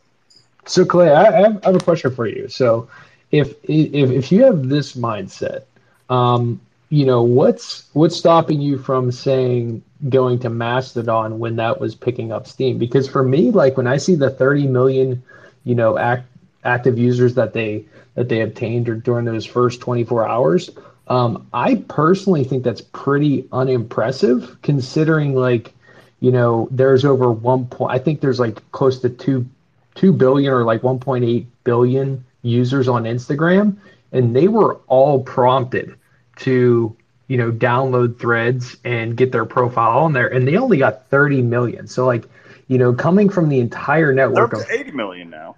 So 0.66 0.84
Clay, 0.84 1.12
I 1.12 1.24
have, 1.24 1.60
I 1.64 1.66
have, 1.66 1.74
a 1.74 1.80
question 1.80 2.14
for 2.14 2.26
you. 2.26 2.48
So 2.48 2.88
if 3.32 3.54
if 3.64 4.10
if 4.10 4.30
you 4.30 4.44
have 4.44 4.68
this 4.68 4.94
mindset, 4.94 5.64
um, 6.08 6.60
you 6.88 7.04
know, 7.04 7.22
what's 7.22 7.88
what's 7.94 8.16
stopping 8.16 8.60
you 8.60 8.78
from 8.78 9.10
saying 9.10 9.82
going 10.08 10.38
to 10.40 10.50
Mastodon 10.50 11.40
when 11.40 11.56
that 11.56 11.80
was 11.80 11.96
picking 11.96 12.30
up 12.30 12.46
steam? 12.46 12.78
Because 12.78 13.08
for 13.08 13.24
me, 13.24 13.50
like 13.50 13.76
when 13.76 13.88
I 13.88 13.96
see 13.96 14.14
the 14.14 14.30
30 14.30 14.68
million, 14.68 15.22
you 15.64 15.74
know, 15.74 15.98
act, 15.98 16.28
active 16.62 16.96
users 16.96 17.34
that 17.34 17.54
they 17.54 17.84
that 18.14 18.28
they 18.28 18.42
obtained 18.42 19.02
during 19.02 19.24
those 19.24 19.46
first 19.46 19.80
24 19.80 20.28
hours, 20.28 20.70
um, 21.12 21.46
I 21.52 21.74
personally 21.74 22.42
think 22.42 22.64
that's 22.64 22.80
pretty 22.80 23.46
unimpressive 23.52 24.56
considering 24.62 25.34
like, 25.34 25.74
you 26.20 26.32
know, 26.32 26.68
there's 26.70 27.04
over 27.04 27.30
one 27.30 27.66
point, 27.66 27.92
I 27.92 27.98
think 27.98 28.22
there's 28.22 28.40
like 28.40 28.72
close 28.72 29.00
to 29.00 29.10
two, 29.10 29.46
2 29.96 30.14
billion 30.14 30.50
or 30.50 30.64
like 30.64 30.80
1.8 30.80 31.44
billion 31.64 32.24
users 32.40 32.88
on 32.88 33.04
Instagram. 33.04 33.76
And 34.12 34.34
they 34.34 34.48
were 34.48 34.76
all 34.86 35.22
prompted 35.22 35.96
to, 36.36 36.96
you 37.28 37.36
know, 37.36 37.52
download 37.52 38.18
threads 38.18 38.78
and 38.82 39.14
get 39.14 39.32
their 39.32 39.44
profile 39.44 39.98
on 39.98 40.14
there. 40.14 40.28
And 40.28 40.48
they 40.48 40.56
only 40.56 40.78
got 40.78 41.08
30 41.08 41.42
million. 41.42 41.88
So 41.88 42.06
like, 42.06 42.24
you 42.68 42.78
know, 42.78 42.94
coming 42.94 43.28
from 43.28 43.50
the 43.50 43.60
entire 43.60 44.14
network 44.14 44.52
They're 44.52 44.62
of 44.62 44.70
80 44.70 44.92
million 44.92 45.28
now. 45.28 45.56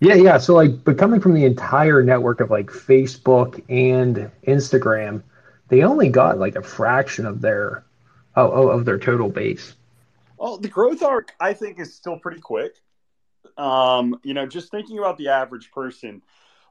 Yeah, 0.00 0.14
yeah. 0.14 0.38
So 0.38 0.54
like, 0.54 0.84
but 0.84 0.98
coming 0.98 1.20
from 1.20 1.34
the 1.34 1.44
entire 1.44 2.02
network 2.02 2.40
of 2.40 2.50
like 2.50 2.66
Facebook 2.66 3.62
and 3.68 4.30
Instagram, 4.46 5.22
they 5.68 5.82
only 5.82 6.08
got 6.08 6.38
like 6.38 6.56
a 6.56 6.62
fraction 6.62 7.26
of 7.26 7.40
their 7.40 7.84
oh, 8.36 8.68
of 8.68 8.84
their 8.84 8.98
total 8.98 9.28
base. 9.28 9.74
Well, 10.36 10.58
the 10.58 10.68
growth 10.68 11.02
arc 11.02 11.32
I 11.40 11.52
think 11.52 11.78
is 11.78 11.94
still 11.94 12.18
pretty 12.18 12.40
quick. 12.40 12.76
Um, 13.56 14.18
you 14.24 14.34
know, 14.34 14.46
just 14.46 14.70
thinking 14.70 14.98
about 14.98 15.16
the 15.16 15.28
average 15.28 15.70
person, 15.70 16.22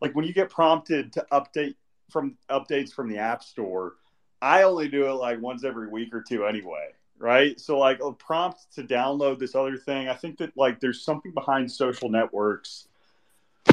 like 0.02 0.14
when 0.16 0.26
you 0.26 0.34
get 0.34 0.50
prompted 0.50 1.14
to 1.14 1.26
update 1.32 1.76
from 2.10 2.38
updates 2.50 2.94
from 2.94 3.10
the 3.10 3.18
App 3.18 3.44
Store, 3.44 3.94
I 4.42 4.64
only 4.64 4.90
do 4.90 5.08
it 5.08 5.14
like 5.14 5.42
once 5.42 5.64
every 5.64 5.88
week 5.88 6.14
or 6.14 6.22
two 6.22 6.46
anyway, 6.46 6.90
right? 7.18 7.60
So 7.60 7.80
like 7.80 8.02
a 8.04 8.12
prompt 8.12 8.74
to 8.76 8.84
download 8.84 9.40
this 9.40 9.56
other 9.56 9.78
thing, 9.78 10.10
I 10.10 10.14
think 10.14 10.38
that 10.40 10.56
like 10.58 10.82
there's 10.82 11.02
something 11.02 11.32
behind 11.32 11.72
social 11.72 12.10
networks 12.10 12.90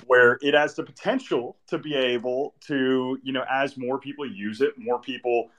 where 0.06 0.38
it 0.40 0.54
has 0.54 0.74
the 0.74 0.82
potential 0.82 1.56
to 1.68 1.78
be 1.78 1.94
able 1.94 2.54
to, 2.66 3.18
you 3.22 3.32
know, 3.32 3.44
as 3.50 3.76
more 3.76 3.98
people 3.98 4.30
use 4.30 4.60
it, 4.60 4.78
more 4.78 5.00
people 5.00 5.50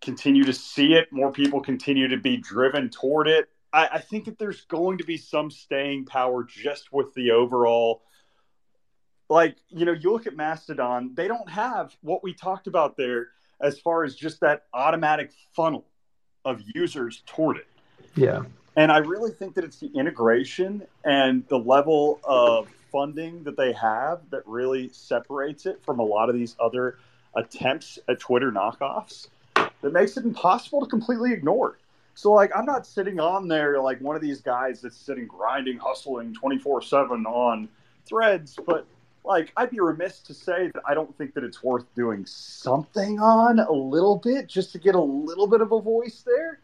continue 0.00 0.44
to 0.44 0.52
see 0.52 0.94
it, 0.94 1.12
more 1.12 1.32
people 1.32 1.60
continue 1.60 2.08
to 2.08 2.16
be 2.16 2.36
driven 2.36 2.90
toward 2.90 3.28
it. 3.28 3.48
I, 3.72 3.88
I 3.92 3.98
think 4.00 4.26
that 4.26 4.38
there's 4.38 4.62
going 4.66 4.98
to 4.98 5.04
be 5.04 5.16
some 5.16 5.50
staying 5.50 6.06
power 6.06 6.44
just 6.44 6.92
with 6.92 7.12
the 7.14 7.30
overall 7.30 8.02
like 9.28 9.56
you 9.68 9.84
know, 9.84 9.92
you 9.92 10.12
look 10.12 10.26
at 10.26 10.36
Mastodon, 10.36 11.12
they 11.14 11.28
don't 11.28 11.48
have 11.48 11.96
what 12.02 12.22
we 12.22 12.34
talked 12.34 12.66
about 12.66 12.96
there 12.96 13.28
as 13.60 13.78
far 13.80 14.04
as 14.04 14.14
just 14.14 14.40
that 14.40 14.64
automatic 14.72 15.32
funnel 15.54 15.86
of 16.44 16.62
users 16.74 17.22
toward 17.26 17.56
it. 17.56 17.66
Yeah. 18.14 18.42
And 18.76 18.90
I 18.90 18.98
really 18.98 19.30
think 19.30 19.54
that 19.54 19.64
it's 19.64 19.78
the 19.78 19.90
integration 19.94 20.86
and 21.04 21.46
the 21.48 21.58
level 21.58 22.20
of 22.24 22.68
funding 22.90 23.42
that 23.44 23.56
they 23.56 23.72
have 23.72 24.20
that 24.30 24.42
really 24.46 24.88
separates 24.92 25.66
it 25.66 25.80
from 25.84 26.00
a 26.00 26.02
lot 26.04 26.28
of 26.28 26.34
these 26.34 26.56
other 26.60 26.98
attempts 27.36 27.98
at 28.08 28.20
Twitter 28.20 28.50
knockoffs 28.50 29.28
that 29.54 29.92
makes 29.92 30.16
it 30.16 30.24
impossible 30.24 30.80
to 30.80 30.86
completely 30.86 31.32
ignore. 31.32 31.78
So, 32.14 32.32
like, 32.32 32.52
I'm 32.54 32.64
not 32.64 32.86
sitting 32.86 33.18
on 33.18 33.48
there 33.48 33.80
like 33.80 34.00
one 34.00 34.14
of 34.14 34.22
these 34.22 34.40
guys 34.40 34.80
that's 34.80 34.96
sitting 34.96 35.26
grinding, 35.26 35.78
hustling 35.78 36.32
24 36.34 36.82
7 36.82 37.26
on 37.26 37.68
threads, 38.06 38.56
but 38.66 38.86
like, 39.24 39.52
I'd 39.56 39.70
be 39.70 39.80
remiss 39.80 40.20
to 40.20 40.34
say 40.34 40.70
that 40.74 40.82
I 40.86 40.94
don't 40.94 41.16
think 41.16 41.34
that 41.34 41.44
it's 41.44 41.62
worth 41.62 41.92
doing 41.94 42.26
something 42.26 43.18
on 43.18 43.58
a 43.58 43.72
little 43.72 44.16
bit 44.18 44.46
just 44.46 44.72
to 44.72 44.78
get 44.78 44.94
a 44.94 45.00
little 45.00 45.46
bit 45.46 45.60
of 45.60 45.72
a 45.72 45.80
voice 45.80 46.22
there. 46.24 46.60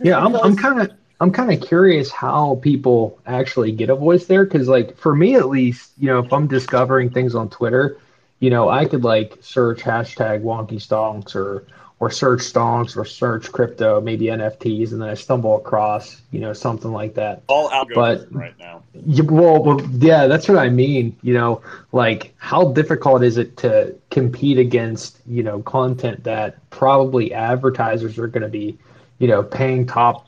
Yeah, 0.00 0.24
I'm, 0.24 0.34
I'm 0.36 0.56
kind 0.56 0.80
of 0.80 0.92
I'm 1.20 1.32
kind 1.32 1.52
of 1.52 1.66
curious 1.66 2.10
how 2.10 2.60
people 2.62 3.18
actually 3.26 3.72
get 3.72 3.90
a 3.90 3.96
voice 3.96 4.26
there 4.26 4.44
because, 4.44 4.68
like, 4.68 4.96
for 4.96 5.14
me 5.14 5.34
at 5.34 5.48
least, 5.48 5.90
you 5.98 6.06
know, 6.06 6.20
if 6.20 6.32
I'm 6.32 6.46
discovering 6.46 7.10
things 7.10 7.34
on 7.34 7.50
Twitter, 7.50 7.98
you 8.38 8.50
know, 8.50 8.68
I 8.68 8.84
could 8.84 9.02
like 9.02 9.36
search 9.40 9.80
hashtag 9.82 10.42
wonky 10.42 10.74
stonks 10.74 11.34
or 11.34 11.64
or 12.00 12.10
search 12.10 12.40
stonks 12.40 12.96
or 12.96 13.04
search 13.04 13.50
crypto, 13.50 14.00
maybe 14.00 14.26
NFTs, 14.26 14.92
and 14.92 15.02
then 15.02 15.08
I 15.08 15.14
stumble 15.14 15.56
across, 15.56 16.22
you 16.30 16.38
know, 16.38 16.52
something 16.52 16.92
like 16.92 17.14
that. 17.14 17.42
All 17.48 17.68
algorithms 17.70 17.94
But- 17.94 18.32
right 18.32 18.54
now. 18.56 18.82
Well, 18.94 19.64
well, 19.64 19.80
yeah, 19.98 20.28
that's 20.28 20.48
what 20.48 20.58
I 20.58 20.68
mean. 20.68 21.16
You 21.22 21.34
know, 21.34 21.62
like 21.90 22.34
how 22.38 22.72
difficult 22.72 23.24
is 23.24 23.36
it 23.36 23.56
to 23.58 23.96
compete 24.10 24.58
against, 24.58 25.18
you 25.26 25.42
know, 25.42 25.60
content 25.62 26.22
that 26.22 26.58
probably 26.70 27.34
advertisers 27.34 28.16
are 28.18 28.28
going 28.28 28.42
to 28.42 28.48
be, 28.48 28.78
you 29.18 29.26
know, 29.26 29.42
paying 29.42 29.84
top 29.84 30.27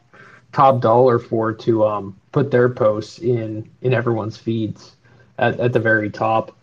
top 0.53 0.80
dollar 0.80 1.18
for 1.18 1.53
to 1.53 1.86
um, 1.86 2.18
put 2.32 2.51
their 2.51 2.68
posts 2.68 3.18
in 3.18 3.68
in 3.82 3.92
everyone's 3.92 4.36
feeds 4.36 4.96
at, 5.38 5.59
at 5.61 5.72
the 5.72 5.80
very 5.80 6.11
top. 6.11 6.57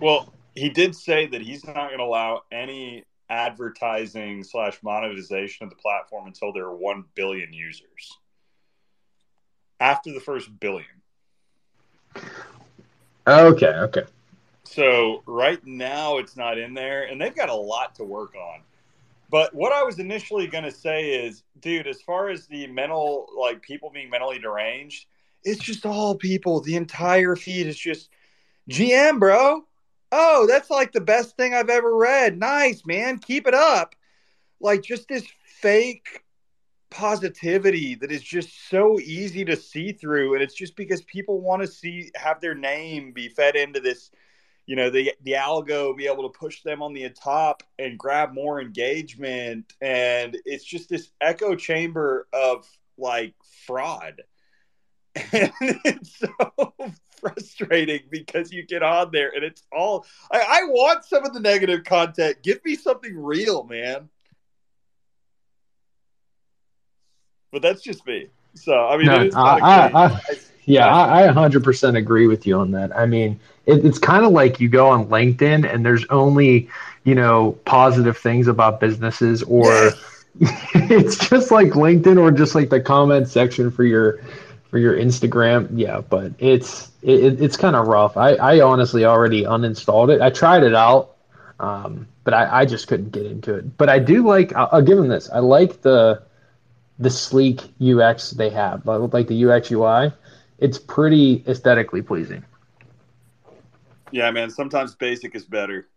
Well, 0.00 0.32
he 0.54 0.68
did 0.68 0.94
say 0.94 1.26
that 1.26 1.40
he's 1.40 1.64
not 1.64 1.74
going 1.74 1.98
to 1.98 2.04
allow 2.04 2.42
any 2.52 3.04
advertising 3.28 4.44
slash 4.44 4.78
monetization 4.82 5.64
of 5.64 5.70
the 5.70 5.76
platform 5.76 6.26
until 6.26 6.52
there 6.52 6.64
are 6.64 6.76
1 6.76 7.04
billion 7.14 7.52
users. 7.52 8.18
After 9.80 10.12
the 10.12 10.20
first 10.20 10.48
billion. 10.60 10.86
Okay, 13.26 13.66
okay. 13.66 14.04
So 14.64 15.22
right 15.26 15.64
now 15.66 16.18
it's 16.18 16.36
not 16.36 16.58
in 16.58 16.74
there, 16.74 17.04
and 17.04 17.20
they've 17.20 17.34
got 17.34 17.48
a 17.48 17.54
lot 17.54 17.94
to 17.96 18.04
work 18.04 18.34
on. 18.34 18.60
But 19.28 19.54
what 19.54 19.72
I 19.72 19.82
was 19.82 19.98
initially 19.98 20.46
going 20.46 20.64
to 20.64 20.70
say 20.70 21.26
is, 21.26 21.42
dude, 21.60 21.86
as 21.86 22.00
far 22.02 22.28
as 22.28 22.46
the 22.46 22.66
mental, 22.68 23.26
like 23.38 23.62
people 23.62 23.90
being 23.90 24.10
mentally 24.10 24.38
deranged, 24.38 25.06
it's 25.42 25.62
just 25.62 25.86
all 25.86 26.14
people. 26.14 26.60
The 26.60 26.76
entire 26.76 27.36
feed 27.36 27.66
is 27.66 27.78
just 27.78 28.10
GM, 28.70 29.18
bro. 29.18 29.62
Oh, 30.12 30.46
that's 30.48 30.70
like 30.70 30.92
the 30.92 31.00
best 31.00 31.36
thing 31.36 31.54
I've 31.54 31.70
ever 31.70 31.94
read. 31.96 32.38
Nice, 32.38 32.84
man. 32.86 33.18
Keep 33.18 33.46
it 33.46 33.54
up. 33.54 33.94
Like 34.60 34.82
just 34.82 35.08
this 35.08 35.26
fake 35.44 36.22
positivity 36.90 37.96
that 37.96 38.12
is 38.12 38.22
just 38.22 38.68
so 38.70 38.98
easy 39.00 39.44
to 39.44 39.56
see 39.56 39.92
through. 39.92 40.34
And 40.34 40.42
it's 40.42 40.54
just 40.54 40.76
because 40.76 41.02
people 41.02 41.40
want 41.40 41.62
to 41.62 41.68
see, 41.68 42.10
have 42.14 42.40
their 42.40 42.54
name 42.54 43.12
be 43.12 43.28
fed 43.28 43.56
into 43.56 43.80
this 43.80 44.10
you 44.66 44.74
know 44.74 44.90
the 44.90 45.12
the 45.22 45.32
algo 45.32 45.96
be 45.96 46.06
able 46.06 46.30
to 46.30 46.38
push 46.38 46.62
them 46.62 46.82
on 46.82 46.92
the 46.92 47.08
top 47.10 47.62
and 47.78 47.98
grab 47.98 48.34
more 48.34 48.60
engagement. 48.60 49.72
And 49.80 50.36
it's 50.44 50.64
just 50.64 50.88
this 50.88 51.10
echo 51.20 51.54
chamber 51.54 52.26
of 52.32 52.68
like 52.98 53.34
fraud. 53.66 54.22
And 55.32 55.50
it's 55.60 56.18
so 56.18 56.74
frustrating 57.20 58.00
because 58.10 58.52
you 58.52 58.66
get 58.66 58.82
on 58.82 59.10
there 59.12 59.30
and 59.34 59.42
it's 59.42 59.62
all 59.72 60.04
I, 60.30 60.40
I 60.40 60.64
want 60.64 61.04
some 61.06 61.24
of 61.24 61.32
the 61.32 61.40
negative 61.40 61.84
content. 61.84 62.42
Give 62.42 62.62
me 62.64 62.74
something 62.74 63.16
real 63.16 63.64
man. 63.64 64.10
But 67.50 67.62
that's 67.62 67.80
just 67.80 68.06
me. 68.06 68.28
So 68.56 68.74
i 68.74 68.96
mean 68.96 69.06
No, 69.06 69.20
it 69.20 69.28
is 69.28 69.34
I, 69.34 69.58
I. 69.58 70.06
I, 70.06 70.20
yeah, 70.66 70.88
I, 70.88 71.28
I 71.28 71.32
100% 71.32 71.96
agree 71.96 72.26
with 72.26 72.46
you 72.46 72.58
on 72.58 72.72
that. 72.72 72.94
I 72.94 73.06
mean, 73.06 73.38
it, 73.66 73.84
it's 73.84 73.98
kind 73.98 74.24
of 74.24 74.32
like 74.32 74.60
you 74.60 74.68
go 74.68 74.88
on 74.88 75.06
LinkedIn 75.06 75.72
and 75.72 75.86
there's 75.86 76.04
only, 76.10 76.68
you 77.04 77.14
know, 77.14 77.52
positive 77.64 78.18
things 78.18 78.48
about 78.48 78.80
businesses, 78.80 79.44
or 79.44 79.92
it's 80.40 81.16
just 81.28 81.52
like 81.52 81.68
LinkedIn, 81.68 82.20
or 82.20 82.32
just 82.32 82.56
like 82.56 82.68
the 82.68 82.80
comment 82.80 83.28
section 83.28 83.70
for 83.70 83.84
your 83.84 84.20
for 84.68 84.78
your 84.78 84.96
Instagram. 84.96 85.68
Yeah, 85.72 86.00
but 86.00 86.32
it's 86.40 86.90
it, 87.00 87.40
it's 87.40 87.56
kind 87.56 87.76
of 87.76 87.86
rough. 87.86 88.16
I, 88.16 88.34
I 88.34 88.60
honestly 88.60 89.04
already 89.04 89.44
uninstalled 89.44 90.12
it. 90.12 90.20
I 90.20 90.30
tried 90.30 90.64
it 90.64 90.74
out, 90.74 91.14
um, 91.60 92.08
but 92.24 92.34
I, 92.34 92.62
I 92.62 92.64
just 92.66 92.88
couldn't 92.88 93.10
get 93.10 93.24
into 93.24 93.54
it. 93.54 93.78
But 93.78 93.88
I 93.88 94.00
do 94.00 94.26
like. 94.26 94.52
I'll, 94.54 94.68
I'll 94.72 94.82
give 94.82 94.96
them 94.96 95.06
this. 95.06 95.30
I 95.30 95.38
like 95.38 95.82
the 95.82 96.22
the 96.98 97.10
sleek 97.10 97.60
UX 97.80 98.32
they 98.32 98.50
have, 98.50 98.84
like 98.84 99.12
like 99.12 99.28
the 99.28 99.48
UX 99.48 99.70
UI. 99.70 100.12
It's 100.58 100.78
pretty 100.78 101.44
aesthetically 101.46 102.02
pleasing. 102.02 102.44
Yeah, 104.10 104.30
man. 104.30 104.50
Sometimes 104.50 104.94
basic 104.94 105.34
is 105.34 105.44
better. 105.44 105.88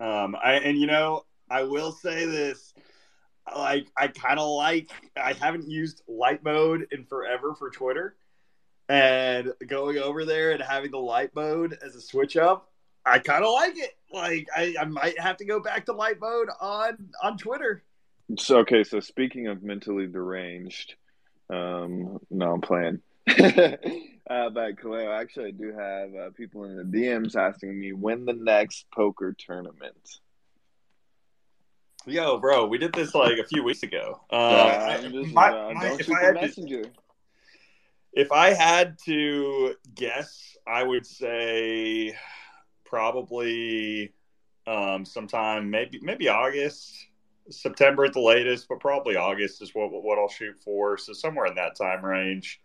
Um, 0.00 0.36
I 0.42 0.54
and 0.54 0.78
you 0.78 0.86
know, 0.86 1.24
I 1.50 1.64
will 1.64 1.92
say 1.92 2.24
this. 2.24 2.72
Like, 3.54 3.88
I 3.96 4.08
kind 4.08 4.38
of 4.38 4.48
like. 4.48 4.90
I 5.16 5.32
haven't 5.32 5.68
used 5.68 6.02
light 6.06 6.44
mode 6.44 6.86
in 6.92 7.04
forever 7.04 7.54
for 7.54 7.70
Twitter, 7.70 8.16
and 8.88 9.52
going 9.66 9.98
over 9.98 10.24
there 10.24 10.52
and 10.52 10.62
having 10.62 10.90
the 10.90 10.98
light 10.98 11.34
mode 11.34 11.78
as 11.84 11.94
a 11.94 12.00
switch 12.00 12.36
up, 12.36 12.70
I 13.04 13.18
kind 13.18 13.44
of 13.44 13.52
like 13.52 13.76
it. 13.76 13.96
Like, 14.12 14.46
I, 14.54 14.74
I 14.80 14.84
might 14.84 15.18
have 15.18 15.38
to 15.38 15.44
go 15.44 15.60
back 15.60 15.86
to 15.86 15.92
light 15.92 16.20
mode 16.20 16.48
on 16.60 17.08
on 17.22 17.36
Twitter. 17.38 17.82
So 18.38 18.58
okay, 18.58 18.84
so 18.84 19.00
speaking 19.00 19.46
of 19.46 19.62
mentally 19.62 20.06
deranged, 20.06 20.94
um, 21.50 22.18
no, 22.30 22.52
I'm 22.52 22.60
playing. 22.60 23.00
uh, 24.30 24.50
but 24.50 24.76
Kaleo, 24.76 25.20
actually, 25.20 25.48
I 25.48 25.50
do 25.52 25.72
have 25.72 26.14
uh, 26.14 26.30
people 26.36 26.64
in 26.64 26.76
the 26.76 26.82
DMs 26.84 27.36
asking 27.36 27.78
me 27.78 27.92
when 27.92 28.24
the 28.24 28.32
next 28.32 28.86
poker 28.94 29.34
tournament. 29.38 30.20
Yo, 32.06 32.38
bro, 32.38 32.66
we 32.66 32.78
did 32.78 32.92
this 32.92 33.14
like 33.14 33.38
a 33.38 33.44
few 33.44 33.62
weeks 33.62 33.82
ago. 33.82 34.20
Um, 34.30 34.38
Uh, 34.40 34.44
I- 34.44 35.08
just, 35.10 35.34
my- 35.34 35.50
uh, 35.50 35.72
my- 35.74 35.96
if 35.98 36.10
I 36.10 36.20
had 36.24 36.34
to- 36.54 36.90
If 38.14 38.32
I 38.32 38.54
had 38.54 38.98
to 39.04 39.74
guess, 39.94 40.56
I 40.66 40.82
would 40.82 41.06
say 41.06 42.16
probably 42.84 44.12
um, 44.66 45.04
sometime 45.04 45.70
maybe 45.70 45.98
maybe 46.02 46.28
August, 46.28 47.06
September 47.50 48.04
at 48.04 48.12
the 48.12 48.20
latest, 48.20 48.68
but 48.68 48.80
probably 48.80 49.16
August 49.16 49.62
is 49.62 49.74
what 49.74 49.90
what 49.92 50.18
I'll 50.18 50.28
shoot 50.28 50.56
for. 50.64 50.96
So 50.98 51.12
somewhere 51.12 51.46
in 51.46 51.54
that 51.56 51.76
time 51.76 52.04
range. 52.04 52.60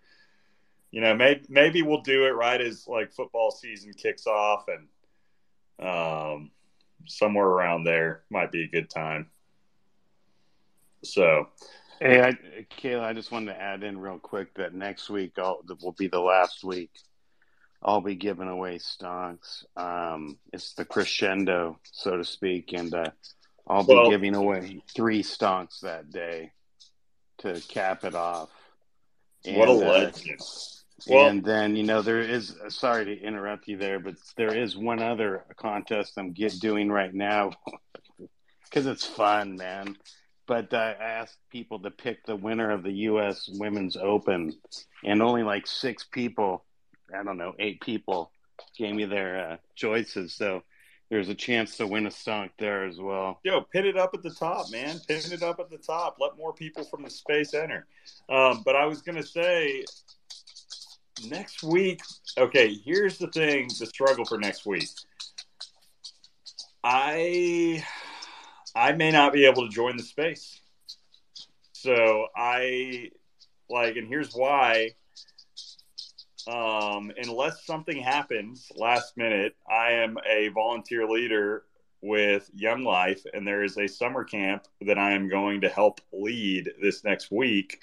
You 0.93 1.01
know, 1.01 1.15
maybe 1.15 1.41
maybe 1.49 1.81
we'll 1.81 2.01
do 2.01 2.25
it 2.27 2.35
right 2.35 2.61
as 2.61 2.87
like 2.87 3.11
football 3.11 3.49
season 3.49 3.93
kicks 3.93 4.27
off, 4.27 4.65
and 4.67 5.87
um, 5.89 6.51
somewhere 7.07 7.47
around 7.47 7.83
there 7.83 8.21
might 8.29 8.51
be 8.51 8.63
a 8.63 8.67
good 8.67 8.91
time. 8.91 9.31
So 11.03 11.47
Hey, 11.99 12.21
I, 12.21 12.33
Kayla, 12.79 13.01
I 13.01 13.13
just 13.13 13.31
wanted 13.31 13.53
to 13.53 13.59
add 13.59 13.81
in 13.81 13.97
real 13.99 14.19
quick 14.19 14.53
that 14.53 14.75
next 14.75 15.09
week 15.09 15.33
I'll, 15.39 15.61
will 15.81 15.93
be 15.93 16.07
the 16.07 16.19
last 16.19 16.63
week. 16.63 16.91
I'll 17.81 18.01
be 18.01 18.15
giving 18.15 18.47
away 18.47 18.77
stonks. 18.77 19.63
Um, 19.75 20.37
it's 20.53 20.73
the 20.75 20.85
crescendo, 20.85 21.79
so 21.91 22.17
to 22.17 22.23
speak, 22.23 22.71
and 22.73 22.93
uh, 22.93 23.09
I'll 23.67 23.83
be 23.83 23.95
Well- 23.95 24.11
giving 24.11 24.35
away 24.35 24.83
three 24.95 25.23
stonks 25.23 25.79
that 25.81 26.11
day 26.11 26.51
to 27.39 27.59
cap 27.67 28.03
it 28.03 28.13
off. 28.13 28.49
what 29.45 29.69
a 29.69 29.71
And, 29.71 29.83
uh, 29.83 29.87
legend! 29.87 30.41
Well- 31.07 31.27
and 31.27 31.43
then 31.43 31.75
you 31.75 31.83
know 31.83 32.01
there 32.01 32.19
is. 32.19 32.55
Sorry 32.69 33.05
to 33.05 33.19
interrupt 33.19 33.67
you 33.67 33.77
there, 33.77 33.99
but 33.99 34.15
there 34.37 34.55
is 34.55 34.77
one 34.77 35.01
other 35.01 35.45
contest 35.57 36.13
I'm 36.17 36.31
get 36.31 36.59
doing 36.59 36.91
right 36.91 37.13
now 37.13 37.51
because 38.63 38.85
it's 38.85 39.05
fun, 39.05 39.55
man. 39.55 39.97
But 40.45 40.73
uh, 40.73 40.77
I 40.99 41.03
asked 41.03 41.37
people 41.49 41.79
to 41.79 41.91
pick 41.91 42.25
the 42.25 42.35
winner 42.35 42.71
of 42.71 42.83
the 42.83 42.91
U.S. 42.91 43.49
Women's 43.53 43.95
Open, 43.95 44.53
and 45.03 45.21
only 45.21 45.43
like 45.43 45.67
six 45.67 46.03
people, 46.03 46.65
I 47.17 47.23
don't 47.23 47.37
know, 47.37 47.53
eight 47.59 47.79
people, 47.81 48.31
gave 48.77 48.93
me 48.93 49.05
their 49.05 49.51
uh, 49.51 49.57
choices. 49.75 50.33
So 50.33 50.63
there's 51.09 51.29
a 51.29 51.35
chance 51.35 51.77
to 51.77 51.87
win 51.87 52.07
a 52.07 52.09
stonk 52.09 52.49
there 52.57 52.85
as 52.85 52.99
well. 52.99 53.39
Yo, 53.43 53.61
pin 53.61 53.85
it 53.85 53.97
up 53.97 54.11
at 54.13 54.23
the 54.23 54.31
top, 54.31 54.69
man. 54.71 54.99
Pin 55.07 55.21
it 55.31 55.43
up 55.43 55.59
at 55.59 55.69
the 55.69 55.77
top. 55.77 56.17
Let 56.19 56.37
more 56.37 56.53
people 56.53 56.83
from 56.83 57.03
the 57.03 57.09
space 57.09 57.53
enter. 57.53 57.85
Um, 58.29 58.63
but 58.65 58.75
I 58.75 58.85
was 58.85 59.01
gonna 59.01 59.23
say, 59.23 59.85
next 61.27 61.63
week. 61.63 62.01
Okay, 62.37 62.73
here's 62.73 63.17
the 63.17 63.27
thing: 63.27 63.69
the 63.79 63.85
struggle 63.85 64.25
for 64.25 64.37
next 64.37 64.65
week. 64.65 64.89
I 66.83 67.83
I 68.75 68.91
may 68.93 69.11
not 69.11 69.33
be 69.33 69.45
able 69.45 69.67
to 69.67 69.73
join 69.73 69.97
the 69.97 70.03
space. 70.03 70.59
So 71.71 72.27
I 72.35 73.11
like, 73.69 73.97
and 73.97 74.07
here's 74.07 74.33
why. 74.33 74.91
Um, 76.45 77.11
unless 77.17 77.65
something 77.65 78.01
happens 78.01 78.69
last 78.75 79.15
minute, 79.15 79.55
I 79.69 79.91
am 79.91 80.17
a 80.29 80.49
volunteer 80.49 81.07
leader 81.07 81.63
with 82.01 82.49
Young 82.53 82.83
Life, 82.83 83.23
and 83.33 83.47
there 83.47 83.63
is 83.63 83.77
a 83.77 83.87
summer 83.87 84.25
camp 84.25 84.67
that 84.81 84.97
I 84.97 85.13
am 85.13 85.29
going 85.29 85.61
to 85.61 85.69
help 85.69 86.01
lead 86.11 86.69
this 86.81 87.03
next 87.03 87.31
week. 87.31 87.79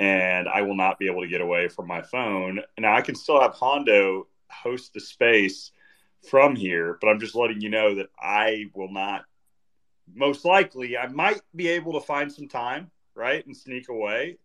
And 0.00 0.48
I 0.48 0.62
will 0.62 0.74
not 0.74 0.98
be 0.98 1.06
able 1.06 1.20
to 1.20 1.28
get 1.28 1.42
away 1.42 1.68
from 1.68 1.86
my 1.86 2.02
phone. 2.02 2.60
Now, 2.78 2.96
I 2.96 3.02
can 3.02 3.14
still 3.14 3.40
have 3.40 3.52
Hondo 3.52 4.26
host 4.50 4.94
the 4.94 5.00
space 5.00 5.70
from 6.28 6.56
here, 6.56 6.98
but 7.00 7.08
I'm 7.08 7.20
just 7.20 7.34
letting 7.34 7.60
you 7.60 7.68
know 7.68 7.94
that 7.96 8.08
I 8.18 8.70
will 8.74 8.90
not. 8.90 9.24
Most 10.12 10.44
likely, 10.44 10.96
I 10.96 11.06
might 11.06 11.42
be 11.54 11.68
able 11.68 11.92
to 11.92 12.00
find 12.00 12.32
some 12.32 12.48
time, 12.48 12.90
right, 13.14 13.44
and 13.46 13.56
sneak 13.56 13.88
away, 13.88 14.38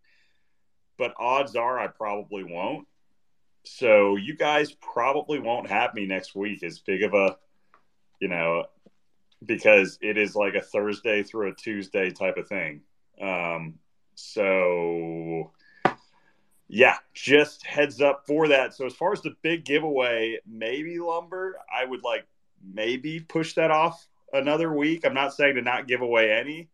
but 0.98 1.14
odds 1.18 1.56
are 1.56 1.80
I 1.80 1.88
probably 1.88 2.44
won't. 2.44 2.88
So 3.64 4.16
you 4.16 4.36
guys 4.36 4.74
probably 4.74 5.40
won't 5.40 5.70
have 5.70 5.94
me 5.94 6.06
next 6.06 6.36
week 6.36 6.64
as 6.64 6.80
big 6.80 7.02
of 7.02 7.14
a, 7.14 7.38
you 8.20 8.28
know, 8.28 8.66
because 9.44 9.98
it 10.02 10.18
is 10.18 10.36
like 10.36 10.54
a 10.54 10.62
Thursday 10.62 11.24
through 11.24 11.50
a 11.50 11.56
Tuesday 11.56 12.12
type 12.12 12.38
of 12.38 12.48
thing. 12.48 12.82
Um, 13.20 13.80
so 14.16 15.52
yeah, 16.68 16.98
just 17.14 17.66
heads 17.66 18.02
up 18.02 18.26
for 18.26 18.48
that. 18.48 18.74
So 18.74 18.86
as 18.86 18.94
far 18.94 19.14
as 19.14 19.22
the 19.22 19.36
big 19.42 19.66
giveaway, 19.66 20.40
maybe 20.48 20.98
lumber, 21.00 21.58
I 21.74 21.86
would 21.86 22.04
like 22.04 22.26
maybe 22.74 23.20
push 23.20 23.54
that 23.54 23.72
off 23.72 24.08
another 24.34 24.74
week. 24.74 25.06
I'm 25.06 25.14
not 25.14 25.34
saying 25.34 25.56
to 25.56 25.62
not 25.62 25.88
give 25.88 26.02
away 26.02 26.32
any, 26.32 26.70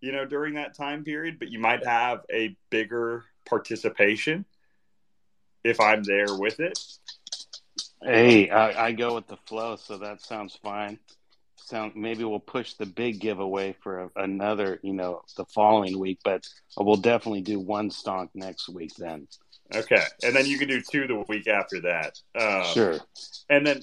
you 0.00 0.12
know, 0.12 0.26
during 0.26 0.54
that 0.54 0.74
time 0.74 1.02
period, 1.02 1.38
but 1.38 1.48
you 1.48 1.58
might 1.58 1.84
have 1.86 2.20
a 2.30 2.56
bigger 2.68 3.24
participation 3.46 4.44
if 5.64 5.80
I'm 5.80 6.02
there 6.02 6.36
with 6.36 6.60
it. 6.60 6.78
Hey, 8.02 8.50
I, 8.50 8.88
I 8.88 8.92
go 8.92 9.14
with 9.14 9.26
the 9.26 9.38
flow, 9.46 9.76
so 9.76 9.96
that 9.98 10.20
sounds 10.20 10.58
fine. 10.62 10.98
Sound 11.66 11.96
maybe 11.96 12.22
we'll 12.22 12.38
push 12.38 12.74
the 12.74 12.86
big 12.86 13.18
giveaway 13.18 13.74
for 13.82 14.02
a, 14.02 14.10
another, 14.22 14.78
you 14.84 14.92
know, 14.92 15.22
the 15.36 15.44
following 15.46 15.98
week, 15.98 16.20
but 16.22 16.46
we'll 16.78 16.94
definitely 16.94 17.40
do 17.40 17.58
one 17.58 17.90
stonk 17.90 18.28
next 18.34 18.68
week 18.68 18.94
then. 18.94 19.26
Okay, 19.74 20.04
and 20.22 20.36
then 20.36 20.46
you 20.46 20.58
can 20.58 20.68
do 20.68 20.80
two 20.80 21.08
the 21.08 21.24
week 21.26 21.48
after 21.48 21.80
that. 21.80 22.20
Um, 22.40 22.72
Sure. 22.72 23.00
And 23.50 23.66
then, 23.66 23.80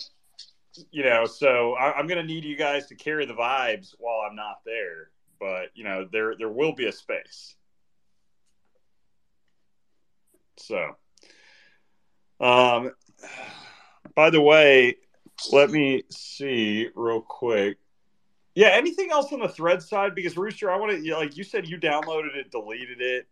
you 0.91 1.03
know, 1.03 1.25
so 1.25 1.73
I, 1.73 1.91
I'm 1.97 2.07
going 2.07 2.25
to 2.25 2.33
need 2.33 2.45
you 2.45 2.55
guys 2.55 2.87
to 2.87 2.95
carry 2.95 3.25
the 3.25 3.33
vibes 3.33 3.93
while 3.99 4.21
I'm 4.21 4.37
not 4.37 4.61
there. 4.65 5.09
But 5.37 5.71
you 5.73 5.83
know, 5.83 6.07
there 6.09 6.35
there 6.37 6.47
will 6.47 6.73
be 6.73 6.85
a 6.85 6.91
space. 6.93 7.53
So, 10.55 10.95
um, 12.39 12.93
by 14.15 14.29
the 14.29 14.39
way, 14.39 14.95
let 15.51 15.69
me 15.69 16.03
see 16.09 16.89
real 16.95 17.21
quick. 17.21 17.77
Yeah, 18.55 18.69
anything 18.69 19.11
else 19.11 19.33
on 19.33 19.39
the 19.39 19.49
thread 19.49 19.81
side? 19.81 20.13
Because 20.13 20.37
Rooster, 20.37 20.71
I 20.71 20.77
want 20.77 21.03
to 21.03 21.15
like 21.15 21.35
you 21.37 21.43
said, 21.43 21.67
you 21.67 21.77
downloaded 21.77 22.35
it, 22.35 22.51
deleted 22.51 23.01
it. 23.01 23.27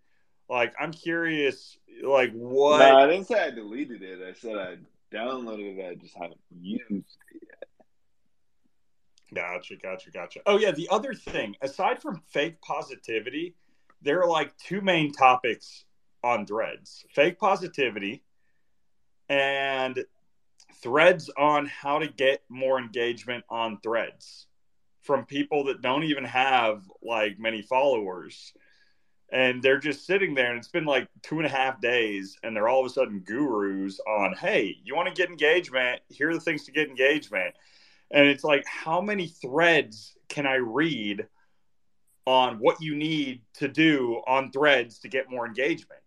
Like, 0.50 0.74
I'm 0.80 0.92
curious, 0.92 1.78
like 2.04 2.32
what? 2.34 2.80
No, 2.80 2.98
I 2.98 3.08
didn't 3.08 3.28
say 3.28 3.40
I 3.40 3.52
deleted 3.52 4.02
it. 4.02 4.20
I 4.22 4.34
said 4.34 4.58
I 4.58 4.78
downloaded 5.16 5.78
it. 5.78 5.90
I 5.90 5.96
just 5.96 6.16
haven't 6.16 6.42
used 6.60 6.84
it 6.90 7.06
yet. 7.42 7.70
Gotcha, 9.34 9.76
gotcha, 9.78 10.12
gotcha. 10.12 10.42
Oh 10.46 10.58
yeah, 10.58 10.72
the 10.72 10.90
other 10.90 11.14
thing, 11.14 11.56
aside 11.62 12.02
from 12.02 12.22
fake 12.28 12.60
positivity, 12.62 13.56
there 14.02 14.22
are 14.22 14.28
like 14.28 14.58
two 14.58 14.82
main 14.82 15.14
topics 15.14 15.86
on 16.24 16.46
threads: 16.46 17.06
fake 17.14 17.40
positivity 17.40 18.24
and 19.30 20.04
threads 20.82 21.30
on 21.38 21.66
how 21.66 22.00
to 22.00 22.08
get 22.08 22.44
more 22.50 22.80
engagement 22.80 23.44
on 23.50 23.80
threads 23.82 24.48
from 25.02 25.26
people 25.26 25.66
that 25.66 25.82
don't 25.82 26.04
even 26.04 26.24
have 26.24 26.84
like 27.02 27.40
many 27.40 27.62
followers. 27.62 28.54
And 29.34 29.64
they're 29.64 29.80
just 29.80 30.06
sitting 30.06 30.34
there, 30.34 30.50
and 30.50 30.58
it's 30.58 30.68
been 30.68 30.86
like 30.86 31.08
two 31.24 31.38
and 31.38 31.46
a 31.46 31.50
half 31.50 31.80
days, 31.80 32.38
and 32.44 32.54
they're 32.54 32.68
all 32.68 32.82
of 32.82 32.92
a 32.92 32.94
sudden 32.94 33.20
gurus 33.26 34.00
on, 34.06 34.34
hey, 34.34 34.76
you 34.84 34.94
want 34.94 35.08
to 35.08 35.14
get 35.14 35.30
engagement? 35.30 36.02
Here 36.10 36.30
are 36.30 36.34
the 36.34 36.42
things 36.42 36.66
to 36.66 36.74
get 36.74 36.90
engagement. 36.90 37.56
And 38.12 38.28
it's 38.28 38.44
like, 38.44 38.66
how 38.66 39.00
many 39.00 39.28
threads 39.28 40.18
can 40.28 40.46
I 40.46 40.56
read 40.56 41.28
on 42.26 42.58
what 42.58 42.82
you 42.82 42.94
need 42.94 43.42
to 43.56 43.70
do 43.70 44.22
on 44.28 44.52
threads 44.52 45.00
to 45.00 45.08
get 45.08 45.32
more 45.32 45.48
engagement? 45.48 46.01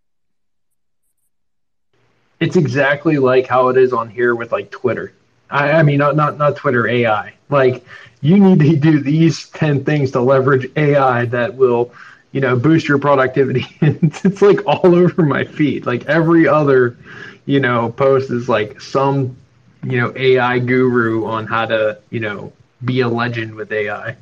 It's 2.39 2.55
exactly 2.55 3.17
like 3.17 3.47
how 3.47 3.69
it 3.69 3.77
is 3.77 3.93
on 3.93 4.09
here 4.09 4.35
with 4.35 4.51
like 4.51 4.71
Twitter. 4.71 5.13
I, 5.49 5.71
I 5.73 5.83
mean, 5.83 5.97
not, 5.99 6.15
not 6.15 6.37
not 6.37 6.55
Twitter 6.55 6.87
AI. 6.87 7.33
Like 7.49 7.85
you 8.21 8.39
need 8.39 8.59
to 8.59 8.75
do 8.75 8.99
these 8.99 9.49
ten 9.49 9.83
things 9.83 10.11
to 10.11 10.21
leverage 10.21 10.69
AI 10.75 11.25
that 11.25 11.55
will, 11.55 11.93
you 12.31 12.41
know, 12.41 12.55
boost 12.55 12.87
your 12.87 12.97
productivity. 12.97 13.65
it's, 13.81 14.25
it's 14.25 14.41
like 14.41 14.65
all 14.65 14.95
over 14.95 15.23
my 15.23 15.45
feed. 15.45 15.85
Like 15.85 16.05
every 16.05 16.47
other, 16.47 16.97
you 17.45 17.59
know, 17.59 17.91
post 17.91 18.31
is 18.31 18.49
like 18.49 18.81
some, 18.81 19.37
you 19.83 19.99
know, 19.99 20.11
AI 20.15 20.59
guru 20.59 21.25
on 21.25 21.45
how 21.45 21.65
to, 21.65 21.99
you 22.09 22.19
know, 22.19 22.51
be 22.83 23.01
a 23.01 23.07
legend 23.07 23.55
with 23.55 23.71
AI. 23.71 24.17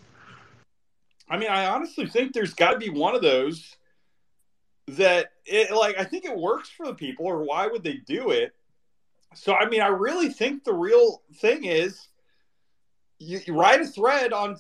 I 1.30 1.38
mean, 1.38 1.50
I 1.50 1.66
honestly 1.68 2.06
think 2.06 2.34
there's 2.34 2.54
got 2.54 2.74
to 2.74 2.78
be 2.78 2.90
one 2.90 3.16
of 3.16 3.22
those 3.22 3.76
that 4.88 5.32
it 5.46 5.72
like 5.72 5.98
I 5.98 6.04
think 6.04 6.26
it 6.26 6.38
works 6.38 6.70
for 6.70 6.86
the 6.86 6.94
people, 6.94 7.26
or 7.26 7.44
why 7.44 7.68
would 7.68 7.84
they 7.84 7.98
do 8.06 8.32
it? 8.32 8.54
So 9.36 9.54
I 9.54 9.68
mean, 9.68 9.82
I 9.82 9.88
really 9.88 10.30
think 10.30 10.64
the 10.64 10.74
real 10.74 11.22
thing 11.36 11.66
is 11.66 12.08
you, 13.20 13.40
you 13.46 13.58
write 13.58 13.82
a 13.82 13.86
thread 13.86 14.34
on 14.34 14.58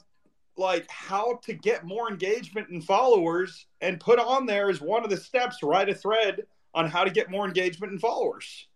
like 0.55 0.89
how 0.89 1.39
to 1.43 1.53
get 1.53 1.84
more 1.84 2.09
engagement 2.09 2.69
and 2.69 2.84
followers, 2.84 3.65
and 3.82 3.99
put 3.99 4.19
on 4.19 4.45
there 4.45 4.69
as 4.69 4.80
one 4.80 5.03
of 5.03 5.09
the 5.09 5.17
steps. 5.17 5.63
Write 5.63 5.89
a 5.89 5.95
thread 5.95 6.43
on 6.74 6.89
how 6.89 7.03
to 7.03 7.11
get 7.11 7.30
more 7.30 7.45
engagement 7.45 7.91
and 7.91 8.01
followers. 8.01 8.67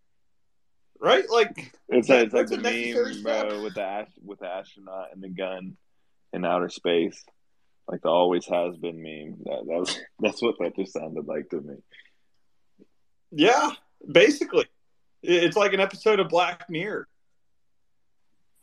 Right, 1.00 1.30
like 1.30 1.72
It's, 1.90 2.10
like 2.10 2.26
it's 2.26 2.34
like 2.34 2.48
the 2.48 2.58
meme, 2.58 3.22
bro, 3.22 3.60
uh, 3.60 3.62
with 3.62 3.76
the 3.76 4.08
with 4.24 4.40
the 4.40 4.48
astronaut 4.48 5.10
and 5.14 5.22
the 5.22 5.30
gun 5.30 5.78
in 6.34 6.44
outer 6.44 6.70
space, 6.70 7.24
like 7.88 8.02
the 8.02 8.10
always 8.10 8.46
has 8.48 8.76
been 8.78 9.02
meme. 9.02 9.38
That, 9.46 9.66
that 9.68 9.80
was 9.80 10.00
that's 10.20 10.42
what 10.42 10.56
that 10.60 10.76
just 10.76 10.94
sounded 10.94 11.28
like 11.28 11.50
to 11.50 11.62
me. 11.62 11.76
Yeah, 13.32 13.72
basically, 14.10 14.66
it's 15.22 15.58
like 15.58 15.74
an 15.74 15.80
episode 15.80 16.20
of 16.20 16.30
Black 16.30 16.70
Mirror. 16.70 17.08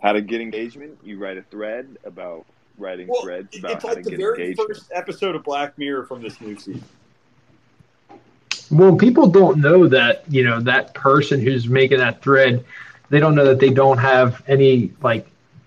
How 0.01 0.13
to 0.13 0.21
get 0.21 0.41
engagement? 0.41 0.99
You 1.03 1.19
write 1.19 1.39
a 1.39 1.43
thread 1.43 1.97
about 2.05 2.47
writing 2.77 3.09
Well, 3.09 3.23
threads 3.23 3.55
it- 3.55 3.61
about 3.61 3.73
it's 3.73 3.83
how 3.85 3.89
like 3.95 3.99
to 3.99 4.05
the 4.05 4.11
get 4.11 4.19
very 4.19 4.41
engagement. 4.41 4.69
first 4.69 4.91
episode 4.95 5.35
of 5.37 5.45
Black 5.45 5.79
Mirror 5.79 6.05
from 6.07 6.23
this 6.23 6.41
new 6.41 6.57
season. 6.59 6.85
Well, 8.71 8.97
people 8.97 9.27
don't 9.29 9.59
know 9.59 9.87
that, 9.89 10.25
you 10.29 10.43
know, 10.45 10.59
that 10.61 10.95
person 10.95 11.41
who's 11.41 11.69
making 11.69 11.99
that 11.99 12.23
thread, 12.23 12.65
they 13.11 13.21
don't 13.21 13.35
know 13.35 13.45
that 13.45 13.61
they 13.61 13.71
don't 13.71 13.99
have 13.99 14.43
any 14.49 14.93
like 15.03 15.27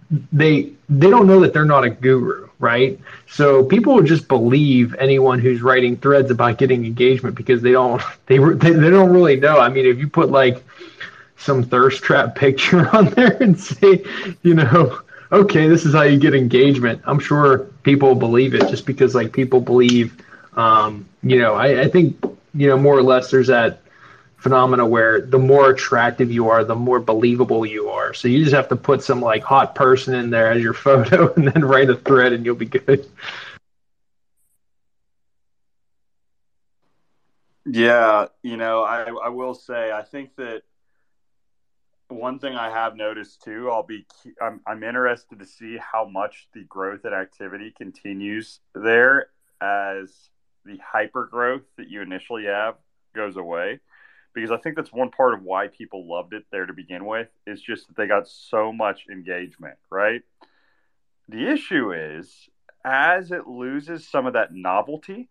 they 0.10 0.72
they 0.90 1.10
don't 1.10 1.28
know 1.28 1.40
that 1.42 1.54
they're 1.54 1.66
not 1.66 1.84
a 1.84 1.90
guru, 1.90 2.48
right? 2.60 3.00
So 3.28 3.64
people 3.64 3.96
will 3.96 4.04
just 4.04 4.28
believe 4.28 4.96
anyone 4.96 5.40
who's 5.40 5.62
writing 5.62 5.98
threads 5.98 6.32
about 6.32 6.58
getting 6.58 6.86
engagement 6.86 7.36
because 7.36 7.62
they 7.62 7.72
don't 7.72 8.02
they 8.28 8.38
they, 8.38 8.72
they 8.72 8.90
don't 8.90 9.12
really 9.12 9.38
know. 9.38 9.60
I 9.60 9.70
mean, 9.70 9.86
if 9.86 9.98
you 9.98 10.08
put 10.08 10.30
like 10.30 10.64
some 11.38 11.64
thirst 11.64 12.04
trap 12.04 12.36
picture 12.36 12.88
on 12.96 13.06
there 13.12 13.42
and 13.42 13.60
say, 13.60 14.04
you 14.44 14.56
know, 14.56 15.00
okay, 15.32 15.68
this 15.68 15.86
is 15.86 15.94
how 15.94 16.04
you 16.04 16.20
get 16.20 16.34
engagement. 16.36 17.02
I'm 17.06 17.20
sure 17.20 17.60
people 17.84 18.16
believe 18.16 18.54
it 18.54 18.68
just 18.68 18.86
because 18.86 19.16
like 19.16 19.32
people 19.34 19.62
believe 19.62 20.22
um, 20.56 21.08
you 21.22 21.40
know, 21.40 21.54
I, 21.54 21.82
I 21.82 21.88
think, 21.88 22.18
you 22.54 22.68
know, 22.68 22.78
more 22.78 22.98
or 22.98 23.04
less 23.04 23.30
there's 23.30 23.48
that 23.48 23.82
phenomena 24.38 24.86
where 24.86 25.22
the 25.22 25.40
more 25.40 25.70
attractive 25.72 26.32
you 26.32 26.50
are, 26.50 26.64
the 26.64 26.76
more 26.76 27.00
believable 27.00 27.66
you 27.66 27.90
are. 27.90 28.14
So 28.14 28.28
you 28.28 28.44
just 28.44 28.56
have 28.56 28.70
to 28.70 28.76
put 28.76 29.04
some 29.04 29.22
like 29.22 29.44
hot 29.44 29.76
person 29.76 30.14
in 30.14 30.30
there 30.30 30.52
as 30.52 30.62
your 30.62 30.74
photo 30.86 31.34
and 31.34 31.48
then 31.48 31.66
write 31.66 31.90
a 31.90 31.96
thread 31.96 32.34
and 32.34 32.46
you'll 32.46 32.56
be 32.56 32.66
good. 32.66 33.08
Yeah, 37.66 38.28
you 38.44 38.56
know, 38.56 38.84
I, 38.84 39.10
I 39.26 39.30
will 39.30 39.54
say 39.54 39.92
I 39.92 40.02
think 40.02 40.36
that 40.38 40.62
one 42.10 42.40
thing 42.40 42.56
I 42.56 42.70
have 42.70 42.96
noticed 42.96 43.44
too. 43.44 43.70
I'll 43.70 43.84
be 43.84 44.06
I'm 44.42 44.62
I'm 44.66 44.84
interested 44.84 45.40
to 45.40 45.46
see 45.46 45.78
how 45.78 46.06
much 46.06 46.48
the 46.54 46.64
growth 46.64 47.04
and 47.04 47.14
activity 47.14 47.74
continues 47.78 48.62
there 48.74 49.30
as 49.60 50.30
the 50.66 50.78
hyper 50.78 51.26
growth 51.26 51.64
that 51.78 51.90
you 51.90 52.02
initially 52.02 52.46
have 52.46 52.76
goes 53.14 53.36
away, 53.36 53.80
because 54.38 54.52
I 54.52 54.58
think 54.58 54.76
that's 54.76 54.94
one 54.94 55.10
part 55.10 55.34
of 55.34 55.42
why 55.42 55.68
people 55.68 56.08
loved 56.08 56.34
it 56.34 56.46
there 56.52 56.68
to 56.68 56.74
begin 56.74 57.06
with 57.06 57.28
is 57.48 57.60
just 57.60 57.88
that 57.88 57.98
they 57.98 58.06
got 58.06 58.28
so 58.28 58.72
much 58.72 59.08
engagement, 59.12 59.78
right? 59.90 60.22
The 61.28 61.52
issue 61.52 61.92
is 61.92 62.48
as 62.86 63.32
it 63.32 63.48
loses 63.48 64.08
some 64.08 64.28
of 64.28 64.34
that 64.34 64.54
novelty 64.54 65.28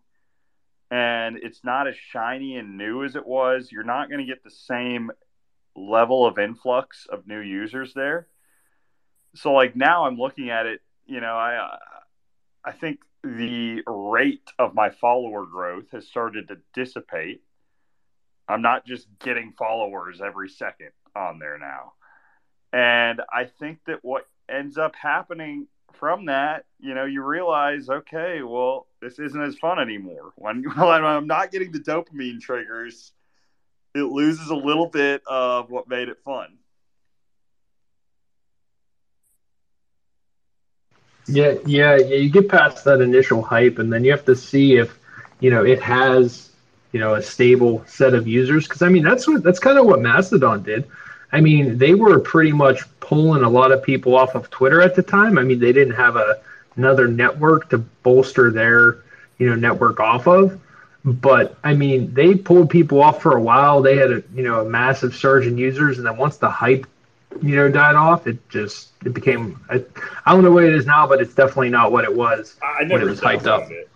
and 0.91 1.37
it's 1.41 1.63
not 1.63 1.87
as 1.87 1.95
shiny 1.95 2.57
and 2.57 2.77
new 2.77 3.05
as 3.05 3.15
it 3.15 3.25
was, 3.25 3.71
you're 3.71 3.85
not 3.85 4.09
going 4.09 4.19
to 4.19 4.25
get 4.25 4.43
the 4.43 4.51
same 4.51 5.09
level 5.73 6.25
of 6.25 6.37
influx 6.37 7.07
of 7.09 7.25
new 7.25 7.39
users 7.39 7.93
there. 7.93 8.27
So 9.35 9.53
like 9.53 9.73
now 9.73 10.05
I'm 10.05 10.17
looking 10.17 10.49
at 10.49 10.65
it, 10.65 10.81
you 11.05 11.21
know, 11.21 11.33
I 11.37 11.77
I 12.65 12.73
think 12.73 12.99
the 13.23 13.83
rate 13.87 14.49
of 14.59 14.75
my 14.75 14.89
follower 14.89 15.45
growth 15.45 15.91
has 15.93 16.05
started 16.05 16.49
to 16.49 16.57
dissipate. 16.73 17.41
I'm 18.47 18.61
not 18.61 18.85
just 18.85 19.07
getting 19.19 19.53
followers 19.57 20.21
every 20.21 20.49
second 20.49 20.91
on 21.15 21.39
there 21.39 21.57
now. 21.57 21.93
And 22.73 23.21
I 23.31 23.45
think 23.45 23.79
that 23.87 23.99
what 24.03 24.25
ends 24.49 24.77
up 24.77 24.95
happening 24.95 25.67
from 25.93 26.25
that, 26.25 26.65
you 26.79 26.93
know, 26.93 27.05
you 27.05 27.23
realize, 27.23 27.89
okay, 27.89 28.41
well, 28.43 28.87
this 29.01 29.19
isn't 29.19 29.41
as 29.41 29.57
fun 29.57 29.79
anymore. 29.79 30.31
When, 30.35 30.63
when 30.75 31.05
I'm 31.05 31.27
not 31.27 31.51
getting 31.51 31.71
the 31.71 31.79
dopamine 31.79 32.39
triggers, 32.39 33.11
it 33.95 34.03
loses 34.03 34.49
a 34.49 34.55
little 34.55 34.87
bit 34.87 35.21
of 35.27 35.69
what 35.69 35.87
made 35.87 36.09
it 36.09 36.19
fun. 36.23 36.57
Yeah, 41.27 41.55
yeah, 41.65 41.97
yeah. 41.97 42.15
You 42.15 42.29
get 42.29 42.47
past 42.47 42.85
that 42.85 43.01
initial 43.01 43.41
hype, 43.41 43.79
and 43.79 43.91
then 43.91 44.05
you 44.05 44.11
have 44.11 44.25
to 44.25 44.35
see 44.35 44.77
if, 44.77 44.97
you 45.41 45.49
know, 45.49 45.65
it 45.65 45.81
has, 45.81 46.49
you 46.97 47.03
know, 47.03 47.13
a 47.13 47.21
stable 47.21 47.83
set 47.85 48.15
of 48.15 48.27
users. 48.27 48.67
Because 48.67 48.81
I 48.81 48.89
mean, 48.89 49.03
that's 49.03 49.27
what 49.27 49.43
that's 49.43 49.59
kind 49.59 49.77
of 49.77 49.85
what 49.85 50.01
Mastodon 50.01 50.63
did. 50.63 50.89
I 51.31 51.41
mean, 51.41 51.77
they 51.77 51.93
were 51.93 52.19
pretty 52.19 52.51
much 52.51 52.81
pulling 53.01 53.43
a 53.43 53.49
lot 53.49 53.71
of 53.71 53.83
people 53.83 54.15
off 54.15 54.33
of 54.33 54.49
Twitter 54.49 54.81
at 54.81 54.95
the 54.95 55.03
time. 55.03 55.37
I 55.37 55.43
mean, 55.43 55.59
they 55.59 55.71
didn't 55.71 55.93
have 55.93 56.15
a 56.15 56.39
another 56.75 57.07
network 57.07 57.69
to 57.69 57.77
bolster 57.77 58.49
their, 58.49 59.03
you 59.37 59.47
know, 59.47 59.55
network 59.55 59.99
off 59.99 60.27
of. 60.27 60.59
But 61.05 61.55
I 61.63 61.75
mean, 61.75 62.15
they 62.15 62.33
pulled 62.33 62.71
people 62.71 63.03
off 63.03 63.21
for 63.21 63.37
a 63.37 63.41
while. 63.41 63.83
They 63.83 63.95
had 63.95 64.11
a 64.11 64.23
you 64.33 64.41
know 64.41 64.61
a 64.61 64.65
massive 64.65 65.13
surge 65.13 65.45
in 65.45 65.55
users, 65.55 65.99
and 65.99 66.07
then 66.07 66.17
once 66.17 66.37
the 66.37 66.49
hype 66.49 66.87
you 67.43 67.57
know 67.57 67.69
died 67.69 67.95
off, 67.95 68.25
it 68.25 68.39
just 68.49 68.89
it 69.05 69.13
became 69.13 69.63
I, 69.69 69.85
I 70.25 70.33
don't 70.33 70.43
know 70.43 70.51
what 70.51 70.63
it 70.63 70.73
is 70.73 70.87
now, 70.87 71.05
but 71.05 71.21
it's 71.21 71.35
definitely 71.35 71.69
not 71.69 71.91
what 71.91 72.05
it 72.05 72.15
was 72.15 72.55
I 72.63 72.85
when 72.85 73.01
it 73.01 73.05
was 73.05 73.21
hyped 73.21 73.45
up. 73.45 73.69
It. 73.69 73.87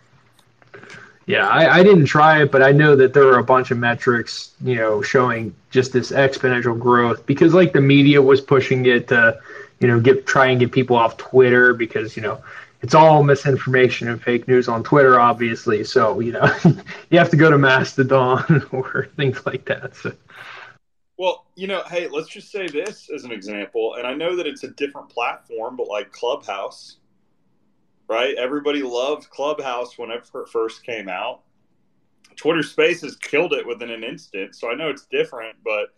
Yeah, 1.27 1.47
I, 1.47 1.79
I 1.79 1.83
didn't 1.83 2.05
try 2.05 2.41
it, 2.41 2.51
but 2.51 2.63
I 2.63 2.71
know 2.71 2.95
that 2.95 3.13
there 3.13 3.27
are 3.27 3.39
a 3.39 3.43
bunch 3.43 3.71
of 3.71 3.77
metrics, 3.77 4.51
you 4.61 4.75
know, 4.75 5.01
showing 5.01 5.55
just 5.69 5.93
this 5.93 6.11
exponential 6.11 6.77
growth 6.77 7.25
because 7.25 7.53
like 7.53 7.73
the 7.73 7.81
media 7.81 8.21
was 8.21 8.41
pushing 8.41 8.85
it 8.85 9.07
to, 9.09 9.39
you 9.79 9.87
know, 9.87 9.99
get 9.99 10.25
try 10.25 10.47
and 10.47 10.59
get 10.59 10.71
people 10.71 10.95
off 10.95 11.17
Twitter 11.17 11.73
because, 11.73 12.15
you 12.15 12.23
know, 12.23 12.41
it's 12.81 12.95
all 12.95 13.23
misinformation 13.23 14.07
and 14.07 14.21
fake 14.21 14.47
news 14.47 14.67
on 14.67 14.83
Twitter, 14.83 15.19
obviously. 15.19 15.83
So, 15.83 16.19
you 16.19 16.31
know, 16.31 16.51
you 17.09 17.19
have 17.19 17.29
to 17.29 17.37
go 17.37 17.51
to 17.51 17.57
Mastodon 17.57 18.67
or 18.71 19.07
things 19.15 19.45
like 19.45 19.65
that. 19.65 19.95
So. 19.95 20.13
Well, 21.17 21.45
you 21.55 21.67
know, 21.67 21.83
hey, 21.83 22.07
let's 22.07 22.29
just 22.29 22.51
say 22.51 22.67
this 22.67 23.11
as 23.13 23.25
an 23.25 23.31
example, 23.31 23.93
and 23.95 24.07
I 24.07 24.15
know 24.15 24.35
that 24.35 24.47
it's 24.47 24.63
a 24.63 24.69
different 24.69 25.09
platform, 25.09 25.75
but 25.75 25.87
like 25.87 26.11
Clubhouse, 26.11 26.97
right? 28.11 28.35
Everybody 28.35 28.83
loved 28.83 29.29
Clubhouse 29.29 29.97
when 29.97 30.11
it 30.11 30.29
first 30.51 30.85
came 30.85 31.07
out. 31.07 31.43
Twitter 32.35 32.61
Spaces 32.61 33.15
killed 33.15 33.53
it 33.53 33.65
within 33.65 33.89
an 33.89 34.03
instant, 34.03 34.53
so 34.53 34.69
I 34.69 34.75
know 34.75 34.89
it's 34.89 35.05
different, 35.05 35.55
but 35.63 35.93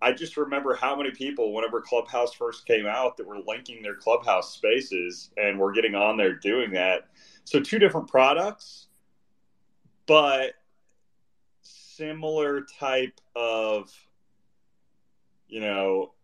I 0.00 0.10
just 0.10 0.36
remember 0.36 0.74
how 0.74 0.96
many 0.96 1.12
people, 1.12 1.54
whenever 1.54 1.80
Clubhouse 1.80 2.34
first 2.34 2.66
came 2.66 2.86
out, 2.86 3.16
that 3.16 3.28
were 3.28 3.38
linking 3.46 3.80
their 3.80 3.94
Clubhouse 3.94 4.52
spaces 4.52 5.30
and 5.36 5.56
were 5.56 5.70
getting 5.70 5.94
on 5.94 6.16
there 6.16 6.34
doing 6.34 6.72
that. 6.72 7.02
So, 7.44 7.60
two 7.60 7.78
different 7.78 8.08
products, 8.08 8.88
but 10.06 10.54
similar 11.62 12.62
type 12.80 13.20
of 13.36 13.92
you 15.46 15.60
know, 15.60 16.14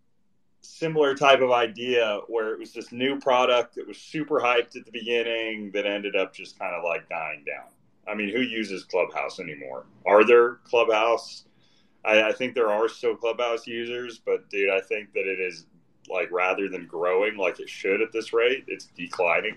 similar 0.68 1.14
type 1.14 1.40
of 1.40 1.50
idea 1.50 2.20
where 2.28 2.52
it 2.52 2.58
was 2.58 2.72
this 2.72 2.92
new 2.92 3.18
product 3.18 3.74
that 3.74 3.88
was 3.88 3.96
super 3.96 4.38
hyped 4.38 4.76
at 4.76 4.84
the 4.84 4.92
beginning 4.92 5.70
that 5.72 5.86
ended 5.86 6.14
up 6.14 6.34
just 6.34 6.58
kind 6.58 6.74
of 6.74 6.84
like 6.84 7.08
dying 7.08 7.42
down. 7.46 7.68
I 8.06 8.14
mean, 8.14 8.28
who 8.28 8.40
uses 8.40 8.84
Clubhouse 8.84 9.40
anymore? 9.40 9.86
Are 10.06 10.24
there 10.24 10.56
Clubhouse? 10.64 11.44
I, 12.04 12.28
I 12.28 12.32
think 12.32 12.54
there 12.54 12.70
are 12.70 12.88
still 12.88 13.16
Clubhouse 13.16 13.66
users, 13.66 14.18
but 14.18 14.48
dude, 14.50 14.70
I 14.70 14.80
think 14.80 15.12
that 15.14 15.26
it 15.26 15.40
is 15.40 15.66
like 16.10 16.30
rather 16.30 16.68
than 16.68 16.86
growing 16.86 17.36
like 17.36 17.60
it 17.60 17.68
should 17.68 18.02
at 18.02 18.12
this 18.12 18.32
rate, 18.32 18.64
it's 18.68 18.86
declining. 18.96 19.56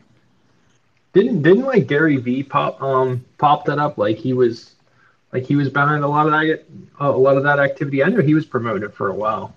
Didn't 1.14 1.42
didn't 1.42 1.66
like 1.66 1.88
Gary 1.88 2.18
V 2.18 2.42
pop 2.42 2.82
um 2.82 3.26
pop 3.38 3.66
that 3.66 3.80
up 3.80 3.98
like 3.98 4.18
he 4.18 4.32
was 4.32 4.76
like 5.34 5.44
he 5.44 5.58
was 5.58 5.70
behind 5.70 6.06
a 6.06 6.08
lot 6.08 6.26
of 6.26 6.32
that 6.32 6.64
a 7.02 7.12
lot 7.12 7.36
of 7.36 7.44
that 7.44 7.60
activity. 7.60 8.02
I 8.02 8.08
know 8.08 8.22
he 8.22 8.34
was 8.34 8.46
promoted 8.46 8.94
for 8.94 9.10
a 9.10 9.14
while. 9.14 9.54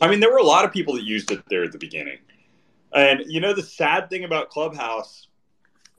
I 0.00 0.08
mean, 0.08 0.20
there 0.20 0.30
were 0.30 0.38
a 0.38 0.44
lot 0.44 0.64
of 0.64 0.72
people 0.72 0.94
that 0.94 1.04
used 1.04 1.30
it 1.30 1.42
there 1.48 1.62
at 1.62 1.72
the 1.72 1.78
beginning. 1.78 2.18
And 2.92 3.22
you 3.26 3.40
know, 3.40 3.52
the 3.52 3.62
sad 3.62 4.08
thing 4.10 4.24
about 4.24 4.50
Clubhouse, 4.50 5.28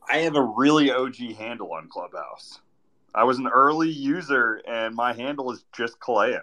I 0.10 0.18
have 0.20 0.36
a 0.36 0.41
really 0.41 0.91
OG 0.91 1.16
handle 1.38 1.72
on 1.74 1.88
Clubhouse. 1.88 2.60
I 3.14 3.24
was 3.24 3.38
an 3.38 3.47
early 3.47 3.89
user, 3.89 4.62
and 4.68 4.95
my 4.95 5.14
handle 5.14 5.52
is 5.52 5.66
just 5.76 5.99
Kaleo. 5.99 6.41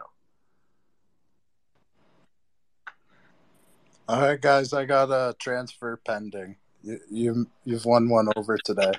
All 4.09 4.20
right, 4.20 4.40
guys, 4.40 4.72
I 4.72 4.84
got 4.84 5.11
a 5.11 5.34
transfer 5.38 5.98
pending. 6.04 6.56
You, 6.82 7.00
you 7.11 7.46
you've 7.64 7.84
won 7.84 8.09
one 8.09 8.28
over 8.36 8.56
today. 8.56 8.92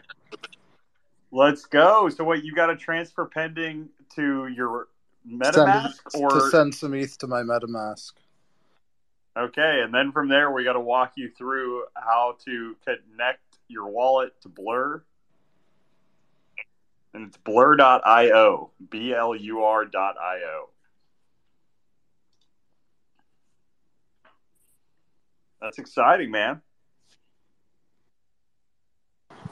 Let's 1.31 1.65
go. 1.65 2.09
So, 2.09 2.23
what 2.23 2.43
you 2.43 2.53
got 2.53 2.69
a 2.69 2.75
transfer 2.75 3.25
pending 3.25 3.89
to 4.15 4.47
your 4.47 4.87
Send, 5.25 5.55
MetaMask, 5.55 6.19
or 6.19 6.29
to 6.29 6.41
send 6.49 6.75
some 6.75 6.93
ETH 6.93 7.17
to 7.19 7.27
my 7.27 7.41
MetaMask. 7.41 8.11
Okay, 9.39 9.81
and 9.85 9.93
then 9.93 10.11
from 10.11 10.27
there, 10.27 10.51
we 10.51 10.65
got 10.65 10.73
to 10.73 10.81
walk 10.81 11.13
you 11.15 11.29
through 11.29 11.83
how 11.95 12.35
to 12.43 12.75
connect 12.83 13.39
your 13.69 13.87
wallet 13.87 14.33
to 14.41 14.49
Blur. 14.49 15.01
And 17.13 17.27
it's 17.27 17.37
blur.io, 17.37 18.71
B 18.89 19.13
L 19.13 19.33
U 19.33 19.63
R.io. 19.63 20.69
That's 25.61 25.79
exciting, 25.79 26.31
man. 26.31 26.61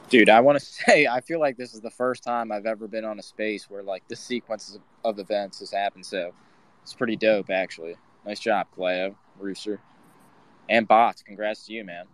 Dude, 0.10 0.30
I 0.30 0.42
want 0.42 0.60
to 0.60 0.66
say 0.66 1.08
I 1.08 1.22
feel 1.22 1.40
like 1.40 1.56
this 1.56 1.74
is 1.74 1.80
the 1.80 1.90
first 1.90 2.24
time 2.24 2.52
I've 2.52 2.66
ever 2.66 2.90
been 2.90 3.06
on 3.06 3.20
a 3.20 3.24
space 3.24 3.70
where 3.70 3.84
like 3.84 4.06
this 4.10 4.20
sequence 4.20 4.76
of, 4.76 4.82
of 5.06 5.20
events 5.20 5.60
has 5.60 5.72
happened. 5.72 6.06
So 6.06 6.34
it's 6.84 6.94
pretty 6.94 7.16
dope, 7.16 7.50
actually. 7.50 7.96
Nice 8.26 8.42
job, 8.42 8.68
Cleo, 8.76 9.16
Rooster, 9.40 9.80
and 10.70 10.88
Bots. 10.88 11.22
Congrats 11.22 11.66
to 11.68 11.74
you, 11.74 11.84
man. 11.84 12.06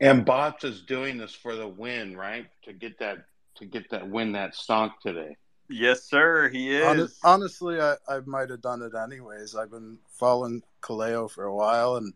And 0.00 0.24
Bots 0.24 0.64
is 0.64 0.82
doing 0.82 1.16
this 1.16 1.32
for 1.32 1.54
the 1.54 1.66
win, 1.66 2.16
right? 2.16 2.46
To 2.64 2.72
get 2.72 2.98
that 2.98 3.24
to 3.56 3.66
get 3.66 3.90
that 3.90 4.08
win 4.08 4.32
that 4.32 4.54
stonk 4.54 4.92
today. 5.02 5.36
Yes, 5.68 6.02
sir. 6.02 6.48
He 6.48 6.76
is. 6.76 7.18
Hon- 7.22 7.34
Honestly, 7.40 7.80
I, 7.80 7.94
I 8.08 8.20
might 8.26 8.50
have 8.50 8.60
done 8.62 8.82
it 8.82 8.94
anyways. 8.94 9.54
I've 9.54 9.70
been 9.70 9.98
following 10.08 10.62
Kaleo 10.82 11.30
for 11.30 11.44
a 11.44 11.54
while, 11.54 11.96
and 11.96 12.14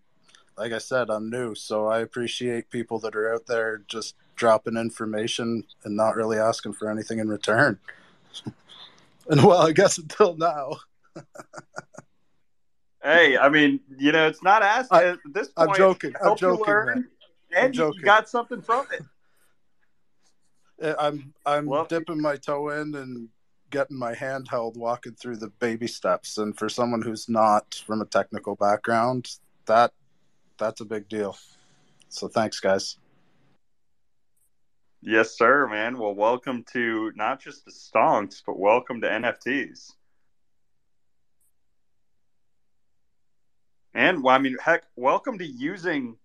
like 0.59 0.73
I 0.73 0.79
said, 0.79 1.11
I'm 1.11 1.31
new, 1.31 1.55
so 1.55 1.87
I 1.87 2.01
appreciate 2.01 2.71
people 2.71 2.99
that 3.01 3.15
are 3.15 3.33
out 3.33 3.47
there 3.47 3.83
just 3.87 4.15
dropping 4.35 4.77
information 4.77 5.65
and 5.85 5.97
not 5.97 6.17
really 6.17 6.39
asking 6.39 6.73
for 6.75 6.91
anything 6.91 7.19
in 7.19 7.29
return. 7.29 7.79
and 9.31 9.43
well, 9.45 9.67
I 9.67 9.73
guess 9.73 9.99
until 9.99 10.37
now. 10.37 10.77
Hey, 13.03 13.39
I 13.39 13.49
mean, 13.51 13.79
you 13.99 14.11
know, 14.11 14.27
it's 14.27 14.43
not 14.43 14.63
asked 14.63 14.93
I- 14.93 15.11
at 15.11 15.19
this 15.33 15.49
I'm 15.57 15.73
joking. 15.77 16.13
I'm 16.21 16.37
joking, 16.37 16.65
learn, 16.67 16.87
man. 16.87 17.09
And 17.57 17.67
I'm 17.67 17.73
you- 17.73 17.93
you 17.95 18.03
got 18.03 18.29
something 18.29 18.61
from 18.61 18.85
it. 18.93 19.05
I'm 20.99 21.33
I'm 21.45 21.67
Well- 21.67 21.85
dipping 21.87 22.21
my 22.21 22.35
toe 22.37 22.71
in 22.71 22.95
and 22.97 23.29
getting 23.71 23.97
my 23.97 24.15
hand 24.15 24.49
held, 24.49 24.77
walking 24.77 25.15
through 25.15 25.37
the 25.37 25.49
baby 25.49 25.87
steps. 25.87 26.39
And 26.39 26.59
for 26.59 26.69
someone 26.69 27.03
who's 27.03 27.29
not 27.29 27.77
from 27.87 28.01
a 28.03 28.07
technical 28.07 28.57
background, 28.57 29.31
that 29.67 29.93
that's 30.59 30.81
a 30.81 30.85
big 30.85 31.09
deal. 31.09 31.39
So 32.09 32.27
thanks, 32.27 32.59
guys. 32.59 32.97
Yes, 35.09 35.39
sir, 35.39 35.69
man. 35.69 35.99
Well, 35.99 36.17
welcome 36.17 36.65
to 36.73 37.13
not 37.15 37.39
just 37.39 37.65
the 37.65 37.71
stonks, 37.71 38.43
but 38.45 38.59
welcome 38.59 39.01
to 39.03 39.07
NFTs. 39.07 39.93
And 43.95 44.25
well, 44.25 44.35
I 44.35 44.39
mean, 44.39 44.57
heck, 44.61 44.83
welcome 44.97 45.39
to 45.39 45.47
using, 45.47 46.17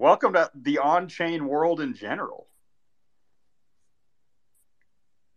welcome 0.00 0.32
to 0.32 0.50
the 0.52 0.78
on-chain 0.78 1.46
world 1.46 1.80
in 1.80 1.94
general. 1.94 2.48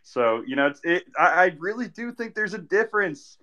So 0.01 0.43
you 0.47 0.55
know, 0.55 0.65
it's 0.65 0.81
it. 0.83 1.03
I, 1.15 1.25
I 1.27 1.55
really 1.59 1.87
do 1.87 2.11
think 2.11 2.33
there's 2.33 2.55
a 2.55 2.57
difference 2.57 3.37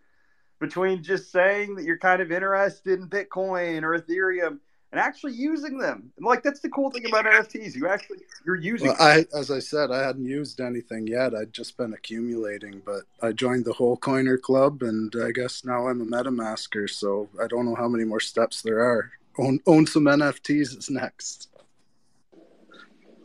between 0.58 1.04
just 1.04 1.30
saying 1.30 1.76
that 1.76 1.84
you're 1.84 1.96
kind 1.96 2.20
of 2.20 2.32
interested 2.32 2.98
in 2.98 3.08
Bitcoin 3.08 3.84
or 3.84 3.96
Ethereum 3.96 4.58
and 4.92 5.00
actually 5.00 5.34
using 5.34 5.78
them. 5.78 6.10
And 6.16 6.26
like 6.26 6.42
that's 6.42 6.60
the 6.60 6.68
cool 6.70 6.90
thing 6.90 7.06
about 7.06 7.26
NFTs. 7.26 7.74
You 7.74 7.88
actually 7.88 8.18
you're 8.44 8.56
using. 8.56 8.88
Well, 8.88 8.96
I, 9.00 9.26
as 9.36 9.50
I 9.50 9.58
said, 9.58 9.90
I 9.90 10.02
hadn't 10.02 10.24
used 10.24 10.60
anything 10.60 11.06
yet. 11.06 11.34
I'd 11.34 11.52
just 11.52 11.76
been 11.76 11.92
accumulating, 11.92 12.82
but 12.84 13.02
I 13.22 13.32
joined 13.32 13.64
the 13.64 13.72
whole 13.72 13.96
coiner 13.96 14.38
club, 14.38 14.82
and 14.82 15.14
I 15.22 15.30
guess 15.32 15.64
now 15.64 15.88
I'm 15.88 16.00
a 16.00 16.06
MetaMasker. 16.06 16.88
So 16.88 17.28
I 17.42 17.46
don't 17.46 17.66
know 17.66 17.74
how 17.74 17.88
many 17.88 18.04
more 18.04 18.20
steps 18.20 18.62
there 18.62 18.80
are. 18.80 19.12
Own 19.38 19.60
own 19.66 19.86
some 19.86 20.04
NFTs 20.04 20.76
is 20.76 20.90
next. 20.90 21.48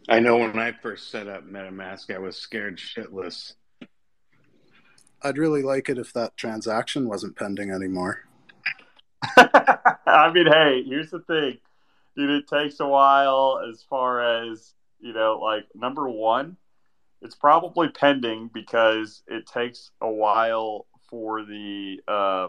I 0.09 0.19
know 0.19 0.37
when 0.37 0.59
I 0.59 0.73
first 0.73 1.09
set 1.09 1.27
up 1.27 1.47
MetaMask, 1.47 2.13
I 2.13 2.19
was 2.19 2.35
scared 2.35 2.77
shitless. 2.77 3.53
I'd 5.21 5.37
really 5.37 5.63
like 5.63 5.87
it 5.87 5.97
if 5.97 6.11
that 6.13 6.35
transaction 6.35 7.07
wasn't 7.07 7.37
pending 7.37 7.71
anymore. 7.71 8.25
I 10.05 10.31
mean, 10.33 10.47
hey, 10.47 10.83
here's 10.83 11.11
the 11.11 11.19
thing, 11.19 11.57
dude. 12.15 12.29
It 12.29 12.47
takes 12.47 12.79
a 12.79 12.87
while 12.87 13.61
as 13.69 13.83
far 13.89 14.43
as 14.43 14.73
you 14.99 15.13
know. 15.13 15.39
Like 15.41 15.65
number 15.75 16.09
one, 16.09 16.57
it's 17.21 17.35
probably 17.35 17.89
pending 17.89 18.49
because 18.53 19.23
it 19.27 19.45
takes 19.47 19.91
a 20.01 20.09
while 20.09 20.85
for 21.09 21.43
the 21.43 21.99
uh, 22.07 22.47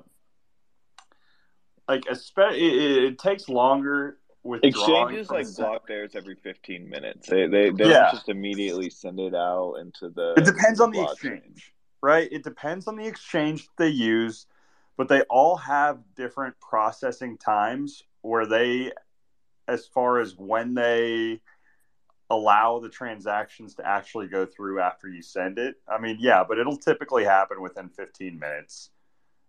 like, 1.88 2.04
especially 2.10 2.64
it, 2.66 3.04
it 3.04 3.18
takes 3.18 3.48
longer 3.48 4.18
with 4.42 4.62
exchanges 4.62 5.30
like 5.30 5.46
block 5.56 5.86
theirs 5.88 6.12
every 6.14 6.34
15 6.34 6.88
minutes 6.88 7.28
they 7.30 7.46
they, 7.46 7.70
they 7.70 7.88
yeah. 7.88 8.00
don't 8.00 8.12
just 8.12 8.28
immediately 8.28 8.90
send 8.90 9.18
it 9.18 9.34
out 9.34 9.76
into 9.80 10.10
the 10.10 10.34
it 10.36 10.44
depends 10.44 10.80
on 10.80 10.90
the 10.90 11.02
exchange 11.02 11.72
right 12.02 12.28
it 12.30 12.44
depends 12.44 12.86
on 12.86 12.94
the 12.94 13.06
exchange 13.06 13.66
they 13.78 13.88
use 13.88 14.46
but 14.96 15.08
they 15.08 15.22
all 15.22 15.56
have 15.56 15.98
different 16.16 16.54
processing 16.60 17.36
times 17.38 18.02
where 18.22 18.46
they 18.46 18.92
as 19.66 19.86
far 19.86 20.20
as 20.20 20.36
when 20.36 20.74
they 20.74 21.40
allow 22.30 22.78
the 22.80 22.88
transactions 22.88 23.74
to 23.74 23.86
actually 23.86 24.26
go 24.26 24.46
through 24.46 24.80
after 24.80 25.08
you 25.08 25.22
send 25.22 25.58
it 25.58 25.76
i 25.88 25.98
mean 25.98 26.16
yeah 26.20 26.42
but 26.46 26.58
it'll 26.58 26.76
typically 26.76 27.24
happen 27.24 27.60
within 27.60 27.88
15 27.88 28.38
minutes 28.38 28.90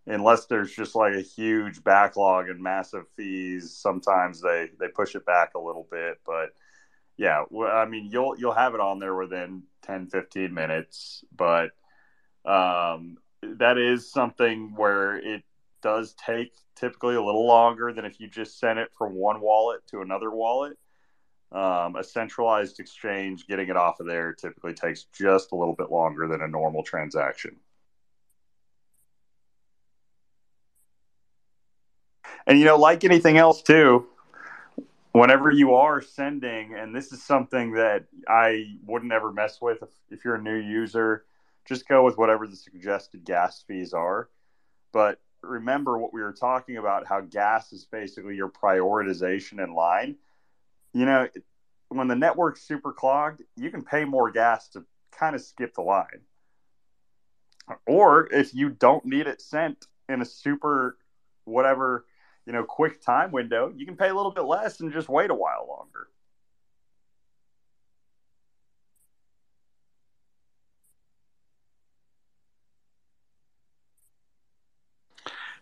unless 0.07 0.45
there's 0.45 0.73
just 0.73 0.95
like 0.95 1.15
a 1.15 1.21
huge 1.21 1.83
backlog 1.83 2.47
and 2.47 2.61
massive 2.61 3.05
fees. 3.15 3.75
Sometimes 3.75 4.41
they 4.41 4.69
they 4.79 4.87
push 4.87 5.15
it 5.15 5.25
back 5.25 5.55
a 5.55 5.59
little 5.59 5.87
bit 5.89 6.19
but 6.25 6.49
yeah 7.17 7.43
i 7.67 7.85
mean 7.85 8.09
you'll 8.11 8.37
you'll 8.37 8.53
have 8.53 8.73
it 8.73 8.79
on 8.79 8.99
there 8.99 9.15
within 9.15 9.63
10 9.83 10.07
15 10.07 10.53
minutes 10.53 11.23
but 11.35 11.71
um, 12.45 13.17
that 13.59 13.77
is 13.77 14.11
something 14.11 14.73
where 14.75 15.17
it 15.17 15.43
does 15.81 16.15
take 16.15 16.53
typically 16.75 17.15
a 17.15 17.21
little 17.21 17.45
longer 17.45 17.93
than 17.93 18.05
if 18.05 18.19
you 18.19 18.27
just 18.27 18.59
send 18.59 18.79
it 18.79 18.89
from 18.97 19.13
one 19.13 19.39
wallet 19.41 19.81
to 19.87 20.01
another 20.01 20.31
wallet. 20.31 20.77
Um, 21.51 21.95
a 21.95 22.03
centralized 22.03 22.79
exchange 22.79 23.47
getting 23.47 23.69
it 23.69 23.77
off 23.77 23.99
of 23.99 24.07
there 24.07 24.33
typically 24.33 24.73
takes 24.73 25.05
just 25.13 25.51
a 25.51 25.55
little 25.55 25.75
bit 25.75 25.91
longer 25.91 26.27
than 26.27 26.41
a 26.41 26.47
normal 26.47 26.83
transaction. 26.83 27.55
And 32.47 32.59
you 32.59 32.65
know, 32.65 32.77
like 32.77 33.03
anything 33.03 33.37
else 33.37 33.61
too, 33.61 34.07
whenever 35.13 35.49
you 35.49 35.75
are 35.75 36.01
sending, 36.01 36.75
and 36.75 36.93
this 36.93 37.11
is 37.11 37.23
something 37.23 37.73
that 37.73 38.05
I 38.27 38.77
wouldn't 38.85 39.13
ever 39.13 39.31
mess 39.31 39.61
with 39.61 39.81
if, 39.81 39.89
if 40.09 40.25
you're 40.25 40.35
a 40.35 40.41
new 40.41 40.57
user, 40.57 41.25
just 41.65 41.87
go 41.87 42.03
with 42.03 42.17
whatever 42.17 42.47
the 42.47 42.55
suggested 42.55 43.25
gas 43.25 43.63
fees 43.67 43.93
are. 43.93 44.29
But 44.93 45.19
remember 45.41 45.97
what 45.97 46.13
we 46.13 46.21
were 46.21 46.33
talking 46.33 46.77
about 46.77 47.07
how 47.07 47.21
gas 47.21 47.73
is 47.73 47.85
basically 47.85 48.35
your 48.35 48.49
prioritization 48.49 49.63
in 49.63 49.73
line. 49.73 50.15
You 50.93 51.05
know, 51.05 51.27
when 51.89 52.07
the 52.07 52.15
network's 52.15 52.61
super 52.61 52.93
clogged, 52.93 53.43
you 53.55 53.69
can 53.69 53.83
pay 53.83 54.05
more 54.05 54.31
gas 54.31 54.69
to 54.69 54.85
kind 55.11 55.35
of 55.35 55.41
skip 55.41 55.73
the 55.73 55.81
line. 55.81 56.21
Or 57.87 58.31
if 58.31 58.53
you 58.53 58.69
don't 58.69 59.05
need 59.05 59.27
it 59.27 59.41
sent 59.41 59.85
in 60.07 60.21
a 60.21 60.25
super 60.25 60.97
whatever 61.45 62.05
you 62.45 62.53
know 62.53 62.63
quick 62.63 63.01
time 63.01 63.31
window, 63.31 63.73
you 63.75 63.85
can 63.85 63.97
pay 63.97 64.09
a 64.09 64.13
little 64.13 64.31
bit 64.31 64.43
less 64.43 64.79
and 64.79 64.93
just 64.93 65.09
wait 65.09 65.31
a 65.31 65.35
while 65.35 65.65
longer. 65.67 66.07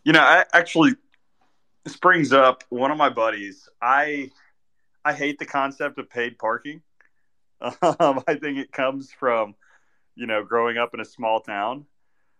You 0.04 0.14
know, 0.14 0.22
I 0.22 0.46
actually 0.54 0.96
this 1.84 1.98
brings 1.98 2.32
up 2.34 2.64
one 2.70 2.92
of 2.92 2.98
my 2.98 3.10
buddies. 3.10 3.68
I 3.82 4.32
I 5.06 5.14
hate 5.14 5.40
the 5.40 5.46
concept 5.46 5.98
of 6.00 6.10
paid 6.10 6.38
parking. 6.38 6.82
Um, 7.82 8.22
I 8.28 8.36
think 8.36 8.58
it 8.58 8.74
comes 8.74 9.14
from 9.18 9.56
you 10.16 10.28
know 10.28 10.44
growing 10.44 10.78
up 10.78 10.94
in 10.94 11.00
a 11.00 11.06
small 11.06 11.40
town. 11.40 11.86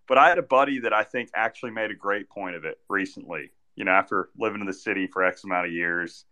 But 0.06 0.18
I 0.18 0.28
had 0.28 0.38
a 0.38 0.44
buddy 0.44 0.80
that 0.80 0.92
I 0.92 1.06
think 1.06 1.30
actually 1.34 1.72
made 1.72 1.90
a 1.92 1.96
great 1.96 2.30
point 2.30 2.58
of 2.58 2.66
it 2.66 2.78
recently 2.90 3.52
you 3.76 3.86
know, 3.86 3.92
after 3.92 4.30
living 4.38 4.62
in 4.62 4.68
the 4.68 4.74
city 4.74 5.08
for 5.08 5.24
X 5.24 5.44
amount 5.44 5.68
of 5.68 5.72
years. 5.72 6.26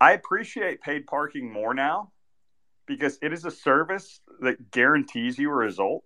I 0.00 0.12
appreciate 0.12 0.80
paid 0.80 1.06
parking 1.06 1.52
more 1.52 1.74
now 1.74 2.12
because 2.86 3.18
it 3.20 3.32
is 3.32 3.44
a 3.44 3.50
service 3.50 4.20
that 4.40 4.70
guarantees 4.70 5.38
you 5.38 5.50
a 5.50 5.54
result 5.54 6.04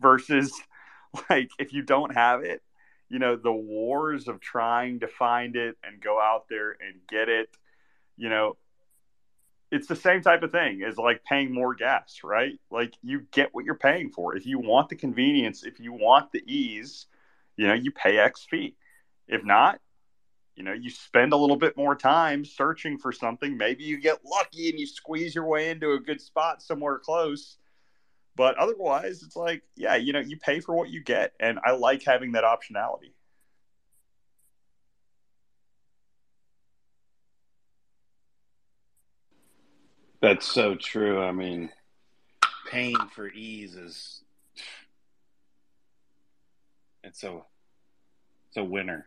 versus 0.00 0.52
like 1.30 1.50
if 1.58 1.72
you 1.72 1.82
don't 1.82 2.14
have 2.14 2.42
it, 2.42 2.62
you 3.10 3.18
know, 3.18 3.36
the 3.36 3.52
wars 3.52 4.28
of 4.28 4.40
trying 4.40 5.00
to 5.00 5.08
find 5.08 5.56
it 5.56 5.76
and 5.84 6.00
go 6.00 6.20
out 6.20 6.44
there 6.48 6.70
and 6.70 7.00
get 7.08 7.28
it, 7.28 7.48
you 8.16 8.28
know, 8.28 8.56
it's 9.72 9.88
the 9.88 9.96
same 9.96 10.22
type 10.22 10.42
of 10.42 10.52
thing 10.52 10.82
as 10.82 10.96
like 10.96 11.24
paying 11.24 11.52
more 11.52 11.74
gas, 11.74 12.20
right? 12.24 12.58
Like 12.70 12.94
you 13.02 13.26
get 13.32 13.50
what 13.52 13.64
you're 13.64 13.74
paying 13.74 14.10
for. 14.10 14.36
If 14.36 14.46
you 14.46 14.58
want 14.58 14.88
the 14.88 14.96
convenience, 14.96 15.64
if 15.64 15.78
you 15.80 15.92
want 15.92 16.32
the 16.32 16.42
ease, 16.46 17.06
you 17.56 17.66
know, 17.66 17.74
you 17.74 17.90
pay 17.90 18.18
X 18.18 18.46
fee. 18.48 18.76
If 19.28 19.44
not, 19.44 19.80
you 20.56 20.64
know, 20.64 20.72
you 20.72 20.90
spend 20.90 21.32
a 21.32 21.36
little 21.36 21.56
bit 21.56 21.76
more 21.76 21.94
time 21.94 22.44
searching 22.44 22.98
for 22.98 23.12
something. 23.12 23.56
Maybe 23.56 23.84
you 23.84 23.98
get 23.98 24.24
lucky 24.24 24.70
and 24.70 24.78
you 24.78 24.86
squeeze 24.86 25.34
your 25.34 25.46
way 25.46 25.70
into 25.70 25.92
a 25.92 26.00
good 26.00 26.20
spot 26.20 26.62
somewhere 26.62 26.98
close. 26.98 27.58
But 28.40 28.56
otherwise, 28.56 29.22
it's 29.22 29.36
like, 29.36 29.62
yeah, 29.76 29.96
you 29.96 30.14
know, 30.14 30.18
you 30.18 30.38
pay 30.38 30.60
for 30.60 30.74
what 30.74 30.88
you 30.88 31.04
get. 31.04 31.34
And 31.38 31.58
I 31.62 31.72
like 31.72 32.02
having 32.02 32.32
that 32.32 32.42
optionality. 32.42 33.12
That's 40.22 40.46
so 40.46 40.74
true. 40.74 41.22
I 41.22 41.32
mean, 41.32 41.68
paying 42.70 42.96
for 43.14 43.28
ease 43.28 43.74
is 43.74 44.22
it's 47.04 47.22
a 47.22 47.42
it's 48.48 48.56
a 48.56 48.64
winner. 48.64 49.06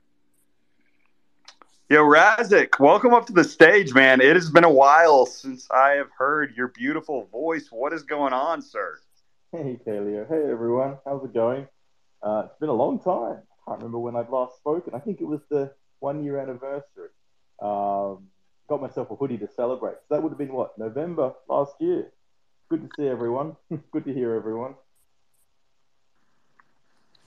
Yo, 1.89 2.03
Razik, 2.03 2.79
welcome 2.79 3.15
up 3.15 3.25
to 3.25 3.33
the 3.33 3.43
stage, 3.43 3.95
man. 3.95 4.21
It 4.21 4.35
has 4.35 4.51
been 4.51 4.63
a 4.63 4.69
while 4.69 5.25
since 5.25 5.67
I 5.71 5.93
have 5.93 6.11
heard 6.15 6.55
your 6.55 6.67
beautiful 6.67 7.25
voice. 7.31 7.69
What 7.71 7.93
is 7.93 8.03
going 8.03 8.33
on, 8.33 8.61
sir? 8.61 8.99
Hey, 9.53 9.79
Kaleo. 9.85 10.27
Hey, 10.27 10.51
everyone. 10.51 10.97
How's 11.05 11.23
it 11.23 11.31
going? 11.31 11.67
Uh, 12.23 12.41
it's 12.47 12.57
been 12.59 12.69
a 12.69 12.73
long 12.73 12.99
time. 12.99 13.37
I 13.37 13.69
can't 13.69 13.77
remember 13.83 13.99
when 13.99 14.15
I've 14.15 14.31
last 14.31 14.57
spoken. 14.57 14.95
I 14.95 14.99
think 14.99 15.21
it 15.21 15.27
was 15.27 15.41
the 15.51 15.71
one 15.99 16.23
year 16.23 16.39
anniversary. 16.39 17.09
Um, 17.61 18.29
got 18.67 18.81
myself 18.81 19.11
a 19.11 19.15
hoodie 19.15 19.37
to 19.37 19.47
celebrate. 19.47 19.97
So 20.09 20.15
that 20.15 20.23
would 20.23 20.29
have 20.29 20.39
been 20.39 20.53
what, 20.53 20.75
November 20.79 21.33
last 21.47 21.75
year? 21.79 22.11
Good 22.67 22.81
to 22.81 22.89
see 22.95 23.07
everyone. 23.07 23.55
Good 23.91 24.05
to 24.05 24.13
hear 24.15 24.33
everyone. 24.33 24.73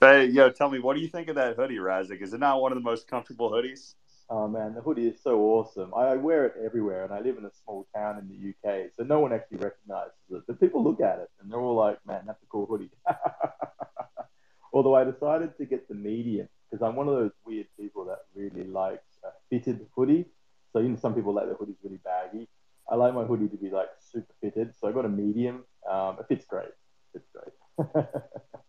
Hey, 0.01 0.25
yo, 0.25 0.49
tell 0.49 0.69
me, 0.69 0.79
what 0.79 0.97
do 0.97 1.01
you 1.01 1.07
think 1.07 1.29
of 1.29 1.35
that 1.35 1.55
hoodie, 1.55 1.77
Razik? 1.77 2.21
Is 2.21 2.33
it 2.33 2.41
not 2.41 2.61
one 2.61 2.73
of 2.73 2.77
the 2.77 2.83
most 2.83 3.07
comfortable 3.07 3.49
hoodies? 3.51 3.93
Oh 4.29 4.47
man, 4.47 4.73
the 4.73 4.81
hoodie 4.81 5.07
is 5.07 5.21
so 5.21 5.39
awesome. 5.39 5.93
I, 5.95 6.07
I, 6.07 6.15
wear 6.15 6.45
it 6.45 6.55
everywhere, 6.63 7.05
and 7.05 7.13
I 7.13 7.21
live 7.21 7.37
in 7.37 7.45
a 7.45 7.51
small 7.63 7.87
town 7.95 8.19
in 8.19 8.27
the 8.27 8.49
UK, 8.49 8.89
so 8.93 9.03
no 9.03 9.21
one 9.21 9.31
actually 9.31 9.59
recognizes 9.59 10.11
it. 10.29 10.43
But 10.45 10.59
people 10.59 10.83
look 10.83 10.99
at 10.99 11.19
it, 11.19 11.29
and 11.39 11.49
they're 11.49 11.61
all 11.61 11.75
like, 11.75 12.05
"Man, 12.05 12.23
that's 12.27 12.43
a 12.43 12.45
cool 12.47 12.65
hoodie." 12.65 12.91
Although 14.73 14.95
I 14.95 15.05
decided 15.05 15.57
to 15.57 15.65
get 15.65 15.87
the 15.87 15.95
medium 15.95 16.49
because 16.69 16.85
I'm 16.85 16.97
one 16.97 17.07
of 17.07 17.15
those 17.15 17.31
weird 17.45 17.67
people 17.79 18.03
that 18.05 18.19
really 18.35 18.67
likes 18.67 19.17
a 19.23 19.29
fitted 19.49 19.87
hoodie. 19.95 20.25
So 20.73 20.79
you 20.79 20.89
know, 20.89 20.97
some 20.97 21.15
people 21.15 21.33
like 21.33 21.45
their 21.45 21.55
hoodies 21.55 21.77
really 21.81 21.99
baggy. 22.03 22.49
I 22.89 22.95
like 22.95 23.13
my 23.13 23.23
hoodie 23.23 23.47
to 23.47 23.57
be 23.57 23.69
like 23.69 23.89
super 24.11 24.33
fitted, 24.41 24.73
so 24.75 24.89
I 24.89 24.91
got 24.91 25.05
a 25.05 25.09
medium. 25.09 25.63
Um, 25.89 26.17
it 26.19 26.27
fits 26.27 26.45
great. 26.45 26.67
It 27.13 27.21
fits 27.21 27.29
great. 27.31 27.95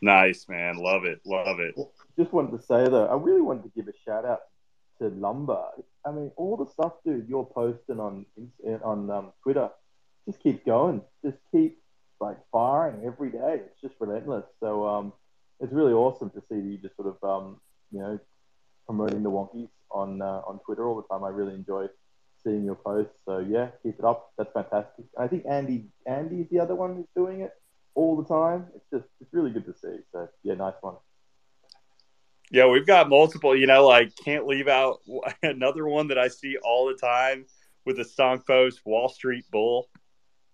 nice, 0.00 0.48
man. 0.48 0.76
Love 0.76 1.04
it. 1.04 1.20
Love 1.24 1.60
it 1.60 1.74
just 2.20 2.32
wanted 2.32 2.56
to 2.56 2.62
say 2.62 2.84
though, 2.88 3.06
I 3.06 3.16
really 3.16 3.40
wanted 3.40 3.62
to 3.64 3.70
give 3.74 3.88
a 3.88 3.92
shout 4.04 4.24
out 4.24 4.42
to 4.98 5.08
Lumber. 5.08 5.62
I 6.04 6.12
mean, 6.12 6.30
all 6.36 6.56
the 6.56 6.70
stuff, 6.70 6.92
dude, 7.04 7.28
you're 7.28 7.44
posting 7.44 7.98
on 7.98 8.26
on 8.84 9.10
um, 9.10 9.32
Twitter, 9.42 9.70
just 10.26 10.42
keep 10.42 10.64
going. 10.66 11.02
Just 11.24 11.38
keep 11.50 11.78
like 12.20 12.36
firing 12.52 13.04
every 13.06 13.30
day. 13.30 13.62
It's 13.64 13.80
just 13.80 13.94
relentless. 14.00 14.44
So 14.60 14.86
um, 14.86 15.12
it's 15.60 15.72
really 15.72 15.92
awesome 15.92 16.30
to 16.30 16.42
see 16.48 16.56
you 16.56 16.78
just 16.78 16.96
sort 16.96 17.08
of 17.08 17.24
um, 17.24 17.60
you 17.90 18.00
know 18.00 18.18
promoting 18.86 19.22
the 19.22 19.30
wonkies 19.30 19.70
on 19.90 20.20
uh, 20.20 20.42
on 20.46 20.58
Twitter 20.60 20.86
all 20.86 20.96
the 20.96 21.08
time. 21.08 21.24
I 21.24 21.30
really 21.30 21.54
enjoy 21.54 21.86
seeing 22.44 22.64
your 22.64 22.74
posts. 22.74 23.18
So 23.24 23.38
yeah, 23.38 23.68
keep 23.82 23.98
it 23.98 24.04
up. 24.04 24.32
That's 24.36 24.52
fantastic. 24.52 25.06
I 25.18 25.26
think 25.26 25.44
Andy 25.48 25.86
Andy's 26.06 26.48
the 26.50 26.60
other 26.60 26.74
one 26.74 26.96
who's 26.96 27.08
doing 27.16 27.40
it 27.40 27.52
all 27.94 28.16
the 28.16 28.28
time. 28.28 28.66
It's 28.74 28.84
just 28.92 29.06
it's 29.20 29.32
really 29.32 29.50
good 29.50 29.66
to 29.66 29.74
see. 29.74 29.98
So 30.12 30.28
yeah, 30.42 30.54
nice 30.54 30.74
one. 30.80 30.96
Yeah, 32.50 32.66
we've 32.66 32.86
got 32.86 33.08
multiple. 33.08 33.56
You 33.56 33.66
know, 33.66 33.86
like 33.86 34.14
can't 34.16 34.46
leave 34.46 34.68
out 34.68 35.00
another 35.42 35.86
one 35.86 36.08
that 36.08 36.18
I 36.18 36.28
see 36.28 36.56
all 36.58 36.88
the 36.88 36.94
time 36.94 37.46
with 37.84 37.96
the 37.96 38.04
stonk 38.04 38.46
post 38.46 38.80
Wall 38.84 39.08
Street 39.08 39.44
Bull. 39.50 39.88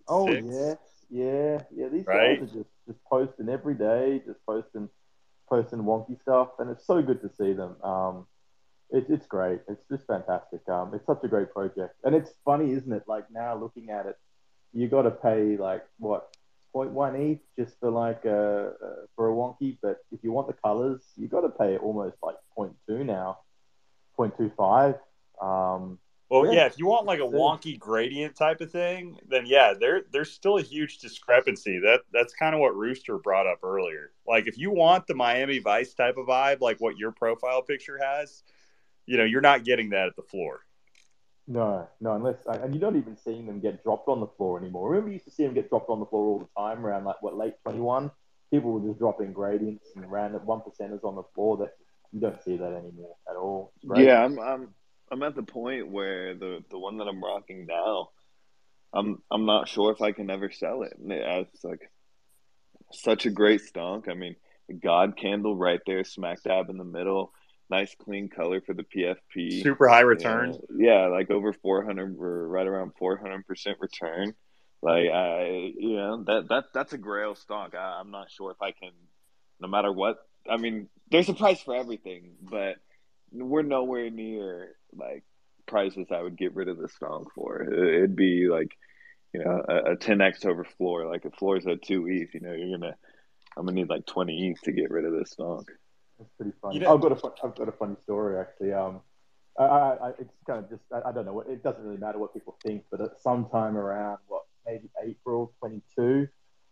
Oh 0.07 0.27
Six. 0.27 0.47
yeah, 0.49 0.75
yeah, 1.09 1.59
yeah. 1.75 1.87
These 1.89 2.05
right? 2.05 2.39
guys 2.39 2.49
are 2.49 2.53
just 2.53 2.69
just 2.87 3.03
posting 3.09 3.49
every 3.49 3.75
day, 3.75 4.21
just 4.25 4.39
posting 4.45 4.89
posting 5.49 5.79
wonky 5.79 6.21
stuff, 6.21 6.49
and 6.59 6.69
it's 6.69 6.85
so 6.85 7.01
good 7.01 7.21
to 7.21 7.29
see 7.37 7.53
them. 7.53 7.75
Um, 7.83 8.27
it, 8.89 9.05
it's 9.09 9.25
great. 9.25 9.59
It's 9.67 9.83
just 9.89 10.07
fantastic. 10.07 10.67
Um, 10.69 10.93
it's 10.93 11.05
such 11.05 11.19
a 11.23 11.27
great 11.27 11.51
project, 11.51 11.95
and 12.03 12.15
it's 12.15 12.31
funny, 12.45 12.71
isn't 12.71 12.91
it? 12.91 13.03
Like 13.07 13.25
now 13.31 13.57
looking 13.57 13.89
at 13.89 14.05
it, 14.05 14.17
you 14.73 14.87
got 14.87 15.03
to 15.03 15.11
pay 15.11 15.57
like 15.57 15.83
what 15.97 16.35
0.1 16.85 17.31
ETH 17.31 17.39
just 17.57 17.79
for 17.79 17.89
like 17.89 18.25
a, 18.25 18.73
uh, 18.83 19.05
for 19.15 19.29
a 19.29 19.33
wonky, 19.33 19.77
but 19.81 19.97
if 20.11 20.23
you 20.23 20.31
want 20.31 20.47
the 20.47 20.53
colors, 20.53 21.01
you 21.15 21.27
got 21.27 21.41
to 21.41 21.49
pay 21.49 21.77
almost 21.77 22.17
like 22.21 22.35
0.2 22.57 23.05
now, 23.05 23.39
0.25. 24.17 24.99
Um, 25.41 25.99
well, 26.29 26.45
yeah. 26.45 26.51
yeah. 26.51 26.65
if 26.65 26.77
you 26.77 26.87
want 26.87 27.05
like 27.05 27.19
a 27.19 27.23
wonky 27.23 27.79
gradient 27.79 28.35
type 28.35 28.59
of 28.59 28.69
thing, 28.69 29.17
then 29.29 29.45
yeah, 29.45 29.73
there 29.79 30.01
there's 30.11 30.31
still 30.31 30.57
a 30.57 30.61
huge 30.61 30.97
discrepancy. 30.99 31.79
That 31.79 32.01
that's 32.11 32.33
kind 32.33 32.53
of 32.53 32.59
what 32.59 32.75
Rooster 32.75 33.17
brought 33.17 33.47
up 33.47 33.59
earlier. 33.63 34.11
Like 34.27 34.47
if 34.47 34.57
you 34.57 34.71
want 34.71 35.07
the 35.07 35.15
Miami 35.15 35.59
Vice 35.59 35.93
type 35.93 36.17
of 36.17 36.27
vibe, 36.27 36.59
like 36.59 36.81
what 36.81 36.97
your 36.97 37.11
profile 37.11 37.61
picture 37.61 37.97
has, 38.01 38.43
you 39.05 39.17
know, 39.17 39.23
you're 39.23 39.41
not 39.41 39.63
getting 39.63 39.91
that 39.91 40.07
at 40.07 40.17
the 40.17 40.21
floor. 40.21 40.66
No, 41.49 41.87
no, 42.01 42.13
unless 42.13 42.35
and 42.45 42.75
you're 42.75 42.91
not 42.91 42.97
even 42.97 43.15
seeing 43.15 43.45
them 43.45 43.61
get 43.61 43.81
dropped 43.81 44.09
on 44.09 44.19
the 44.19 44.27
floor 44.27 44.59
anymore. 44.59 44.89
Remember, 44.89 45.07
you 45.07 45.13
used 45.13 45.25
to 45.25 45.31
see 45.31 45.43
them 45.43 45.53
get 45.53 45.69
dropped 45.69 45.89
on 45.89 46.01
the 46.01 46.05
floor 46.05 46.25
all 46.25 46.39
the 46.39 46.61
time 46.61 46.85
around 46.85 47.05
like 47.05 47.21
what 47.21 47.37
late 47.37 47.53
21. 47.63 48.11
People 48.51 48.73
were 48.73 48.85
just 48.85 48.99
dropping 48.99 49.31
gradients 49.31 49.87
and 49.95 50.11
random 50.11 50.45
one 50.45 50.59
percenters 50.59 51.05
on 51.05 51.15
the 51.15 51.23
floor. 51.33 51.57
That 51.57 51.73
you 52.11 52.19
don't 52.19 52.41
see 52.43 52.57
that 52.57 52.73
anymore 52.73 53.15
at 53.29 53.37
all. 53.37 53.71
Yeah, 53.95 54.25
I'm, 54.25 54.37
I'm 54.39 54.69
I'm 55.09 55.23
at 55.23 55.35
the 55.35 55.43
point 55.43 55.89
where 55.89 56.33
the 56.33 56.63
the 56.69 56.79
one 56.79 56.97
that 56.97 57.07
I'm 57.07 57.23
rocking 57.23 57.65
now, 57.65 58.09
I'm 58.93 59.21
I'm 59.31 59.45
not 59.45 59.69
sure 59.69 59.93
if 59.93 60.01
I 60.01 60.11
can 60.11 60.29
ever 60.29 60.51
sell 60.51 60.83
it. 60.83 60.97
It's 60.99 61.63
like 61.63 61.89
such 62.91 63.25
a 63.25 63.29
great 63.29 63.61
stonk. 63.61 64.09
I 64.09 64.15
mean, 64.15 64.35
God 64.83 65.15
candle 65.15 65.55
right 65.55 65.79
there, 65.85 66.03
smack 66.03 66.43
dab 66.43 66.69
in 66.69 66.77
the 66.77 66.83
middle 66.83 67.31
nice 67.69 67.95
clean 67.95 68.29
color 68.29 68.61
for 68.61 68.73
the 68.73 68.83
PFP. 68.83 69.63
Super 69.63 69.87
high 69.87 70.01
return. 70.01 70.57
yeah, 70.75 71.07
like 71.07 71.29
over 71.31 71.53
400 71.53 72.17
or 72.19 72.47
right 72.47 72.67
around 72.67 72.93
400% 73.01 73.43
return. 73.79 74.33
Like 74.81 75.09
I, 75.09 75.71
you 75.77 75.95
know, 75.95 76.23
that 76.25 76.49
that 76.49 76.65
that's 76.73 76.93
a 76.93 76.97
grail 76.97 77.35
stonk. 77.35 77.75
I, 77.75 77.99
I'm 77.99 78.11
not 78.11 78.29
sure 78.29 78.51
if 78.51 78.61
I 78.61 78.71
can, 78.71 78.91
no 79.59 79.67
matter 79.67 79.91
what. 79.91 80.17
I 80.49 80.57
mean, 80.57 80.87
there's 81.09 81.29
a 81.29 81.33
price 81.33 81.61
for 81.61 81.75
everything, 81.75 82.35
but 82.41 82.75
we're 83.31 83.63
nowhere 83.63 84.09
near 84.09 84.75
like 84.95 85.23
prices 85.65 86.07
I 86.11 86.21
would 86.21 86.37
get 86.37 86.55
rid 86.55 86.69
of 86.69 86.77
the 86.77 86.87
stonk 86.87 87.25
for. 87.35 87.61
It'd 87.63 88.15
be 88.15 88.47
like, 88.49 88.77
you 89.33 89.43
know, 89.43 89.63
a, 89.67 89.93
a 89.93 89.97
10x 89.97 90.45
over 90.45 90.63
floor. 90.63 91.07
Like 91.07 91.25
if 91.25 91.33
floor's 91.33 91.67
at 91.67 91.81
two 91.81 92.07
ETH, 92.07 92.33
you 92.33 92.39
know, 92.39 92.53
you're 92.53 92.77
gonna, 92.77 92.95
I'm 93.57 93.65
gonna 93.65 93.73
need 93.75 93.89
like 93.89 94.05
20 94.05 94.49
ETH 94.49 94.61
to 94.61 94.71
get 94.71 94.91
rid 94.91 95.05
of 95.05 95.13
this 95.13 95.35
stonk. 95.35 95.65
That's 96.17 96.31
pretty 96.37 96.53
funny. 96.61 96.85
I've 96.85 97.01
got 97.01 97.11
a 97.11 97.31
I've 97.43 97.55
got 97.55 97.69
a 97.69 97.73
funny 97.73 97.95
story 98.03 98.39
actually. 98.39 98.73
Um, 98.73 99.01
I, 99.59 99.63
I, 99.63 100.09
it's 100.19 100.33
kind 100.45 100.63
of 100.63 100.69
just 100.69 100.83
I, 100.91 101.09
I 101.09 101.11
don't 101.11 101.25
know. 101.25 101.33
What, 101.33 101.47
It 101.47 101.63
doesn't 101.63 101.83
really 101.83 101.97
matter 101.97 102.19
what 102.19 102.33
people 102.33 102.57
think, 102.63 102.85
but 102.91 103.01
at 103.01 103.19
some 103.21 103.49
time 103.49 103.75
around 103.77 104.19
what 104.27 104.43
maybe 104.65 104.89
April 105.03 105.53
22, 105.59 106.27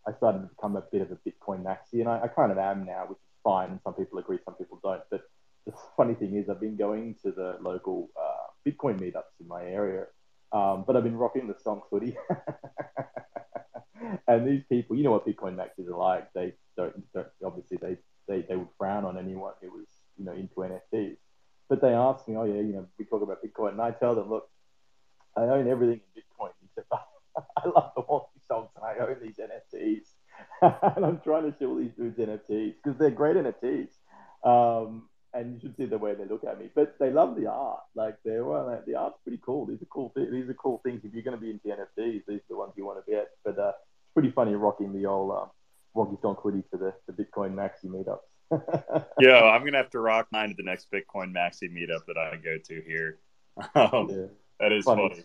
I 0.08 0.14
started 0.18 0.40
to 0.40 0.48
become 0.48 0.76
a 0.76 0.84
bit 0.92 1.02
of 1.02 1.12
a 1.12 1.16
Bitcoin 1.16 1.64
maxi, 1.64 2.02
and 2.02 2.08
I, 2.08 2.22
I 2.24 2.28
kind 2.28 2.52
of 2.52 2.58
am 2.58 2.86
now, 2.86 3.06
which 3.08 3.18
is 3.18 3.34
fine. 3.44 3.72
And 3.72 3.80
some 3.84 3.94
people 3.94 4.20
agree, 4.20 4.38
some 4.46 4.56
people 4.56 4.80
don't. 4.84 5.02
But 5.10 5.22
the 5.66 5.74
funny 5.98 6.14
thing 6.14 6.36
is, 6.36 6.50
I've 6.50 6.62
been 6.62 6.78
going 6.78 7.16
to 7.24 7.32
the 7.32 7.58
local 7.62 8.10
uh, 8.20 8.52
Bitcoin 8.68 9.00
meetups 9.00 9.40
in 9.40 9.48
my 9.48 9.64
area, 9.64 10.06
um, 10.52 10.84
but 10.86 10.96
I've 10.96 11.04
been 11.04 11.18
rocking 11.18 11.48
the 11.48 11.56
stonk 11.56 11.82
hoodie. 11.90 12.18
and 14.28 14.48
these 14.48 14.64
people, 14.70 14.96
you 14.96 15.04
know 15.04 15.12
what 15.12 15.26
Bitcoin 15.26 15.56
maxis 15.56 15.88
are 15.88 15.98
like. 15.98 16.32
They 16.34 16.54
don't, 16.78 17.12
don't 17.14 17.28
obviously 17.44 17.78
they 17.82 17.98
they, 18.28 18.42
they 18.48 18.56
would 18.56 18.68
frown 18.78 19.06
on 19.06 19.18
anyone 19.18 19.54
who 19.62 19.72
was, 19.72 19.88
you 20.18 20.26
know, 20.26 20.34
into 20.34 20.56
NFTs. 20.56 21.18
But 21.68 21.82
they 21.82 21.94
ask 21.94 22.28
me, 22.28 22.36
oh 22.38 22.44
yeah, 22.44 22.62
you 22.62 22.74
know, 22.74 22.88
we 22.98 23.06
talk 23.06 23.22
about 23.22 23.44
Bitcoin, 23.44 23.72
and 23.72 23.82
I 23.82 23.92
tell 23.92 24.16
them, 24.16 24.30
look, 24.30 24.50
I 25.36 25.42
own 25.42 25.68
everything 25.68 26.02
in 26.16 26.22
Bitcoin 26.22 26.52
except 26.64 26.88
I 27.58 27.68
love 27.68 27.92
the 27.96 28.04
wonky 28.04 28.40
stonks 28.50 28.70
and 28.76 28.86
I 28.86 29.06
own 29.06 29.18
these 29.22 29.38
NFTs, 29.38 30.06
and 30.96 31.06
I'm 31.06 31.20
trying 31.22 31.52
to 31.52 31.58
show 31.60 31.78
these 31.78 31.92
dudes 31.98 32.18
NFTs 32.18 32.76
because 32.84 32.98
they're 33.00 33.12
great 33.12 33.36
NFTs. 33.36 33.90
Um, 34.44 35.10
and 35.36 35.54
you 35.54 35.60
should 35.60 35.76
see 35.76 35.86
the 35.86 35.98
way 35.98 36.16
they 36.16 36.26
look 36.26 36.46
at 36.46 36.58
me. 36.58 36.70
But 36.74 36.96
they 36.98 37.12
love 37.12 37.36
the 37.36 37.48
art. 37.48 37.82
Like 37.94 38.16
they're 38.24 38.46
well, 38.46 38.82
the 38.88 38.96
art's 38.96 39.18
pretty 39.24 39.42
cool. 39.46 39.66
These 39.66 39.82
are 39.82 39.92
cool. 39.92 40.12
Th- 40.16 40.32
these 40.32 40.50
are 40.50 40.54
cool 40.54 40.82
things. 40.84 41.02
If 41.04 41.14
you're 41.14 41.24
going 41.24 41.38
to 41.38 41.42
be 41.42 41.52
into 41.52 41.68
NFTs, 41.68 42.24
these 42.28 42.40
are 42.40 42.50
the 42.50 42.56
ones 42.56 42.74
you 42.78 42.86
want 42.86 43.06
to 43.06 43.12
get. 43.12 43.28
But 43.44 43.60
uh, 43.60 43.70
it's 43.70 44.14
pretty 44.14 44.32
funny 44.32 44.56
rocking 44.56 44.94
the 44.94 45.06
old 45.06 45.32
um, 45.32 45.50
Stonk 45.96 46.42
hoodie 46.42 46.64
to 46.72 46.78
the, 46.78 46.94
the 47.08 47.14
Bitcoin 47.14 47.54
Maxi 47.54 47.86
meetups. 47.86 48.20
Yo, 49.20 49.48
I'm 49.48 49.66
gonna 49.66 49.78
have 49.78 49.90
to 49.92 50.00
rock 50.00 50.28
mine 50.32 50.50
to 50.50 50.56
the 50.56 50.64
next 50.64 50.92
Bitcoin 50.92 51.34
Maxi 51.34 51.72
meetup 51.72 52.06
that 52.08 52.18
I 52.18 52.36
go 52.36 52.58
to 52.58 52.82
here. 52.82 53.20
Um, 53.74 54.10
yeah. 54.10 54.26
That 54.60 54.74
is 54.74 54.84
funny. 54.84 55.08
funny. 55.08 55.24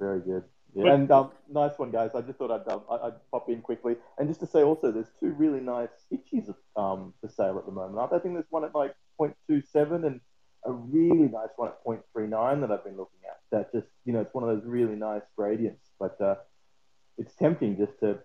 Very 0.00 0.20
good. 0.20 0.44
Yeah, 0.74 0.84
but, 0.84 0.92
and 0.92 1.10
um, 1.10 1.32
nice 1.50 1.78
one, 1.78 1.90
guys. 1.90 2.12
I 2.14 2.22
just 2.22 2.38
thought 2.38 2.50
I'd, 2.50 2.66
um, 2.72 2.82
I'd 2.90 3.30
pop 3.30 3.50
in 3.50 3.60
quickly, 3.60 3.96
and 4.16 4.26
just 4.26 4.40
to 4.40 4.46
say 4.46 4.62
also, 4.62 4.90
there's 4.90 5.10
two 5.20 5.32
really 5.32 5.60
nice 5.60 5.90
itchies 6.10 6.48
um, 6.76 7.12
for 7.20 7.28
sale 7.28 7.58
at 7.58 7.66
the 7.66 7.72
moment. 7.72 8.10
I 8.10 8.18
think 8.20 8.34
there's 8.34 8.46
one 8.48 8.64
at 8.64 8.74
like 8.74 8.94
0.27 9.20 10.06
and 10.06 10.20
a 10.64 10.72
really 10.72 11.28
nice 11.28 11.50
one 11.56 11.68
at 11.68 11.84
0.39 11.84 12.60
that 12.60 12.70
I've 12.70 12.84
been 12.84 12.96
looking 12.96 13.20
at. 13.28 13.40
That 13.50 13.72
just, 13.72 13.88
you 14.06 14.14
know, 14.14 14.20
it's 14.20 14.32
one 14.32 14.48
of 14.48 14.56
those 14.56 14.66
really 14.66 14.96
nice 14.96 15.22
gradients, 15.36 15.90
but 15.98 16.18
uh, 16.20 16.36
it's 17.18 17.34
tempting 17.34 17.76
just 17.76 17.98
to 18.00 18.20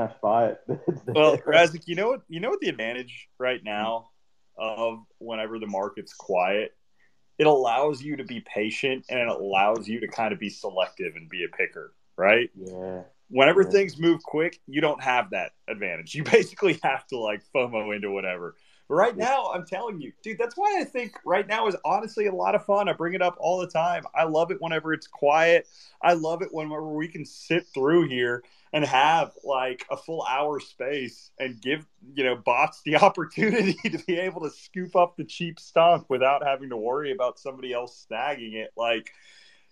smash 0.00 0.16
by 0.22 0.46
it. 0.46 0.60
well, 1.06 1.36
Razik, 1.38 1.86
you 1.86 1.94
know 1.94 2.08
what? 2.08 2.22
You 2.28 2.40
know 2.40 2.50
what 2.50 2.60
the 2.60 2.68
advantage 2.68 3.28
right 3.38 3.62
now 3.62 4.10
of 4.56 5.00
whenever 5.18 5.58
the 5.58 5.66
market's 5.66 6.12
quiet, 6.12 6.72
it 7.38 7.46
allows 7.46 8.02
you 8.02 8.16
to 8.16 8.24
be 8.24 8.40
patient 8.40 9.06
and 9.08 9.18
it 9.18 9.28
allows 9.28 9.88
you 9.88 10.00
to 10.00 10.08
kind 10.08 10.32
of 10.32 10.38
be 10.38 10.50
selective 10.50 11.16
and 11.16 11.28
be 11.28 11.44
a 11.44 11.48
picker, 11.48 11.94
right? 12.16 12.50
Yeah. 12.54 13.02
Whenever 13.28 13.62
yeah. 13.62 13.70
things 13.70 13.98
move 13.98 14.22
quick, 14.22 14.60
you 14.66 14.80
don't 14.80 15.02
have 15.02 15.30
that 15.30 15.52
advantage. 15.68 16.14
You 16.14 16.24
basically 16.24 16.78
have 16.82 17.06
to 17.08 17.18
like 17.18 17.42
FOMO 17.54 17.94
into 17.94 18.10
whatever. 18.10 18.56
Right 18.92 19.16
now, 19.16 19.52
I'm 19.54 19.64
telling 19.64 20.00
you, 20.00 20.12
dude, 20.20 20.36
that's 20.36 20.56
why 20.56 20.78
I 20.80 20.84
think 20.84 21.12
right 21.24 21.46
now 21.46 21.68
is 21.68 21.76
honestly 21.84 22.26
a 22.26 22.34
lot 22.34 22.56
of 22.56 22.64
fun. 22.64 22.88
I 22.88 22.92
bring 22.92 23.14
it 23.14 23.22
up 23.22 23.36
all 23.38 23.60
the 23.60 23.68
time. 23.68 24.02
I 24.16 24.24
love 24.24 24.50
it 24.50 24.60
whenever 24.60 24.92
it's 24.92 25.06
quiet. 25.06 25.68
I 26.02 26.14
love 26.14 26.42
it 26.42 26.48
whenever 26.50 26.88
we 26.88 27.06
can 27.06 27.24
sit 27.24 27.68
through 27.72 28.08
here 28.08 28.42
and 28.72 28.84
have 28.84 29.30
like 29.44 29.86
a 29.92 29.96
full 29.96 30.24
hour 30.28 30.58
space 30.58 31.30
and 31.38 31.60
give 31.60 31.86
you 32.14 32.24
know 32.24 32.34
bots 32.34 32.82
the 32.84 32.96
opportunity 33.04 33.74
to 33.88 33.98
be 34.06 34.18
able 34.18 34.40
to 34.40 34.50
scoop 34.50 34.96
up 34.96 35.16
the 35.16 35.24
cheap 35.24 35.58
stonk 35.58 36.04
without 36.08 36.44
having 36.44 36.70
to 36.70 36.76
worry 36.76 37.12
about 37.12 37.38
somebody 37.38 37.72
else 37.72 38.06
snagging 38.10 38.54
it 38.54 38.70
like 38.76 39.12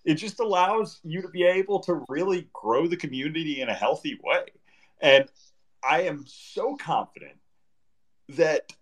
it 0.04 0.14
just 0.14 0.40
allows 0.40 1.00
you 1.02 1.22
to 1.22 1.28
be 1.28 1.42
able 1.42 1.80
to 1.80 2.04
really 2.08 2.48
grow 2.52 2.86
the 2.86 2.96
community 2.96 3.60
in 3.60 3.68
a 3.68 3.74
healthy 3.74 4.18
way 4.22 4.44
and 5.00 5.28
i 5.88 6.02
am 6.02 6.24
so 6.26 6.76
confident 6.76 7.36
that 8.28 8.72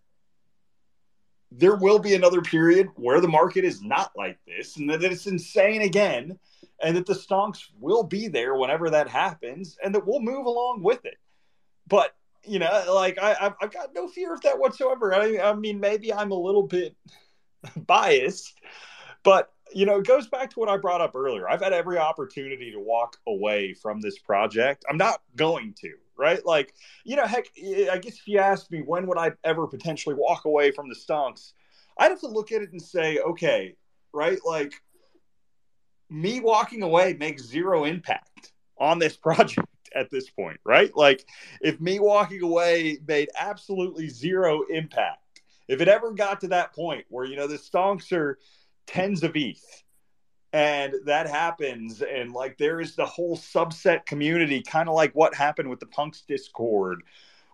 there 1.52 1.76
will 1.76 1.98
be 1.98 2.14
another 2.14 2.42
period 2.42 2.88
where 2.96 3.20
the 3.20 3.28
market 3.28 3.64
is 3.64 3.82
not 3.82 4.12
like 4.16 4.38
this 4.46 4.76
and 4.76 4.90
that 4.90 5.04
it's 5.04 5.26
insane 5.26 5.82
again 5.82 6.38
and 6.82 6.96
that 6.96 7.06
the 7.06 7.14
stonks 7.14 7.66
will 7.80 8.02
be 8.02 8.28
there 8.28 8.56
whenever 8.56 8.90
that 8.90 9.08
happens 9.08 9.78
and 9.82 9.94
that 9.94 10.06
we'll 10.06 10.20
move 10.20 10.46
along 10.46 10.82
with 10.82 11.04
it. 11.04 11.18
But 11.86 12.14
you 12.46 12.58
know 12.58 12.84
like 12.94 13.18
I, 13.20 13.52
i've 13.60 13.72
got 13.72 13.94
no 13.94 14.08
fear 14.08 14.32
of 14.32 14.40
that 14.42 14.58
whatsoever. 14.58 15.14
I, 15.14 15.38
I 15.38 15.54
mean 15.54 15.80
maybe 15.80 16.12
i'm 16.12 16.30
a 16.30 16.38
little 16.38 16.62
bit 16.62 16.94
biased 17.86 18.54
but 19.22 19.52
you 19.74 19.84
know 19.86 19.98
it 19.98 20.06
goes 20.06 20.28
back 20.28 20.50
to 20.50 20.60
what 20.60 20.68
i 20.68 20.76
brought 20.76 21.00
up 21.00 21.14
earlier. 21.14 21.48
I've 21.48 21.60
had 21.60 21.72
every 21.72 21.98
opportunity 21.98 22.70
to 22.70 22.78
walk 22.78 23.16
away 23.26 23.74
from 23.74 24.00
this 24.00 24.18
project. 24.18 24.84
I'm 24.88 24.96
not 24.96 25.22
going 25.34 25.74
to 25.80 25.92
right? 26.18 26.44
Like, 26.44 26.74
you 27.04 27.16
know, 27.16 27.26
heck, 27.26 27.46
I 27.56 27.98
guess 27.98 28.14
if 28.14 28.26
you 28.26 28.38
asked 28.38 28.70
me 28.70 28.80
when 28.80 29.06
would 29.06 29.18
I 29.18 29.32
ever 29.44 29.66
potentially 29.66 30.14
walk 30.14 30.44
away 30.44 30.70
from 30.70 30.88
the 30.88 30.94
stonks, 30.94 31.52
I'd 31.98 32.10
have 32.10 32.20
to 32.20 32.28
look 32.28 32.52
at 32.52 32.62
it 32.62 32.72
and 32.72 32.82
say, 32.82 33.18
okay, 33.18 33.74
right? 34.12 34.38
Like, 34.44 34.74
me 36.10 36.40
walking 36.40 36.82
away 36.82 37.16
makes 37.18 37.42
zero 37.42 37.84
impact 37.84 38.52
on 38.78 38.98
this 38.98 39.16
project 39.16 39.66
at 39.94 40.10
this 40.10 40.28
point, 40.30 40.60
right? 40.64 40.94
Like, 40.96 41.26
if 41.60 41.80
me 41.80 41.98
walking 41.98 42.42
away 42.42 42.98
made 43.06 43.28
absolutely 43.38 44.08
zero 44.08 44.62
impact, 44.70 45.20
if 45.68 45.80
it 45.80 45.88
ever 45.88 46.12
got 46.12 46.40
to 46.42 46.48
that 46.48 46.74
point 46.74 47.04
where, 47.08 47.24
you 47.24 47.36
know, 47.36 47.46
the 47.46 47.56
stonks 47.56 48.12
are 48.12 48.38
tens 48.86 49.22
of 49.22 49.34
ETH 49.34 49.82
and 50.56 50.94
that 51.04 51.28
happens, 51.28 52.02
and 52.02 52.32
like 52.32 52.56
there 52.56 52.80
is 52.80 52.96
the 52.96 53.04
whole 53.04 53.36
subset 53.36 54.06
community, 54.06 54.62
kind 54.62 54.88
of 54.88 54.94
like 54.94 55.12
what 55.12 55.34
happened 55.34 55.68
with 55.68 55.80
the 55.80 55.86
punks 55.86 56.22
Discord 56.22 57.02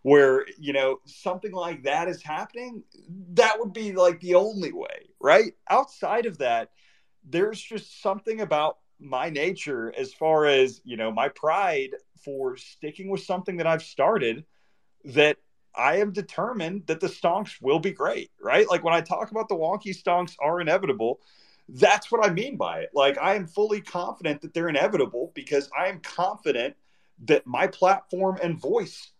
where 0.02 0.44
you 0.58 0.72
know 0.72 0.98
something 1.04 1.52
like 1.52 1.84
that 1.84 2.08
is 2.08 2.22
happening 2.22 2.82
that 3.34 3.56
would 3.58 3.72
be 3.72 3.92
like 3.92 4.18
the 4.20 4.34
only 4.34 4.72
way 4.72 5.08
right? 5.20 5.54
Outside 5.70 6.26
of 6.26 6.38
that 6.38 6.70
there's 7.28 7.60
just 7.60 8.02
something 8.02 8.40
about 8.40 8.78
my 8.98 9.30
nature 9.30 9.92
as 9.96 10.12
far 10.12 10.46
as 10.46 10.80
you 10.84 10.96
know 10.96 11.10
my 11.10 11.28
pride 11.28 11.90
for 12.24 12.56
sticking 12.56 13.08
with 13.08 13.20
something 13.20 13.56
that 13.56 13.66
i've 13.66 13.82
started 13.82 14.44
that 15.04 15.36
i 15.74 15.96
am 15.96 16.12
determined 16.12 16.86
that 16.86 17.00
the 17.00 17.08
stonks 17.08 17.60
will 17.60 17.80
be 17.80 17.90
great 17.90 18.30
right? 18.40 18.68
Like 18.68 18.84
when 18.84 18.94
i 18.94 19.00
talk 19.00 19.30
about 19.32 19.48
the 19.48 19.56
wonky 19.56 19.96
stonks 19.96 20.36
are 20.40 20.60
inevitable 20.60 21.20
that's 21.72 22.12
what 22.12 22.24
i 22.24 22.30
mean 22.32 22.56
by 22.56 22.80
it 22.80 22.90
like 22.94 23.16
i 23.18 23.34
am 23.34 23.46
fully 23.46 23.80
confident 23.80 24.40
that 24.40 24.52
they're 24.54 24.68
inevitable 24.68 25.32
because 25.34 25.70
i 25.78 25.88
am 25.88 25.98
confident 26.00 26.74
that 27.24 27.46
my 27.46 27.66
platform 27.66 28.38
and 28.42 28.60
voice 28.60 29.12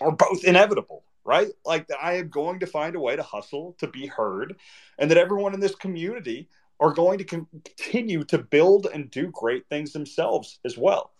are 0.00 0.12
both 0.12 0.44
inevitable, 0.44 1.04
right? 1.24 1.48
Like 1.64 1.88
that 1.88 1.98
I 2.02 2.14
am 2.14 2.28
going 2.28 2.60
to 2.60 2.66
find 2.66 2.96
a 2.96 3.00
way 3.00 3.16
to 3.16 3.22
hustle 3.22 3.76
to 3.78 3.86
be 3.86 4.06
heard, 4.06 4.56
and 4.98 5.10
that 5.10 5.18
everyone 5.18 5.54
in 5.54 5.60
this 5.60 5.74
community 5.74 6.48
are 6.80 6.92
going 6.92 7.18
to 7.18 7.24
continue 7.24 8.22
to 8.24 8.38
build 8.38 8.86
and 8.92 9.10
do 9.10 9.30
great 9.32 9.68
things 9.68 9.92
themselves 9.92 10.60
as 10.64 10.78
well. 10.78 11.12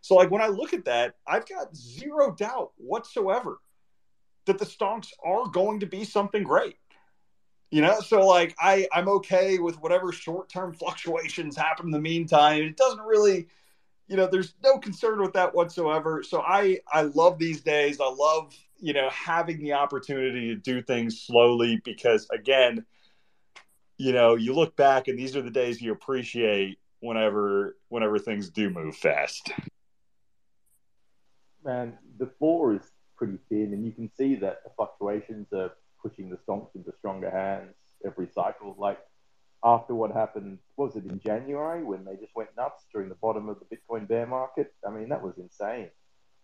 So, 0.00 0.16
like 0.16 0.30
when 0.30 0.42
I 0.42 0.48
look 0.48 0.74
at 0.74 0.84
that, 0.86 1.14
I've 1.26 1.48
got 1.48 1.74
zero 1.76 2.34
doubt 2.34 2.72
whatsoever 2.76 3.58
that 4.46 4.58
the 4.58 4.66
stonks 4.66 5.12
are 5.24 5.46
going 5.48 5.80
to 5.80 5.86
be 5.86 6.04
something 6.04 6.42
great. 6.42 6.76
You 7.70 7.80
know, 7.80 8.00
so 8.00 8.26
like 8.26 8.54
I 8.58 8.86
I'm 8.92 9.08
okay 9.08 9.58
with 9.58 9.80
whatever 9.80 10.12
short 10.12 10.48
term 10.48 10.72
fluctuations 10.78 11.56
happen 11.56 11.86
in 11.86 11.92
the 11.92 12.00
meantime. 12.00 12.62
It 12.62 12.76
doesn't 12.76 13.00
really 13.00 13.48
you 14.06 14.16
know, 14.16 14.26
there's 14.26 14.54
no 14.62 14.78
concern 14.78 15.20
with 15.22 15.32
that 15.32 15.54
whatsoever. 15.54 16.22
So 16.22 16.42
I 16.42 16.80
I 16.92 17.02
love 17.02 17.38
these 17.38 17.62
days. 17.62 18.00
I 18.00 18.08
love 18.08 18.54
you 18.78 18.92
know 18.92 19.08
having 19.10 19.58
the 19.62 19.72
opportunity 19.72 20.48
to 20.48 20.56
do 20.56 20.82
things 20.82 21.20
slowly 21.20 21.80
because 21.84 22.26
again, 22.30 22.84
you 23.96 24.12
know, 24.12 24.34
you 24.34 24.52
look 24.54 24.76
back 24.76 25.08
and 25.08 25.18
these 25.18 25.36
are 25.36 25.42
the 25.42 25.50
days 25.50 25.80
you 25.80 25.92
appreciate 25.92 26.78
whenever 27.00 27.76
whenever 27.88 28.18
things 28.18 28.50
do 28.50 28.70
move 28.70 28.96
fast. 28.96 29.52
Man, 31.64 31.96
the 32.18 32.26
floor 32.38 32.74
is 32.74 32.82
pretty 33.16 33.38
thin, 33.48 33.72
and 33.72 33.86
you 33.86 33.92
can 33.92 34.10
see 34.16 34.34
that 34.36 34.64
the 34.64 34.70
fluctuations 34.76 35.46
are 35.52 35.72
pushing 36.04 36.30
the 36.30 36.36
stonks 36.36 36.74
into 36.74 36.92
stronger 36.98 37.30
hands 37.30 37.74
every 38.04 38.28
cycle. 38.28 38.76
Like 38.78 38.98
after 39.64 39.94
what 39.94 40.12
happened, 40.12 40.58
was 40.76 40.94
it 40.96 41.04
in 41.04 41.18
January 41.18 41.82
when 41.82 42.04
they 42.04 42.16
just 42.16 42.36
went 42.36 42.50
nuts 42.56 42.84
during 42.92 43.08
the 43.08 43.14
bottom 43.14 43.48
of 43.48 43.58
the 43.58 43.76
Bitcoin 43.76 44.06
bear 44.06 44.26
market? 44.26 44.74
I 44.86 44.90
mean, 44.90 45.08
that 45.08 45.22
was 45.22 45.38
insane. 45.38 45.88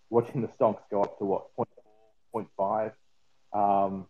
Watching 0.09 0.41
the 0.41 0.49
stonks 0.49 0.83
go 0.91 1.03
up 1.03 1.19
to 1.19 1.25
what, 1.25 1.49
0.4, 2.35 2.47
0.5. 2.59 2.93
Um, 3.53 4.07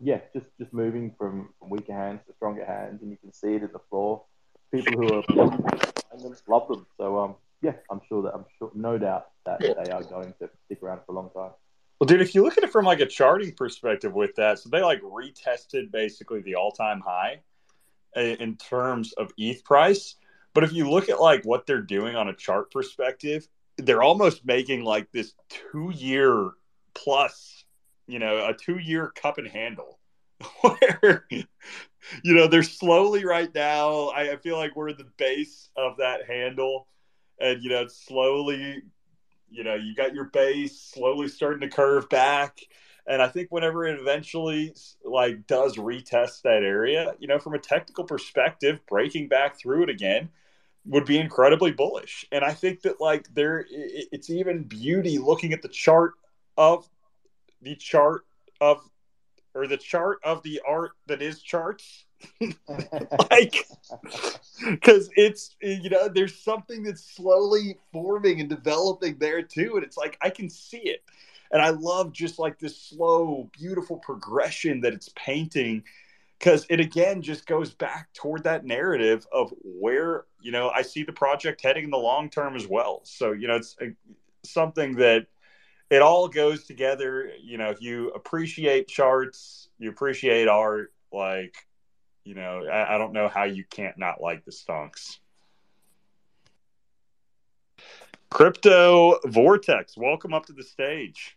yeah, 0.00 0.20
just, 0.32 0.48
just 0.58 0.72
moving 0.72 1.14
from, 1.18 1.50
from 1.58 1.70
weaker 1.70 1.92
hands 1.92 2.20
to 2.26 2.34
stronger 2.34 2.64
hands, 2.64 3.02
and 3.02 3.10
you 3.10 3.18
can 3.18 3.32
see 3.32 3.54
it 3.54 3.62
in 3.62 3.70
the 3.72 3.80
floor. 3.90 4.24
People 4.72 4.96
who 4.96 5.12
are 5.12 5.22
love 6.48 6.68
them. 6.68 6.86
So, 6.96 7.18
um, 7.18 7.34
yeah, 7.62 7.74
I'm 7.90 8.00
sure 8.08 8.22
that 8.22 8.34
I'm 8.34 8.44
sure, 8.58 8.70
no 8.74 8.98
doubt 8.98 9.28
that 9.46 9.60
they 9.60 9.90
are 9.90 10.02
going 10.02 10.34
to 10.40 10.50
stick 10.66 10.82
around 10.82 11.00
for 11.06 11.12
a 11.12 11.14
long 11.14 11.30
time. 11.30 11.52
Well, 11.98 12.06
dude, 12.06 12.20
if 12.20 12.34
you 12.34 12.42
look 12.42 12.58
at 12.58 12.64
it 12.64 12.72
from 12.72 12.84
like 12.84 13.00
a 13.00 13.06
charting 13.06 13.52
perspective 13.52 14.12
with 14.12 14.34
that, 14.36 14.58
so 14.58 14.68
they 14.68 14.82
like 14.82 15.00
retested 15.02 15.90
basically 15.90 16.42
the 16.42 16.56
all-time 16.56 17.00
high 17.00 17.40
in 18.16 18.56
terms 18.56 19.12
of 19.14 19.32
ETH 19.36 19.64
price. 19.64 20.16
But 20.54 20.64
if 20.64 20.72
you 20.72 20.88
look 20.88 21.08
at 21.08 21.20
like 21.20 21.44
what 21.44 21.66
they're 21.66 21.82
doing 21.82 22.16
on 22.16 22.28
a 22.28 22.34
chart 22.34 22.70
perspective, 22.70 23.48
they're 23.78 24.02
almost 24.02 24.44
making 24.44 24.84
like 24.84 25.10
this 25.12 25.34
two 25.48 25.92
year 25.94 26.50
plus, 26.94 27.64
you 28.06 28.18
know, 28.18 28.46
a 28.48 28.54
two 28.54 28.78
year 28.78 29.12
cup 29.14 29.38
and 29.38 29.48
handle 29.48 29.98
where, 30.60 31.26
you 31.30 31.44
know, 32.34 32.46
they're 32.46 32.62
slowly 32.62 33.24
right 33.24 33.52
now. 33.54 34.08
I, 34.08 34.32
I 34.32 34.36
feel 34.36 34.56
like 34.56 34.76
we're 34.76 34.90
at 34.90 34.98
the 34.98 35.10
base 35.16 35.70
of 35.76 35.96
that 35.98 36.26
handle 36.26 36.86
and, 37.40 37.62
you 37.62 37.70
know, 37.70 37.86
slowly, 37.88 38.82
you 39.54 39.64
know, 39.64 39.74
you 39.74 39.94
got 39.94 40.14
your 40.14 40.24
base 40.24 40.80
slowly 40.80 41.28
starting 41.28 41.60
to 41.60 41.74
curve 41.74 42.08
back 42.08 42.60
and 43.06 43.20
I 43.20 43.28
think 43.28 43.50
whenever 43.50 43.86
it 43.86 44.00
eventually 44.00 44.74
like 45.04 45.46
does 45.46 45.76
retest 45.76 46.42
that 46.42 46.62
area, 46.62 47.14
you 47.18 47.28
know, 47.28 47.38
from 47.38 47.54
a 47.54 47.58
technical 47.58 48.04
perspective, 48.04 48.80
breaking 48.86 49.28
back 49.28 49.58
through 49.58 49.84
it 49.84 49.90
again 49.90 50.30
would 50.86 51.04
be 51.04 51.18
incredibly 51.18 51.70
bullish. 51.70 52.26
And 52.32 52.44
I 52.44 52.52
think 52.52 52.82
that 52.82 53.00
like 53.00 53.32
there, 53.34 53.66
it's 53.70 54.30
even 54.30 54.64
beauty 54.64 55.18
looking 55.18 55.52
at 55.52 55.62
the 55.62 55.68
chart 55.68 56.12
of 56.56 56.88
the 57.60 57.74
chart 57.76 58.24
of 58.60 58.80
or 59.54 59.66
the 59.66 59.76
chart 59.76 60.18
of 60.24 60.42
the 60.42 60.60
art 60.66 60.92
that 61.06 61.20
is 61.20 61.42
charts. 61.42 62.03
like 63.30 63.66
because 64.70 65.10
it's 65.14 65.56
you 65.60 65.90
know 65.90 66.08
there's 66.08 66.38
something 66.38 66.82
that's 66.82 67.04
slowly 67.04 67.76
forming 67.92 68.40
and 68.40 68.48
developing 68.48 69.16
there 69.18 69.42
too 69.42 69.72
and 69.74 69.84
it's 69.84 69.96
like 69.96 70.16
i 70.22 70.30
can 70.30 70.48
see 70.48 70.78
it 70.78 71.02
and 71.54 71.62
I 71.62 71.70
love 71.70 72.12
just 72.12 72.40
like 72.40 72.58
this 72.58 72.76
slow, 72.76 73.48
beautiful 73.52 73.98
progression 73.98 74.80
that 74.80 74.92
it's 74.92 75.10
painting 75.14 75.84
because 76.38 76.66
it 76.68 76.80
again 76.80 77.22
just 77.22 77.46
goes 77.46 77.72
back 77.72 78.12
toward 78.12 78.42
that 78.42 78.66
narrative 78.66 79.24
of 79.32 79.54
where 79.62 80.24
you 80.40 80.50
know 80.50 80.70
I 80.70 80.82
see 80.82 81.04
the 81.04 81.12
project 81.12 81.62
heading 81.62 81.84
in 81.84 81.90
the 81.90 81.96
long 81.96 82.28
term 82.28 82.56
as 82.56 82.66
well. 82.66 83.02
So 83.04 83.30
you 83.30 83.46
know 83.46 83.54
it's 83.54 83.76
a, 83.80 83.92
something 84.44 84.96
that 84.96 85.26
it 85.90 86.02
all 86.02 86.26
goes 86.26 86.64
together. 86.64 87.30
You 87.40 87.56
know, 87.56 87.70
if 87.70 87.80
you 87.80 88.10
appreciate 88.10 88.88
charts, 88.88 89.68
you 89.78 89.90
appreciate 89.90 90.48
art, 90.48 90.92
like 91.12 91.54
you 92.24 92.34
know, 92.34 92.64
I, 92.66 92.94
I 92.94 92.98
don't 92.98 93.12
know 93.12 93.28
how 93.28 93.44
you 93.44 93.64
can't 93.64 93.98
not 93.98 94.20
like 94.20 94.44
the 94.44 94.50
stonks. 94.50 95.18
Crypto 98.30 99.18
Vortex, 99.26 99.96
welcome 99.96 100.34
up 100.34 100.46
to 100.46 100.52
the 100.52 100.64
stage. 100.64 101.36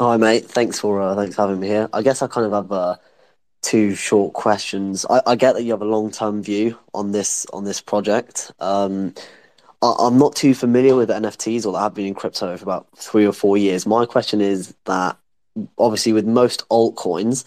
Hi, 0.00 0.16
mate. 0.16 0.46
Thanks 0.46 0.80
for 0.80 1.00
uh, 1.00 1.14
thanks 1.14 1.36
for 1.36 1.42
having 1.42 1.60
me 1.60 1.68
here. 1.68 1.88
I 1.92 2.02
guess 2.02 2.22
I 2.22 2.26
kind 2.26 2.46
of 2.46 2.52
have 2.52 2.72
uh, 2.72 2.96
two 3.62 3.94
short 3.94 4.32
questions. 4.32 5.04
I, 5.08 5.20
I 5.26 5.36
get 5.36 5.54
that 5.54 5.62
you 5.62 5.72
have 5.72 5.82
a 5.82 5.86
long 5.86 6.10
term 6.10 6.42
view 6.42 6.78
on 6.94 7.12
this 7.12 7.46
on 7.52 7.64
this 7.64 7.80
project. 7.80 8.50
Um, 8.60 9.14
I, 9.82 9.94
I'm 9.98 10.18
not 10.18 10.34
too 10.34 10.54
familiar 10.54 10.96
with 10.96 11.08
NFTs, 11.08 11.66
or 11.66 11.76
I've 11.76 11.94
been 11.94 12.06
in 12.06 12.14
crypto 12.14 12.56
for 12.56 12.62
about 12.64 12.88
three 12.96 13.26
or 13.26 13.32
four 13.32 13.56
years. 13.56 13.86
My 13.86 14.06
question 14.06 14.40
is 14.40 14.74
that 14.86 15.16
obviously 15.76 16.12
with 16.12 16.26
most 16.26 16.68
altcoins, 16.68 17.44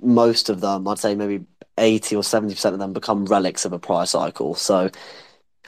most 0.00 0.48
of 0.48 0.60
them, 0.60 0.86
I'd 0.88 0.98
say 0.98 1.14
maybe 1.14 1.44
eighty 1.78 2.16
or 2.16 2.22
seventy 2.22 2.54
percent 2.54 2.74
of 2.74 2.78
them 2.78 2.92
become 2.92 3.26
relics 3.26 3.64
of 3.64 3.72
a 3.72 3.78
prior 3.78 4.06
cycle. 4.06 4.54
So, 4.54 4.90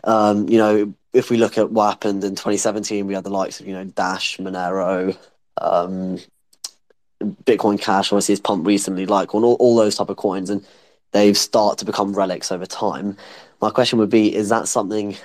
um, 0.04 0.48
you 0.48 0.58
know, 0.58 0.94
if 1.12 1.30
we 1.30 1.36
look 1.36 1.58
at 1.58 1.70
what 1.70 1.90
happened 1.90 2.24
in 2.24 2.32
2017, 2.32 3.06
we 3.06 3.14
had 3.14 3.24
the 3.24 3.30
likes 3.30 3.60
of 3.60 3.66
you 3.66 3.74
know 3.74 3.84
Dash, 3.84 4.38
Monero 4.38 5.16
um, 5.60 6.18
Bitcoin 7.22 7.80
Cash 7.80 8.12
obviously 8.12 8.32
has 8.32 8.40
pumped 8.40 8.66
recently, 8.66 9.06
like 9.06 9.34
on 9.34 9.44
all, 9.44 9.54
all 9.54 9.76
those 9.76 9.96
type 9.96 10.08
of 10.08 10.16
coins, 10.16 10.50
and 10.50 10.66
they've 11.12 11.36
started 11.36 11.78
to 11.78 11.84
become 11.84 12.14
relics 12.14 12.52
over 12.52 12.66
time. 12.66 13.16
My 13.60 13.70
question 13.70 13.98
would 13.98 14.10
be: 14.10 14.34
Is 14.34 14.48
that 14.48 14.68
something? 14.68 15.16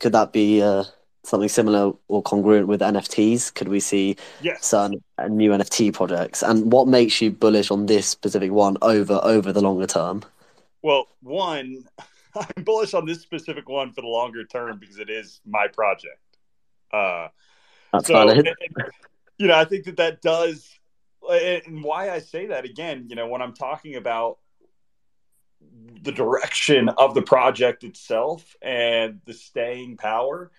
Could 0.00 0.12
that 0.12 0.32
be 0.32 0.62
uh, 0.62 0.84
something 1.24 1.48
similar 1.48 1.92
or 2.08 2.22
congruent 2.22 2.66
with 2.66 2.80
NFTs? 2.80 3.54
Could 3.54 3.68
we 3.68 3.80
see 3.80 4.16
yes. 4.40 4.64
certain 4.64 5.02
uh, 5.18 5.28
new 5.28 5.50
NFT 5.50 5.92
projects? 5.92 6.42
And 6.42 6.72
what 6.72 6.88
makes 6.88 7.20
you 7.20 7.30
bullish 7.30 7.70
on 7.70 7.86
this 7.86 8.06
specific 8.06 8.50
one 8.50 8.76
over 8.82 9.20
over 9.22 9.52
the 9.52 9.60
longer 9.60 9.86
term? 9.86 10.22
Well, 10.82 11.06
one, 11.22 11.84
I'm 12.34 12.64
bullish 12.64 12.94
on 12.94 13.06
this 13.06 13.20
specific 13.20 13.68
one 13.68 13.92
for 13.92 14.00
the 14.00 14.08
longer 14.08 14.44
term 14.44 14.78
because 14.78 14.98
it 14.98 15.10
is 15.10 15.40
my 15.46 15.68
project. 15.68 16.18
Uh, 16.92 17.28
That's 17.92 18.06
so, 18.06 18.14
valid. 18.14 18.46
and, 18.46 18.56
you 19.38 19.46
know, 19.48 19.54
I 19.54 19.64
think 19.64 19.84
that 19.84 19.96
that 19.96 20.22
does, 20.22 20.68
and 21.28 21.82
why 21.82 22.10
I 22.10 22.18
say 22.18 22.46
that 22.46 22.64
again, 22.64 23.06
you 23.08 23.16
know, 23.16 23.28
when 23.28 23.42
I'm 23.42 23.54
talking 23.54 23.96
about 23.96 24.38
the 26.02 26.12
direction 26.12 26.88
of 26.90 27.14
the 27.14 27.22
project 27.22 27.84
itself 27.84 28.56
and 28.60 29.20
the 29.24 29.32
staying 29.32 29.96
power, 29.96 30.50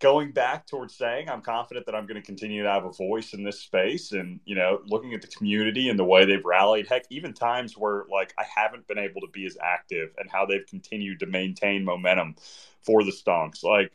going 0.00 0.30
back 0.30 0.66
towards 0.66 0.94
saying 0.94 1.28
I'm 1.28 1.42
confident 1.42 1.86
that 1.86 1.94
I'm 1.94 2.06
going 2.06 2.20
to 2.20 2.26
continue 2.26 2.62
to 2.62 2.70
have 2.70 2.84
a 2.84 2.92
voice 2.92 3.34
in 3.34 3.42
this 3.42 3.60
space 3.60 4.12
and, 4.12 4.38
you 4.44 4.54
know, 4.54 4.80
looking 4.86 5.12
at 5.12 5.22
the 5.22 5.28
community 5.28 5.88
and 5.88 5.98
the 5.98 6.04
way 6.04 6.24
they've 6.24 6.44
rallied, 6.44 6.86
heck, 6.86 7.04
even 7.10 7.32
times 7.32 7.76
where 7.76 8.04
like 8.10 8.32
I 8.38 8.44
haven't 8.44 8.86
been 8.86 8.98
able 8.98 9.20
to 9.22 9.26
be 9.32 9.44
as 9.46 9.56
active 9.62 10.10
and 10.18 10.30
how 10.30 10.46
they've 10.46 10.66
continued 10.66 11.20
to 11.20 11.26
maintain 11.26 11.84
momentum 11.84 12.36
for 12.82 13.02
the 13.02 13.10
stonks. 13.10 13.64
Like, 13.64 13.92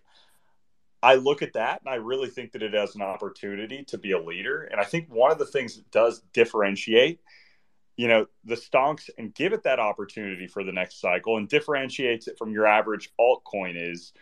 I 1.02 1.16
look 1.16 1.42
at 1.42 1.54
that 1.54 1.82
and 1.82 1.90
I 1.90 1.96
really 1.96 2.30
think 2.30 2.54
that 2.54 2.64
it 2.64 2.74
has 2.74 2.96
an 2.96 3.02
opportunity 3.02 3.84
to 3.86 3.98
be 3.98 4.12
a 4.12 4.22
leader. 4.22 4.64
And 4.64 4.80
I 4.80 4.86
think 4.86 5.08
one 5.10 5.32
of 5.32 5.38
the 5.38 5.46
things 5.46 5.76
that 5.76 5.92
does 5.92 6.22
differentiate, 6.32 7.20
you 7.98 8.08
know, 8.08 8.28
the 8.46 8.56
stonks 8.56 9.10
and 9.18 9.36
give 9.36 9.52
it 9.52 9.64
that 9.64 9.80
opportunity 9.80 10.48
for 10.48 10.64
the 10.64 10.72
next 10.72 11.02
cycle 11.02 11.38
and 11.38 11.50
differentiates 11.50 12.28
it 12.28 12.38
from 12.38 12.52
your 12.52 12.66
average 12.66 13.10
altcoin 13.20 13.74
is, 13.76 14.14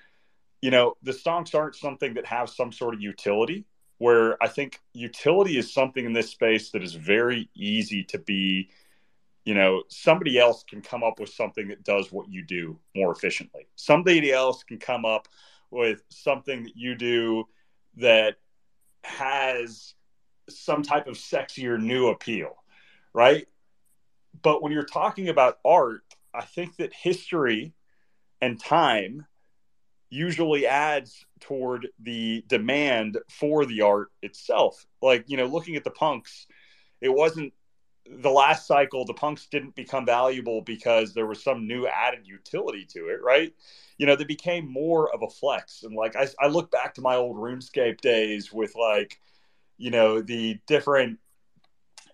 you 0.62 0.72
know, 0.72 0.96
the 1.02 1.12
stonks 1.12 1.56
aren't 1.56 1.76
something 1.76 2.14
that 2.14 2.26
have 2.26 2.50
some 2.50 2.72
sort 2.72 2.94
of 2.94 3.02
utility. 3.02 3.66
Where 3.98 4.42
I 4.42 4.48
think 4.48 4.82
utility 4.94 5.58
is 5.58 5.72
something 5.72 6.06
in 6.06 6.14
this 6.14 6.32
space 6.32 6.72
that 6.72 6.82
is 6.82 6.96
very 6.96 7.50
easy 7.54 8.04
to 8.06 8.18
be 8.18 8.70
you 9.46 9.54
know 9.54 9.84
somebody 9.88 10.38
else 10.38 10.64
can 10.64 10.82
come 10.82 11.04
up 11.04 11.20
with 11.20 11.30
something 11.30 11.68
that 11.70 11.84
does 11.84 12.12
what 12.12 12.30
you 12.30 12.44
do 12.44 12.78
more 12.96 13.12
efficiently 13.12 13.68
somebody 13.76 14.32
else 14.32 14.64
can 14.64 14.78
come 14.78 15.06
up 15.06 15.28
with 15.70 16.04
something 16.10 16.64
that 16.64 16.76
you 16.76 16.96
do 16.96 17.46
that 17.98 18.36
has 19.04 19.94
some 20.50 20.84
type 20.84 21.08
of 21.08 21.16
sexier 21.16 21.80
new 21.82 22.08
appeal 22.08 22.56
right 23.14 23.48
but 24.42 24.62
when 24.62 24.72
you're 24.72 24.84
talking 24.84 25.30
about 25.30 25.60
art 25.66 26.04
i 26.34 26.42
think 26.42 26.76
that 26.78 26.94
history 26.94 27.74
and 28.42 28.60
time 28.60 29.26
usually 30.12 30.68
adds 30.68 31.26
toward 31.40 31.88
the 32.00 32.44
demand 32.48 33.18
for 33.30 33.66
the 33.66 33.82
art 33.82 34.12
itself 34.22 34.86
like 35.02 35.24
you 35.28 35.38
know 35.38 35.48
looking 35.48 35.76
at 35.76 35.84
the 35.84 35.90
punks 35.90 36.46
it 37.02 37.10
wasn't 37.10 37.52
the 38.20 38.30
last 38.30 38.68
cycle, 38.68 39.06
the 39.06 39.14
punks 39.14 39.48
didn't 39.48 39.76
become 39.76 40.06
valuable 40.06 40.62
because 40.62 41.14
there 41.14 41.28
was 41.28 41.44
some 41.44 41.68
new 41.68 41.88
added 41.88 42.28
utility 42.28 42.86
to 42.86 43.08
it, 43.08 43.22
right? 43.24 43.54
You 43.98 44.06
know, 44.06 44.16
they 44.16 44.24
became 44.24 44.72
more 44.72 45.14
of 45.14 45.22
a 45.22 45.30
flex. 45.30 45.84
And 45.84 45.96
like 45.96 46.16
I, 46.16 46.28
I 46.40 46.48
look 46.48 46.72
back 46.72 46.96
to 46.96 47.02
my 47.02 47.16
old 47.16 47.38
RuneScape 47.38 48.02
days 48.02 48.52
with 48.52 48.76
like, 48.76 49.20
you 49.78 49.92
know, 49.92 50.22
the 50.22 50.60
different 50.68 51.20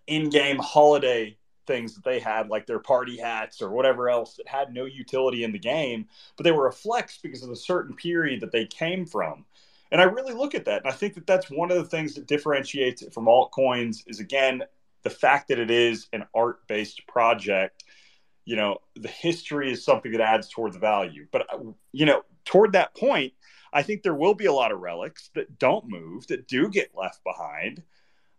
in-game 0.06 0.60
holiday 0.60 1.38
things 1.68 1.94
that 1.94 2.04
they 2.04 2.20
had, 2.20 2.50
like 2.50 2.66
their 2.66 2.80
party 2.80 3.18
hats 3.18 3.62
or 3.62 3.70
whatever 3.70 4.10
else 4.10 4.36
that 4.36 4.48
had 4.48 4.74
no 4.74 4.86
utility 4.86 5.44
in 5.44 5.52
the 5.52 5.60
game, 5.60 6.08
but 6.36 6.44
they 6.44 6.52
were 6.52 6.68
a 6.68 6.74
flex 6.74 7.20
because 7.22 7.44
of 7.44 7.52
a 7.52 7.56
certain 7.56 7.96
period 7.96 8.42
that 8.42 8.52
they 8.52 8.66
came 8.66 9.06
from. 9.06 9.46
And 9.92 10.02
I 10.02 10.06
really 10.06 10.34
look 10.34 10.56
at 10.56 10.66
that, 10.66 10.84
and 10.84 10.92
I 10.92 10.96
think 10.96 11.14
that 11.14 11.28
that's 11.28 11.52
one 11.52 11.72
of 11.72 11.78
the 11.78 11.86
things 11.86 12.16
that 12.16 12.28
differentiates 12.28 13.02
it 13.04 13.14
from 13.14 13.26
altcoins. 13.26 14.04
Is 14.08 14.20
again 14.20 14.64
the 15.04 15.10
fact 15.10 15.48
that 15.48 15.60
it 15.60 15.72
is 15.72 16.08
an 16.12 16.26
art 16.34 16.68
based 16.68 17.06
project, 17.08 17.84
you 18.46 18.56
know, 18.56 18.78
the 18.96 19.08
history 19.08 19.72
is 19.72 19.84
something 19.84 20.12
that 20.12 20.22
adds 20.22 20.50
toward 20.50 20.74
the 20.74 20.80
value. 20.80 21.28
But, 21.32 21.54
uh, 21.54 21.60
you 21.92 22.06
know, 22.06 22.24
toward 22.46 22.74
that 22.74 22.96
point, 22.96 23.34
I 23.72 23.84
think 23.84 24.04
there 24.04 24.16
will 24.16 24.34
be 24.34 24.46
a 24.46 24.54
lot 24.54 24.72
of 24.72 24.80
relics 24.80 25.30
that 25.36 25.60
don't 25.60 25.88
move, 25.88 26.28
that 26.28 26.48
do 26.48 26.70
get 26.70 26.92
left 26.96 27.22
behind. 27.24 27.84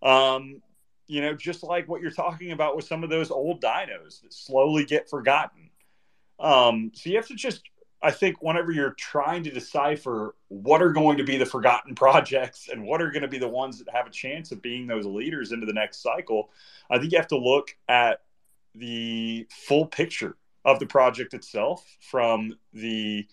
Um, 0.03 0.63
you 1.09 1.23
know, 1.23 1.35
just 1.35 1.63
like 1.63 1.89
what 1.89 2.01
you're 2.01 2.11
talking 2.11 2.53
about 2.53 2.77
with 2.77 2.85
some 2.85 3.03
of 3.03 3.11
those 3.11 3.31
old 3.31 3.61
dinos 3.61 4.21
that 4.23 4.33
slowly 4.33 4.85
get 4.85 5.09
forgotten. 5.09 5.71
Um, 6.39 6.93
so 6.95 7.11
you 7.11 7.17
have 7.17 7.27
to 7.29 7.35
just 7.35 7.63
I 8.01 8.13
think 8.13 8.41
whenever 8.41 8.71
you're 8.71 8.93
trying 8.93 9.43
to 9.45 9.51
decipher 9.51 10.37
what 10.49 10.81
are 10.83 10.93
going 10.93 11.19
to 11.19 11.25
be 11.25 11.37
the 11.37 11.47
forgotten 11.47 11.95
projects 11.97 12.69
and 12.69 12.85
what 12.85 13.03
are 13.03 13.11
going 13.11 13.23
to 13.23 13.29
be 13.29 13.39
the 13.39 13.49
ones 13.49 13.79
that 13.79 13.93
have 13.93 14.07
a 14.07 14.11
chance 14.11 14.53
of 14.53 14.63
being 14.63 14.87
those 14.87 15.05
leaders 15.05 15.51
into 15.51 15.67
the 15.67 15.73
next 15.73 16.03
cycle, 16.03 16.51
I 16.91 16.99
think 16.99 17.13
you 17.13 17.19
have 17.19 17.29
to 17.29 17.39
look 17.39 17.77
at 17.89 18.21
the 18.75 19.49
full 19.51 19.87
picture 19.87 20.37
of 20.65 20.79
the 20.79 20.87
project 20.87 21.35
itself 21.35 21.85
from 22.01 22.57
the 22.73 23.27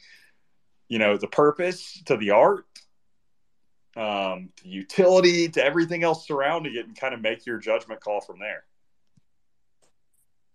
you 0.88 1.00
know 1.00 1.18
the 1.18 1.28
purpose 1.28 2.02
to 2.06 2.16
the 2.16 2.32
art 2.32 2.66
um, 3.96 4.50
the 4.64 4.70
utility 4.70 5.48
to 5.50 5.64
everything 5.64 6.04
else 6.04 6.28
surrounding 6.28 6.76
it 6.76 6.86
and 6.86 7.00
kind 7.00 7.14
of 7.14 7.22
make 7.22 7.46
your 7.46 7.60
judgment 7.60 8.02
call 8.02 8.22
from 8.22 8.40
there 8.40 8.64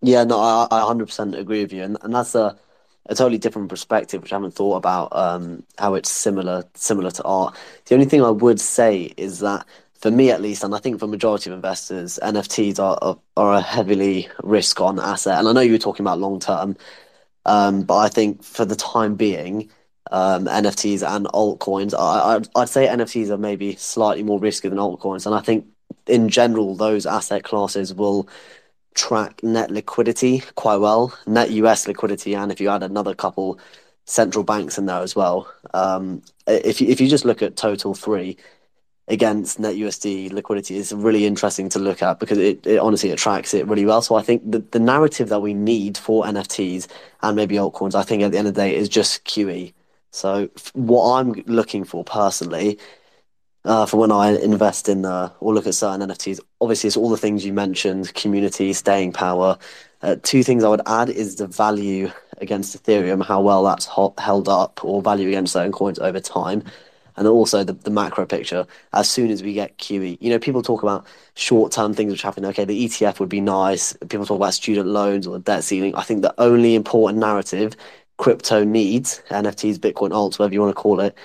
yeah 0.02 0.24
no 0.24 0.40
i, 0.40 0.66
I 0.70 0.80
100% 0.80 1.38
agree 1.38 1.62
with 1.62 1.72
you 1.72 1.82
and, 1.82 1.98
and 2.02 2.14
that's 2.14 2.34
a 2.34 2.58
a 3.06 3.14
totally 3.14 3.38
different 3.38 3.68
perspective, 3.68 4.22
which 4.22 4.32
I 4.32 4.36
haven't 4.36 4.54
thought 4.54 4.76
about 4.76 5.14
um, 5.14 5.64
how 5.78 5.94
it's 5.94 6.10
similar 6.10 6.64
similar 6.74 7.10
to 7.12 7.24
art. 7.24 7.56
The 7.86 7.94
only 7.94 8.06
thing 8.06 8.22
I 8.22 8.30
would 8.30 8.60
say 8.60 9.12
is 9.16 9.40
that 9.40 9.66
for 9.94 10.10
me 10.10 10.30
at 10.30 10.40
least, 10.40 10.64
and 10.64 10.74
I 10.74 10.78
think 10.78 11.00
for 11.00 11.06
majority 11.06 11.50
of 11.50 11.54
investors, 11.54 12.18
NFTs 12.22 12.78
are 12.78 12.98
are, 13.02 13.18
are 13.36 13.54
a 13.54 13.60
heavily 13.60 14.28
risk 14.42 14.80
on 14.80 15.00
asset. 15.00 15.38
And 15.38 15.48
I 15.48 15.52
know 15.52 15.60
you 15.60 15.72
were 15.72 15.78
talking 15.78 16.04
about 16.04 16.20
long 16.20 16.40
term, 16.40 16.76
um, 17.46 17.82
but 17.82 17.98
I 17.98 18.08
think 18.08 18.42
for 18.44 18.64
the 18.64 18.76
time 18.76 19.16
being, 19.16 19.70
um, 20.10 20.46
NFTs 20.46 21.06
and 21.06 21.26
altcoins, 21.26 21.94
I, 21.94 22.36
I'd, 22.36 22.48
I'd 22.56 22.68
say 22.68 22.86
NFTs 22.86 23.30
are 23.30 23.38
maybe 23.38 23.76
slightly 23.76 24.22
more 24.22 24.40
risky 24.40 24.68
than 24.68 24.78
altcoins. 24.78 25.26
And 25.26 25.34
I 25.34 25.40
think 25.40 25.66
in 26.06 26.28
general, 26.28 26.74
those 26.74 27.06
asset 27.06 27.44
classes 27.44 27.94
will 27.94 28.28
track 28.94 29.42
net 29.42 29.70
liquidity 29.70 30.42
quite 30.56 30.76
well, 30.76 31.16
net 31.26 31.50
US 31.50 31.86
liquidity, 31.86 32.34
and 32.34 32.50
if 32.50 32.60
you 32.60 32.68
add 32.68 32.82
another 32.82 33.14
couple 33.14 33.58
central 34.04 34.44
banks 34.44 34.76
in 34.78 34.86
there 34.86 35.02
as 35.02 35.14
well. 35.14 35.50
Um, 35.72 36.22
if 36.46 36.80
you, 36.80 36.88
if 36.88 37.00
you 37.00 37.08
just 37.08 37.24
look 37.24 37.42
at 37.42 37.56
total 37.56 37.94
three 37.94 38.36
against 39.08 39.58
net 39.58 39.76
USD 39.76 40.32
liquidity, 40.32 40.76
is 40.76 40.92
really 40.92 41.26
interesting 41.26 41.68
to 41.70 41.78
look 41.78 42.02
at 42.02 42.18
because 42.20 42.38
it, 42.38 42.66
it 42.66 42.78
honestly 42.78 43.10
it 43.10 43.18
tracks 43.18 43.54
it 43.54 43.66
really 43.66 43.86
well. 43.86 44.02
So 44.02 44.16
I 44.16 44.22
think 44.22 44.50
the, 44.50 44.58
the 44.58 44.80
narrative 44.80 45.28
that 45.28 45.40
we 45.40 45.54
need 45.54 45.96
for 45.96 46.24
NFTs 46.24 46.88
and 47.22 47.36
maybe 47.36 47.56
altcoins, 47.56 47.94
I 47.94 48.02
think 48.02 48.22
at 48.22 48.32
the 48.32 48.38
end 48.38 48.48
of 48.48 48.54
the 48.54 48.60
day 48.60 48.74
is 48.74 48.88
just 48.88 49.24
QE. 49.24 49.72
So 50.10 50.48
what 50.74 51.18
I'm 51.18 51.32
looking 51.46 51.84
for 51.84 52.04
personally 52.04 52.78
uh, 53.64 53.86
for 53.86 53.98
when 53.98 54.12
I 54.12 54.30
invest 54.38 54.88
in 54.88 55.04
uh, 55.04 55.32
or 55.40 55.54
look 55.54 55.66
at 55.66 55.74
certain 55.74 56.02
NFTs. 56.02 56.40
Obviously, 56.60 56.88
it's 56.88 56.96
all 56.96 57.10
the 57.10 57.16
things 57.16 57.44
you 57.44 57.52
mentioned: 57.52 58.14
community, 58.14 58.72
staying 58.72 59.12
power. 59.12 59.58
Uh, 60.02 60.16
two 60.22 60.42
things 60.42 60.64
I 60.64 60.68
would 60.68 60.80
add 60.86 61.10
is 61.10 61.36
the 61.36 61.46
value 61.46 62.10
against 62.38 62.74
Ethereum, 62.82 63.22
how 63.24 63.42
well 63.42 63.64
that's 63.64 63.84
ho- 63.84 64.14
held 64.18 64.48
up, 64.48 64.82
or 64.82 65.02
value 65.02 65.28
against 65.28 65.52
certain 65.52 65.72
coins 65.72 65.98
over 65.98 66.20
time, 66.20 66.62
and 67.16 67.26
also 67.28 67.62
the, 67.62 67.74
the 67.74 67.90
macro 67.90 68.24
picture. 68.24 68.66
As 68.94 69.10
soon 69.10 69.30
as 69.30 69.42
we 69.42 69.52
get 69.52 69.76
QE, 69.76 70.16
you 70.22 70.30
know, 70.30 70.38
people 70.38 70.62
talk 70.62 70.82
about 70.82 71.06
short-term 71.34 71.92
things 71.92 72.12
which 72.12 72.22
happen. 72.22 72.46
Okay, 72.46 72.64
the 72.64 72.84
ETF 72.84 73.20
would 73.20 73.28
be 73.28 73.42
nice. 73.42 73.92
People 74.08 74.24
talk 74.24 74.36
about 74.36 74.54
student 74.54 74.86
loans 74.88 75.26
or 75.26 75.32
the 75.34 75.40
debt 75.44 75.64
ceiling. 75.64 75.94
I 75.94 76.02
think 76.02 76.22
the 76.22 76.34
only 76.40 76.74
important 76.74 77.20
narrative 77.20 77.76
crypto 78.20 78.64
needs, 78.64 79.22
NFTs, 79.30 79.78
Bitcoin, 79.78 80.10
alts, 80.10 80.38
whatever 80.38 80.52
you 80.52 80.60
want 80.60 80.76
to 80.76 80.80
call 80.80 81.00
it, 81.00 81.16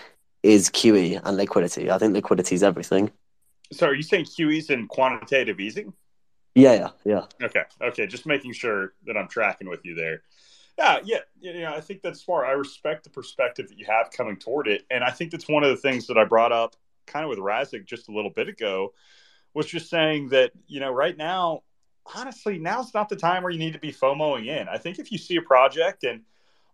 is 0.44 0.70
QE 0.70 1.20
and 1.26 1.36
liquidity. 1.36 1.92
I 1.92 1.98
think 1.98 2.14
liquidity 2.14 2.56
is 2.56 2.64
everything. 2.64 3.12
So 3.74 3.88
are 3.88 3.94
you 3.94 4.02
saying 4.02 4.26
QE's 4.26 4.70
in 4.70 4.88
quantitative 4.88 5.60
easing? 5.60 5.92
Yeah, 6.56 6.74
yeah, 6.74 6.90
yeah. 7.04 7.46
Okay, 7.46 7.64
okay. 7.82 8.08
Just 8.08 8.26
making 8.26 8.54
sure 8.54 8.94
that 9.06 9.18
I'm 9.18 9.28
tracking 9.28 9.68
with 9.68 9.84
you 9.84 9.94
there. 9.94 10.22
Yeah, 10.78 11.00
yeah, 11.04 11.20
yeah. 11.42 11.74
I 11.74 11.82
think 11.82 12.02
that's 12.02 12.22
smart. 12.22 12.48
I 12.48 12.52
respect 12.52 13.04
the 13.04 13.10
perspective 13.10 13.68
that 13.68 13.78
you 13.78 13.86
have 13.88 14.10
coming 14.12 14.38
toward 14.38 14.70
it, 14.70 14.86
and 14.90 15.04
I 15.04 15.12
think 15.12 15.32
that's 15.32 15.50
one 15.50 15.66
of 15.66 15.72
the 15.72 15.78
things 15.78 16.08
that 16.08 16.18
I 16.18 16.24
brought 16.24 16.54
up 16.54 16.78
kind 17.08 17.26
of 17.26 17.30
with 17.30 17.40
Razik 17.40 17.86
just 17.86 18.08
a 18.08 18.14
little 18.14 18.32
bit 18.32 18.48
ago 18.48 18.94
was 19.54 19.66
just 19.66 19.90
saying 19.90 20.30
that 20.30 20.52
you 20.68 20.80
know 20.80 20.92
right 20.92 21.18
now, 21.18 21.64
honestly, 22.16 22.58
now's 22.58 22.94
not 22.94 23.10
the 23.10 23.18
time 23.18 23.44
where 23.44 23.52
you 23.52 23.60
need 23.60 23.74
to 23.74 23.80
be 23.80 23.92
FOMOing 23.92 24.48
in. 24.48 24.70
I 24.70 24.78
think 24.78 24.98
if 24.98 25.12
you 25.12 25.18
see 25.18 25.36
a 25.36 25.42
project 25.42 26.06
and 26.06 26.22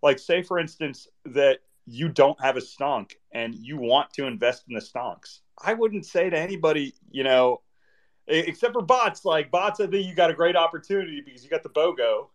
like 0.01 0.19
say 0.19 0.41
for 0.41 0.59
instance 0.59 1.07
that 1.25 1.59
you 1.85 2.09
don't 2.09 2.39
have 2.41 2.57
a 2.57 2.61
stonk 2.61 3.13
and 3.31 3.55
you 3.55 3.77
want 3.77 4.11
to 4.13 4.25
invest 4.25 4.65
in 4.67 4.75
the 4.75 4.81
stonks, 4.81 5.39
I 5.61 5.73
wouldn't 5.73 6.05
say 6.05 6.29
to 6.29 6.37
anybody, 6.37 6.93
you 7.09 7.23
know, 7.23 7.61
except 8.27 8.73
for 8.73 8.81
bots. 8.81 9.25
Like 9.25 9.51
bots, 9.51 9.79
I 9.79 9.87
think 9.87 10.07
you 10.07 10.15
got 10.15 10.31
a 10.31 10.35
great 10.35 10.55
opportunity 10.55 11.21
because 11.21 11.43
you 11.43 11.49
got 11.49 11.63
the 11.63 11.69
BOGO 11.69 12.27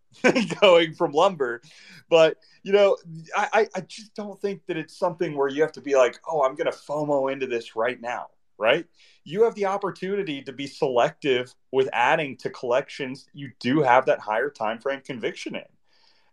going 0.61 0.95
from 0.95 1.13
lumber. 1.13 1.63
But 2.09 2.39
you 2.63 2.73
know, 2.73 2.97
I, 3.37 3.69
I 3.75 3.81
just 3.83 4.15
don't 4.15 4.41
think 4.41 4.67
that 4.67 4.77
it's 4.77 4.97
something 4.97 5.37
where 5.37 5.49
you 5.49 5.63
have 5.63 5.73
to 5.73 5.81
be 5.81 5.97
like, 5.97 6.19
oh, 6.29 6.43
I'm 6.43 6.55
going 6.55 6.71
to 6.71 6.77
FOMO 6.77 7.33
into 7.33 7.47
this 7.47 7.77
right 7.77 8.01
now. 8.01 8.27
Right? 8.59 8.87
You 9.25 9.43
have 9.45 9.55
the 9.55 9.67
opportunity 9.67 10.41
to 10.43 10.53
be 10.53 10.67
selective 10.67 11.55
with 11.73 11.91
adding 11.93 12.39
to 12.39 12.49
collections 12.49 13.29
you 13.35 13.51
do 13.61 13.83
have 13.83 14.07
that 14.07 14.19
higher 14.19 14.49
time 14.49 14.79
frame 14.79 15.03
conviction 15.03 15.57
in. 15.57 15.65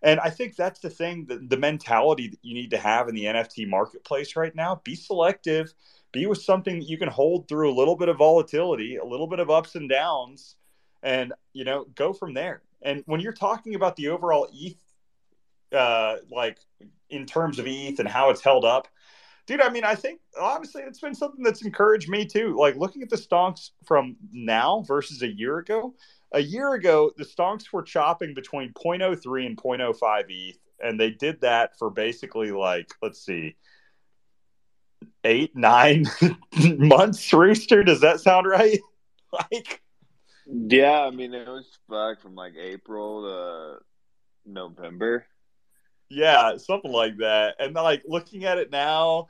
And 0.03 0.19
I 0.19 0.29
think 0.29 0.57
that's 0.57 0.81
the 0.81 0.89
thing, 0.89 1.25
the, 1.25 1.37
the 1.37 1.57
mentality 1.57 2.27
that 2.27 2.39
you 2.41 2.53
need 2.53 2.71
to 2.71 2.77
have 2.77 3.07
in 3.07 3.15
the 3.15 3.23
NFT 3.23 3.67
marketplace 3.69 4.35
right 4.35 4.53
now. 4.53 4.81
Be 4.83 4.95
selective, 4.95 5.73
be 6.11 6.25
with 6.25 6.41
something 6.41 6.79
that 6.79 6.89
you 6.89 6.97
can 6.97 7.07
hold 7.07 7.47
through 7.47 7.71
a 7.71 7.75
little 7.75 7.95
bit 7.95 8.09
of 8.09 8.17
volatility, 8.17 8.97
a 8.97 9.05
little 9.05 9.27
bit 9.27 9.39
of 9.39 9.49
ups 9.49 9.75
and 9.75 9.89
downs, 9.89 10.57
and 11.01 11.33
you 11.53 11.63
know, 11.63 11.85
go 11.95 12.11
from 12.11 12.33
there. 12.33 12.61
And 12.81 13.01
when 13.05 13.21
you're 13.21 13.31
talking 13.31 13.75
about 13.75 13.95
the 13.95 14.09
overall 14.09 14.49
ETH, 14.53 14.75
uh, 15.71 16.17
like 16.29 16.59
in 17.09 17.25
terms 17.25 17.57
of 17.57 17.65
ETH 17.65 17.99
and 17.99 18.07
how 18.07 18.29
it's 18.29 18.41
held 18.41 18.65
up, 18.65 18.89
dude, 19.47 19.61
I 19.61 19.69
mean, 19.69 19.85
I 19.85 19.95
think 19.95 20.19
obviously 20.39 20.81
it's 20.83 20.99
been 20.99 21.15
something 21.15 21.43
that's 21.43 21.63
encouraged 21.63 22.09
me 22.09 22.25
too. 22.25 22.57
Like 22.57 22.75
looking 22.75 23.03
at 23.03 23.09
the 23.09 23.15
stonks 23.15 23.69
from 23.85 24.17
now 24.33 24.83
versus 24.85 25.21
a 25.21 25.27
year 25.27 25.59
ago, 25.59 25.95
a 26.33 26.41
year 26.41 26.73
ago, 26.73 27.11
the 27.15 27.23
stonks 27.23 27.71
were 27.71 27.83
chopping 27.83 28.33
between 28.33 28.73
0.03 28.73 29.45
and 29.45 29.57
0.05 29.57 30.23
ETH, 30.29 30.57
and 30.81 30.99
they 30.99 31.11
did 31.11 31.41
that 31.41 31.77
for 31.77 31.89
basically 31.89 32.51
like, 32.51 32.89
let's 33.01 33.23
see, 33.23 33.55
eight, 35.23 35.55
nine 35.55 36.05
months, 36.77 37.31
Rooster. 37.31 37.83
Does 37.83 38.01
that 38.01 38.19
sound 38.19 38.47
right? 38.47 38.79
like, 39.31 39.81
yeah, 40.45 41.01
I 41.01 41.11
mean, 41.11 41.33
it 41.33 41.47
was 41.47 41.77
back 41.89 42.21
from 42.21 42.35
like 42.35 42.53
April 42.59 43.23
to 43.23 44.51
November. 44.51 45.25
Yeah, 46.09 46.57
something 46.57 46.91
like 46.91 47.17
that. 47.17 47.55
And 47.59 47.73
like 47.73 48.03
looking 48.05 48.45
at 48.45 48.57
it 48.57 48.71
now, 48.71 49.27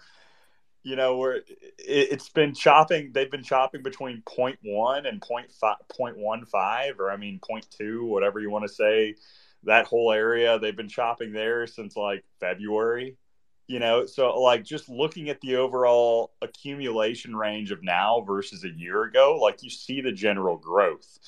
you 0.84 0.95
know, 0.95 1.18
where 1.18 1.41
it, 1.80 2.11
has 2.11 2.30
been 2.30 2.53
chopping, 2.53 3.11
they've 3.14 3.31
been 3.31 3.43
chopping 3.43 3.84
between 3.84 4.22
0.1 4.26 5.07
and 5.07 5.22
0.5, 5.22 5.76
0.15, 5.91 6.99
or 6.99 7.11
I 7.11 7.18
mean, 7.18 7.39
0.2, 7.39 8.07
whatever 8.07 8.39
you 8.39 8.49
want 8.49 8.68
to 8.68 8.73
say. 8.73 9.15
That 9.65 9.85
whole 9.85 10.11
area, 10.11 10.60
they've 10.60 10.76
been 10.76 10.89
chopping 10.89 11.31
there 11.31 11.65
since 11.68 11.95
like 11.95 12.26
February 12.41 13.15
you 13.68 13.80
know 13.80 14.05
so 14.05 14.39
like 14.39 14.64
just 14.64 14.89
looking 14.89 15.30
at 15.30 15.39
the 15.41 15.55
overall 15.55 16.34
accumulation 16.41 17.35
range 17.35 17.72
of 17.72 17.84
now 17.84 18.22
versus 18.22 18.64
a 18.64 18.69
year 18.69 19.03
ago 19.03 19.39
like 19.41 19.64
you 19.64 19.69
see 19.69 20.01
the 20.01 20.11
general 20.11 20.57
growth 20.57 21.19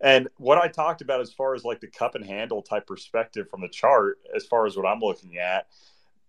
and 0.00 0.28
what 0.36 0.58
i 0.58 0.66
talked 0.66 1.00
about 1.00 1.20
as 1.20 1.32
far 1.32 1.54
as 1.54 1.64
like 1.64 1.80
the 1.80 1.86
cup 1.86 2.14
and 2.14 2.24
handle 2.24 2.60
type 2.60 2.86
perspective 2.86 3.48
from 3.48 3.60
the 3.60 3.68
chart 3.68 4.18
as 4.34 4.44
far 4.46 4.66
as 4.66 4.76
what 4.76 4.86
i'm 4.86 5.00
looking 5.00 5.38
at 5.38 5.68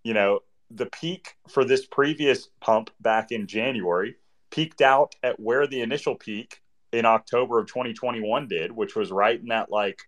you 0.04 0.14
know 0.14 0.40
the 0.72 0.86
peak 0.88 1.36
for 1.48 1.64
this 1.64 1.86
previous 1.86 2.50
pump 2.60 2.90
back 3.00 3.32
in 3.32 3.48
january 3.48 4.16
peaked 4.50 4.82
out 4.82 5.16
at 5.24 5.40
where 5.40 5.68
the 5.68 5.82
initial 5.82 6.16
peak 6.16 6.62
in 6.92 7.06
october 7.06 7.60
of 7.60 7.68
2021 7.68 8.48
did 8.48 8.72
which 8.72 8.96
was 8.96 9.12
right 9.12 9.40
in 9.40 9.48
that 9.48 9.72
like 9.72 10.02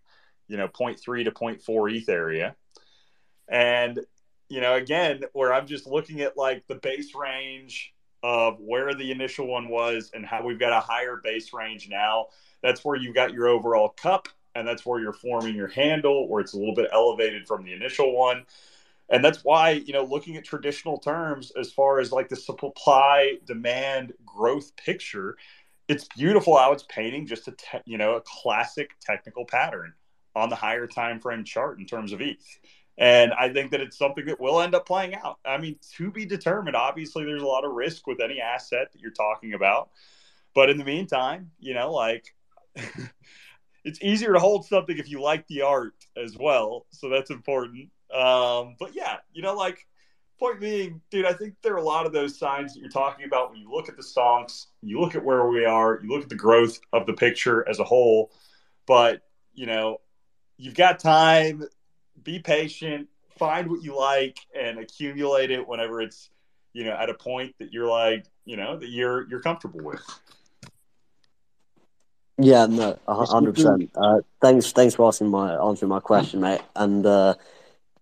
you 0.48 0.56
know 0.56 0.68
0.3 0.68 1.24
to 1.24 1.30
0.4 1.30 1.96
eth 1.96 2.08
area 2.08 2.54
and 3.48 4.00
you 4.50 4.60
know, 4.60 4.74
again, 4.74 5.22
where 5.32 5.54
I'm 5.54 5.66
just 5.66 5.86
looking 5.86 6.20
at 6.20 6.36
like 6.36 6.66
the 6.66 6.74
base 6.74 7.14
range 7.14 7.94
of 8.22 8.58
where 8.60 8.92
the 8.92 9.10
initial 9.10 9.46
one 9.46 9.68
was 9.68 10.10
and 10.12 10.26
how 10.26 10.44
we've 10.44 10.58
got 10.58 10.72
a 10.72 10.80
higher 10.80 11.20
base 11.22 11.52
range 11.54 11.88
now. 11.88 12.26
That's 12.62 12.84
where 12.84 12.96
you've 12.96 13.14
got 13.14 13.32
your 13.32 13.48
overall 13.48 13.90
cup, 13.90 14.28
and 14.54 14.66
that's 14.66 14.84
where 14.84 15.00
you're 15.00 15.14
forming 15.14 15.54
your 15.54 15.68
handle, 15.68 16.28
where 16.28 16.40
it's 16.42 16.52
a 16.52 16.58
little 16.58 16.74
bit 16.74 16.90
elevated 16.92 17.46
from 17.46 17.64
the 17.64 17.72
initial 17.72 18.14
one. 18.14 18.44
And 19.10 19.24
that's 19.24 19.42
why, 19.42 19.70
you 19.70 19.92
know, 19.92 20.04
looking 20.04 20.36
at 20.36 20.44
traditional 20.44 20.98
terms 20.98 21.52
as 21.58 21.72
far 21.72 21.98
as 21.98 22.12
like 22.12 22.28
the 22.28 22.36
supply 22.36 23.38
demand 23.44 24.12
growth 24.24 24.74
picture, 24.76 25.36
it's 25.88 26.06
beautiful 26.16 26.56
how 26.56 26.72
it's 26.72 26.84
painting 26.88 27.26
just 27.26 27.48
a, 27.48 27.52
te- 27.52 27.78
you 27.86 27.98
know, 27.98 28.14
a 28.14 28.20
classic 28.20 28.92
technical 29.00 29.44
pattern 29.44 29.92
on 30.36 30.48
the 30.48 30.54
higher 30.54 30.86
time 30.86 31.18
frame 31.18 31.44
chart 31.44 31.80
in 31.80 31.86
terms 31.86 32.12
of 32.12 32.20
ETH. 32.20 32.60
And 32.98 33.32
I 33.32 33.52
think 33.52 33.72
that 33.72 33.80
it's 33.80 33.98
something 33.98 34.26
that 34.26 34.38
will 34.38 34.60
end 34.60 34.74
up 34.74 34.86
playing 34.86 35.14
out. 35.14 35.38
I 35.44 35.58
mean, 35.58 35.76
to 35.96 36.10
be 36.10 36.26
determined. 36.26 36.76
Obviously, 36.76 37.24
there's 37.24 37.42
a 37.42 37.46
lot 37.46 37.64
of 37.64 37.72
risk 37.72 38.06
with 38.06 38.20
any 38.20 38.40
asset 38.40 38.92
that 38.92 39.00
you're 39.00 39.10
talking 39.10 39.54
about. 39.54 39.90
But 40.54 40.70
in 40.70 40.78
the 40.78 40.84
meantime, 40.84 41.50
you 41.58 41.74
know, 41.74 41.92
like 41.92 42.26
it's 43.84 44.02
easier 44.02 44.34
to 44.34 44.38
hold 44.38 44.66
something 44.66 44.98
if 44.98 45.08
you 45.08 45.20
like 45.20 45.46
the 45.48 45.62
art 45.62 45.94
as 46.16 46.36
well. 46.38 46.86
So 46.90 47.08
that's 47.08 47.30
important. 47.30 47.88
Um, 48.14 48.76
but 48.78 48.94
yeah, 48.94 49.18
you 49.32 49.42
know, 49.42 49.54
like 49.54 49.86
point 50.38 50.60
being, 50.60 51.00
dude, 51.10 51.26
I 51.26 51.32
think 51.32 51.54
there 51.62 51.74
are 51.74 51.78
a 51.78 51.82
lot 51.82 52.06
of 52.06 52.12
those 52.12 52.38
signs 52.38 52.74
that 52.74 52.80
you're 52.80 52.88
talking 52.88 53.26
about 53.26 53.50
when 53.50 53.60
you 53.60 53.70
look 53.70 53.88
at 53.88 53.96
the 53.96 54.02
stonks, 54.02 54.66
you 54.82 55.00
look 55.00 55.14
at 55.14 55.24
where 55.24 55.46
we 55.46 55.64
are, 55.64 56.00
you 56.02 56.08
look 56.08 56.22
at 56.22 56.28
the 56.28 56.34
growth 56.34 56.80
of 56.92 57.06
the 57.06 57.12
picture 57.12 57.68
as 57.68 57.78
a 57.78 57.84
whole. 57.84 58.32
But, 58.86 59.22
you 59.54 59.66
know, 59.66 60.00
you've 60.56 60.74
got 60.74 60.98
time 60.98 61.64
be 62.22 62.38
patient, 62.38 63.08
find 63.38 63.70
what 63.70 63.82
you 63.82 63.96
like, 63.96 64.38
and 64.58 64.78
accumulate 64.78 65.50
it 65.50 65.66
whenever 65.66 66.00
it's 66.00 66.30
you 66.72 66.84
know 66.84 66.92
at 66.92 67.10
a 67.10 67.14
point 67.14 67.52
that 67.58 67.72
you're 67.72 67.88
like 67.88 68.24
you 68.44 68.56
know 68.56 68.76
that 68.76 68.88
you're 68.88 69.28
you're 69.28 69.40
comfortable 69.40 69.80
with. 69.82 70.02
Yeah, 72.38 72.66
no, 72.66 72.98
hundred 73.06 73.54
percent. 73.54 73.90
Uh, 73.94 74.20
thanks, 74.40 74.72
thanks 74.72 74.94
for 74.94 75.06
asking 75.08 75.28
my 75.28 75.54
answering 75.56 75.90
my 75.90 76.00
question, 76.00 76.40
mate. 76.40 76.62
And 76.74 77.04
uh, 77.04 77.34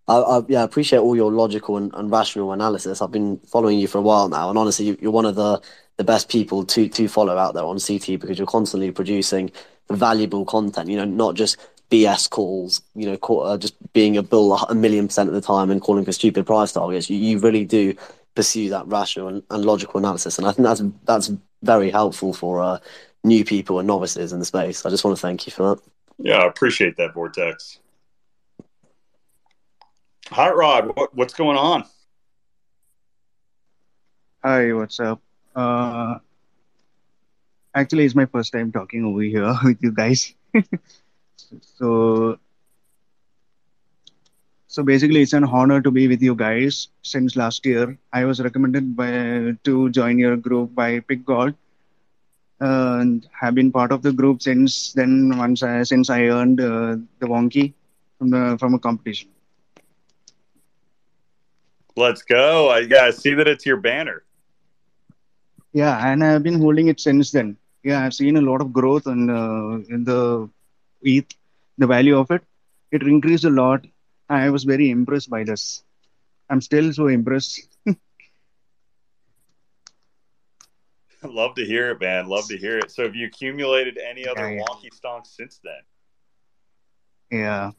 I, 0.09 0.17
I, 0.17 0.43
yeah, 0.49 0.63
appreciate 0.63 1.01
all 1.01 1.15
your 1.15 1.31
logical 1.31 1.77
and, 1.77 1.93
and, 1.95 2.11
rational 2.11 2.53
analysis. 2.53 3.03
I've 3.03 3.13
been 3.13 3.39
following 3.41 3.79
you 3.79 3.87
for 3.87 3.99
a 3.99 4.03
while 4.03 4.29
now, 4.29 4.49
and 4.49 4.59
honestly, 4.59 4.97
you're 5.01 5.13
one 5.13 5.27
of 5.27 5.35
the 5.35 5.61
the 5.99 6.05
best 6.05 6.29
people 6.29 6.65
to 6.65 6.89
to 6.89 7.09
follow 7.09 7.37
out 7.37 7.55
there 7.55 7.65
on 7.65 7.79
CT 7.79 8.19
because 8.21 8.39
you're 8.39 8.47
constantly 8.47 8.91
producing 8.91 9.51
valuable 9.91 10.45
content. 10.45 10.89
You 10.89 10.97
know, 10.97 11.05
not 11.05 11.35
just 11.35 11.59
BS 11.91 12.31
calls, 12.31 12.81
you 12.95 13.07
know, 13.07 13.17
call, 13.17 13.43
uh, 13.43 13.59
just 13.59 13.75
being 13.93 14.17
a 14.17 14.23
bull 14.23 14.55
a 14.55 14.75
million 14.75 15.09
percent 15.09 15.29
of 15.29 15.35
the 15.35 15.41
time 15.43 15.71
and 15.71 15.81
calling 15.81 16.05
for 16.05 16.13
stupid 16.13 16.47
price 16.47 16.73
targets. 16.73 17.11
You, 17.11 17.19
you 17.19 17.39
really 17.39 17.65
do 17.65 17.95
pursue 18.35 18.71
that 18.71 18.87
rational 18.87 19.29
and, 19.29 19.43
and, 19.51 19.65
logical 19.65 19.99
analysis, 19.99 20.39
and 20.39 20.47
I 20.47 20.53
think 20.53 20.67
that's 20.67 20.83
that's 21.05 21.33
very 21.63 21.91
helpful 21.91 22.33
for 22.33 22.63
uh, 22.63 22.79
new 23.25 23.45
people 23.45 23.79
and 23.79 23.87
novices 23.87 24.33
in 24.33 24.39
the 24.39 24.45
space. 24.47 24.87
I 24.87 24.91
just 24.91 25.05
want 25.05 25.17
to 25.17 25.21
thank 25.21 25.47
you 25.47 25.53
for 25.53 25.75
that. 25.75 25.83
Yeah, 26.19 26.39
I 26.39 26.47
appreciate 26.47 26.97
that, 26.97 27.15
Vortex. 27.15 27.79
Hot 30.31 30.57
Rod, 30.57 30.95
what, 30.97 31.15
what's 31.15 31.35
going 31.35 31.57
on? 31.57 31.85
Hi, 34.45 34.73
what's 34.73 35.01
up? 35.01 35.21
Uh, 35.55 36.19
actually, 37.75 38.05
it's 38.05 38.15
my 38.15 38.27
first 38.27 38.53
time 38.53 38.71
talking 38.71 39.05
over 39.05 39.23
here 39.23 39.55
with 39.65 39.83
you 39.83 39.93
guys. 39.93 40.35
so 41.63 42.39
so 44.67 44.83
basically 44.83 45.23
it's 45.23 45.33
an 45.33 45.45
honor 45.45 45.81
to 45.81 45.91
be 45.91 46.09
with 46.09 46.21
you 46.21 46.35
guys 46.35 46.89
since 47.03 47.37
last 47.37 47.65
year 47.65 47.97
i 48.13 48.25
was 48.25 48.41
recommended 48.41 48.95
by 48.97 49.57
to 49.65 49.89
join 49.91 50.19
your 50.19 50.37
group 50.37 50.75
by 50.75 51.01
pick 51.01 51.25
god 51.25 51.55
and 52.61 53.29
have 53.33 53.55
been 53.55 53.71
part 53.73 53.93
of 53.93 54.03
the 54.03 54.13
group 54.13 54.43
since 54.43 54.93
then 54.93 55.37
once 55.39 55.63
I, 55.63 55.83
since 55.85 56.11
i 56.11 56.23
earned 56.25 56.61
uh, 56.61 56.97
the 57.21 57.27
wonky 57.27 57.73
from 58.19 58.31
the 58.31 58.57
from 58.59 58.75
a 58.75 58.79
competition 58.79 59.29
let's 62.05 62.23
go 62.23 62.69
i 62.77 62.79
yeah 62.95 63.11
see 63.11 63.35
that 63.39 63.49
it's 63.53 63.67
your 63.71 63.81
banner 63.89 64.19
yeah 65.73 65.95
and 66.09 66.25
i've 66.25 66.45
been 66.49 66.61
holding 66.65 66.89
it 66.93 67.01
since 67.01 67.31
then 67.37 67.57
yeah 67.83 68.05
i've 68.05 68.15
seen 68.15 68.37
a 68.37 68.45
lot 68.51 68.61
of 68.61 68.73
growth 68.73 69.07
in, 69.07 69.29
uh, 69.31 69.95
in 69.95 70.05
the 70.05 70.49
ETH, 71.03 71.35
the 71.77 71.87
value 71.87 72.19
of 72.19 72.31
it, 72.31 72.43
it 72.91 73.03
increased 73.03 73.45
a 73.45 73.51
lot. 73.51 73.87
I 74.29 74.51
was 74.51 74.65
very 74.65 74.91
impressed 74.91 75.31
by 75.31 75.45
this. 75.45 75.85
I'm 76.51 76.61
still 76.61 76.93
so 76.93 77.07
impressed. 77.09 77.61
Love 81.23 81.55
to 81.57 81.65
hear 81.65 81.91
it, 81.91 82.01
man. 82.01 82.27
Love 82.29 82.47
to 82.49 82.57
hear 82.57 82.79
it. 82.79 82.91
So, 82.91 83.05
have 83.05 83.15
you 83.15 83.27
accumulated 83.27 83.99
any 83.99 84.27
other 84.27 84.51
yeah, 84.51 84.59
yeah. 84.59 84.65
wonky 84.69 84.91
stonks 84.91 85.29
since 85.29 85.61
then? 85.63 85.83
Yeah. 87.41 87.73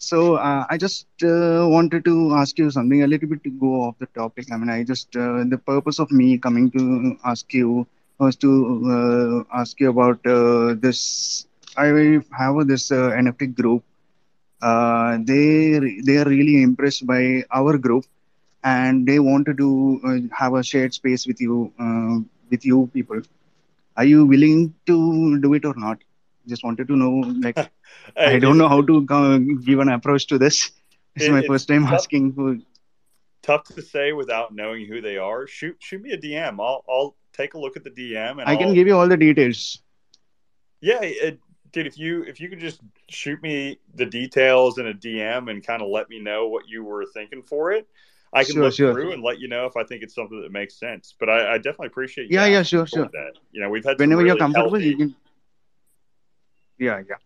So 0.00 0.36
uh, 0.36 0.66
I 0.70 0.78
just 0.78 1.06
uh, 1.22 1.66
wanted 1.74 2.04
to 2.06 2.34
ask 2.34 2.58
you 2.58 2.70
something 2.70 3.02
a 3.02 3.08
little 3.08 3.28
bit 3.28 3.44
to 3.44 3.50
go 3.50 3.82
off 3.84 3.98
the 3.98 4.06
topic. 4.20 4.46
I 4.52 4.56
mean, 4.58 4.70
I 4.70 4.84
just 4.84 5.16
uh, 5.16 5.44
the 5.54 5.58
purpose 5.58 6.00
of 6.00 6.10
me 6.10 6.38
coming 6.38 6.70
to 6.72 7.16
ask 7.24 7.52
you 7.54 7.86
was 8.18 8.36
to 8.36 8.50
uh, 8.96 9.58
ask 9.60 9.80
you 9.80 9.90
about 9.90 10.26
uh, 10.26 10.74
this. 10.84 11.46
I 11.76 11.86
have 12.42 12.66
this 12.68 12.90
uh, 12.92 13.10
NFT 13.22 13.46
group. 13.48 13.84
They 14.62 15.80
they 16.06 16.16
are 16.22 16.28
really 16.36 16.62
impressed 16.62 17.06
by 17.06 17.44
our 17.52 17.78
group, 17.78 18.04
and 18.64 19.06
they 19.06 19.18
wanted 19.20 19.58
to 19.58 20.30
have 20.40 20.54
a 20.54 20.62
shared 20.64 20.94
space 20.94 21.26
with 21.26 21.40
you 21.40 21.72
with 22.50 22.64
you 22.64 22.90
people. 22.94 23.20
Are 23.96 24.04
you 24.04 24.26
willing 24.26 24.74
to 24.86 25.40
do 25.40 25.54
it 25.54 25.64
or 25.64 25.74
not? 25.76 25.98
Just 26.50 26.64
wanted 26.64 26.88
to 26.88 26.96
know. 26.96 27.20
Like, 27.40 27.58
I 28.16 28.38
don't 28.38 28.58
know 28.58 28.68
how 28.68 28.82
to 28.82 29.56
give 29.64 29.78
an 29.78 29.88
approach 29.88 30.26
to 30.26 30.38
this. 30.38 30.70
It's 31.16 31.24
it, 31.24 31.32
my 31.32 31.42
first 31.46 31.68
time 31.68 31.84
tough, 31.84 31.94
asking 31.94 32.32
for. 32.34 32.58
Tough 33.42 33.64
to 33.74 33.82
say 33.82 34.12
without 34.12 34.54
knowing 34.54 34.86
who 34.86 35.00
they 35.00 35.16
are. 35.16 35.46
Shoot, 35.46 35.76
shoot 35.80 36.02
me 36.02 36.12
a 36.12 36.18
DM. 36.18 36.60
I'll, 36.60 36.84
I'll 36.88 37.16
take 37.32 37.54
a 37.54 37.58
look 37.58 37.76
at 37.76 37.84
the 37.84 37.90
DM 37.90 38.32
and 38.32 38.42
I 38.42 38.56
can 38.56 38.68
I'll, 38.68 38.74
give 38.74 38.86
you 38.86 38.96
all 38.96 39.08
the 39.08 39.16
details. 39.16 39.80
Yeah, 40.80 41.00
it, 41.02 41.40
dude. 41.72 41.86
If 41.86 41.98
you 41.98 42.22
if 42.24 42.40
you 42.40 42.48
could 42.48 42.60
just 42.60 42.80
shoot 43.08 43.42
me 43.42 43.78
the 43.94 44.06
details 44.06 44.78
in 44.78 44.86
a 44.86 44.94
DM 44.94 45.50
and 45.50 45.64
kind 45.66 45.82
of 45.82 45.88
let 45.88 46.08
me 46.08 46.20
know 46.20 46.48
what 46.48 46.68
you 46.68 46.84
were 46.84 47.06
thinking 47.14 47.42
for 47.42 47.72
it, 47.72 47.86
I 48.32 48.44
can 48.44 48.54
sure, 48.54 48.64
look 48.64 48.74
sure. 48.74 48.92
through 48.92 49.12
and 49.12 49.22
let 49.22 49.40
you 49.40 49.48
know 49.48 49.66
if 49.66 49.76
I 49.76 49.84
think 49.84 50.02
it's 50.02 50.14
something 50.14 50.40
that 50.40 50.52
makes 50.52 50.78
sense. 50.78 51.14
But 51.18 51.28
I, 51.28 51.54
I 51.54 51.56
definitely 51.56 51.88
appreciate. 51.88 52.30
Yeah, 52.30 52.46
yeah, 52.46 52.62
sure, 52.62 52.86
sure. 52.86 53.08
That 53.12 53.32
you 53.52 53.60
know, 53.60 53.68
we've 53.68 53.84
had 53.84 53.98
whenever 53.98 54.18
really 54.22 54.30
you're 54.30 54.38
comfortable, 54.38 54.70
healthy, 54.70 54.86
you 54.86 54.96
can. 54.96 55.16
Yeah, 56.80 57.02
yeah. 57.06 57.16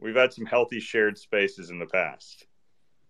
We've 0.00 0.16
had 0.16 0.32
some 0.32 0.46
healthy 0.46 0.80
shared 0.80 1.16
spaces 1.16 1.70
in 1.70 1.78
the 1.78 1.86
past. 1.86 2.46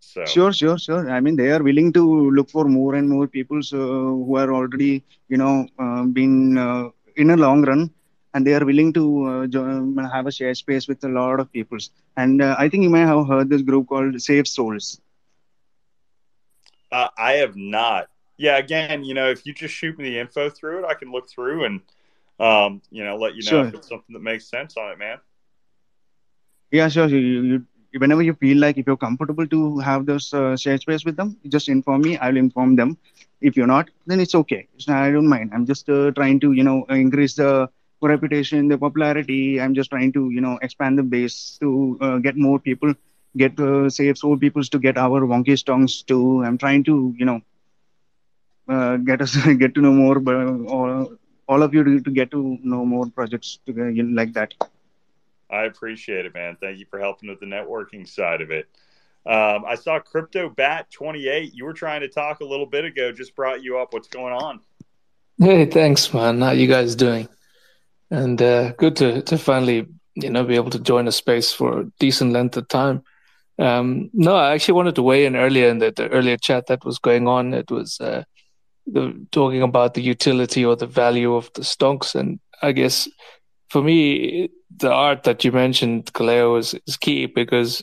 So 0.01 0.25
sure, 0.27 0.53
sure, 0.53 0.79
sure. 0.79 1.11
I 1.11 1.21
mean, 1.21 1.37
they 1.37 1.51
are 1.51 1.63
willing 1.63 1.91
to 1.95 2.31
look 2.31 2.51
for 2.51 2.67
more 2.67 2.95
and 2.95 3.09
more 3.09 3.27
people 3.27 3.63
so, 3.63 3.79
who 3.79 4.37
are 4.37 4.53
already, 4.53 5.03
you 5.29 5.39
know, 5.39 5.67
uh, 5.79 6.03
been 6.05 6.59
uh, 6.59 6.91
in 7.17 7.31
a 7.31 7.37
long 7.37 7.63
run, 7.63 7.91
and 8.35 8.47
they 8.47 8.53
are 8.53 8.65
willing 8.65 8.93
to 8.93 9.25
uh, 9.25 9.47
join, 9.47 9.97
have 9.97 10.27
a 10.27 10.31
shared 10.31 10.59
space 10.59 10.87
with 10.87 11.03
a 11.05 11.09
lot 11.09 11.41
of 11.41 11.51
peoples. 11.51 11.91
And 12.19 12.43
uh, 12.43 12.55
I 12.59 12.69
think 12.69 12.83
you 12.83 12.91
may 12.91 13.01
have 13.01 13.27
heard 13.27 13.49
this 13.49 13.63
group 13.63 13.89
called 13.89 14.21
Safe 14.21 14.47
Souls. 14.47 15.01
Uh, 16.93 17.09
I 17.17 17.33
have 17.33 17.57
not. 17.57 18.09
Yeah, 18.37 18.59
again, 18.59 19.03
you 19.03 19.15
know, 19.15 19.31
if 19.31 19.47
you 19.47 19.55
just 19.55 19.73
shoot 19.73 19.99
me 19.99 20.05
the 20.05 20.19
info 20.19 20.51
through 20.51 20.81
it, 20.81 20.85
I 20.85 20.93
can 20.93 21.11
look 21.11 21.31
through 21.31 21.65
and, 21.65 21.81
um, 22.39 22.83
you 22.91 23.05
know, 23.05 23.17
let 23.17 23.35
you 23.35 23.43
know 23.45 23.61
Sure. 23.61 23.63
if 23.63 23.75
it's 23.75 23.89
something 23.89 24.13
that 24.15 24.23
makes 24.23 24.49
sense 24.49 24.77
on 24.77 24.93
it, 24.93 24.99
man. 24.99 25.19
Yeah, 26.71 26.89
sure. 26.89 27.07
You, 27.09 27.19
you, 27.19 27.67
whenever 27.99 28.23
you 28.23 28.35
feel 28.35 28.59
like 28.59 28.77
if 28.79 28.87
you're 28.87 28.97
comfortable 28.97 29.47
to 29.47 29.79
have 29.79 30.07
those 30.07 30.33
uh, 30.33 30.57
shared 30.57 30.81
space 30.81 31.05
with 31.05 31.17
them, 31.17 31.37
you 31.43 31.51
just 31.51 31.69
inform 31.69 32.03
me. 32.03 32.17
I'll 32.19 32.37
inform 32.37 32.77
them. 32.77 32.97
If 33.41 33.57
you're 33.57 33.67
not, 33.67 33.89
then 34.07 34.21
it's 34.21 34.35
okay. 34.35 34.69
It's 34.75 34.89
not- 34.89 35.03
I 35.03 35.11
don't 35.11 35.29
mind. 35.29 35.51
I'm 35.55 35.67
just 35.67 35.89
uh, 35.89 36.11
trying 36.13 36.41
to, 36.41 36.53
you 36.53 36.65
know, 36.65 36.85
increase 36.89 37.35
the 37.35 37.69
reputation, 38.03 38.69
the 38.69 38.79
popularity. 38.79 39.61
I'm 39.61 39.75
just 39.75 39.91
trying 39.91 40.13
to, 40.13 40.31
you 40.31 40.41
know, 40.41 40.59
expand 40.63 40.99
the 40.99 41.03
base 41.03 41.59
to 41.61 41.99
uh, 42.01 42.19
get 42.19 42.37
more 42.37 42.59
people, 42.59 42.95
get 43.37 43.59
uh, 43.61 43.89
Safe 43.91 44.19
Soul 44.19 44.37
peoples 44.39 44.69
to 44.71 44.79
get 44.79 44.97
our 44.99 45.23
wonky 45.23 45.57
stonks 45.65 46.05
too. 46.05 46.43
I'm 46.45 46.59
trying 46.59 46.85
to, 46.85 47.15
you 47.19 47.25
know, 47.27 47.41
uh, 48.69 48.97
get 48.97 49.21
us 49.23 49.37
get 49.63 49.75
to 49.75 49.81
know 49.81 49.93
more, 49.93 50.19
but 50.21 50.35
all, 50.67 51.13
all 51.49 51.63
of 51.63 51.75
you 51.75 51.85
to, 51.85 52.01
to 52.01 52.11
get 52.11 52.31
to 52.31 52.59
know 52.63 52.85
more 52.85 53.07
projects 53.07 53.59
to, 53.67 53.73
uh, 53.73 54.05
like 54.13 54.33
that. 54.33 54.55
I 55.51 55.63
appreciate 55.63 56.27
it, 56.27 56.35
man. 56.35 56.57
Thank 56.61 56.79
you 56.79 56.87
for 56.91 56.99
helping 56.99 57.29
with 57.29 57.41
the 57.41 57.47
networking 57.47 58.07
side 58.07 58.41
of 58.41 58.51
it. 58.51 58.67
Um, 59.27 59.65
I 59.67 59.75
saw 59.75 59.99
Crypto 59.99 60.49
Bat 60.49 60.91
28. 60.91 61.53
You 61.55 61.65
were 61.65 61.73
trying 61.73 62.01
to 62.01 62.09
talk 62.09 62.41
a 62.41 62.45
little 62.45 62.67
bit 62.67 62.85
ago, 62.85 63.13
just 63.13 63.35
brought 63.35 63.63
you 63.63 63.79
up. 63.79 63.93
What's 63.93 64.09
going 64.09 64.33
on? 64.33 64.61
Hey, 65.39 65.67
thanks, 65.67 66.13
man. 66.15 66.41
How 66.41 66.53
you 66.53 66.69
guys 66.69 66.95
doing? 66.95 67.29
And 68.11 68.41
uh, 68.41 68.73
good 68.73 68.95
to 68.97 69.23
to 69.23 69.37
finally, 69.37 69.87
you 70.15 70.31
know, 70.31 70.45
be 70.45 70.55
able 70.55 70.71
to 70.71 70.79
join 70.79 71.09
a 71.09 71.13
space 71.13 71.53
for 71.53 71.81
a 71.81 71.85
decent 71.99 72.33
length 72.33 72.57
of 72.57 72.69
time. 72.69 73.03
Um, 73.59 74.11
no, 74.13 74.37
I 74.37 74.53
actually 74.53 74.75
wanted 74.75 74.95
to 74.97 75.03
weigh 75.03 75.27
in 75.27 75.35
earlier 75.35 75.69
in 75.69 75.79
the, 75.79 75.91
the 75.91 76.09
earlier 76.09 76.37
chat 76.37 76.67
that 76.69 76.85
was 76.85 76.99
going 76.99 77.27
on. 77.27 77.53
It 77.53 77.71
was 77.71 78.01
uh, 78.01 78.23
the, 78.87 79.27
talking 79.33 79.63
about 79.63 79.95
the 79.95 80.03
utility 80.03 80.65
or 80.65 80.77
the 80.77 80.87
value 80.87 81.35
of 81.35 81.51
the 81.55 81.63
stonks, 81.63 82.15
and 82.15 82.41
I 82.63 82.73
guess 82.73 83.09
for 83.69 83.83
me, 83.83 84.51
the 84.77 84.93
art 84.93 85.25
that 85.25 85.45
you 85.45 85.53
mentioned, 85.53 86.13
Kaleo, 86.13 86.59
is, 86.59 86.75
is 86.87 86.97
key 86.97 87.27
because 87.27 87.83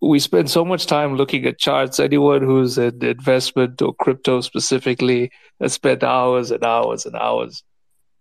we 0.00 0.18
spend 0.18 0.50
so 0.50 0.64
much 0.64 0.86
time 0.86 1.16
looking 1.16 1.46
at 1.46 1.58
charts. 1.58 2.00
Anyone 2.00 2.42
who's 2.42 2.78
in 2.78 3.04
investment 3.04 3.80
or 3.82 3.94
crypto 3.94 4.40
specifically 4.40 5.30
has 5.60 5.72
spent 5.72 6.02
hours 6.02 6.50
and 6.50 6.64
hours 6.64 7.06
and 7.06 7.16
hours 7.16 7.62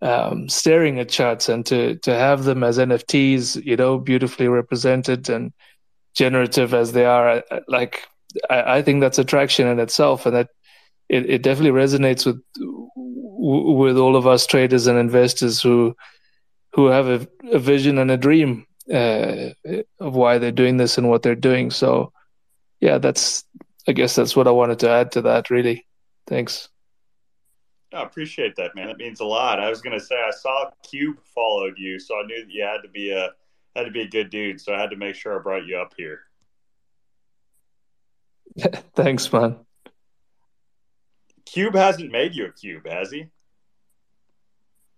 um, 0.02 0.50
staring 0.50 1.00
at 1.00 1.10
charts, 1.10 1.50
and 1.50 1.66
to 1.66 1.96
to 2.00 2.14
have 2.14 2.44
them 2.44 2.64
as 2.64 2.78
NFTs, 2.78 3.64
you 3.64 3.76
know, 3.76 3.98
beautifully 3.98 4.48
represented 4.48 5.30
and 5.30 5.54
generative 6.14 6.74
as 6.74 6.94
they 6.94 7.06
are, 7.06 7.44
like 7.68 8.08
I, 8.50 8.78
I 8.78 8.82
think 8.82 9.02
that's 9.02 9.20
attraction 9.20 9.68
in 9.68 9.80
itself, 9.80 10.26
and 10.26 10.36
that 10.36 10.50
it, 11.10 11.30
it 11.30 11.42
definitely 11.42 11.80
resonates 11.80 12.26
with 12.26 12.42
with 13.38 13.98
all 13.98 14.16
of 14.16 14.26
us 14.26 14.46
traders 14.46 14.88
and 14.88 14.98
investors 14.98 15.62
who 15.62 15.96
who 16.74 16.88
have 16.88 17.08
a, 17.08 17.28
a 17.52 17.60
vision 17.60 17.98
and 17.98 18.12
a 18.12 18.18
dream 18.18 18.66
uh, 18.94 19.50
of 20.00 20.16
why 20.16 20.38
they're 20.38 20.52
doing 20.52 20.78
this 20.78 20.98
and 20.98 21.10
what 21.10 21.24
they're 21.24 21.36
doing. 21.36 21.72
So, 21.72 22.12
yeah, 22.80 22.98
that's 22.98 23.46
I 23.88 23.94
guess 23.94 24.16
that's 24.16 24.36
what 24.36 24.48
I 24.48 24.52
wanted 24.52 24.80
to 24.80 24.90
add 24.90 25.12
to 25.14 25.22
that. 25.24 25.50
Really, 25.50 25.86
thanks. 26.28 26.70
I 27.94 28.04
appreciate 28.04 28.56
that, 28.58 28.76
man. 28.76 28.88
That 28.88 28.98
means 28.98 29.22
a 29.22 29.26
lot. 29.26 29.60
I 29.60 29.70
was 29.70 29.82
gonna 29.82 30.00
say 30.00 30.16
I 30.16 30.32
saw 30.32 30.70
Cube 30.84 31.18
followed 31.34 31.76
you, 31.78 32.00
so 32.00 32.20
I 32.20 32.26
knew 32.26 32.44
that 32.44 32.52
you 32.52 32.64
had 32.64 32.82
to 32.82 32.90
be 32.90 33.12
a 33.12 33.30
had 33.76 33.86
to 33.86 33.92
be 33.92 34.02
a 34.02 34.08
good 34.08 34.30
dude. 34.30 34.60
So 34.60 34.74
I 34.74 34.80
had 34.80 34.90
to 34.90 34.98
make 34.98 35.16
sure 35.16 35.40
I 35.40 35.42
brought 35.42 35.66
you 35.66 35.78
up 35.78 35.94
here. 35.96 36.22
thanks, 38.96 39.32
man. 39.32 39.58
Cube 41.46 41.76
hasn't 41.76 42.12
made 42.12 42.36
you 42.36 42.46
a 42.46 42.52
cube, 42.52 42.88
has 42.88 43.12
he? 43.12 43.28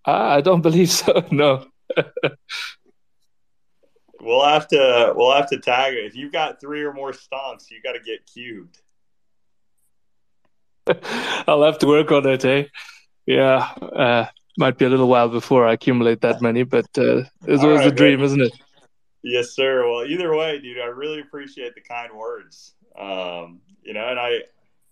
Ah, 0.06 0.32
I 0.36 0.41
don't 0.41 0.61
believe 0.61 0.90
so. 0.90 1.24
No. 1.32 1.65
We'll 4.19 4.45
have 4.45 4.68
to 4.69 5.14
we'll 5.15 5.36
have 5.36 5.49
to 5.49 5.60
tag 5.60 5.94
it. 5.94 6.06
If 6.06 6.15
you've 6.15 6.32
got 6.32 6.60
three 6.60 6.82
or 6.82 6.91
more 6.91 7.11
stonks, 7.11 7.69
you 7.69 7.82
got 7.84 7.94
to 7.94 7.99
get 7.99 8.26
cubed. 8.26 8.82
I'll 11.48 11.64
have 11.64 11.78
to 11.80 11.88
work 11.88 12.11
on 12.11 12.26
it, 12.28 12.44
eh? 12.44 12.64
Yeah, 13.26 13.69
uh, 13.82 14.26
might 14.57 14.78
be 14.78 14.86
a 14.86 14.90
little 14.90 15.07
while 15.07 15.30
before 15.30 15.68
I 15.68 15.74
accumulate 15.74 16.22
that 16.22 16.41
many, 16.41 16.64
but 16.64 16.86
uh, 16.98 17.24
it's 17.45 17.64
always 17.64 17.80
right, 17.80 17.88
a 17.88 17.91
dream, 17.91 18.19
man. 18.19 18.26
isn't 18.26 18.41
it? 18.41 18.53
Yes, 19.22 19.52
sir. 19.52 19.88
Well, 19.88 20.06
either 20.06 20.36
way, 20.36 20.60
dude, 20.60 20.80
I 20.80 20.86
really 20.86 21.19
appreciate 21.19 21.76
the 21.76 21.82
kind 21.82 22.11
words. 22.14 22.74
Um, 22.99 23.60
you 23.84 23.94
know, 23.94 24.07
and 24.07 24.19
I 24.19 24.40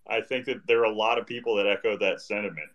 I 0.07 0.21
think 0.21 0.45
that 0.45 0.67
there 0.67 0.81
are 0.81 0.85
a 0.85 0.93
lot 0.93 1.17
of 1.17 1.25
people 1.25 1.55
that 1.55 1.67
echo 1.67 1.97
that 1.97 2.21
sentiment. 2.21 2.69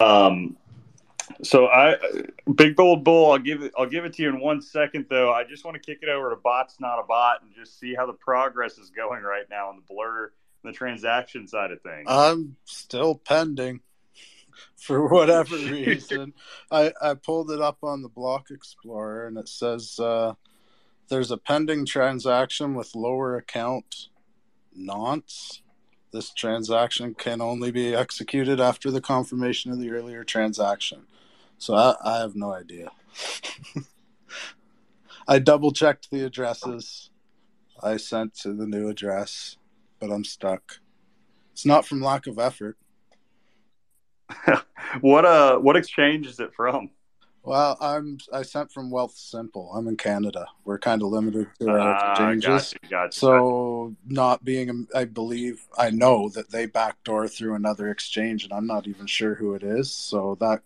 Um, 0.00 0.56
so 1.42 1.66
I, 1.66 1.96
Big 2.54 2.76
bold 2.76 3.04
Bull, 3.04 3.32
I'll 3.32 3.38
give 3.38 3.62
it. 3.62 3.72
I'll 3.76 3.88
give 3.88 4.04
it 4.04 4.14
to 4.14 4.22
you 4.22 4.28
in 4.28 4.40
one 4.40 4.60
second, 4.60 5.06
though. 5.10 5.32
I 5.32 5.44
just 5.44 5.64
want 5.64 5.74
to 5.74 5.80
kick 5.80 5.98
it 6.02 6.08
over 6.08 6.30
to 6.30 6.36
Bots 6.36 6.76
Not 6.80 6.98
a 6.98 7.02
Bot 7.02 7.42
and 7.42 7.52
just 7.54 7.78
see 7.78 7.94
how 7.94 8.06
the 8.06 8.12
progress 8.14 8.78
is 8.78 8.90
going 8.90 9.22
right 9.22 9.44
now 9.50 9.68
on 9.68 9.76
the 9.76 9.82
blur, 9.82 10.32
and 10.62 10.72
the 10.72 10.76
transaction 10.76 11.46
side 11.46 11.70
of 11.70 11.80
things. 11.82 12.06
I'm 12.06 12.56
still 12.64 13.16
pending 13.16 13.80
for 14.76 15.08
whatever 15.08 15.56
reason. 15.56 16.32
I, 16.70 16.92
I 17.00 17.14
pulled 17.14 17.50
it 17.50 17.60
up 17.60 17.78
on 17.82 18.02
the 18.02 18.08
Block 18.08 18.50
Explorer 18.50 19.28
and 19.28 19.38
it 19.38 19.48
says 19.48 19.98
uh, 19.98 20.34
there's 21.08 21.30
a 21.30 21.36
pending 21.38 21.86
transaction 21.86 22.74
with 22.74 22.94
lower 22.94 23.36
account 23.36 24.08
nonce. 24.74 25.62
This 26.12 26.32
transaction 26.32 27.14
can 27.14 27.40
only 27.40 27.70
be 27.70 27.94
executed 27.94 28.60
after 28.60 28.90
the 28.90 29.00
confirmation 29.00 29.70
of 29.70 29.78
the 29.78 29.90
earlier 29.90 30.24
transaction. 30.24 31.06
So 31.58 31.74
I, 31.74 31.96
I 32.02 32.18
have 32.18 32.34
no 32.34 32.52
idea. 32.52 32.90
I 35.28 35.38
double 35.38 35.72
checked 35.72 36.10
the 36.10 36.24
addresses 36.24 37.10
I 37.82 37.96
sent 37.96 38.34
to 38.40 38.52
the 38.52 38.66
new 38.66 38.88
address, 38.88 39.56
but 40.00 40.10
I'm 40.10 40.24
stuck. 40.24 40.80
It's 41.52 41.66
not 41.66 41.86
from 41.86 42.00
lack 42.00 42.26
of 42.26 42.38
effort. 42.38 42.76
what 45.00 45.24
uh, 45.24 45.58
what 45.58 45.76
exchange 45.76 46.26
is 46.26 46.40
it 46.40 46.54
from? 46.54 46.90
Well, 47.48 47.78
I'm 47.80 48.18
I 48.30 48.42
sent 48.42 48.70
from 48.70 48.90
Wealthsimple. 48.90 49.74
I'm 49.74 49.88
in 49.88 49.96
Canada. 49.96 50.44
We're 50.66 50.78
kind 50.78 51.00
of 51.02 51.08
limited 51.08 51.46
to 51.60 51.70
our 51.70 51.92
Ah, 51.92 52.30
exchanges. 52.30 52.74
gotcha, 52.74 52.90
gotcha. 52.90 53.18
So, 53.18 53.96
not 54.06 54.44
being, 54.44 54.86
I 54.94 55.06
believe, 55.06 55.66
I 55.78 55.88
know 55.88 56.28
that 56.28 56.50
they 56.50 56.66
backdoor 56.66 57.26
through 57.26 57.54
another 57.54 57.88
exchange, 57.88 58.44
and 58.44 58.52
I'm 58.52 58.66
not 58.66 58.86
even 58.86 59.06
sure 59.06 59.34
who 59.34 59.54
it 59.54 59.62
is. 59.62 59.90
So 59.90 60.36
that 60.40 60.60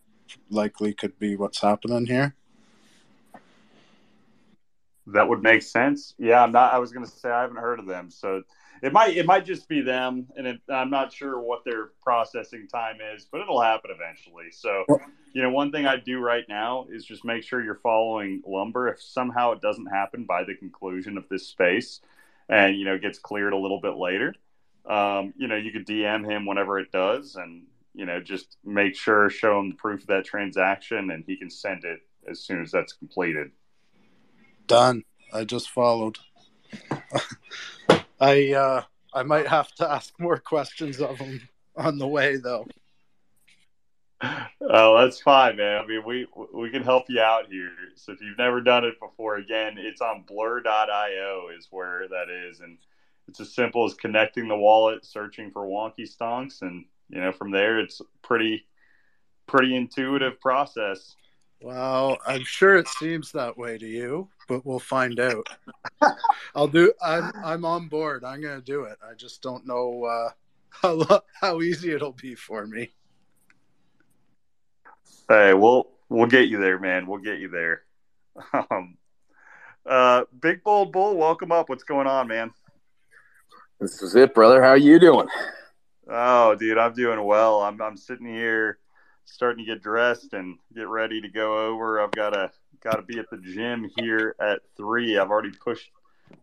likely 0.50 0.92
could 0.92 1.16
be 1.20 1.36
what's 1.36 1.60
happening 1.60 2.04
here. 2.06 2.34
That 5.06 5.28
would 5.28 5.40
make 5.40 5.62
sense. 5.62 6.16
Yeah, 6.18 6.42
I'm 6.42 6.50
not. 6.50 6.72
I 6.72 6.78
was 6.78 6.90
going 6.90 7.06
to 7.06 7.12
say 7.12 7.30
I 7.30 7.42
haven't 7.42 7.58
heard 7.58 7.78
of 7.78 7.86
them, 7.86 8.10
so 8.10 8.42
it 8.82 8.92
might 8.92 9.16
it 9.16 9.26
might 9.26 9.44
just 9.44 9.68
be 9.68 9.80
them, 9.80 10.26
and 10.36 10.46
it, 10.46 10.60
I'm 10.68 10.90
not 10.90 11.12
sure 11.12 11.40
what 11.40 11.64
their 11.64 11.90
processing 12.02 12.66
time 12.66 12.98
is, 13.14 13.26
but 13.30 13.40
it'll 13.40 13.62
happen 13.62 13.90
eventually. 13.94 14.50
So, 14.50 14.84
you 15.32 15.40
know, 15.40 15.50
one 15.50 15.70
thing 15.70 15.86
I 15.86 15.96
do 15.96 16.18
right 16.18 16.44
now 16.48 16.86
is 16.90 17.04
just 17.04 17.24
make 17.24 17.44
sure 17.44 17.62
you're 17.62 17.80
following 17.82 18.42
lumber. 18.44 18.88
If 18.88 19.00
somehow 19.00 19.52
it 19.52 19.60
doesn't 19.60 19.86
happen 19.86 20.24
by 20.24 20.42
the 20.42 20.56
conclusion 20.56 21.16
of 21.16 21.28
this 21.28 21.46
space, 21.46 22.00
and 22.48 22.76
you 22.76 22.84
know 22.84 22.98
gets 22.98 23.18
cleared 23.18 23.52
a 23.52 23.58
little 23.58 23.80
bit 23.80 23.96
later, 23.96 24.34
um, 24.86 25.32
you 25.36 25.46
know, 25.46 25.56
you 25.56 25.70
could 25.70 25.86
DM 25.86 26.28
him 26.28 26.44
whenever 26.44 26.78
it 26.78 26.90
does, 26.90 27.36
and 27.36 27.64
you 27.94 28.06
know, 28.06 28.20
just 28.20 28.56
make 28.64 28.96
sure 28.96 29.30
show 29.30 29.60
him 29.60 29.70
the 29.70 29.76
proof 29.76 30.00
of 30.02 30.06
that 30.08 30.24
transaction, 30.24 31.10
and 31.10 31.24
he 31.26 31.36
can 31.36 31.50
send 31.50 31.84
it 31.84 32.00
as 32.28 32.40
soon 32.40 32.62
as 32.62 32.70
that's 32.72 32.92
completed. 32.92 33.52
Done. 34.66 35.04
I 35.32 35.44
just 35.44 35.70
followed. 35.70 36.18
I 38.22 38.52
uh, 38.52 38.82
I 39.12 39.24
might 39.24 39.48
have 39.48 39.72
to 39.74 39.90
ask 39.90 40.14
more 40.20 40.38
questions 40.38 41.00
of 41.00 41.18
them 41.18 41.40
on 41.76 41.98
the 41.98 42.06
way, 42.06 42.36
though. 42.36 42.66
Oh, 44.60 44.96
that's 45.02 45.20
fine, 45.20 45.56
man. 45.56 45.82
I 45.82 45.86
mean, 45.86 46.04
we 46.06 46.28
we 46.54 46.70
can 46.70 46.84
help 46.84 47.06
you 47.08 47.20
out 47.20 47.46
here. 47.50 47.72
So 47.96 48.12
if 48.12 48.20
you've 48.20 48.38
never 48.38 48.60
done 48.60 48.84
it 48.84 49.00
before, 49.00 49.36
again, 49.36 49.74
it's 49.76 50.00
on 50.00 50.22
blur.io 50.22 51.48
is 51.58 51.66
where 51.72 52.06
that 52.08 52.30
is, 52.30 52.60
and 52.60 52.78
it's 53.26 53.40
as 53.40 53.52
simple 53.52 53.84
as 53.84 53.94
connecting 53.94 54.46
the 54.46 54.56
wallet, 54.56 55.04
searching 55.04 55.50
for 55.50 55.66
wonky 55.66 56.08
stonks, 56.08 56.62
and 56.62 56.84
you 57.08 57.20
know 57.20 57.32
from 57.32 57.50
there 57.50 57.80
it's 57.80 58.00
pretty 58.22 58.64
pretty 59.48 59.74
intuitive 59.74 60.40
process. 60.40 61.16
Well, 61.60 62.18
I'm 62.24 62.44
sure 62.44 62.76
it 62.76 62.88
seems 62.88 63.32
that 63.32 63.58
way 63.58 63.78
to 63.78 63.86
you, 63.86 64.28
but 64.52 64.66
we'll 64.66 64.78
find 64.78 65.18
out. 65.18 65.46
I'll 66.54 66.68
do. 66.68 66.92
I'm 67.02 67.32
I'm 67.42 67.64
on 67.64 67.88
board. 67.88 68.22
I'm 68.22 68.42
gonna 68.42 68.60
do 68.60 68.82
it. 68.84 68.98
I 69.02 69.14
just 69.14 69.40
don't 69.40 69.66
know 69.66 70.04
uh, 70.04 70.28
how 70.70 71.22
how 71.40 71.62
easy 71.62 71.92
it'll 71.92 72.12
be 72.12 72.34
for 72.34 72.66
me. 72.66 72.90
Hey, 75.26 75.54
we'll 75.54 75.88
we'll 76.10 76.26
get 76.26 76.48
you 76.48 76.60
there, 76.60 76.78
man. 76.78 77.06
We'll 77.06 77.20
get 77.20 77.38
you 77.38 77.48
there. 77.48 77.82
Um, 78.70 78.98
Uh, 79.86 80.24
Big 80.40 80.62
Bold 80.62 80.92
Bull, 80.92 81.16
welcome 81.16 81.50
up. 81.50 81.68
What's 81.68 81.82
going 81.84 82.06
on, 82.06 82.28
man? 82.28 82.50
This 83.80 84.02
is 84.02 84.14
it, 84.14 84.34
brother. 84.34 84.62
How 84.62 84.74
you 84.74 84.98
doing? 85.00 85.28
Oh, 86.08 86.54
dude, 86.54 86.78
I'm 86.78 86.92
doing 86.92 87.24
well. 87.24 87.62
I'm 87.62 87.80
I'm 87.80 87.96
sitting 87.96 88.26
here 88.26 88.78
starting 89.24 89.64
to 89.64 89.72
get 89.72 89.82
dressed 89.82 90.34
and 90.34 90.58
get 90.74 90.88
ready 90.88 91.22
to 91.22 91.28
go 91.28 91.68
over. 91.68 92.02
I've 92.02 92.12
got 92.12 92.30
to 92.30 92.50
got 92.82 92.96
to 92.96 93.02
be 93.02 93.18
at 93.18 93.30
the 93.30 93.38
gym 93.38 93.90
here 93.96 94.34
at 94.40 94.60
three. 94.76 95.18
I've 95.18 95.30
already 95.30 95.52
pushed 95.52 95.90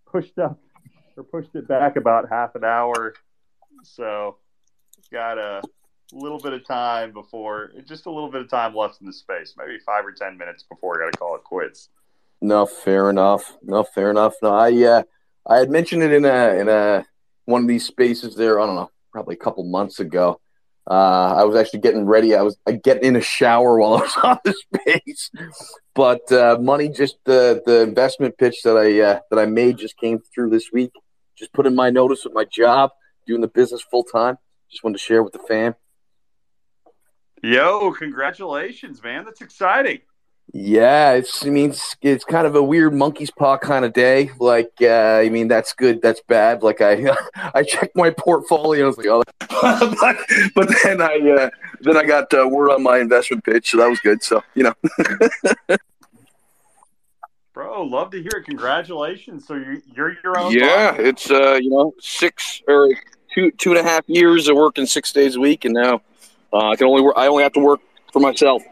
pushed 0.05 0.37
up 0.39 0.59
or 1.17 1.23
pushed 1.23 1.55
it 1.55 1.67
back 1.67 1.95
about 1.95 2.29
half 2.29 2.55
an 2.55 2.63
hour, 2.63 3.13
so 3.83 4.37
got 5.11 5.37
a 5.37 5.61
little 6.11 6.39
bit 6.39 6.53
of 6.53 6.65
time 6.65 7.11
before, 7.11 7.71
just 7.87 8.05
a 8.05 8.11
little 8.11 8.31
bit 8.31 8.41
of 8.41 8.49
time 8.49 8.75
left 8.75 9.01
in 9.01 9.07
the 9.07 9.13
space, 9.13 9.53
maybe 9.57 9.77
five 9.85 10.05
or 10.05 10.11
ten 10.11 10.37
minutes 10.37 10.63
before 10.63 11.01
I 11.01 11.05
got 11.05 11.11
to 11.11 11.17
call 11.17 11.35
it 11.35 11.43
quits. 11.43 11.89
No, 12.41 12.65
fair 12.65 13.09
enough. 13.09 13.57
No, 13.61 13.83
fair 13.83 14.11
enough. 14.11 14.35
No, 14.41 14.53
I 14.53 14.71
uh, 14.83 15.03
I 15.47 15.57
had 15.57 15.69
mentioned 15.69 16.03
it 16.03 16.13
in 16.13 16.25
a 16.25 16.59
in 16.59 16.69
a 16.69 17.05
one 17.45 17.63
of 17.63 17.67
these 17.67 17.85
spaces 17.85 18.35
there. 18.35 18.59
I 18.59 18.65
don't 18.65 18.75
know, 18.75 18.91
probably 19.11 19.35
a 19.35 19.39
couple 19.39 19.63
months 19.63 19.99
ago. 19.99 20.39
Uh, 20.89 21.35
I 21.37 21.43
was 21.43 21.55
actually 21.55 21.81
getting 21.81 22.05
ready. 22.05 22.35
I 22.35 22.41
was 22.41 22.57
uh, 22.65 22.71
getting 22.83 23.03
in 23.03 23.15
a 23.15 23.21
shower 23.21 23.79
while 23.79 23.93
I 23.97 24.01
was 24.01 24.17
on 24.23 24.39
the 24.43 24.53
space, 24.53 25.29
but 25.93 26.31
uh, 26.31 26.57
money 26.59 26.89
just 26.89 27.17
the 27.25 27.61
the 27.65 27.81
investment 27.81 28.37
pitch 28.37 28.63
that 28.63 28.75
I 28.75 28.99
uh, 28.99 29.19
that 29.29 29.39
I 29.39 29.45
made 29.45 29.77
just 29.77 29.97
came 29.97 30.19
through 30.33 30.49
this 30.49 30.71
week. 30.73 30.91
Just 31.37 31.53
put 31.53 31.67
in 31.67 31.75
my 31.75 31.91
notice 31.91 32.23
with 32.23 32.33
my 32.33 32.45
job, 32.45 32.89
doing 33.27 33.41
the 33.41 33.47
business 33.47 33.83
full 33.83 34.03
time. 34.03 34.37
Just 34.71 34.83
wanted 34.83 34.97
to 34.97 35.03
share 35.03 35.21
with 35.21 35.33
the 35.33 35.39
fam. 35.39 35.75
Yo, 37.43 37.91
congratulations, 37.91 39.03
man! 39.03 39.25
That's 39.25 39.41
exciting. 39.41 39.99
Yeah, 40.51 41.13
it's 41.13 41.45
I 41.45 41.49
mean 41.49 41.69
it's, 41.69 41.95
it's 42.01 42.25
kind 42.25 42.47
of 42.47 42.55
a 42.55 42.63
weird 42.63 42.95
monkey's 42.95 43.29
paw 43.29 43.57
kind 43.57 43.85
of 43.85 43.93
day. 43.93 44.31
Like 44.39 44.71
uh, 44.81 45.19
I 45.21 45.29
mean 45.29 45.47
that's 45.47 45.73
good, 45.73 46.01
that's 46.01 46.21
bad. 46.21 46.63
Like 46.63 46.81
I 46.81 47.15
I 47.53 47.61
checked 47.63 47.95
my 47.95 48.09
portfolio, 48.09 48.85
I 48.85 48.87
was 48.87 48.97
like, 48.97 49.07
oh, 49.07 49.23
but, 50.01 50.17
but 50.55 50.75
then 50.83 51.01
I 51.01 51.17
uh, 51.17 51.49
then 51.81 51.97
I 51.97 52.03
got 52.03 52.33
uh, 52.33 52.47
word 52.47 52.71
on 52.71 52.81
my 52.81 52.97
investment 52.97 53.43
pitch, 53.43 53.69
so 53.71 53.77
that 53.77 53.89
was 53.89 53.99
good. 53.99 54.23
So 54.23 54.43
you 54.55 54.63
know. 54.63 54.73
Bro, 57.53 57.83
love 57.83 58.09
to 58.11 58.21
hear 58.21 58.31
it. 58.37 58.45
Congratulations! 58.45 59.45
So 59.45 59.55
you 59.55 59.83
you're 59.93 60.15
your 60.23 60.39
own. 60.39 60.51
Yeah, 60.51 60.95
it's 60.95 61.29
uh 61.29 61.59
you 61.61 61.69
know 61.69 61.93
six 61.99 62.61
or 62.67 62.89
two 63.35 63.51
two 63.51 63.71
and 63.71 63.79
a 63.79 63.83
half 63.83 64.03
years 64.07 64.47
of 64.47 64.55
working 64.55 64.85
six 64.85 65.11
days 65.11 65.35
a 65.35 65.39
week, 65.39 65.65
and 65.65 65.73
now 65.73 66.01
uh, 66.53 66.69
I 66.69 66.75
can 66.75 66.87
only 66.87 67.01
work. 67.01 67.15
I 67.17 67.27
only 67.27 67.43
have 67.43 67.53
to 67.53 67.59
work 67.59 67.81
for 68.13 68.19
myself. 68.19 68.63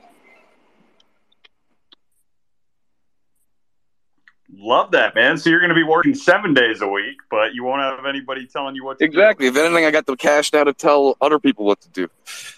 Love 4.60 4.90
that, 4.92 5.14
man. 5.14 5.38
So 5.38 5.52
you're 5.52 5.60
going 5.60 5.70
to 5.70 5.76
be 5.76 5.84
working 5.84 6.16
seven 6.16 6.56
days 6.56 6.82
a 6.82 6.88
week, 6.88 7.18
but 7.30 7.54
you 7.54 7.64
won't 7.64 7.80
have 7.82 8.08
anybody 8.08 8.48
telling 8.48 8.74
you 8.74 8.84
what 8.84 8.98
to 8.98 9.06
exactly. 9.06 9.46
do. 9.46 9.50
Exactly. 9.50 9.62
If 9.62 9.68
anything, 9.68 9.86
I 9.86 9.92
got 9.92 10.08
the 10.08 10.16
cash 10.16 10.52
now 10.52 10.64
to 10.64 10.74
tell 10.74 11.16
other 11.22 11.38
people 11.38 11.64
what 11.66 11.80
to 11.82 11.90
do. 11.90 12.10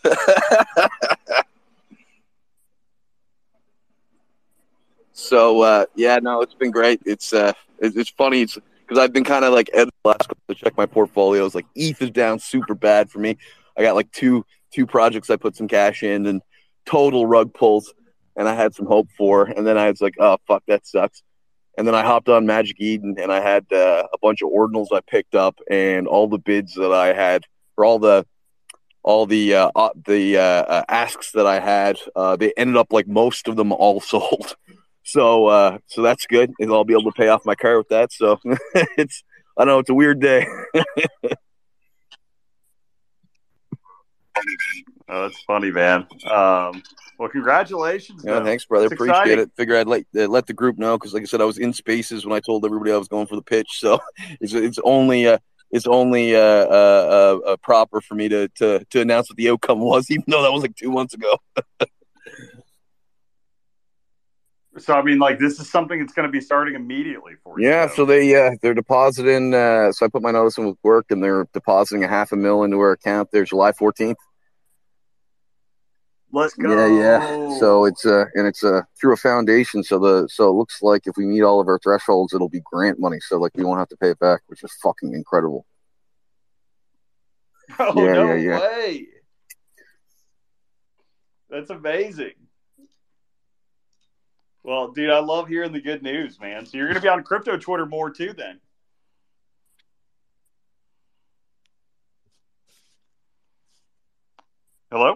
so 5.11 5.61
uh, 5.61 5.85
yeah, 5.95 6.19
no, 6.19 6.41
it's 6.41 6.53
been 6.53 6.71
great. 6.71 7.01
It's 7.05 7.33
uh, 7.33 7.51
it's, 7.79 7.97
it's 7.97 8.09
funny. 8.09 8.45
Because 8.45 8.97
I've 8.97 9.11
been 9.11 9.25
kind 9.25 9.43
of 9.43 9.51
like 9.51 9.69
Ed 9.73 9.89
last 10.05 10.31
to 10.47 10.55
check 10.55 10.77
my 10.77 10.85
portfolios. 10.85 11.53
Like 11.53 11.65
ETH 11.75 12.01
is 12.01 12.11
down 12.11 12.39
super 12.39 12.75
bad 12.75 13.11
for 13.11 13.19
me. 13.19 13.37
I 13.77 13.83
got 13.83 13.95
like 13.95 14.09
two 14.13 14.45
two 14.71 14.87
projects 14.87 15.29
I 15.29 15.35
put 15.35 15.57
some 15.57 15.67
cash 15.67 16.01
in 16.03 16.27
and 16.27 16.41
total 16.85 17.25
rug 17.25 17.53
pulls, 17.53 17.93
and 18.37 18.47
I 18.47 18.55
had 18.55 18.73
some 18.73 18.85
hope 18.85 19.09
for, 19.17 19.43
and 19.43 19.67
then 19.67 19.77
I 19.77 19.89
was 19.89 19.99
like, 19.99 20.15
oh 20.17 20.37
fuck, 20.47 20.63
that 20.67 20.87
sucks 20.87 21.23
and 21.79 21.87
then 21.87 21.95
I 21.95 22.03
hopped 22.03 22.27
on 22.27 22.45
Magic 22.45 22.75
Eden 22.81 23.15
and 23.17 23.31
I 23.31 23.39
had 23.39 23.65
uh, 23.71 24.03
a 24.13 24.17
bunch 24.21 24.41
of 24.41 24.49
ordinals 24.49 24.87
I 24.91 24.99
picked 24.99 25.33
up 25.33 25.57
and 25.71 26.09
all 26.09 26.27
the 26.27 26.37
bids 26.37 26.73
that 26.75 26.91
I 26.91 27.13
had 27.13 27.45
for 27.73 27.85
all 27.85 27.99
the 27.99 28.25
all 29.01 29.25
the 29.25 29.55
uh, 29.55 29.71
uh, 29.73 29.91
the 30.05 30.37
uh, 30.37 30.41
uh, 30.41 30.83
asks 30.89 31.31
that 31.31 31.47
I 31.47 31.61
had. 31.61 31.97
Uh, 32.13 32.35
they 32.35 32.51
ended 32.57 32.75
up 32.75 32.91
like 32.91 33.07
most 33.07 33.47
of 33.47 33.55
them 33.55 33.71
all 33.71 34.01
sold. 34.13 34.57
So 35.03 35.79
so 35.87 36.01
that's 36.01 36.25
good, 36.25 36.51
and 36.59 36.69
I'll 36.69 36.83
be 36.83 36.93
able 36.93 37.11
to 37.13 37.17
pay 37.17 37.29
off 37.29 37.45
my 37.45 37.55
car 37.55 37.77
with 37.77 37.87
that. 37.89 38.11
So 38.11 38.41
it's 38.97 39.23
I 39.57 39.63
don't 39.63 39.67
know 39.67 39.79
it's 39.79 39.89
a 39.89 39.93
weird 39.93 40.19
day. 40.19 40.45
oh, 40.75 40.81
that's 45.07 45.41
funny, 45.47 45.71
man. 45.71 46.07
Um, 46.29 46.83
well, 47.19 47.27
congratulations. 47.27 48.23
Yeah, 48.25 48.41
thanks, 48.45 48.63
brother. 48.63 48.85
Appreciate 48.85 49.09
exciting. 49.09 49.39
it. 49.39 49.51
Figure 49.57 49.75
I'd 49.75 49.87
let 49.87 50.05
uh, 50.15 50.27
let 50.27 50.47
the 50.47 50.53
group 50.53 50.77
know 50.77 50.97
because, 50.97 51.13
like 51.13 51.23
I 51.23 51.25
said, 51.25 51.41
I 51.41 51.45
was 51.45 51.57
in 51.57 51.73
spaces 51.73 52.25
when 52.25 52.33
I 52.33 52.39
told 52.39 52.63
everybody 52.63 52.93
I 52.93 52.97
was 52.97 53.09
going 53.09 53.27
for 53.27 53.35
the 53.35 53.41
pitch. 53.41 53.67
So 53.73 53.99
it's 54.39 54.53
it's 54.53 54.79
only 54.85 55.27
uh, 55.27 55.39
it's 55.69 55.85
only 55.85 56.33
uh, 56.33 56.39
uh, 56.39 57.39
uh, 57.45 57.57
proper 57.57 57.99
for 57.99 58.15
me 58.15 58.29
to, 58.29 58.47
to 58.55 58.85
to 58.85 59.01
announce 59.01 59.29
what 59.29 59.35
the 59.35 59.49
outcome 59.49 59.81
was, 59.81 60.09
even 60.11 60.23
though 60.27 60.41
that 60.43 60.53
was 60.53 60.61
like 60.61 60.77
two 60.77 60.91
months 60.91 61.13
ago. 61.13 61.37
so 64.77 64.93
I 64.93 65.01
mean, 65.01 65.19
like 65.19 65.39
this 65.39 65.59
is 65.59 65.69
something 65.69 65.99
that's 65.99 66.13
going 66.13 66.25
to 66.25 66.31
be 66.31 66.39
starting 66.39 66.75
immediately 66.75 67.33
for 67.43 67.59
you. 67.59 67.67
Yeah. 67.67 67.89
So 67.89 68.05
they 68.05 68.33
uh, 68.33 68.51
they're 68.61 68.73
depositing. 68.73 69.53
Uh, 69.53 69.91
so 69.91 70.05
I 70.05 70.09
put 70.09 70.21
my 70.21 70.31
notice 70.31 70.57
in 70.57 70.67
with 70.67 70.77
work, 70.83 71.07
and 71.09 71.21
they're 71.21 71.49
depositing 71.51 72.05
a 72.05 72.07
half 72.07 72.31
a 72.31 72.37
mil 72.37 72.63
into 72.63 72.79
our 72.79 72.93
account 72.93 73.27
there 73.33 73.43
July 73.43 73.73
fourteenth. 73.73 74.19
Let's 76.31 76.53
go. 76.53 76.69
Yeah, 76.69 76.85
yeah. 76.85 77.57
So 77.59 77.85
it's 77.85 78.05
uh 78.05 78.25
and 78.35 78.45
it's 78.45 78.63
uh 78.63 78.81
through 78.99 79.13
a 79.13 79.17
foundation. 79.17 79.83
So 79.83 79.97
the 79.97 80.27
so 80.29 80.49
it 80.49 80.53
looks 80.53 80.81
like 80.81 81.07
if 81.07 81.17
we 81.17 81.25
meet 81.25 81.41
all 81.41 81.59
of 81.59 81.67
our 81.67 81.79
thresholds, 81.79 82.33
it'll 82.33 82.49
be 82.49 82.61
grant 82.63 82.99
money. 82.99 83.17
So 83.21 83.37
like 83.37 83.51
we 83.55 83.63
won't 83.63 83.79
have 83.79 83.89
to 83.89 83.97
pay 83.97 84.11
it 84.11 84.19
back, 84.19 84.41
which 84.47 84.63
is 84.63 84.71
fucking 84.83 85.13
incredible. 85.13 85.65
Oh 87.77 87.93
yeah, 87.95 88.13
no 88.13 88.25
yeah, 88.25 88.35
yeah. 88.35 88.59
way. 88.59 89.07
That's 91.51 91.69
amazing. 91.69 92.33
Well, 94.63 94.91
dude, 94.91 95.11
I 95.11 95.19
love 95.19 95.47
hearing 95.47 95.71
the 95.71 95.81
good 95.81 96.01
news, 96.01 96.39
man. 96.39 96.65
So 96.65 96.77
you're 96.77 96.87
gonna 96.87 96.99
be 96.99 97.07
on 97.07 97.23
crypto 97.23 97.57
Twitter 97.57 97.85
more 97.85 98.09
too, 98.09 98.33
then. 98.33 98.59
Hello. 104.91 105.15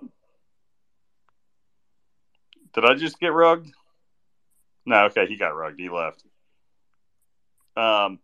Did 2.74 2.86
I 2.86 2.96
just 2.96 3.20
get 3.20 3.34
rugged? 3.34 3.72
No, 4.86 5.06
okay, 5.06 5.26
he 5.28 5.38
got 5.38 5.56
rugged. 5.56 5.80
He 5.80 5.90
left. 5.90 6.24
Um, 7.76 8.20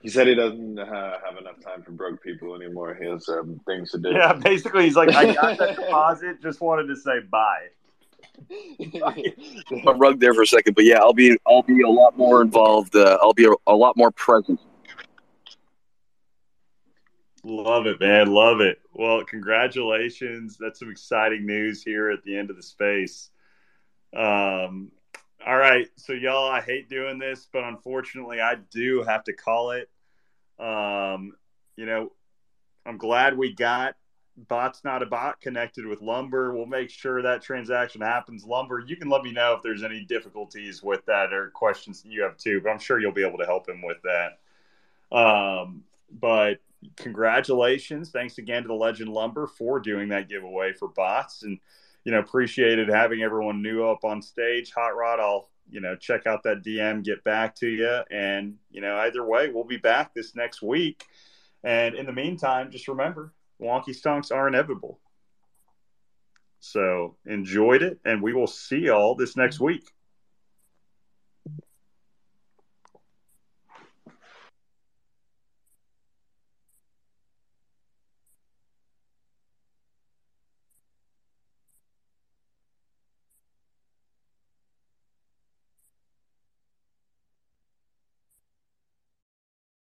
he 0.00 0.08
said 0.08 0.26
he 0.26 0.34
doesn't 0.34 0.78
uh, 0.78 1.18
have 1.24 1.36
enough 1.38 1.60
time 1.60 1.82
for 1.82 1.90
broke 1.92 2.22
people 2.22 2.54
anymore. 2.54 2.96
He 3.00 3.08
has 3.08 3.28
um, 3.28 3.60
things 3.66 3.90
to 3.92 3.98
do. 3.98 4.10
Yeah, 4.10 4.34
basically, 4.34 4.84
he's 4.84 4.96
like, 4.96 5.14
I 5.14 5.34
got 5.34 5.58
that 5.58 5.76
deposit. 5.80 6.42
Just 6.42 6.60
wanted 6.60 6.86
to 6.88 6.96
say 6.96 7.20
bye. 7.30 7.68
I'm 9.86 9.98
rugged 9.98 10.20
there 10.20 10.34
for 10.34 10.42
a 10.42 10.46
second, 10.46 10.74
but 10.74 10.84
yeah, 10.84 10.98
I'll 10.98 11.14
be 11.14 11.36
I'll 11.46 11.62
be 11.62 11.82
a 11.82 11.88
lot 11.88 12.16
more 12.16 12.42
involved. 12.42 12.94
Uh, 12.94 13.18
I'll 13.22 13.32
be 13.32 13.46
a, 13.46 13.52
a 13.66 13.74
lot 13.74 13.96
more 13.96 14.10
present. 14.10 14.60
Love 17.42 17.86
it, 17.86 17.98
man. 18.00 18.32
Love 18.32 18.60
it. 18.60 18.80
Well, 18.98 19.22
congratulations. 19.24 20.56
That's 20.58 20.78
some 20.78 20.90
exciting 20.90 21.44
news 21.44 21.82
here 21.82 22.10
at 22.10 22.24
the 22.24 22.34
end 22.34 22.48
of 22.48 22.56
the 22.56 22.62
space. 22.62 23.28
Um, 24.16 24.90
all 25.46 25.58
right. 25.58 25.86
So, 25.96 26.14
y'all, 26.14 26.50
I 26.50 26.62
hate 26.62 26.88
doing 26.88 27.18
this, 27.18 27.46
but 27.52 27.62
unfortunately, 27.62 28.40
I 28.40 28.54
do 28.70 29.02
have 29.02 29.22
to 29.24 29.34
call 29.34 29.72
it. 29.72 29.90
Um, 30.58 31.34
you 31.76 31.84
know, 31.84 32.12
I'm 32.86 32.96
glad 32.96 33.36
we 33.36 33.52
got 33.52 33.96
Bots 34.48 34.82
Not 34.82 35.02
a 35.02 35.06
Bot 35.06 35.42
connected 35.42 35.84
with 35.84 36.00
Lumber. 36.00 36.54
We'll 36.54 36.64
make 36.64 36.88
sure 36.88 37.20
that 37.20 37.42
transaction 37.42 38.00
happens. 38.00 38.46
Lumber, 38.46 38.80
you 38.80 38.96
can 38.96 39.10
let 39.10 39.22
me 39.22 39.30
know 39.30 39.52
if 39.52 39.62
there's 39.62 39.82
any 39.82 40.06
difficulties 40.06 40.82
with 40.82 41.04
that 41.04 41.34
or 41.34 41.50
questions 41.50 42.00
that 42.02 42.10
you 42.10 42.22
have 42.22 42.38
too, 42.38 42.62
but 42.62 42.70
I'm 42.70 42.78
sure 42.78 42.98
you'll 42.98 43.12
be 43.12 43.26
able 43.26 43.38
to 43.38 43.44
help 43.46 43.68
him 43.68 43.82
with 43.82 43.98
that. 44.04 44.38
Um, 45.14 45.84
but 46.10 46.60
congratulations. 46.96 48.10
Thanks 48.10 48.38
again 48.38 48.62
to 48.62 48.68
the 48.68 48.74
Legend 48.74 49.10
Lumber 49.10 49.46
for 49.46 49.80
doing 49.80 50.08
that 50.10 50.28
giveaway 50.28 50.72
for 50.72 50.88
bots. 50.88 51.42
And, 51.42 51.58
you 52.04 52.12
know, 52.12 52.20
appreciated 52.20 52.88
having 52.88 53.22
everyone 53.22 53.62
new 53.62 53.84
up 53.84 54.04
on 54.04 54.22
stage. 54.22 54.72
Hot 54.72 54.96
Rod, 54.96 55.20
I'll, 55.20 55.48
you 55.70 55.80
know, 55.80 55.96
check 55.96 56.26
out 56.26 56.42
that 56.44 56.62
DM, 56.62 57.02
get 57.04 57.24
back 57.24 57.54
to 57.56 57.68
you. 57.68 58.00
And, 58.10 58.56
you 58.70 58.80
know, 58.80 58.96
either 58.96 59.24
way, 59.24 59.50
we'll 59.50 59.64
be 59.64 59.76
back 59.76 60.14
this 60.14 60.36
next 60.36 60.62
week. 60.62 61.04
And 61.64 61.94
in 61.94 62.06
the 62.06 62.12
meantime, 62.12 62.70
just 62.70 62.88
remember 62.88 63.32
wonky 63.60 63.88
stonks 63.88 64.30
are 64.30 64.48
inevitable. 64.48 65.00
So 66.60 67.16
enjoyed 67.26 67.82
it, 67.82 68.00
and 68.04 68.22
we 68.22 68.32
will 68.32 68.46
see 68.46 68.86
y'all 68.86 69.14
this 69.14 69.36
next 69.36 69.60
week. 69.60 69.92